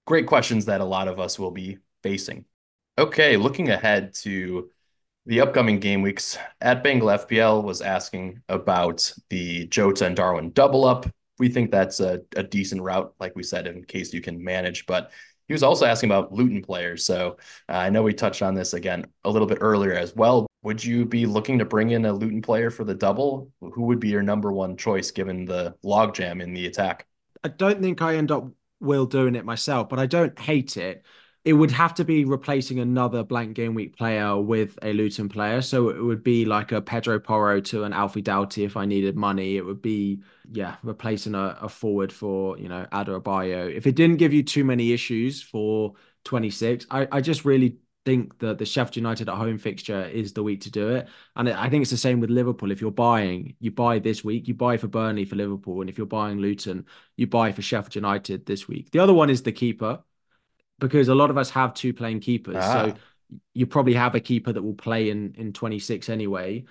great 0.07 0.27
questions 0.27 0.67
that 0.67 0.81
a 0.81 0.85
lot 0.85 1.09
of 1.09 1.19
us 1.19 1.39
will 1.39 1.51
be 1.51 1.79
facing. 2.03 2.45
Okay, 2.99 3.37
looking 3.37 3.70
ahead 3.70 4.12
to 4.23 4.70
the 5.25 5.41
upcoming 5.41 5.79
game 5.79 6.03
weeks 6.03 6.37
at 6.61 6.83
Bengal 6.83 7.11
FPL 7.11 7.62
was 7.62 7.81
asking 7.81 8.43
about 8.49 9.12
the 9.31 9.69
Jota 9.69 10.05
and 10.07 10.16
Darwin 10.16 10.51
double 10.51 10.85
up. 10.85 11.07
We 11.39 11.49
think 11.49 11.70
that's 11.70 12.01
a, 12.01 12.23
a 12.35 12.43
decent 12.43 12.83
route, 12.83 13.15
like 13.20 13.37
we 13.37 13.45
said, 13.45 13.69
in 13.69 13.85
case 13.85 14.12
you 14.12 14.20
can 14.20 14.43
manage. 14.43 14.85
But 14.87 15.12
he 15.47 15.55
was 15.55 15.62
also 15.62 15.87
asking 15.87 16.11
about 16.11 16.33
Luton 16.33 16.61
players. 16.61 17.05
So 17.05 17.37
uh, 17.69 17.75
I 17.75 17.89
know 17.89 18.03
we 18.03 18.15
touched 18.15 18.43
on 18.43 18.57
this 18.57 18.75
again 18.75 19.07
a 19.23 19.31
little 19.31 19.47
bit 19.47 19.59
earlier 19.61 19.95
as 19.95 20.16
well. 20.16 20.49
Would 20.62 20.85
you 20.85 21.05
be 21.05 21.25
looking 21.25 21.61
to 21.61 21.65
bring 21.65 21.91
in 21.91 22.05
a 22.05 22.12
Luton 22.12 22.43
player 22.43 22.69
for 22.69 22.83
the 22.83 22.97
double? 22.97 23.53
Who 23.61 23.83
would 23.83 24.01
be 24.01 24.09
your 24.09 24.25
number 24.25 24.51
one 24.51 24.77
choice 24.77 25.12
given 25.12 25.45
the 25.45 25.77
logjam 25.85 26.43
in 26.43 26.53
the 26.53 26.66
attack? 26.66 27.07
I 27.45 27.49
don't 27.49 27.81
think 27.81 28.03
I 28.03 28.16
end 28.16 28.33
up 28.33 28.49
will 28.81 29.07
doing 29.07 29.37
it 29.37 29.45
myself, 29.45 29.89
but 29.89 30.01
I 30.01 30.07
don't 30.07 30.37
hate 30.37 30.77
it. 30.77 31.05
It 31.49 31.55
would 31.55 31.70
have 31.70 31.95
to 31.95 32.05
be 32.05 32.27
replacing 32.27 32.79
another 32.79 33.25
blank 33.25 33.55
game 33.55 33.73
week 33.73 33.97
player 33.97 34.37
with 34.37 34.79
a 34.83 34.93
Luton 34.93 35.31
player. 35.31 35.62
So 35.62 35.89
it 35.89 35.99
would 35.99 36.23
be 36.23 36.45
like 36.45 36.73
a 36.73 36.83
Pedro 36.83 37.19
Porro 37.19 37.59
to 37.62 37.85
an 37.85 37.95
Alfie 37.95 38.20
Doughty 38.20 38.65
if 38.65 38.77
I 38.77 38.85
needed 38.85 39.16
money. 39.16 39.57
It 39.57 39.65
would 39.65 39.81
be, 39.81 40.20
yeah, 40.53 40.77
replacing 40.83 41.35
a, 41.35 41.57
a 41.62 41.70
forward 41.70 42.12
for, 42.12 42.59
you 42.59 42.69
know, 42.69 42.87
Adebayo. 42.93 43.75
If 43.75 43.87
it 43.87 43.97
didn't 43.97 44.19
give 44.19 44.35
you 44.35 44.43
too 44.43 44.62
many 44.62 44.93
issues 44.93 45.41
for 45.43 45.95
26, 46.25 46.85
I, 46.91 47.09
I 47.11 47.23
just 47.23 47.47
really 47.47 47.79
think 48.05 48.39
that 48.41 48.59
the 48.59 48.66
Sheffield 48.66 48.97
United 48.97 49.31
at 49.31 49.37
home 49.37 49.57
fixture 49.57 50.05
is 50.05 50.35
the 50.35 50.43
week 50.43 50.61
to 50.62 50.70
do 50.70 50.91
it. 50.97 51.09
And 51.35 51.49
I 51.49 51.70
think 51.70 51.81
it's 51.81 51.91
the 51.91 51.97
same 51.97 52.20
with 52.20 52.29
Liverpool. 52.29 52.70
If 52.70 52.83
you're 52.83 52.91
buying, 52.91 53.57
you 53.59 53.70
buy 53.70 54.01
this 54.01 54.23
week, 54.23 54.49
you 54.49 54.55
buy 54.55 54.77
for 54.77 54.89
Burnley 54.89 55.25
for 55.25 55.37
Liverpool. 55.37 55.81
And 55.81 55.89
if 55.89 55.97
you're 55.97 56.07
buying 56.07 56.41
Luton, 56.41 56.85
you 57.16 57.27
buy 57.27 57.53
for 57.53 57.62
Sheffield 57.62 57.95
United 57.95 58.45
this 58.45 58.69
week. 58.69 58.91
The 58.91 58.99
other 58.99 59.15
one 59.15 59.31
is 59.31 59.43
the 59.43 59.53
keeper 59.53 60.01
because 60.79 61.09
a 61.09 61.15
lot 61.15 61.31
of 61.31 61.39
us 61.39 61.51
have 61.51 61.75
two 61.75 61.93
playing 61.93 62.21
keepers. 62.21 62.57
Ah. 62.59 62.87
So 62.87 62.95
you 63.55 63.67
probably 63.67 63.95
have 63.95 64.15
a 64.15 64.21
keeper 64.21 64.53
that 64.53 64.63
will 64.63 64.75
play 64.75 65.11
in 65.11 65.35
in 65.37 65.53
26 65.53 66.09
anyway. 66.09 66.65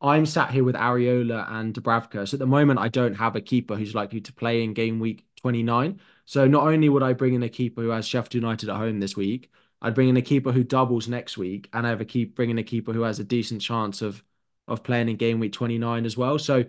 I'm 0.00 0.26
sat 0.26 0.50
here 0.50 0.64
with 0.64 0.74
Areola 0.74 1.50
and 1.50 1.72
Dubravka. 1.72 2.28
So 2.28 2.34
at 2.34 2.38
the 2.38 2.46
moment, 2.46 2.78
I 2.78 2.88
don't 2.88 3.14
have 3.14 3.36
a 3.36 3.40
keeper 3.40 3.74
who's 3.74 3.94
likely 3.94 4.20
to 4.20 4.32
play 4.32 4.62
in 4.62 4.74
game 4.74 5.00
week 5.00 5.24
29. 5.36 6.00
So 6.26 6.46
not 6.46 6.66
only 6.66 6.88
would 6.88 7.02
I 7.02 7.14
bring 7.14 7.34
in 7.34 7.42
a 7.42 7.48
keeper 7.48 7.82
who 7.82 7.88
has 7.88 8.06
Sheffield 8.06 8.34
United 8.34 8.68
at 8.68 8.76
home 8.76 9.00
this 9.00 9.16
week, 9.16 9.50
I'd 9.80 9.94
bring 9.94 10.08
in 10.08 10.16
a 10.16 10.22
keeper 10.22 10.52
who 10.52 10.64
doubles 10.64 11.08
next 11.08 11.36
week, 11.38 11.68
and 11.72 11.86
I 11.86 11.90
have 11.90 12.00
a 12.00 12.04
keep 12.04 12.34
bringing 12.34 12.58
a 12.58 12.62
keeper 12.62 12.92
who 12.92 13.02
has 13.02 13.18
a 13.18 13.24
decent 13.24 13.60
chance 13.62 14.02
of 14.02 14.22
of 14.66 14.82
playing 14.82 15.10
in 15.10 15.16
game 15.16 15.40
week 15.40 15.52
29 15.52 16.06
as 16.06 16.16
well. 16.16 16.38
So 16.38 16.64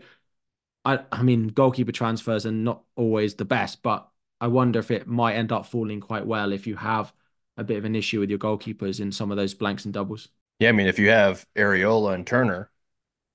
I 0.84 1.00
I 1.12 1.24
mean 1.24 1.48
goalkeeper 1.50 1.92
transfers 1.92 2.46
are 2.46 2.52
not 2.52 2.84
always 2.96 3.36
the 3.36 3.46
best, 3.46 3.84
but 3.84 4.10
I 4.42 4.48
wonder 4.48 4.80
if 4.80 4.92
it 4.92 5.08
might 5.08 5.36
end 5.36 5.52
up 5.52 5.66
falling 5.66 6.02
quite 6.02 6.26
well 6.26 6.52
if 6.52 6.68
you 6.68 6.76
have 6.76 7.14
a 7.58 7.64
bit 7.64 7.78
of 7.78 7.86
an 7.86 7.96
issue 7.96 8.20
with 8.20 8.30
your 8.30 8.40
goalkeepers 8.40 9.00
in 9.00 9.12
some 9.12 9.32
of 9.32 9.38
those 9.38 9.54
blanks 9.54 9.86
and 9.86 9.94
doubles. 9.94 10.30
Yeah, 10.60 10.70
I 10.70 10.72
mean, 10.74 10.88
if 10.88 11.00
you 11.00 11.10
have 11.10 11.46
Areola 11.56 12.14
and 12.14 12.26
Turner, 12.28 12.70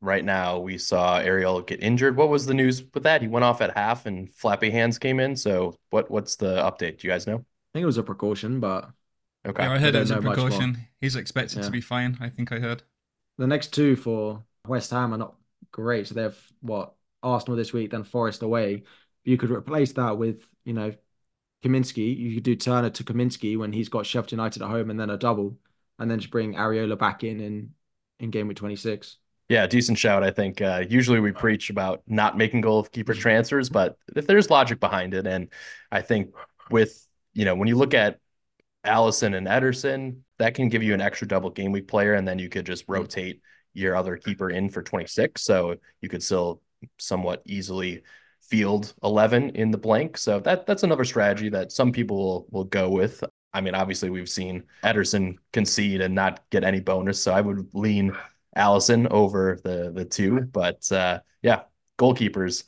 right 0.00 0.24
now 0.24 0.58
we 0.58 0.78
saw 0.78 1.20
Areola 1.20 1.66
get 1.66 1.82
injured. 1.82 2.16
What 2.16 2.28
was 2.28 2.46
the 2.46 2.54
news 2.54 2.82
with 2.94 3.02
that? 3.02 3.22
He 3.22 3.28
went 3.28 3.44
off 3.44 3.60
at 3.60 3.76
half 3.76 4.06
and 4.06 4.30
Flappy 4.30 4.70
Hands 4.70 4.98
came 4.98 5.20
in. 5.20 5.36
So 5.36 5.76
what 5.90 6.10
what's 6.10 6.36
the 6.36 6.56
update? 6.56 6.98
Do 6.98 7.08
you 7.08 7.12
guys 7.12 7.26
know? 7.26 7.36
I 7.36 7.72
think 7.72 7.82
it 7.82 7.86
was 7.86 7.98
a 7.98 8.02
precaution, 8.02 8.60
but 8.60 8.90
okay. 9.46 9.64
Yeah, 9.64 9.72
I 9.72 9.78
heard 9.78 9.94
it 9.94 10.00
was 10.00 10.10
a 10.10 10.20
precaution. 10.20 10.78
He's 11.00 11.16
expected 11.16 11.58
yeah. 11.58 11.64
to 11.64 11.70
be 11.70 11.80
fine. 11.80 12.18
I 12.20 12.28
think 12.28 12.52
I 12.52 12.58
heard. 12.58 12.82
The 13.38 13.46
next 13.46 13.72
two 13.72 13.96
for 13.96 14.42
West 14.66 14.90
Ham 14.90 15.14
are 15.14 15.18
not 15.18 15.34
great. 15.70 16.08
So 16.08 16.14
they 16.14 16.22
have 16.22 16.38
what 16.60 16.94
Arsenal 17.22 17.56
this 17.56 17.72
week, 17.72 17.90
then 17.90 18.04
Forest 18.04 18.42
away. 18.42 18.82
You 19.24 19.36
could 19.36 19.50
replace 19.50 19.92
that 19.92 20.16
with 20.18 20.46
you 20.64 20.72
know, 20.72 20.92
Kaminski. 21.64 22.16
you 22.16 22.34
could 22.34 22.44
do 22.44 22.56
Turner 22.56 22.90
to 22.90 23.04
Kaminski 23.04 23.58
when 23.58 23.72
he's 23.72 23.88
got 23.88 24.06
Sheffield 24.06 24.32
United 24.32 24.62
at 24.62 24.68
home 24.68 24.90
and 24.90 24.98
then 24.98 25.10
a 25.10 25.16
double, 25.16 25.58
and 25.98 26.10
then 26.10 26.18
just 26.18 26.30
bring 26.30 26.54
Areola 26.54 26.98
back 26.98 27.24
in 27.24 27.40
in, 27.40 27.70
in 28.18 28.30
game 28.30 28.48
week 28.48 28.56
26. 28.56 29.16
Yeah, 29.48 29.66
decent 29.66 29.98
shout. 29.98 30.22
I 30.22 30.30
think 30.30 30.62
uh, 30.62 30.84
usually 30.88 31.18
we 31.18 31.32
preach 31.32 31.70
about 31.70 32.02
not 32.06 32.38
making 32.38 32.60
goalkeeper 32.60 33.14
transfers, 33.14 33.68
but 33.68 33.96
if 34.14 34.26
there's 34.26 34.48
logic 34.48 34.78
behind 34.78 35.12
it, 35.12 35.26
and 35.26 35.48
I 35.90 36.02
think 36.02 36.32
with 36.70 37.06
you 37.34 37.44
know 37.44 37.54
when 37.54 37.68
you 37.68 37.76
look 37.76 37.94
at 37.94 38.18
Alisson 38.86 39.36
and 39.36 39.46
Ederson, 39.46 40.18
that 40.38 40.54
can 40.54 40.68
give 40.68 40.82
you 40.82 40.94
an 40.94 41.00
extra 41.00 41.26
double 41.26 41.50
game 41.50 41.72
week 41.72 41.88
player, 41.88 42.14
and 42.14 42.26
then 42.26 42.38
you 42.38 42.48
could 42.48 42.64
just 42.64 42.84
rotate 42.86 43.40
your 43.74 43.96
other 43.96 44.16
keeper 44.16 44.50
in 44.50 44.68
for 44.70 44.82
26, 44.82 45.42
so 45.42 45.76
you 46.00 46.08
could 46.08 46.22
still 46.22 46.62
somewhat 46.98 47.42
easily 47.44 48.02
field 48.50 48.92
11 49.04 49.50
in 49.50 49.70
the 49.70 49.78
blank. 49.78 50.18
So 50.18 50.40
that 50.40 50.66
that's 50.66 50.82
another 50.82 51.04
strategy 51.04 51.48
that 51.50 51.72
some 51.72 51.92
people 51.92 52.16
will, 52.16 52.46
will 52.50 52.64
go 52.64 52.90
with. 52.90 53.22
I 53.52 53.60
mean, 53.60 53.74
obviously 53.74 54.10
we've 54.10 54.28
seen 54.28 54.64
Ederson 54.84 55.36
concede 55.52 56.00
and 56.00 56.14
not 56.14 56.40
get 56.50 56.64
any 56.64 56.80
bonus, 56.80 57.22
so 57.22 57.32
I 57.32 57.40
would 57.40 57.68
lean 57.72 58.16
Alisson 58.56 59.08
over 59.10 59.58
the 59.62 59.92
the 59.94 60.04
two. 60.04 60.42
But 60.42 60.90
uh, 60.92 61.20
yeah, 61.42 61.62
goalkeepers. 61.98 62.64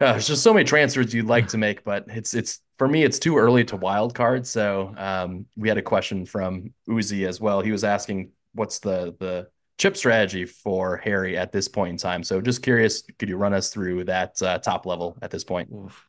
Uh, 0.00 0.12
there's 0.12 0.26
just 0.28 0.42
so 0.42 0.52
many 0.52 0.64
transfers 0.64 1.14
you'd 1.14 1.26
like 1.26 1.48
to 1.48 1.58
make, 1.58 1.82
but 1.82 2.04
it's 2.08 2.34
it's 2.34 2.60
for 2.78 2.86
me 2.86 3.02
it's 3.02 3.18
too 3.18 3.36
early 3.36 3.64
to 3.64 3.76
wild 3.76 4.14
card. 4.14 4.46
So 4.46 4.94
um, 4.96 5.46
we 5.56 5.68
had 5.68 5.78
a 5.78 5.82
question 5.82 6.26
from 6.26 6.72
Uzi 6.88 7.26
as 7.26 7.40
well. 7.40 7.60
He 7.60 7.72
was 7.72 7.84
asking 7.84 8.30
what's 8.52 8.78
the 8.78 9.16
the 9.18 9.48
chip 9.78 9.96
strategy 9.96 10.44
for 10.44 10.96
Harry 10.98 11.36
at 11.36 11.52
this 11.52 11.68
point 11.68 11.90
in 11.90 11.96
time. 11.96 12.22
So 12.22 12.40
just 12.40 12.62
curious, 12.62 13.02
could 13.18 13.28
you 13.28 13.36
run 13.36 13.52
us 13.52 13.70
through 13.70 14.04
that 14.04 14.40
uh, 14.42 14.58
top 14.58 14.86
level 14.86 15.16
at 15.22 15.30
this 15.30 15.44
point? 15.44 15.70
Oof. 15.72 16.08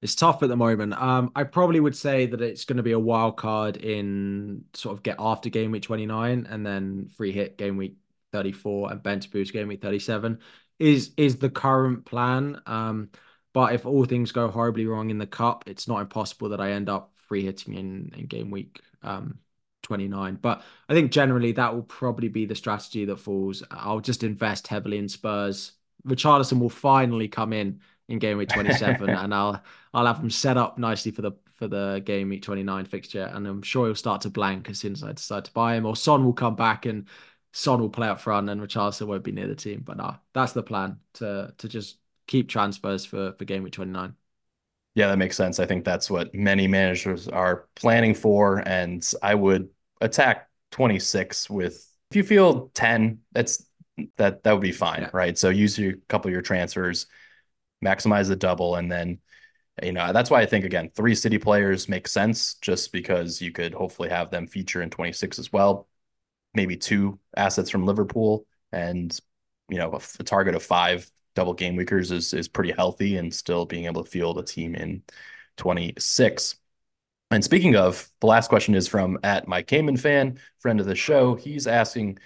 It's 0.00 0.14
tough 0.14 0.42
at 0.42 0.48
the 0.48 0.56
moment. 0.56 0.94
Um, 0.94 1.32
I 1.34 1.42
probably 1.42 1.80
would 1.80 1.96
say 1.96 2.26
that 2.26 2.40
it's 2.40 2.64
going 2.64 2.76
to 2.76 2.84
be 2.84 2.92
a 2.92 2.98
wild 2.98 3.36
card 3.36 3.76
in 3.76 4.64
sort 4.74 4.96
of 4.96 5.02
get 5.02 5.16
after 5.18 5.48
game 5.48 5.72
week 5.72 5.82
29 5.82 6.46
and 6.48 6.64
then 6.64 7.08
free 7.16 7.32
hit 7.32 7.58
game 7.58 7.76
week 7.76 7.96
34 8.32 8.92
and 8.92 9.02
bench 9.02 9.30
boost 9.30 9.52
game 9.52 9.66
week 9.66 9.82
37 9.82 10.38
is 10.78 11.10
is 11.16 11.36
the 11.36 11.50
current 11.50 12.04
plan. 12.04 12.60
Um, 12.66 13.10
but 13.52 13.72
if 13.72 13.86
all 13.86 14.04
things 14.04 14.30
go 14.30 14.48
horribly 14.48 14.86
wrong 14.86 15.10
in 15.10 15.18
the 15.18 15.26
cup, 15.26 15.64
it's 15.66 15.88
not 15.88 16.00
impossible 16.00 16.50
that 16.50 16.60
I 16.60 16.72
end 16.72 16.88
up 16.88 17.12
free 17.26 17.44
hitting 17.44 17.74
in, 17.74 18.12
in 18.16 18.26
game 18.26 18.52
week 18.52 18.80
um, 19.02 19.38
29. 19.88 20.38
But 20.40 20.62
I 20.88 20.94
think 20.94 21.10
generally 21.10 21.52
that 21.52 21.74
will 21.74 21.82
probably 21.82 22.28
be 22.28 22.44
the 22.44 22.54
strategy 22.54 23.06
that 23.06 23.16
falls. 23.16 23.62
I'll 23.70 24.00
just 24.00 24.22
invest 24.22 24.68
heavily 24.68 24.98
in 24.98 25.08
Spurs. 25.08 25.72
Richarlison 26.06 26.60
will 26.60 26.68
finally 26.68 27.26
come 27.26 27.54
in 27.54 27.80
in 28.08 28.18
game 28.18 28.36
week 28.38 28.50
27 28.50 29.08
and 29.08 29.34
I'll 29.34 29.62
I'll 29.94 30.06
have 30.06 30.18
him 30.18 30.30
set 30.30 30.56
up 30.56 30.78
nicely 30.78 31.10
for 31.10 31.22
the 31.22 31.32
for 31.54 31.68
the 31.68 32.02
game 32.04 32.28
week 32.28 32.42
29 32.42 32.84
fixture 32.84 33.30
and 33.32 33.46
I'm 33.46 33.62
sure 33.62 33.86
he'll 33.86 33.94
start 33.94 34.20
to 34.22 34.30
blank 34.30 34.68
as 34.68 34.78
soon 34.78 34.92
as 34.92 35.02
I 35.02 35.12
decide 35.12 35.46
to 35.46 35.52
buy 35.52 35.74
him 35.74 35.86
or 35.86 35.96
Son 35.96 36.24
will 36.24 36.32
come 36.32 36.54
back 36.54 36.86
and 36.86 37.08
Son 37.52 37.80
will 37.80 37.90
play 37.90 38.08
up 38.08 38.20
front 38.20 38.48
and 38.48 38.60
Richarlison 38.60 39.06
won't 39.06 39.24
be 39.24 39.32
near 39.32 39.48
the 39.48 39.54
team 39.56 39.82
but 39.84 39.96
no 39.96 40.14
that's 40.34 40.52
the 40.52 40.62
plan 40.62 40.98
to 41.14 41.52
to 41.58 41.68
just 41.68 41.98
keep 42.26 42.48
transfers 42.48 43.04
for 43.04 43.32
for 43.32 43.44
game 43.44 43.62
week 43.62 43.72
29 43.72 44.14
yeah 44.94 45.08
that 45.08 45.18
makes 45.18 45.36
sense 45.36 45.58
I 45.58 45.66
think 45.66 45.84
that's 45.84 46.10
what 46.10 46.34
many 46.34 46.68
managers 46.68 47.26
are 47.28 47.68
planning 47.74 48.14
for 48.14 48.66
and 48.66 49.06
I 49.22 49.34
would 49.34 49.68
attack 50.00 50.48
26 50.72 51.48
with 51.50 51.86
if 52.10 52.16
you 52.16 52.22
feel 52.22 52.70
10 52.74 53.20
that's 53.32 53.66
that 54.16 54.42
that 54.44 54.52
would 54.52 54.62
be 54.62 54.72
fine 54.72 55.02
yeah. 55.02 55.10
right? 55.12 55.36
So 55.36 55.48
use 55.48 55.78
your 55.78 55.94
couple 56.08 56.28
of 56.28 56.32
your 56.32 56.42
transfers 56.42 57.06
maximize 57.84 58.28
the 58.28 58.36
double 58.36 58.76
and 58.76 58.90
then 58.90 59.18
you 59.82 59.92
know 59.92 60.12
that's 60.12 60.30
why 60.30 60.40
i 60.40 60.46
think 60.46 60.64
again 60.64 60.90
three 60.94 61.14
city 61.14 61.38
players 61.38 61.88
make 61.88 62.08
sense 62.08 62.54
just 62.54 62.92
because 62.92 63.40
you 63.40 63.52
could 63.52 63.72
hopefully 63.72 64.08
have 64.08 64.30
them 64.30 64.48
feature 64.48 64.82
in 64.82 64.90
26 64.90 65.38
as 65.38 65.52
well. 65.52 65.86
Maybe 66.54 66.76
two 66.76 67.20
assets 67.36 67.70
from 67.70 67.86
liverpool 67.86 68.46
and 68.72 69.16
you 69.68 69.78
know 69.78 69.92
a, 69.92 70.00
a 70.18 70.24
target 70.24 70.54
of 70.54 70.62
five 70.62 71.08
double 71.34 71.54
game 71.54 71.76
weekers 71.76 72.10
is 72.10 72.34
is 72.34 72.48
pretty 72.48 72.72
healthy 72.72 73.16
and 73.16 73.32
still 73.32 73.64
being 73.64 73.84
able 73.84 74.02
to 74.02 74.10
field 74.10 74.38
a 74.38 74.42
team 74.42 74.74
in 74.74 75.02
26 75.56 76.56
and 77.30 77.44
speaking 77.44 77.76
of, 77.76 78.08
the 78.20 78.26
last 78.26 78.48
question 78.48 78.74
is 78.74 78.88
from 78.88 79.18
at 79.22 79.46
my 79.46 79.62
Cayman 79.62 79.98
fan, 79.98 80.38
friend 80.60 80.80
of 80.80 80.86
the 80.86 80.94
show. 80.94 81.34
He's 81.34 81.66
asking, 81.66 82.18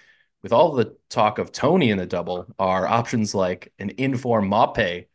with 0.43 0.53
all 0.53 0.73
the 0.73 0.97
talk 1.09 1.39
of 1.39 1.51
Toney 1.51 1.91
in 1.91 1.99
the 1.99 2.07
double, 2.07 2.47
are 2.59 2.87
options 2.87 3.35
like 3.35 3.73
an 3.79 3.91
inform 3.99 4.49
Maupay 4.49 5.07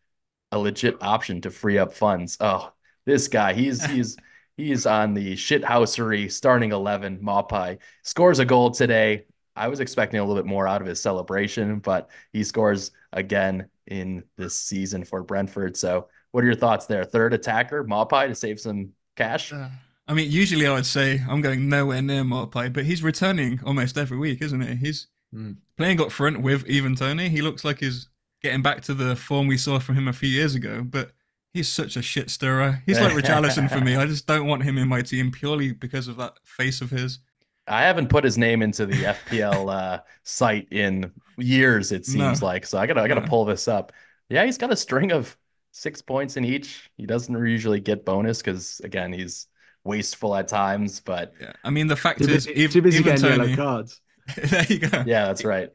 a 0.52 0.60
legit 0.60 1.02
option 1.02 1.42
to 1.42 1.52
free 1.52 1.78
up 1.78 1.94
funds? 1.94 2.38
Oh, 2.40 2.72
this 3.06 3.28
guy, 3.28 3.54
he's 3.54 3.84
he's 3.90 4.18
he's 4.58 4.86
on 4.86 5.14
the 5.14 5.36
shithousery 5.36 6.32
starting 6.32 6.72
11 6.72 7.20
Maupay. 7.20 7.80
Scores 8.04 8.40
a 8.40 8.46
goal 8.46 8.72
today. 8.72 9.26
I 9.56 9.70
was 9.70 9.80
expecting 9.80 10.20
a 10.20 10.24
little 10.24 10.42
bit 10.42 10.48
more 10.48 10.68
out 10.68 10.82
of 10.82 10.88
his 10.88 11.02
celebration, 11.02 11.80
but 11.80 12.10
he 12.32 12.44
scores 12.44 12.92
again 13.12 13.70
in 13.88 14.24
this 14.38 14.56
season 14.56 15.04
for 15.04 15.24
Brentford. 15.24 15.78
So, 15.78 16.10
what 16.32 16.44
are 16.44 16.48
your 16.48 16.56
thoughts 16.56 16.86
there? 16.86 17.06
Third 17.06 17.34
attacker, 17.34 17.84
Maupay, 17.84 18.28
to 18.28 18.36
save 18.36 18.60
some 18.60 18.92
cash? 19.18 19.52
Uh, 19.52 19.70
I 20.08 20.14
mean, 20.14 20.32
usually 20.32 20.66
I 20.66 20.74
would 20.74 20.86
say 20.86 21.22
I'm 21.28 21.42
going 21.42 21.68
nowhere 21.68 22.02
near 22.02 22.24
Maupay, 22.24 22.72
but 22.72 22.86
he's 22.86 23.04
returning 23.04 23.60
almost 23.66 23.98
every 23.98 24.18
week, 24.18 24.42
isn't 24.42 24.62
he? 24.62 24.76
He's 24.76 25.08
mm. 25.34 25.58
playing 25.76 26.00
up 26.00 26.12
front 26.12 26.42
with 26.42 26.66
even 26.68 26.96
Toney. 26.96 27.28
He 27.28 27.42
looks 27.42 27.66
like 27.66 27.80
he's 27.80 28.08
getting 28.42 28.62
back 28.62 28.82
to 28.84 28.94
the 28.94 29.16
form 29.16 29.48
we 29.48 29.58
saw 29.58 29.80
from 29.80 29.96
him 29.96 30.08
a 30.08 30.14
few 30.14 30.30
years 30.30 30.56
ago, 30.56 30.86
but 30.88 31.12
he's 31.54 31.68
such 31.68 31.98
a 31.98 32.02
shit 32.02 32.30
stirrer. 32.30 32.82
He's 32.86 33.00
like 33.00 33.12
Richarlison 33.14 33.70
for 33.70 33.82
me. 33.82 33.96
I 33.96 34.06
just 34.06 34.28
don't 34.28 34.48
want 34.48 34.64
him 34.64 34.78
in 34.78 34.88
my 34.88 35.02
team 35.02 35.32
purely 35.32 35.74
because 35.74 36.08
of 36.08 36.18
that 36.18 36.34
face 36.44 36.80
of 36.80 36.90
his. 36.90 37.20
I 37.68 37.82
haven't 37.82 38.08
put 38.08 38.24
his 38.24 38.38
name 38.38 38.62
into 38.62 38.86
the 38.86 38.96
FPL 38.96 39.74
uh, 39.74 40.00
site 40.24 40.68
in 40.72 41.12
years. 41.38 41.92
It 41.92 42.06
seems 42.06 42.40
no. 42.40 42.48
like 42.48 42.66
so. 42.66 42.78
I 42.78 42.88
gotta 42.88 43.02
I 43.02 43.10
gotta 43.10 43.28
pull 43.28 43.44
this 43.44 43.68
up. 43.68 43.92
Yeah, 44.30 44.46
he's 44.46 44.58
got 44.58 44.72
a 44.72 44.76
string 44.76 45.12
of 45.12 45.38
six 45.78 46.02
points 46.02 46.38
in 46.38 46.44
each. 46.44 46.90
He 46.98 47.06
doesn't 47.06 47.34
usually 47.34 47.80
get 47.80 48.06
bonus 48.06 48.42
because 48.42 48.82
again 48.84 49.14
he's 49.14 49.48
wasteful 49.84 50.36
at 50.36 50.48
times. 50.48 51.00
But 51.00 51.34
yeah, 51.40 51.54
I 51.64 51.70
mean 51.70 51.88
the 51.88 51.96
fact 51.96 52.20
too 52.20 52.26
is, 52.26 52.46
busy, 52.48 52.60
even, 52.60 52.72
too 52.72 52.82
busy 52.82 53.00
even 53.00 53.16
getting 53.16 53.38
Toney, 53.38 53.56
cards. 53.56 54.02
there 54.36 54.66
you 54.66 54.80
go. 54.80 55.04
Yeah, 55.06 55.26
that's 55.26 55.46
right. 55.46 55.72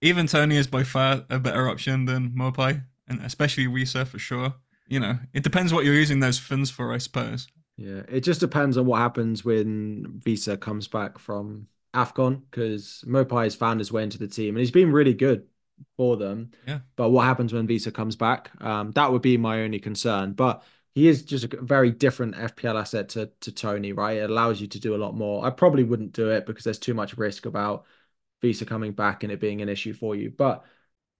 Even 0.00 0.26
Toney 0.26 0.56
is 0.56 0.66
by 0.66 0.82
far 0.82 1.24
a 1.30 1.38
better 1.38 1.68
option 1.68 2.04
than 2.04 2.30
Maupay, 2.30 2.82
and 3.08 3.20
especially 3.22 3.66
Wissa 3.66 4.06
for 4.06 4.18
sure. 4.18 4.54
You 4.86 5.00
know, 5.00 5.18
it 5.32 5.42
depends 5.42 5.72
what 5.72 5.86
you're 5.86 5.94
using 5.94 6.20
those 6.20 6.38
fins 6.38 6.70
for, 6.70 6.92
I 6.92 6.98
suppose. 6.98 7.48
Yeah, 7.76 8.02
it 8.08 8.20
just 8.20 8.40
depends 8.40 8.76
on 8.76 8.84
what 8.84 8.98
happens 8.98 9.44
when 9.44 10.20
Wissa 10.26 10.60
comes 10.60 10.88
back 10.88 11.18
from 11.18 11.68
AFCON 11.94 12.42
because 12.50 13.02
Maupay 13.06 13.44
has 13.44 13.54
found 13.54 13.80
his 13.80 13.90
way 13.90 14.02
into 14.02 14.18
the 14.18 14.28
team 14.28 14.54
and 14.54 14.60
he's 14.60 14.70
been 14.70 14.92
really 14.92 15.14
good 15.14 15.46
for 15.96 16.16
them. 16.16 16.50
Yeah. 16.66 16.80
But 16.96 17.10
what 17.10 17.24
happens 17.24 17.52
when 17.52 17.68
Wissa 17.68 17.92
comes 17.92 18.16
back? 18.16 18.50
Um, 18.62 18.92
that 18.92 19.12
would 19.12 19.22
be 19.22 19.36
my 19.36 19.62
only 19.62 19.78
concern. 19.78 20.32
But 20.32 20.62
he 20.94 21.08
is 21.08 21.22
just 21.22 21.44
a 21.44 21.60
very 21.60 21.90
different 21.90 22.36
FPL 22.36 22.80
asset 22.80 23.08
to, 23.10 23.30
to 23.40 23.52
Toney, 23.52 23.92
right? 23.92 24.18
It 24.18 24.30
allows 24.30 24.60
you 24.60 24.68
to 24.68 24.80
do 24.80 24.94
a 24.94 24.98
lot 24.98 25.14
more. 25.14 25.44
I 25.44 25.50
probably 25.50 25.82
wouldn't 25.82 26.12
do 26.12 26.30
it 26.30 26.46
because 26.46 26.64
there's 26.64 26.78
too 26.78 26.94
much 26.94 27.16
risk 27.16 27.46
about 27.46 27.84
Wissa 28.42 28.66
coming 28.66 28.92
back 28.92 29.22
and 29.22 29.32
it 29.32 29.40
being 29.40 29.60
an 29.60 29.68
issue 29.68 29.92
for 29.92 30.14
you. 30.14 30.30
But 30.30 30.64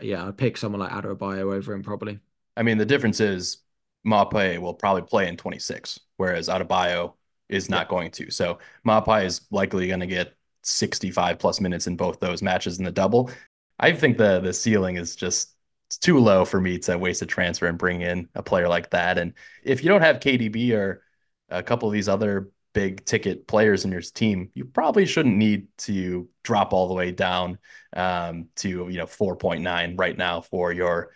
yeah, 0.01 0.26
I'd 0.26 0.36
pick 0.36 0.56
someone 0.56 0.81
like 0.81 0.93
Adebayo 0.93 1.52
over 1.55 1.72
him 1.72 1.82
probably. 1.82 2.20
I 2.56 2.62
mean, 2.62 2.78
the 2.78 2.86
difference 2.86 3.20
is 3.20 3.59
Maupay 4.06 4.59
will 4.59 4.74
probably 4.74 5.02
play 5.02 5.28
in 5.28 5.36
26, 5.36 5.98
whereas 6.16 6.48
Adebayo 6.48 7.14
is 7.48 7.68
not 7.68 7.86
yeah. 7.86 7.90
going 7.90 8.10
to. 8.12 8.31
So 8.31 8.59
Maupay 8.86 9.24
is 9.24 9.43
likely 9.51 9.89
going 9.89 10.01
to 10.01 10.06
get 10.06 10.36
65 10.62 11.39
plus 11.39 11.60
minutes 11.60 11.86
in 11.86 11.97
both 11.97 12.20
those 12.20 12.43
matches 12.43 12.78
in 12.78 12.85
the 12.85 12.93
double. 12.93 13.31
I 13.79 13.93
think 13.93 14.19
the 14.19 14.41
the 14.41 14.53
ceiling 14.53 14.97
is 14.97 15.17
just 15.17 15.55
it's 15.89 15.99
too 15.99 16.19
low 16.19 16.45
for 16.45 16.61
me 16.61 16.79
to 16.81 16.97
waste 16.97 17.23
a 17.23 17.27
transfer 17.27 17.67
and 17.67 17.79
bring 17.79 18.01
in 18.01 18.29
a 18.35 18.43
player 18.43 18.69
like 18.69 18.91
that. 18.91 19.19
And 19.19 19.35
if 19.63 19.83
you 19.83 19.89
don't 19.89 20.01
have 20.03 20.21
KDB 20.21 20.73
or 20.73 21.03
a 21.49 21.63
couple 21.63 21.89
of 21.89 21.93
these 21.93 22.09
other 22.09 22.51
big 22.73 23.05
ticket 23.05 23.47
players 23.47 23.85
in 23.85 23.93
your 23.93 24.01
team, 24.01 24.51
you 24.55 24.65
probably 24.65 25.07
shouldn't 25.07 25.37
need 25.37 25.69
to 25.79 26.29
drop 26.43 26.73
all 26.73 26.89
the 26.89 26.95
way 26.95 27.13
down 27.13 27.59
um, 27.95 28.49
to 28.57 28.69
you 28.69 28.99
know 28.99 29.07
4.9 29.07 29.99
right 29.99 30.17
now 30.17 30.41
for 30.41 30.73
your 30.73 31.15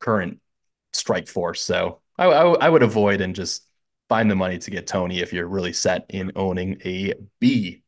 current 0.00 0.40
strike 0.92 1.28
force. 1.28 1.62
So 1.62 2.00
I, 2.18 2.26
I, 2.26 2.66
I 2.66 2.68
would 2.68 2.82
avoid 2.82 3.20
and 3.20 3.34
just 3.34 3.66
find 4.08 4.30
the 4.30 4.34
money 4.34 4.58
to 4.58 4.70
get 4.70 4.86
Toney 4.86 5.20
if 5.20 5.32
you're 5.32 5.46
really 5.46 5.72
set 5.72 6.06
in 6.10 6.32
owning 6.36 6.80
a 6.84 7.14
B. 7.40 7.82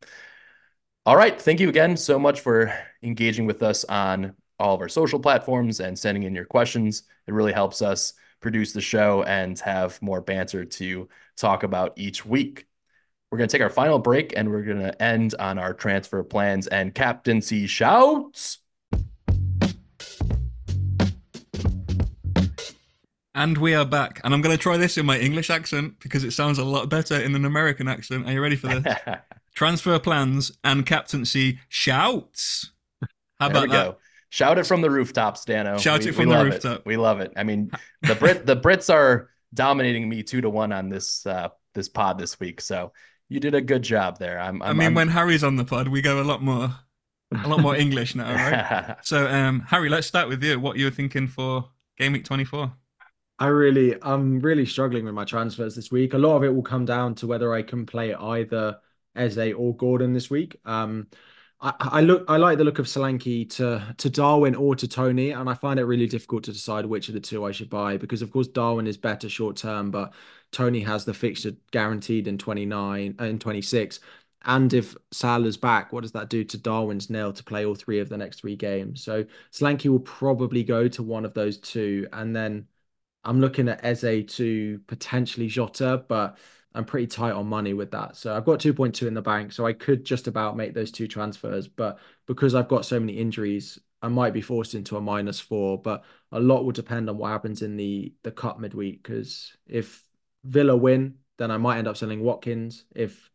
All 1.06 1.16
right. 1.16 1.38
Thank 1.38 1.60
you 1.60 1.68
again 1.68 1.98
so 1.98 2.18
much 2.18 2.40
for 2.40 2.74
engaging 3.02 3.44
with 3.44 3.62
us 3.62 3.84
on 3.84 4.34
all 4.58 4.74
of 4.74 4.80
our 4.80 4.88
social 4.88 5.20
platforms 5.20 5.80
and 5.80 5.98
sending 5.98 6.22
in 6.22 6.34
your 6.34 6.46
questions. 6.46 7.02
It 7.26 7.34
really 7.34 7.52
helps 7.52 7.82
us 7.82 8.14
produce 8.40 8.72
the 8.72 8.80
show 8.80 9.22
and 9.24 9.58
have 9.58 10.00
more 10.00 10.22
banter 10.22 10.64
to 10.64 11.06
talk 11.36 11.62
about 11.62 11.92
each 11.96 12.24
week. 12.24 12.66
We're 13.30 13.36
going 13.36 13.48
to 13.48 13.52
take 13.52 13.62
our 13.62 13.68
final 13.68 13.98
break 13.98 14.32
and 14.34 14.50
we're 14.50 14.62
going 14.62 14.78
to 14.78 15.02
end 15.02 15.34
on 15.38 15.58
our 15.58 15.74
transfer 15.74 16.24
plans 16.24 16.68
and 16.68 16.94
captaincy 16.94 17.66
shouts. 17.66 18.60
And 23.34 23.58
we 23.58 23.74
are 23.74 23.84
back. 23.84 24.22
And 24.24 24.32
I'm 24.32 24.40
going 24.40 24.56
to 24.56 24.62
try 24.62 24.78
this 24.78 24.96
in 24.96 25.04
my 25.04 25.18
English 25.18 25.50
accent 25.50 26.00
because 26.00 26.24
it 26.24 26.30
sounds 26.30 26.58
a 26.58 26.64
lot 26.64 26.88
better 26.88 27.20
in 27.20 27.34
an 27.34 27.44
American 27.44 27.88
accent. 27.88 28.26
Are 28.26 28.32
you 28.32 28.40
ready 28.40 28.56
for 28.56 28.68
this? 28.68 28.96
Transfer 29.54 29.98
plans 29.98 30.52
and 30.62 30.84
captaincy 30.84 31.60
shouts. 31.68 32.72
How 33.38 33.48
about 33.48 33.68
that? 33.68 33.90
Go. 33.90 33.96
Shout 34.30 34.58
it 34.58 34.66
from 34.66 34.80
the 34.80 34.90
rooftops, 34.90 35.44
Dano. 35.44 35.78
Shout 35.78 36.02
we, 36.02 36.08
it 36.08 36.14
from 36.14 36.28
the 36.28 36.44
rooftop. 36.44 36.80
It. 36.80 36.86
We 36.86 36.96
love 36.96 37.20
it. 37.20 37.32
I 37.36 37.44
mean, 37.44 37.70
the 38.02 38.16
Brit 38.16 38.46
the 38.46 38.56
Brits 38.56 38.92
are 38.92 39.30
dominating 39.52 40.08
me 40.08 40.24
two 40.24 40.40
to 40.40 40.50
one 40.50 40.72
on 40.72 40.88
this 40.88 41.24
uh, 41.24 41.50
this 41.74 41.88
pod 41.88 42.18
this 42.18 42.40
week. 42.40 42.60
So 42.60 42.92
you 43.28 43.38
did 43.40 43.54
a 43.54 43.60
good 43.60 43.82
job 43.82 44.18
there. 44.18 44.40
I'm, 44.40 44.60
I'm 44.62 44.70
i 44.70 44.72
mean, 44.72 44.86
I'm... 44.88 44.94
when 44.94 45.08
Harry's 45.08 45.44
on 45.44 45.56
the 45.56 45.64
pod, 45.64 45.88
we 45.88 46.02
go 46.02 46.20
a 46.20 46.24
lot 46.24 46.42
more 46.42 46.74
a 47.32 47.48
lot 47.48 47.60
more 47.60 47.76
English 47.76 48.14
now, 48.14 48.32
right? 48.34 48.96
so, 49.02 49.28
um, 49.28 49.60
Harry, 49.68 49.88
let's 49.88 50.06
start 50.06 50.28
with 50.28 50.42
you. 50.42 50.58
What 50.58 50.76
you 50.76 50.86
were 50.86 50.90
thinking 50.90 51.26
for 51.26 51.70
game 51.98 52.12
week 52.12 52.24
24? 52.24 52.72
I 53.38 53.46
really, 53.48 53.96
I'm 54.02 54.40
really 54.40 54.66
struggling 54.66 55.04
with 55.04 55.14
my 55.14 55.24
transfers 55.24 55.74
this 55.74 55.90
week. 55.90 56.14
A 56.14 56.18
lot 56.18 56.36
of 56.36 56.44
it 56.44 56.54
will 56.54 56.62
come 56.62 56.84
down 56.84 57.14
to 57.16 57.26
whether 57.26 57.52
I 57.52 57.62
can 57.62 57.86
play 57.86 58.14
either 58.14 58.76
Eze 59.16 59.52
or 59.54 59.76
Gordon 59.76 60.12
this 60.12 60.30
week. 60.30 60.56
Um, 60.64 61.08
I, 61.60 61.72
I 61.78 62.00
look, 62.02 62.24
I 62.28 62.36
like 62.36 62.58
the 62.58 62.64
look 62.64 62.78
of 62.78 62.86
Solanke 62.86 63.48
to 63.56 63.94
to 63.98 64.10
Darwin 64.10 64.54
or 64.54 64.74
to 64.76 64.88
Toney, 64.88 65.30
and 65.30 65.48
I 65.48 65.54
find 65.54 65.80
it 65.80 65.84
really 65.84 66.06
difficult 66.06 66.44
to 66.44 66.52
decide 66.52 66.86
which 66.86 67.08
of 67.08 67.14
the 67.14 67.20
two 67.20 67.44
I 67.44 67.52
should 67.52 67.70
buy 67.70 67.96
because, 67.96 68.22
of 68.22 68.30
course, 68.30 68.48
Darwin 68.48 68.86
is 68.86 68.96
better 68.96 69.28
short 69.28 69.56
term, 69.56 69.90
but 69.90 70.12
Toney 70.52 70.80
has 70.80 71.04
the 71.04 71.14
fixture 71.14 71.52
guaranteed 71.72 72.28
in 72.28 72.38
29 72.38 73.14
and 73.18 73.36
uh, 73.36 73.38
26. 73.38 74.00
And 74.46 74.72
if 74.74 74.94
Salah's 75.10 75.56
back, 75.56 75.90
what 75.92 76.02
does 76.02 76.12
that 76.12 76.28
do 76.28 76.44
to 76.44 76.58
Darwin's 76.58 77.08
nail 77.08 77.32
to 77.32 77.42
play 77.44 77.64
all 77.64 77.74
three 77.74 77.98
of 78.00 78.10
the 78.10 78.18
next 78.18 78.40
three 78.40 78.56
games? 78.56 79.02
So 79.02 79.24
Solanke 79.52 79.88
will 79.88 80.00
probably 80.00 80.62
go 80.64 80.86
to 80.88 81.02
one 81.02 81.24
of 81.24 81.32
those 81.34 81.56
two, 81.58 82.06
and 82.12 82.36
then 82.36 82.68
I'm 83.24 83.40
looking 83.40 83.68
at 83.68 83.84
Eze 83.84 84.26
to 84.36 84.80
potentially 84.86 85.48
Jota, 85.48 86.04
but 86.08 86.38
I'm 86.74 86.84
pretty 86.84 87.06
tight 87.06 87.32
on 87.32 87.46
money 87.46 87.72
with 87.72 87.92
that. 87.92 88.16
So 88.16 88.34
I've 88.34 88.44
got 88.44 88.58
2.2 88.58 89.06
in 89.06 89.14
the 89.14 89.22
bank, 89.22 89.52
so 89.52 89.64
I 89.66 89.72
could 89.72 90.04
just 90.04 90.26
about 90.26 90.56
make 90.56 90.74
those 90.74 90.90
two 90.90 91.06
transfers. 91.06 91.68
But 91.68 91.98
because 92.26 92.54
I've 92.54 92.68
got 92.68 92.84
so 92.84 92.98
many 92.98 93.12
injuries, 93.14 93.78
I 94.02 94.08
might 94.08 94.32
be 94.32 94.40
forced 94.40 94.74
into 94.74 94.96
a 94.96 95.00
minus 95.00 95.38
four. 95.38 95.80
But 95.80 96.04
a 96.32 96.40
lot 96.40 96.64
will 96.64 96.72
depend 96.72 97.08
on 97.08 97.16
what 97.16 97.30
happens 97.30 97.62
in 97.62 97.76
the 97.76 98.12
the 98.24 98.32
cut 98.32 98.60
midweek. 98.60 99.02
Because 99.02 99.56
if 99.66 100.04
Villa 100.42 100.76
win, 100.76 101.18
then 101.38 101.50
I 101.50 101.58
might 101.58 101.78
end 101.78 101.88
up 101.88 101.96
selling 101.96 102.22
Watkins. 102.22 102.84
If 102.94 103.30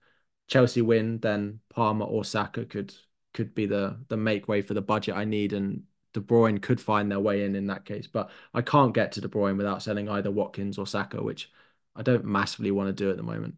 Chelsea 0.47 0.81
win, 0.81 1.19
then 1.19 1.61
Palmer 1.69 2.05
or 2.05 2.25
Saka 2.25 2.65
could 2.65 2.93
could 3.33 3.55
be 3.55 3.65
the 3.67 3.97
the 4.09 4.17
make 4.17 4.47
way 4.47 4.61
for 4.61 4.73
the 4.73 4.81
budget 4.81 5.15
I 5.15 5.23
need 5.25 5.53
and 5.53 5.83
De 6.13 6.19
Bruyne 6.19 6.61
could 6.61 6.81
find 6.81 7.11
their 7.11 7.19
way 7.19 7.45
in 7.45 7.55
in 7.55 7.67
that 7.67 7.85
case. 7.85 8.07
But 8.07 8.31
I 8.53 8.61
can't 8.61 8.93
get 8.93 9.13
to 9.13 9.21
De 9.21 9.27
Bruyne 9.27 9.57
without 9.57 9.81
selling 9.83 10.09
either 10.09 10.31
Watkins 10.31 10.77
or 10.77 10.87
Saka, 10.87 11.21
which 11.23 11.51
I 11.95 12.01
don't 12.01 12.25
massively 12.25 12.71
want 12.71 12.87
to 12.87 12.93
do 12.93 13.09
it 13.09 13.11
at 13.11 13.17
the 13.17 13.23
moment. 13.23 13.55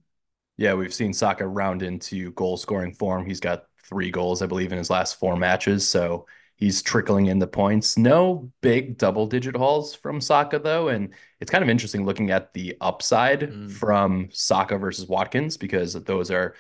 Yeah, 0.58 0.74
we've 0.74 0.94
seen 0.94 1.14
Saka 1.14 1.48
round 1.48 1.82
into 1.82 2.32
goal 2.34 2.58
scoring 2.58 2.94
form. 2.94 3.26
He's 3.26 3.40
got 3.40 3.66
three 3.84 4.12
goals, 4.12 4.42
I 4.42 4.46
believe, 4.46 4.72
in 4.72 4.78
his 4.78 4.90
last 4.90 5.20
four 5.20 5.36
matches. 5.36 5.88
So 5.88 6.28
he's 6.56 6.82
trickling 6.82 7.28
in 7.28 7.40
the 7.40 7.48
points. 7.48 7.98
No 7.98 8.52
big 8.62 8.98
double 8.98 9.26
digit 9.28 9.56
hauls 9.56 9.96
from 9.96 10.22
Saka, 10.22 10.60
though. 10.60 10.90
And 10.90 11.14
it's 11.40 11.52
kind 11.52 11.64
of 11.64 11.70
interesting 11.70 12.06
looking 12.06 12.32
at 12.32 12.54
the 12.54 12.78
upside 12.80 13.42
mm. 13.42 13.72
from 13.72 14.30
Saka 14.32 14.78
versus 14.78 15.08
Watkins 15.08 15.58
because 15.58 15.94
those 15.94 16.30
are 16.30 16.56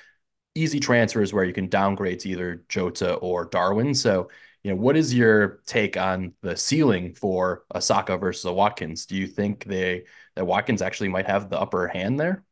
easy 0.55 0.79
transfers 0.79 1.31
where 1.33 1.45
you 1.45 1.53
can 1.53 1.69
downgrade 1.69 2.19
to 2.21 2.29
either 2.29 2.63
Jota 2.67 3.13
or 3.15 3.45
Darwin. 3.45 3.93
So 3.93 4.29
you 4.63 4.71
know, 4.71 4.77
what 4.77 4.95
is 4.95 5.13
your 5.13 5.61
take 5.65 5.97
on 5.97 6.33
the 6.41 6.55
ceiling 6.55 7.15
for 7.15 7.63
a 7.71 7.81
Saka 7.81 8.17
versus 8.17 8.45
a 8.45 8.53
Watkins? 8.53 9.05
Do 9.05 9.15
you 9.15 9.25
think 9.25 9.63
they 9.63 10.03
that 10.41 10.45
Watkins 10.45 10.81
actually 10.81 11.09
might 11.09 11.27
have 11.27 11.49
the 11.49 11.59
upper 11.59 11.87
hand 11.87 12.19
there? 12.19 12.43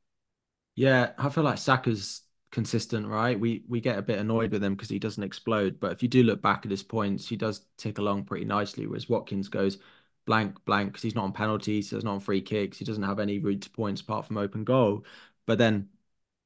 Yeah, 0.76 1.14
I 1.18 1.30
feel 1.30 1.44
like 1.44 1.58
Saka's 1.58 2.22
consistent, 2.52 3.08
right? 3.08 3.40
We 3.40 3.64
we 3.68 3.82
get 3.82 3.98
a 3.98 4.02
bit 4.02 4.20
annoyed 4.20 4.52
with 4.52 4.64
him 4.64 4.76
because 4.76 4.90
he 4.90 5.00
doesn't 5.00 5.24
explode, 5.24 5.80
but 5.80 5.92
if 5.92 6.02
you 6.02 6.10
do 6.10 6.24
look 6.24 6.42
back 6.42 6.66
at 6.66 6.72
his 6.72 6.84
points, 6.84 7.28
he 7.28 7.36
does 7.36 7.66
tick 7.78 7.98
along 7.98 8.26
pretty 8.26 8.46
nicely. 8.46 8.88
Whereas 8.88 9.10
Watkins 9.10 9.50
goes 9.50 9.78
blank 10.26 10.64
blank 10.66 10.90
because 10.92 11.02
he's 11.04 11.16
not 11.16 11.26
on 11.26 11.34
penalties, 11.34 11.90
he's 11.90 12.04
not 12.04 12.14
on 12.14 12.20
free 12.20 12.42
kicks, 12.42 12.78
he 12.78 12.86
doesn't 12.86 13.04
have 13.04 13.20
any 13.20 13.40
route 13.40 13.62
to 13.64 13.70
points 13.70 14.02
apart 14.02 14.26
from 14.26 14.38
open 14.38 14.64
goal. 14.64 15.06
But 15.46 15.58
then 15.58 15.90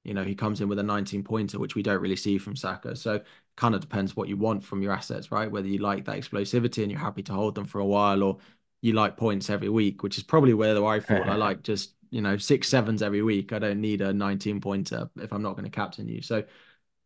you 0.04 0.14
know, 0.14 0.24
he 0.24 0.36
comes 0.36 0.62
in 0.62 0.68
with 0.70 0.80
a 0.80 0.84
19 0.84 1.24
pointer, 1.24 1.60
which 1.60 1.76
we 1.76 1.84
don't 1.84 2.02
really 2.02 2.16
see 2.18 2.38
from 2.38 2.56
Saka. 2.56 2.96
So 2.96 3.22
kind 3.56 3.76
of 3.76 3.82
depends 3.82 4.16
what 4.16 4.28
you 4.30 4.38
want 4.38 4.64
from 4.64 4.82
your 4.82 4.94
assets, 4.94 5.32
right? 5.32 5.50
Whether 5.52 5.68
you 5.70 5.80
like 5.80 6.06
that 6.06 6.18
explosivity 6.18 6.84
and 6.84 6.92
you're 6.92 7.00
happy 7.00 7.24
to 7.24 7.34
hold 7.34 7.56
them 7.56 7.66
for 7.66 7.80
a 7.80 7.86
while, 7.86 8.24
or 8.24 8.38
you 8.84 8.92
like 8.92 9.16
points 9.16 9.50
every 9.50 9.70
week, 9.70 10.04
which 10.04 10.18
is 10.18 10.24
probably 10.24 10.54
where 10.54 10.86
I 10.86 11.00
fall. 11.00 11.24
I 11.24 11.36
like 11.36 11.64
just 11.64 11.94
you 12.12 12.22
know 12.22 12.38
six 12.38 12.68
sevens 12.68 13.02
every 13.02 13.24
week. 13.24 13.54
I 13.54 13.60
don't 13.60 13.82
need 13.82 14.02
a 14.02 14.14
19 14.14 14.60
pointer 14.62 15.10
if 15.18 15.32
I'm 15.32 15.42
not 15.42 15.54
going 15.54 15.64
to 15.64 15.72
captain 15.72 16.08
you. 16.08 16.22
So 16.22 16.44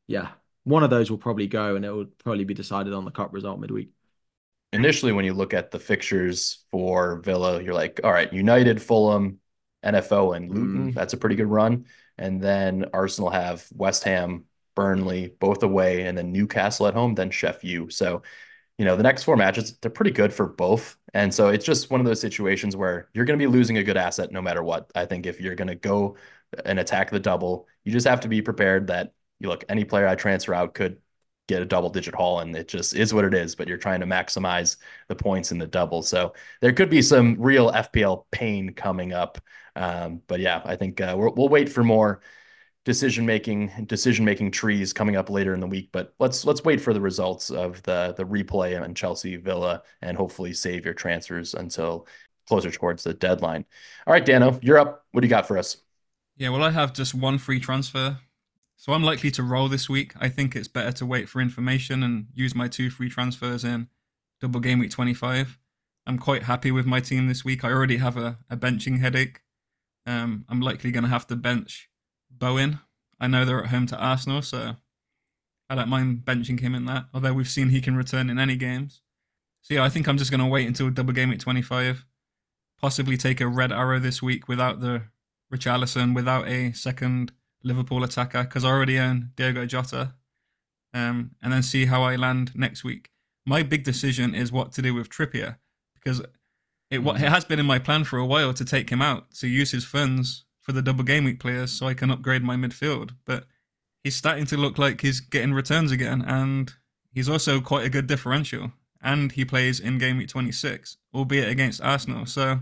yeah, 0.07 0.29
one 0.63 0.83
of 0.83 0.89
those 0.89 1.11
will 1.11 1.19
probably 1.19 1.47
go, 1.47 1.75
and 1.75 1.85
it 1.85 1.91
will 1.91 2.07
probably 2.17 2.45
be 2.45 2.55
decided 2.55 2.93
on 2.93 3.05
the 3.05 3.11
cup 3.11 3.31
result 3.31 3.59
midweek. 3.59 3.91
Initially, 4.73 5.13
when 5.13 5.23
you 5.23 5.33
look 5.33 5.53
at 5.53 5.69
the 5.69 5.79
fixtures 5.79 6.65
for 6.71 7.21
Villa, 7.21 7.61
you're 7.61 7.75
like, 7.75 8.01
all 8.03 8.11
right, 8.11 8.33
United, 8.33 8.81
Fulham, 8.81 9.39
NFO, 9.85 10.35
and 10.35 10.49
Luton. 10.49 10.91
Mm. 10.91 10.95
That's 10.95 11.13
a 11.13 11.17
pretty 11.17 11.35
good 11.35 11.47
run. 11.47 11.85
And 12.17 12.41
then 12.41 12.85
Arsenal 12.91 13.29
have 13.29 13.65
West 13.71 14.03
Ham, 14.03 14.45
Burnley, 14.75 15.35
both 15.39 15.61
away, 15.61 16.07
and 16.07 16.17
then 16.17 16.31
Newcastle 16.31 16.87
at 16.87 16.95
home, 16.95 17.13
then 17.13 17.29
Sheff 17.29 17.63
U. 17.63 17.89
So, 17.89 18.23
you 18.77 18.85
know, 18.85 18.95
the 18.95 19.03
next 19.03 19.23
four 19.23 19.35
matches, 19.37 19.77
they're 19.81 19.91
pretty 19.91 20.11
good 20.11 20.33
for 20.33 20.45
both. 20.47 20.97
And 21.13 21.33
so 21.33 21.49
it's 21.49 21.65
just 21.65 21.89
one 21.89 21.99
of 21.99 22.05
those 22.05 22.21
situations 22.21 22.75
where 22.75 23.09
you're 23.13 23.25
going 23.25 23.39
to 23.39 23.43
be 23.43 23.51
losing 23.51 23.77
a 23.77 23.83
good 23.83 23.97
asset 23.97 24.31
no 24.31 24.41
matter 24.41 24.61
what. 24.63 24.91
I 24.93 25.05
think 25.05 25.25
if 25.25 25.41
you're 25.41 25.55
going 25.55 25.67
to 25.69 25.75
go 25.75 26.17
and 26.65 26.79
attack 26.79 27.09
the 27.09 27.19
double, 27.19 27.67
you 27.83 27.91
just 27.91 28.07
have 28.07 28.21
to 28.21 28.27
be 28.27 28.41
prepared 28.41 28.87
that 28.87 29.13
you 29.39 29.49
look, 29.49 29.63
any 29.69 29.83
player 29.83 30.07
I 30.07 30.15
transfer 30.15 30.53
out 30.53 30.73
could 30.75 30.97
get 31.47 31.61
a 31.61 31.65
double 31.65 31.89
digit 31.89 32.13
haul 32.13 32.41
and 32.41 32.55
it 32.55 32.67
just 32.67 32.93
is 32.93 33.13
what 33.13 33.23
it 33.23 33.33
is 33.33 33.55
but 33.55 33.67
you're 33.67 33.77
trying 33.77 34.01
to 34.01 34.05
maximize 34.05 34.77
the 35.07 35.15
points 35.15 35.51
in 35.51 35.57
the 35.57 35.67
double 35.67 36.01
so 36.01 36.33
there 36.59 36.73
could 36.73 36.89
be 36.89 37.01
some 37.01 37.35
real 37.39 37.71
fpl 37.71 38.25
pain 38.31 38.73
coming 38.73 39.13
up 39.13 39.39
um, 39.77 40.21
but 40.27 40.39
yeah 40.41 40.61
i 40.65 40.75
think 40.75 40.99
uh, 40.99 41.15
we 41.17 41.23
will 41.23 41.47
wait 41.47 41.69
for 41.69 41.83
more 41.83 42.21
decision 42.87 43.25
making 43.25 43.69
decision 43.85 44.23
making 44.23 44.49
trees 44.49 44.93
coming 44.93 45.17
up 45.17 45.29
later 45.29 45.53
in 45.53 45.59
the 45.59 45.67
week 45.67 45.89
but 45.91 46.13
let's 46.21 46.45
let's 46.45 46.63
wait 46.63 46.79
for 46.79 46.93
the 46.93 47.01
results 47.01 47.49
of 47.49 47.83
the 47.83 48.13
the 48.15 48.23
replay 48.23 48.81
and 48.81 48.95
chelsea 48.95 49.35
villa 49.35 49.83
and 50.01 50.15
hopefully 50.15 50.53
save 50.53 50.85
your 50.85 50.93
transfers 50.93 51.53
until 51.53 52.07
closer 52.47 52.71
towards 52.71 53.03
the 53.03 53.13
deadline 53.13 53.65
all 54.05 54.13
right 54.13 54.25
dano 54.25 54.57
you're 54.61 54.77
up 54.77 55.03
what 55.11 55.19
do 55.19 55.27
you 55.27 55.29
got 55.29 55.45
for 55.45 55.57
us 55.57 55.81
yeah 56.37 56.47
well 56.47 56.63
i 56.63 56.71
have 56.71 56.93
just 56.93 57.13
one 57.13 57.37
free 57.37 57.59
transfer 57.59 58.17
so 58.79 58.93
I'm 58.93 59.01
likely 59.01 59.31
to 59.31 59.41
roll 59.41 59.69
this 59.69 59.89
week. 59.89 60.13
I 60.19 60.29
think 60.29 60.55
it's 60.55 60.67
better 60.67 60.91
to 60.91 61.05
wait 61.07 61.27
for 61.27 61.41
information 61.41 62.03
and 62.03 62.27
use 62.35 62.53
my 62.53 62.67
two 62.67 62.91
free 62.91 63.09
transfers 63.09 63.63
in 63.63 63.87
double 64.39 64.59
game 64.59 64.77
week 64.77 64.91
25. 64.91 65.57
I'm 66.05 66.19
quite 66.19 66.43
happy 66.43 66.69
with 66.69 66.85
my 66.85 66.99
team 66.99 67.27
this 67.27 67.43
week. 67.43 67.63
I 67.63 67.71
already 67.71 67.97
have 67.97 68.17
a, 68.17 68.37
a 68.51 68.55
benching 68.55 68.99
headache. 68.99 69.41
Um, 70.05 70.45
I'm 70.47 70.61
likely 70.61 70.91
going 70.91 71.05
to 71.05 71.09
have 71.09 71.25
to 71.25 71.35
bench 71.35 71.89
Bowen. 72.39 72.79
I 73.19 73.27
know 73.27 73.45
they're 73.45 73.63
at 73.63 73.69
home 73.69 73.87
to 73.87 73.97
Arsenal, 73.97 74.41
so 74.41 74.75
I 75.69 75.75
don't 75.75 75.89
mind 75.89 76.23
benching 76.23 76.59
him 76.59 76.75
in 76.75 76.85
that. 76.85 77.05
Although 77.13 77.33
we've 77.33 77.49
seen 77.49 77.69
he 77.69 77.81
can 77.81 77.95
return 77.95 78.29
in 78.29 78.39
any 78.39 78.55
games. 78.55 79.01
So 79.61 79.73
yeah, 79.73 79.83
I 79.83 79.89
think 79.89 80.07
I'm 80.07 80.17
just 80.17 80.31
going 80.31 80.39
to 80.39 80.47
wait 80.47 80.67
until 80.67 80.89
double 80.89 81.13
game 81.13 81.31
at 81.31 81.39
25. 81.39 82.05
Possibly 82.79 83.17
take 83.17 83.41
a 83.41 83.47
red 83.47 83.71
arrow 83.71 83.99
this 83.99 84.21
week 84.21 84.47
without 84.47 84.79
the 84.79 85.03
Richarlison, 85.53 86.13
without 86.13 86.47
a 86.47 86.71
second 86.73 87.31
Liverpool 87.63 88.03
attacker 88.03 88.43
because 88.43 88.63
I 88.63 88.69
already 88.69 88.99
own 88.99 89.31
Diogo 89.35 89.65
Jota, 89.65 90.13
um, 90.93 91.31
and 91.41 91.51
then 91.51 91.63
see 91.63 91.85
how 91.85 92.03
I 92.03 92.15
land 92.15 92.51
next 92.55 92.83
week. 92.83 93.09
My 93.45 93.63
big 93.63 93.83
decision 93.83 94.35
is 94.35 94.51
what 94.51 94.71
to 94.73 94.81
do 94.81 94.93
with 94.93 95.09
Trippier 95.09 95.57
because 95.95 96.21
it, 96.89 97.01
it 97.05 97.19
has 97.19 97.45
been 97.45 97.59
in 97.59 97.65
my 97.65 97.79
plan 97.79 98.03
for 98.03 98.17
a 98.19 98.25
while 98.25 98.53
to 98.53 98.65
take 98.65 98.89
him 98.89 99.01
out 99.01 99.31
to 99.35 99.47
use 99.47 99.71
his 99.71 99.85
funds 99.85 100.45
for 100.67 100.73
the 100.73 100.81
double 100.81 101.05
game 101.05 101.23
week 101.23 101.39
players 101.39 101.71
so 101.71 101.87
I 101.87 101.93
can 101.93 102.11
upgrade 102.11 102.43
my 102.43 102.57
midfield. 102.57 103.11
But 103.25 103.45
he's 104.03 104.17
starting 104.17 104.45
to 104.47 104.57
look 104.57 104.77
like 104.77 105.01
he's 105.01 105.21
getting 105.21 105.53
returns 105.53 105.91
again, 105.91 106.21
and 106.27 106.71
he's 107.13 107.29
also 107.29 107.61
quite 107.61 107.85
a 107.85 107.89
good 107.89 108.05
differential. 108.05 108.73
And 109.01 109.31
he 109.31 109.45
plays 109.45 109.79
in 109.79 109.97
game 109.97 110.17
week 110.17 110.27
26, 110.27 110.97
albeit 111.13 111.49
against 111.49 111.81
Arsenal. 111.81 112.25
So 112.25 112.59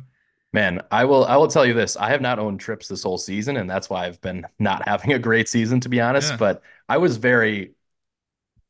Man, 0.55 0.81
I 0.89 1.03
will 1.03 1.25
I 1.25 1.35
will 1.35 1.49
tell 1.49 1.65
you 1.65 1.73
this. 1.73 1.97
I 1.97 2.09
have 2.11 2.21
not 2.21 2.39
owned 2.39 2.61
trips 2.61 2.87
this 2.87 3.03
whole 3.03 3.17
season, 3.17 3.57
and 3.57 3.69
that's 3.69 3.89
why 3.89 4.05
I've 4.05 4.21
been 4.21 4.45
not 4.57 4.87
having 4.87 5.11
a 5.11 5.19
great 5.19 5.49
season, 5.49 5.81
to 5.81 5.89
be 5.89 5.99
honest. 5.99 6.31
Yeah. 6.31 6.37
But 6.37 6.61
I 6.87 6.97
was 6.97 7.17
very 7.17 7.74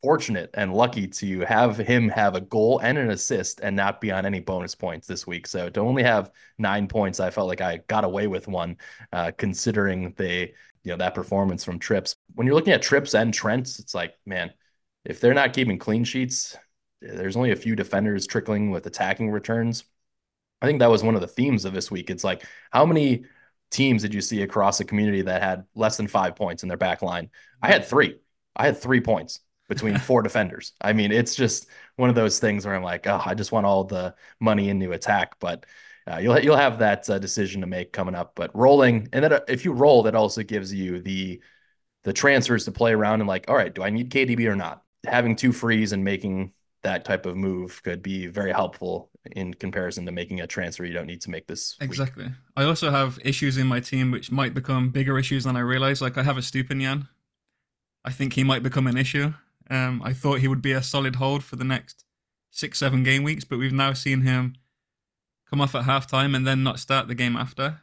fortunate 0.01 0.51
and 0.53 0.73
lucky 0.73 1.07
to 1.07 1.41
have 1.41 1.77
him 1.77 2.09
have 2.09 2.35
a 2.35 2.41
goal 2.41 2.79
and 2.79 2.97
an 2.97 3.09
assist 3.09 3.59
and 3.61 3.75
not 3.75 4.01
be 4.01 4.11
on 4.11 4.25
any 4.25 4.39
bonus 4.39 4.75
points 4.75 5.07
this 5.07 5.25
week. 5.25 5.47
So 5.47 5.69
to 5.69 5.79
only 5.79 6.03
have 6.03 6.31
nine 6.57 6.87
points, 6.87 7.19
I 7.19 7.31
felt 7.31 7.47
like 7.47 7.61
I 7.61 7.77
got 7.87 8.03
away 8.03 8.27
with 8.27 8.47
one, 8.47 8.77
uh, 9.11 9.31
considering 9.37 10.13
the 10.17 10.51
you 10.83 10.91
know 10.91 10.97
that 10.97 11.15
performance 11.15 11.63
from 11.63 11.79
trips. 11.79 12.15
When 12.35 12.45
you're 12.45 12.55
looking 12.55 12.73
at 12.73 12.81
trips 12.83 13.15
and 13.15 13.33
Trents, 13.33 13.79
it's 13.79 13.95
like, 13.95 14.13
man, 14.25 14.53
if 15.03 15.19
they're 15.19 15.33
not 15.33 15.53
keeping 15.53 15.79
clean 15.79 16.03
sheets, 16.03 16.55
there's 17.01 17.35
only 17.35 17.51
a 17.51 17.55
few 17.55 17.75
defenders 17.75 18.27
trickling 18.27 18.71
with 18.71 18.85
attacking 18.85 19.31
returns 19.31 19.83
I 20.61 20.65
think 20.67 20.79
that 20.79 20.89
was 20.89 21.03
one 21.03 21.15
of 21.15 21.21
the 21.21 21.27
themes 21.27 21.65
of 21.65 21.73
this 21.73 21.91
week. 21.91 22.09
It's 22.09 22.23
like, 22.23 22.43
how 22.71 22.85
many 22.85 23.25
teams 23.71 24.01
did 24.01 24.13
you 24.13 24.21
see 24.21 24.41
across 24.41 24.77
the 24.77 24.85
community 24.85 25.21
that 25.23 25.41
had 25.41 25.65
less 25.75 25.97
than 25.97 26.07
five 26.07 26.35
points 26.35 26.63
in 26.63 26.69
their 26.69 26.77
back 26.77 27.01
line? 27.01 27.29
I 27.61 27.67
had 27.67 27.85
three. 27.85 28.17
I 28.55 28.65
had 28.65 28.77
three 28.77 29.01
points 29.01 29.41
between 29.67 29.97
four 29.97 30.21
defenders. 30.21 30.73
I 30.81 30.93
mean, 30.93 31.11
it's 31.11 31.35
just 31.35 31.67
one 31.95 32.09
of 32.09 32.15
those 32.15 32.39
things 32.39 32.65
where 32.65 32.75
I'm 32.75 32.83
like, 32.83 33.07
oh, 33.07 33.21
I 33.23 33.33
just 33.33 33.51
want 33.51 33.65
all 33.65 33.83
the 33.83 34.15
money 34.39 34.69
into 34.69 34.91
attack. 34.91 35.39
But 35.39 35.65
uh, 36.09 36.17
you'll 36.17 36.39
you'll 36.39 36.57
have 36.57 36.79
that 36.79 37.09
uh, 37.09 37.19
decision 37.19 37.61
to 37.61 37.67
make 37.67 37.91
coming 37.91 38.15
up. 38.15 38.33
But 38.35 38.55
rolling, 38.55 39.09
and 39.13 39.23
then 39.23 39.33
uh, 39.33 39.39
if 39.47 39.65
you 39.65 39.73
roll, 39.73 40.03
that 40.03 40.15
also 40.15 40.43
gives 40.43 40.73
you 40.73 41.01
the 41.01 41.41
the 42.03 42.13
transfers 42.13 42.65
to 42.65 42.71
play 42.71 42.93
around 42.93 43.21
and 43.21 43.27
like, 43.27 43.45
all 43.49 43.55
right, 43.55 43.73
do 43.73 43.83
I 43.83 43.89
need 43.89 44.11
KDB 44.11 44.47
or 44.47 44.55
not? 44.55 44.83
Having 45.05 45.37
two 45.37 45.51
frees 45.51 45.91
and 45.91 46.03
making 46.03 46.53
that 46.85 47.03
type 47.03 47.25
of 47.25 47.35
move 47.35 47.81
could 47.83 48.03
be 48.03 48.27
very 48.27 48.51
helpful 48.51 49.09
in 49.31 49.55
comparison 49.55 50.05
to 50.05 50.11
making 50.11 50.39
a 50.39 50.47
transfer 50.47 50.85
you 50.85 50.93
don't 50.93 51.07
need 51.07 51.19
to 51.19 51.31
make 51.31 51.47
this 51.47 51.75
exactly 51.81 52.25
week. 52.25 52.33
i 52.55 52.63
also 52.63 52.91
have 52.91 53.17
issues 53.23 53.57
in 53.57 53.65
my 53.65 53.79
team 53.79 54.11
which 54.11 54.31
might 54.31 54.53
become 54.53 54.91
bigger 54.91 55.17
issues 55.17 55.45
than 55.45 55.57
i 55.57 55.59
realize 55.59 55.99
like 55.99 56.15
i 56.15 56.21
have 56.21 56.37
a 56.37 56.41
Estupiñán 56.41 57.07
i 58.05 58.11
think 58.11 58.33
he 58.33 58.43
might 58.43 58.61
become 58.61 58.85
an 58.85 58.97
issue 58.97 59.33
um, 59.69 60.01
i 60.03 60.13
thought 60.13 60.39
he 60.39 60.47
would 60.47 60.61
be 60.61 60.71
a 60.71 60.83
solid 60.83 61.15
hold 61.15 61.43
for 61.43 61.55
the 61.55 61.63
next 61.63 62.03
six 62.51 62.79
seven 62.79 63.03
game 63.03 63.23
weeks 63.23 63.43
but 63.43 63.59
we've 63.59 63.73
now 63.73 63.93
seen 63.93 64.21
him 64.21 64.55
come 65.49 65.61
off 65.61 65.75
at 65.75 65.85
halftime 65.85 66.35
and 66.35 66.45
then 66.47 66.63
not 66.63 66.79
start 66.79 67.07
the 67.07 67.15
game 67.15 67.35
after 67.35 67.81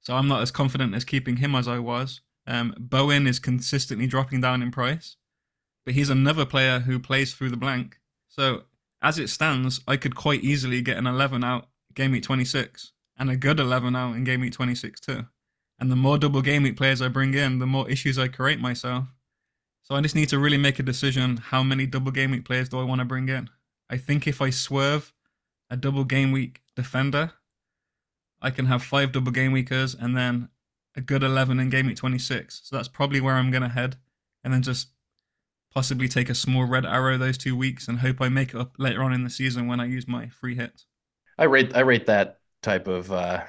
so 0.00 0.14
i'm 0.14 0.28
not 0.28 0.42
as 0.42 0.50
confident 0.50 0.94
as 0.94 1.04
keeping 1.04 1.36
him 1.36 1.54
as 1.54 1.66
i 1.68 1.78
was 1.78 2.20
um, 2.46 2.74
bowen 2.76 3.26
is 3.26 3.38
consistently 3.38 4.06
dropping 4.06 4.40
down 4.40 4.62
in 4.62 4.70
price 4.70 5.16
but 5.84 5.94
he's 5.94 6.10
another 6.10 6.44
player 6.44 6.80
who 6.80 6.98
plays 6.98 7.34
through 7.34 7.50
the 7.50 7.56
blank 7.56 7.98
so 8.28 8.64
as 9.02 9.18
it 9.18 9.28
stands, 9.28 9.80
I 9.86 9.96
could 9.96 10.14
quite 10.14 10.44
easily 10.44 10.80
get 10.80 10.96
an 10.96 11.06
11 11.06 11.42
out 11.42 11.68
game 11.94 12.12
week 12.12 12.22
26 12.22 12.92
and 13.18 13.28
a 13.28 13.36
good 13.36 13.58
11 13.58 13.96
out 13.96 14.14
in 14.14 14.24
game 14.24 14.40
week 14.40 14.52
26 14.52 15.00
too. 15.00 15.26
And 15.78 15.90
the 15.90 15.96
more 15.96 16.16
double 16.16 16.40
game 16.40 16.62
week 16.62 16.76
players 16.76 17.02
I 17.02 17.08
bring 17.08 17.34
in, 17.34 17.58
the 17.58 17.66
more 17.66 17.90
issues 17.90 18.18
I 18.18 18.28
create 18.28 18.60
myself. 18.60 19.06
So 19.82 19.94
I 19.94 20.00
just 20.00 20.14
need 20.14 20.28
to 20.28 20.38
really 20.38 20.58
make 20.58 20.78
a 20.78 20.82
decision 20.84 21.38
how 21.38 21.62
many 21.62 21.86
double 21.86 22.12
game 22.12 22.30
week 22.30 22.44
players 22.44 22.68
do 22.68 22.78
I 22.78 22.84
want 22.84 23.00
to 23.00 23.04
bring 23.04 23.28
in. 23.28 23.50
I 23.90 23.96
think 23.96 24.26
if 24.26 24.40
I 24.40 24.50
swerve 24.50 25.12
a 25.70 25.76
double 25.76 26.04
game 26.04 26.32
week 26.32 26.62
defender, 26.76 27.32
I 28.40 28.50
can 28.50 28.66
have 28.66 28.82
five 28.82 29.12
double 29.12 29.32
game 29.32 29.52
weekers 29.52 29.94
and 29.94 30.16
then 30.16 30.48
a 30.96 31.00
good 31.00 31.22
11 31.22 31.58
in 31.58 31.70
game 31.70 31.86
week 31.86 31.96
26. 31.96 32.62
So 32.64 32.76
that's 32.76 32.88
probably 32.88 33.20
where 33.20 33.34
I'm 33.34 33.50
going 33.50 33.62
to 33.62 33.68
head. 33.68 33.96
And 34.44 34.52
then 34.52 34.62
just 34.62 34.88
possibly 35.72 36.08
take 36.08 36.28
a 36.28 36.34
small 36.34 36.64
red 36.64 36.84
arrow 36.84 37.16
those 37.18 37.38
two 37.38 37.56
weeks 37.56 37.88
and 37.88 37.98
hope 37.98 38.20
I 38.20 38.28
make 38.28 38.50
it 38.50 38.60
up 38.60 38.74
later 38.78 39.02
on 39.02 39.12
in 39.12 39.24
the 39.24 39.30
season 39.30 39.66
when 39.66 39.80
I 39.80 39.86
use 39.86 40.06
my 40.06 40.28
free 40.28 40.54
hits. 40.54 40.86
I 41.38 41.44
rate 41.44 41.74
I 41.74 41.80
rate 41.80 42.06
that 42.06 42.40
type 42.62 42.88
of 42.88 43.10
uh, 43.10 43.44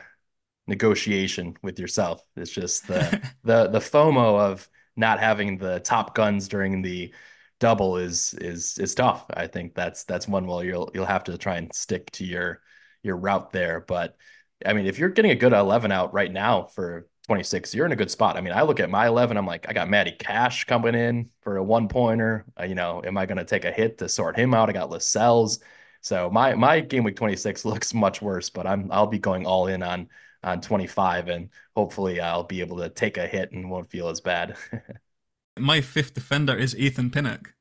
negotiation 0.67 1.57
with 1.61 1.79
yourself. 1.79 2.23
It's 2.35 2.51
just 2.51 2.87
the 2.87 3.21
the 3.43 3.67
the 3.67 3.79
FOMO 3.79 4.39
of 4.39 4.69
not 4.95 5.19
having 5.19 5.57
the 5.57 5.79
top 5.79 6.15
guns 6.15 6.47
during 6.47 6.81
the 6.81 7.13
double 7.59 7.97
is 7.97 8.33
is 8.35 8.77
is 8.77 8.95
tough. 8.95 9.25
I 9.33 9.47
think 9.47 9.73
that's 9.73 10.03
that's 10.03 10.27
one 10.27 10.47
well 10.47 10.63
you'll 10.63 10.91
you'll 10.93 11.05
have 11.05 11.23
to 11.25 11.37
try 11.37 11.57
and 11.57 11.73
stick 11.73 12.11
to 12.11 12.25
your 12.25 12.61
your 13.03 13.17
route 13.17 13.51
there. 13.51 13.81
But 13.81 14.17
I 14.65 14.73
mean, 14.73 14.85
if 14.85 14.99
you're 14.99 15.09
getting 15.09 15.31
a 15.31 15.35
good 15.35 15.53
11 15.53 15.91
out 15.91 16.13
right 16.13 16.31
now 16.31 16.63
for 16.63 17.07
26, 17.27 17.73
you're 17.73 17.85
in 17.85 17.91
a 17.91 17.97
good 17.97 18.11
spot. 18.11 18.37
I 18.37 18.41
mean, 18.41 18.53
I 18.53 18.63
look 18.63 18.79
at 18.79 18.89
my 18.89 19.07
11, 19.07 19.37
I'm 19.37 19.47
like, 19.47 19.67
I 19.69 19.73
got 19.73 19.89
Matty 19.89 20.11
Cash 20.11 20.65
coming 20.65 20.95
in 20.95 21.29
for 21.41 21.57
a 21.57 21.63
one 21.63 21.87
pointer. 21.87 22.45
Uh, 22.59 22.65
you 22.65 22.75
know, 22.75 23.01
am 23.05 23.17
I 23.17 23.25
going 23.25 23.37
to 23.37 23.45
take 23.45 23.65
a 23.65 23.71
hit 23.71 23.97
to 23.99 24.09
sort 24.09 24.37
him 24.37 24.53
out? 24.53 24.69
I 24.69 24.73
got 24.73 24.89
Lascelles. 24.89 25.59
So 26.01 26.29
my 26.29 26.55
my 26.55 26.81
game 26.81 27.03
week 27.03 27.15
26 27.15 27.65
looks 27.65 27.93
much 27.93 28.21
worse, 28.21 28.49
but 28.49 28.67
I'm 28.67 28.91
I'll 28.91 29.07
be 29.07 29.19
going 29.19 29.45
all 29.45 29.67
in 29.67 29.83
on 29.83 30.09
on 30.43 30.61
25 30.61 31.29
and 31.29 31.49
hopefully 31.75 32.19
I'll 32.19 32.43
be 32.43 32.61
able 32.61 32.77
to 32.77 32.89
take 32.89 33.17
a 33.17 33.27
hit 33.27 33.51
and 33.51 33.69
won't 33.69 33.89
feel 33.89 34.09
as 34.09 34.21
bad. 34.21 34.55
my 35.59 35.81
fifth 35.81 36.13
defender 36.13 36.55
is 36.55 36.75
Ethan 36.75 37.09
Pinnock. 37.09 37.53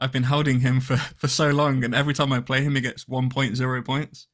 I've 0.00 0.12
been 0.12 0.24
holding 0.24 0.60
him 0.60 0.80
for 0.80 0.96
for 0.96 1.28
so 1.28 1.50
long 1.50 1.84
and 1.84 1.94
every 1.94 2.14
time 2.14 2.32
I 2.32 2.40
play 2.40 2.62
him 2.62 2.74
he 2.74 2.80
gets 2.80 3.04
1.0 3.04 3.84
points. 3.84 4.26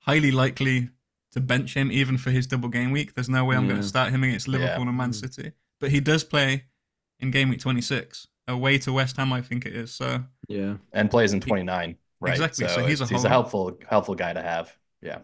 Highly 0.00 0.30
likely 0.30 0.90
to 1.32 1.40
bench 1.40 1.74
him 1.74 1.92
even 1.92 2.18
for 2.18 2.30
his 2.30 2.46
double 2.46 2.68
game 2.68 2.90
week. 2.90 3.14
There's 3.14 3.28
no 3.28 3.44
way 3.44 3.56
I'm 3.56 3.66
going 3.68 3.80
to 3.80 3.86
start 3.86 4.10
him 4.10 4.24
against 4.24 4.48
Liverpool 4.48 4.84
yeah. 4.84 4.88
and 4.88 4.96
Man 4.96 5.10
mm. 5.10 5.14
City. 5.14 5.52
But 5.80 5.90
he 5.90 6.00
does 6.00 6.24
play 6.24 6.64
in 7.20 7.30
game 7.30 7.50
week 7.50 7.60
26. 7.60 8.26
away 8.48 8.78
to 8.78 8.92
West 8.92 9.16
Ham, 9.16 9.32
I 9.32 9.42
think 9.42 9.66
it 9.66 9.74
is. 9.74 9.92
So 9.92 10.24
yeah, 10.48 10.76
and 10.92 11.10
plays 11.10 11.32
in 11.32 11.40
29, 11.40 11.96
right? 12.20 12.32
Exactly. 12.32 12.68
So, 12.68 12.76
so 12.76 12.86
he's 12.86 13.00
a 13.00 13.06
he's 13.06 13.24
a 13.24 13.28
helpful 13.28 13.78
helpful 13.88 14.14
guy 14.14 14.32
to 14.32 14.42
have. 14.42 14.74
Yeah. 15.02 15.18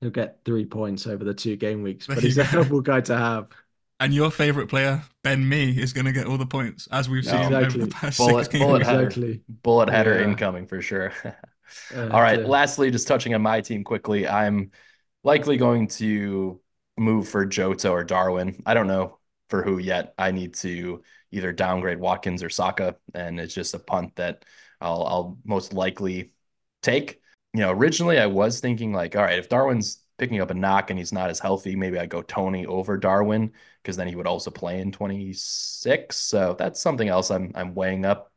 He'll 0.00 0.10
get 0.10 0.40
three 0.44 0.66
points 0.66 1.06
over 1.06 1.24
the 1.24 1.34
two 1.34 1.56
game 1.56 1.82
weeks, 1.82 2.06
but 2.06 2.18
he's 2.18 2.38
a 2.38 2.44
helpful 2.44 2.80
guy 2.80 3.00
to 3.02 3.16
have. 3.16 3.48
And 3.98 4.12
your 4.12 4.30
favorite 4.30 4.68
player, 4.68 5.02
Ben 5.22 5.48
Mee, 5.48 5.70
is 5.70 5.94
going 5.94 6.04
to 6.04 6.12
get 6.12 6.26
all 6.26 6.36
the 6.36 6.44
points, 6.44 6.86
as 6.92 7.08
we've 7.08 7.24
no, 7.24 7.30
seen 7.30 7.40
exactly. 7.40 7.66
over 7.66 7.78
the 7.78 7.86
past 7.86 8.18
bullet, 8.18 8.44
six 8.44 8.48
games. 8.52 8.64
Bullet 8.64 8.82
header, 8.82 9.06
exactly. 9.06 9.42
bullet 9.48 9.88
header 9.88 10.18
yeah. 10.18 10.24
incoming 10.24 10.66
for 10.66 10.82
sure. 10.82 11.12
uh, 11.24 12.08
all 12.10 12.20
right. 12.20 12.44
Lastly, 12.44 12.90
just 12.90 13.08
touching 13.08 13.34
on 13.34 13.40
my 13.40 13.62
team 13.62 13.84
quickly, 13.84 14.28
I'm 14.28 14.70
likely 15.24 15.56
going 15.56 15.88
to 15.88 16.60
move 16.98 17.28
for 17.28 17.46
Jota 17.46 17.90
or 17.90 18.04
Darwin. 18.04 18.62
I 18.66 18.74
don't 18.74 18.86
know 18.86 19.18
for 19.48 19.62
who 19.62 19.78
yet. 19.78 20.12
I 20.18 20.30
need 20.30 20.54
to 20.56 21.02
either 21.32 21.52
downgrade 21.52 21.98
Watkins 21.98 22.42
or 22.42 22.50
Saka, 22.50 22.96
and 23.14 23.40
it's 23.40 23.54
just 23.54 23.74
a 23.74 23.78
punt 23.78 24.16
that 24.16 24.44
I'll, 24.80 25.04
I'll 25.04 25.38
most 25.44 25.72
likely 25.72 26.32
take. 26.82 27.20
You 27.56 27.62
know, 27.62 27.70
originally 27.70 28.18
I 28.18 28.26
was 28.26 28.60
thinking 28.60 28.92
like, 28.92 29.16
all 29.16 29.22
right, 29.22 29.38
if 29.38 29.48
Darwin's 29.48 30.02
picking 30.18 30.42
up 30.42 30.50
a 30.50 30.54
knock 30.54 30.90
and 30.90 30.98
he's 30.98 31.10
not 31.10 31.30
as 31.30 31.40
healthy, 31.40 31.74
maybe 31.74 31.98
I 31.98 32.04
go 32.04 32.20
Toney 32.20 32.66
over 32.66 32.98
Darwin 32.98 33.50
because 33.82 33.96
then 33.96 34.08
he 34.08 34.14
would 34.14 34.26
also 34.26 34.50
play 34.50 34.78
in 34.78 34.92
26. 34.92 36.14
So 36.16 36.54
that's 36.58 36.82
something 36.82 37.08
else 37.08 37.30
I'm 37.30 37.52
I'm 37.54 37.74
weighing 37.74 38.04
up. 38.04 38.30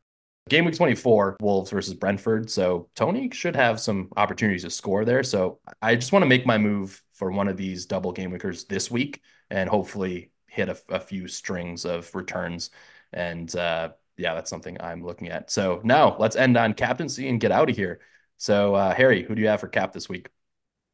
Game 0.47 0.63
week 0.63 0.77
24, 0.77 1.35
Wolves 1.41 1.69
versus 1.69 1.95
Brentford. 1.95 2.49
So 2.49 2.87
Toney 2.95 3.29
should 3.31 3.57
have 3.57 3.81
some 3.81 4.07
opportunities 4.15 4.63
to 4.63 4.69
score 4.69 5.03
there. 5.03 5.23
So 5.23 5.59
I 5.81 5.95
just 5.95 6.13
want 6.13 6.23
to 6.23 6.29
make 6.29 6.45
my 6.45 6.57
move 6.57 7.03
for 7.11 7.29
one 7.29 7.49
of 7.49 7.57
these 7.57 7.87
double 7.87 8.13
game 8.13 8.31
weekers 8.31 8.63
this 8.65 8.89
week 8.89 9.21
and 9.49 9.69
hopefully 9.69 10.31
hit 10.47 10.69
a, 10.69 10.77
a 10.87 10.99
few 11.01 11.27
strings 11.27 11.83
of 11.83 12.15
returns. 12.15 12.69
And 13.11 13.53
uh, 13.53 13.89
yeah, 14.15 14.33
that's 14.33 14.49
something 14.49 14.79
I'm 14.79 15.03
looking 15.03 15.27
at. 15.27 15.51
So 15.51 15.81
now 15.83 16.15
let's 16.17 16.37
end 16.37 16.55
on 16.55 16.73
captaincy 16.73 17.27
and 17.27 17.41
get 17.41 17.51
out 17.51 17.69
of 17.69 17.75
here. 17.75 17.99
So 18.39 18.73
uh, 18.73 18.95
Harry, 18.95 19.23
who 19.23 19.35
do 19.35 19.41
you 19.41 19.49
have 19.49 19.59
for 19.59 19.67
cap 19.67 19.91
this 19.91 20.07
week? 20.07 20.29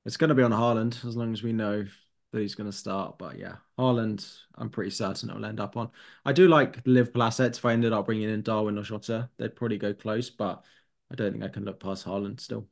It's 0.03 0.17
going 0.17 0.29
to 0.29 0.35
be 0.35 0.43
on 0.43 0.51
Haaland 0.51 1.05
as 1.05 1.15
long 1.15 1.31
as 1.31 1.43
we 1.43 1.53
know 1.53 1.85
that 2.31 2.41
he's 2.41 2.55
going 2.55 2.69
to 2.69 2.75
start. 2.75 3.19
But 3.19 3.37
yeah, 3.37 3.57
Haaland, 3.77 4.27
I'm 4.55 4.69
pretty 4.69 4.89
certain 4.89 5.29
it'll 5.29 5.45
end 5.45 5.59
up 5.59 5.77
on. 5.77 5.91
I 6.25 6.33
do 6.33 6.47
like 6.47 6.81
Liverpool 6.85 7.21
assets. 7.21 7.59
If 7.59 7.65
I 7.65 7.73
ended 7.73 7.93
up 7.93 8.07
bringing 8.07 8.29
in 8.29 8.41
Darwin 8.41 8.79
or 8.79 8.81
Jota, 8.81 9.29
they'd 9.37 9.55
probably 9.55 9.77
go 9.77 9.93
close. 9.93 10.31
But 10.31 10.63
I 11.11 11.15
don't 11.15 11.33
think 11.33 11.43
I 11.43 11.49
can 11.49 11.65
look 11.65 11.79
past 11.79 12.05
Haaland 12.05 12.39
still. 12.39 12.67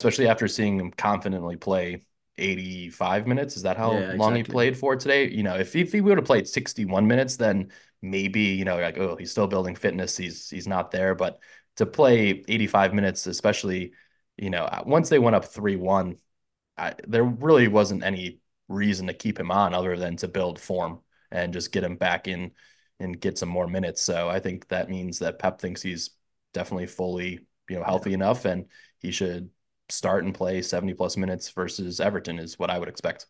Especially 0.00 0.26
after 0.26 0.48
seeing 0.48 0.80
him 0.80 0.90
confidently 0.90 1.56
play 1.56 2.02
85 2.38 3.28
minutes. 3.28 3.56
Is 3.56 3.62
that 3.62 3.76
how 3.76 3.92
yeah, 3.92 4.14
long 4.16 4.34
he 4.34 4.42
played 4.42 4.76
for 4.76 4.96
today? 4.96 5.30
You 5.30 5.44
know, 5.44 5.56
if, 5.56 5.76
if 5.76 5.92
he 5.92 6.00
would 6.00 6.18
have 6.18 6.26
played 6.26 6.48
61 6.48 7.06
minutes, 7.06 7.36
then 7.36 7.70
maybe, 8.02 8.40
you 8.40 8.64
know, 8.64 8.80
like, 8.80 8.98
oh, 8.98 9.14
he's 9.14 9.30
still 9.30 9.46
building 9.46 9.76
fitness. 9.76 10.16
He's 10.16 10.50
he's 10.50 10.66
not 10.66 10.90
there. 10.90 11.14
But 11.14 11.38
to 11.76 11.86
play 11.86 12.44
85 12.48 12.94
minutes, 12.94 13.26
especially, 13.26 13.92
you 14.36 14.50
know, 14.50 14.64
uh, 14.64 14.82
once 14.84 15.08
they 15.08 15.18
went 15.18 15.36
up 15.36 15.44
3-1, 15.44 16.16
there 17.06 17.24
really 17.24 17.68
wasn't 17.68 18.02
any 18.02 18.40
reason 18.68 19.06
to 19.06 19.14
keep 19.14 19.38
him 19.38 19.50
on 19.50 19.74
other 19.74 19.96
than 19.96 20.16
to 20.16 20.28
build 20.28 20.58
form 20.58 21.00
and 21.30 21.52
just 21.52 21.72
get 21.72 21.84
him 21.84 21.96
back 21.96 22.28
in 22.28 22.52
and 23.00 23.20
get 23.20 23.38
some 23.38 23.48
more 23.48 23.66
minutes. 23.66 24.02
So 24.02 24.28
I 24.28 24.40
think 24.40 24.68
that 24.68 24.88
means 24.88 25.18
that 25.18 25.38
Pep 25.38 25.60
thinks 25.60 25.82
he's 25.82 26.10
definitely 26.54 26.86
fully, 26.86 27.40
you 27.68 27.76
know, 27.76 27.84
healthy 27.84 28.12
enough 28.12 28.44
and 28.44 28.66
he 28.98 29.10
should 29.10 29.50
start 29.88 30.24
and 30.24 30.34
play 30.34 30.62
70 30.62 30.94
plus 30.94 31.16
minutes 31.16 31.50
versus 31.50 32.00
Everton 32.00 32.38
is 32.38 32.58
what 32.58 32.70
I 32.70 32.78
would 32.78 32.88
expect. 32.88 33.26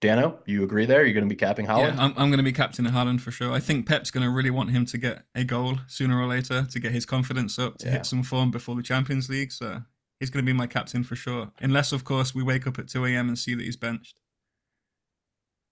Dano, 0.00 0.40
you 0.44 0.62
agree 0.62 0.84
there? 0.84 1.04
You're 1.04 1.14
going 1.14 1.28
to 1.28 1.32
be 1.32 1.38
capping 1.38 1.66
Haaland? 1.66 1.96
Yeah, 1.96 2.02
I'm, 2.02 2.12
I'm 2.16 2.28
going 2.28 2.36
to 2.38 2.42
be 2.42 2.52
captaining 2.52 2.92
Haaland 2.92 3.20
for 3.20 3.30
sure. 3.30 3.52
I 3.52 3.60
think 3.60 3.86
Pep's 3.86 4.10
going 4.10 4.24
to 4.24 4.30
really 4.30 4.50
want 4.50 4.70
him 4.70 4.84
to 4.86 4.98
get 4.98 5.22
a 5.34 5.42
goal 5.42 5.78
sooner 5.86 6.20
or 6.20 6.26
later 6.26 6.66
to 6.70 6.80
get 6.80 6.92
his 6.92 7.06
confidence 7.06 7.58
up, 7.58 7.78
to 7.78 7.86
yeah. 7.86 7.92
hit 7.92 8.06
some 8.06 8.22
form 8.22 8.50
before 8.50 8.74
the 8.74 8.82
Champions 8.82 9.30
League. 9.30 9.52
So 9.52 9.82
he's 10.20 10.28
going 10.28 10.44
to 10.44 10.48
be 10.48 10.56
my 10.56 10.66
captain 10.66 11.02
for 11.02 11.16
sure. 11.16 11.50
Unless, 11.60 11.92
of 11.92 12.04
course, 12.04 12.34
we 12.34 12.42
wake 12.42 12.66
up 12.66 12.78
at 12.78 12.88
2 12.88 13.06
a.m. 13.06 13.28
and 13.28 13.38
see 13.38 13.54
that 13.54 13.64
he's 13.64 13.76
benched. 13.76 14.20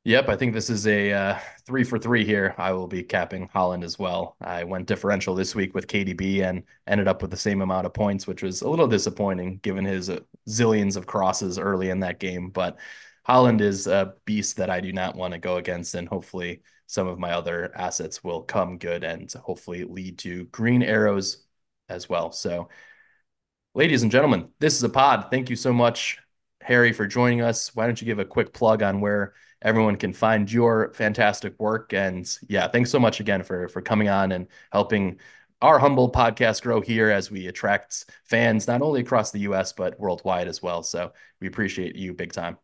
Yep, 0.07 0.29
I 0.29 0.37
think 0.37 0.53
this 0.53 0.69
is 0.69 0.87
a 0.87 1.13
uh, 1.13 1.39
three 1.67 1.83
for 1.83 1.99
three 1.99 2.27
here. 2.27 2.55
I 2.59 2.73
will 2.73 2.87
be 2.87 3.03
capping 3.03 3.49
Haaland 3.49 3.83
as 3.83 3.99
well. 3.99 4.37
I 4.39 4.65
went 4.65 4.87
differential 4.87 5.35
this 5.35 5.55
week 5.55 5.75
with 5.75 5.87
KDB 5.87 6.43
and 6.43 6.63
ended 6.87 7.09
up 7.09 7.23
with 7.23 7.31
the 7.31 7.39
same 7.39 7.63
amount 7.63 7.87
of 7.87 7.95
points, 7.95 8.27
which 8.27 8.43
was 8.43 8.61
a 8.61 8.69
little 8.69 8.87
disappointing 8.87 9.61
given 9.63 9.87
his 9.87 10.11
uh, 10.11 10.21
zillions 10.47 10.97
of 10.97 11.07
crosses 11.07 11.59
early 11.59 11.89
in 11.89 12.01
that 12.01 12.21
game. 12.21 12.51
But 12.51 12.77
Haaland 13.29 13.61
is 13.61 13.87
a 13.87 14.15
beast 14.25 14.57
that 14.59 14.71
I 14.71 14.81
do 14.81 14.93
not 14.93 15.17
want 15.17 15.33
to 15.33 15.39
go 15.39 15.57
against, 15.57 15.95
and 15.95 16.09
hopefully 16.09 16.63
some 16.87 17.07
of 17.07 17.19
my 17.19 17.33
other 17.33 17.73
assets 17.75 18.23
will 18.23 18.43
come 18.43 18.79
good 18.79 19.05
and 19.05 19.33
hopefully 19.33 19.85
lead 19.85 20.19
to 20.19 20.45
green 20.47 20.83
arrows 20.83 21.45
as 21.89 22.09
well. 22.09 22.33
So 22.33 22.69
ladies 23.75 24.03
and 24.03 24.13
gentlemen, 24.13 24.51
this 24.61 24.77
is 24.77 24.83
a 24.83 24.89
pod. 24.89 25.29
Thank 25.31 25.51
you 25.51 25.57
so 25.57 25.73
much, 25.73 26.19
Harry, 26.61 26.93
for 26.93 27.07
joining 27.07 27.41
us. 27.41 27.75
Why 27.75 27.87
don't 27.87 28.01
you 28.01 28.07
give 28.07 28.19
a 28.19 28.25
quick 28.25 28.53
plug 28.53 28.83
on 28.83 29.01
where 29.01 29.35
everyone 29.63 29.97
can 29.97 30.13
find 30.13 30.51
your 30.51 30.93
fantastic 30.95 31.59
work? 31.59 31.93
And 31.93 32.31
yeah, 32.49 32.69
thanks 32.69 32.91
so 32.91 32.99
much 32.99 33.21
again 33.21 33.43
for 33.43 33.69
for 33.69 33.81
coming 33.83 34.09
on 34.09 34.33
and 34.33 34.49
helping 34.73 35.19
our 35.63 35.79
humble 35.79 36.13
podcast 36.13 36.63
grow 36.63 36.81
here 36.81 37.11
as 37.11 37.31
we 37.31 37.47
attract 37.47 38.07
fans 38.25 38.69
not 38.69 38.83
only 38.83 39.01
across 39.01 39.31
the 39.31 39.41
US 39.41 39.73
but 39.73 39.99
worldwide 39.99 40.49
as 40.49 40.63
well. 40.63 40.83
So 40.83 41.13
we 41.41 41.47
appreciate 41.47 41.97
you 41.97 42.13
big 42.13 42.33
time. 42.33 42.59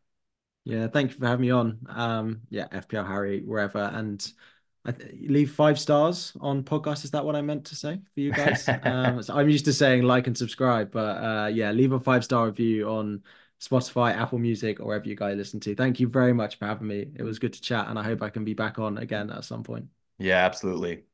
Yeah, 0.65 0.89
thank 0.89 1.13
you 1.13 1.19
for 1.19 1.27
having 1.27 1.43
me 1.43 1.51
on. 1.51 1.79
Um, 1.89 2.43
yeah, 2.51 2.67
FPL 2.69 3.07
Harry 3.07 3.43
wherever 3.43 3.79
and 3.79 4.33
I 4.85 4.95
leave 5.21 5.53
five 5.53 5.79
stars 5.79 6.33
on 6.41 6.63
podcast. 6.63 7.05
Is 7.05 7.11
that 7.11 7.25
what 7.25 7.37
I 7.37 7.43
meant 7.43 7.67
to 7.67 7.75
say 7.75 8.01
for 8.15 8.21
you 8.21 8.33
guys? 8.33 8.69
um, 8.83 9.23
so 9.23 9.35
I'm 9.37 9.49
used 9.49 9.67
to 9.67 9.73
saying 9.73 10.05
like 10.05 10.27
and 10.27 10.37
subscribe, 10.37 10.91
but 10.91 11.23
uh, 11.23 11.47
yeah, 11.53 11.71
leave 11.71 11.93
a 11.93 12.01
five 12.01 12.25
star 12.25 12.47
review 12.47 12.89
on 12.89 13.23
Spotify, 13.61 14.17
Apple 14.17 14.39
Music, 14.39 14.81
or 14.81 14.87
wherever 14.87 15.07
you 15.07 15.15
guys 15.15 15.37
listen 15.37 15.61
to. 15.61 15.75
Thank 15.75 16.01
you 16.01 16.09
very 16.09 16.33
much 16.33 16.59
for 16.59 16.67
having 16.67 16.89
me. 16.89 17.11
It 17.15 17.23
was 17.23 17.39
good 17.39 17.53
to 17.53 17.61
chat, 17.61 17.89
and 17.89 17.99
I 17.99 18.03
hope 18.03 18.23
I 18.23 18.31
can 18.31 18.45
be 18.45 18.55
back 18.55 18.79
on 18.79 18.97
again 18.97 19.31
at 19.31 19.45
some 19.45 19.63
point. 19.63 19.87
Yeah, 20.19 20.45
absolutely. 20.47 21.05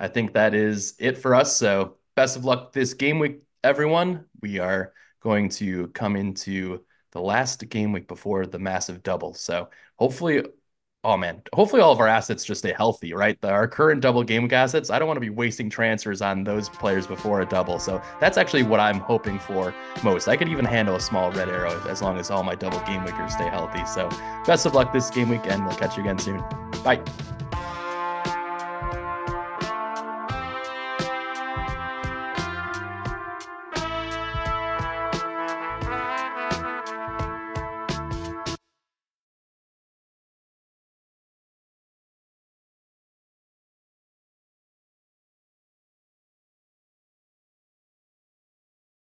I 0.00 0.08
think 0.08 0.32
that 0.32 0.54
is 0.54 0.94
it 0.98 1.18
for 1.18 1.34
us. 1.34 1.54
So 1.54 1.96
best 2.16 2.36
of 2.36 2.46
luck 2.46 2.72
this 2.72 2.94
game 2.94 3.18
week, 3.18 3.42
everyone. 3.62 4.24
We 4.40 4.58
are 4.58 4.94
going 5.20 5.50
to 5.50 5.88
come 5.88 6.16
into 6.16 6.80
the 7.12 7.20
last 7.20 7.68
game 7.68 7.92
week 7.92 8.08
before 8.08 8.46
the 8.46 8.58
massive 8.58 9.02
double. 9.02 9.34
So 9.34 9.70
hopefully 9.96 10.42
oh 11.04 11.16
man, 11.16 11.42
hopefully 11.52 11.82
all 11.82 11.92
of 11.92 12.00
our 12.00 12.06
assets 12.06 12.44
just 12.44 12.60
stay 12.60 12.72
healthy, 12.72 13.12
right? 13.12 13.36
Our 13.42 13.66
current 13.66 14.00
double 14.00 14.22
game 14.22 14.42
week 14.42 14.52
assets, 14.52 14.90
I 14.90 14.98
don't 14.98 15.08
want 15.08 15.16
to 15.16 15.20
be 15.22 15.30
wasting 15.30 15.68
transfers 15.68 16.22
on 16.22 16.44
those 16.44 16.68
players 16.68 17.06
before 17.06 17.40
a 17.40 17.46
double. 17.46 17.78
So 17.78 18.00
that's 18.20 18.38
actually 18.38 18.62
what 18.62 18.80
I'm 18.80 19.00
hoping 19.00 19.38
for 19.38 19.74
most. 20.04 20.28
I 20.28 20.36
could 20.36 20.48
even 20.48 20.64
handle 20.64 20.96
a 20.96 21.00
small 21.00 21.32
red 21.32 21.48
arrow 21.48 21.80
as 21.88 22.02
long 22.02 22.18
as 22.18 22.30
all 22.30 22.44
my 22.44 22.54
double 22.54 22.80
game 22.80 23.04
weekers 23.04 23.32
stay 23.32 23.48
healthy. 23.48 23.84
So 23.86 24.08
best 24.46 24.66
of 24.66 24.74
luck 24.74 24.92
this 24.92 25.10
game 25.10 25.28
week, 25.28 25.46
and 25.46 25.66
we'll 25.66 25.76
catch 25.76 25.96
you 25.96 26.02
again 26.02 26.18
soon. 26.18 26.42
Bye. 26.84 27.02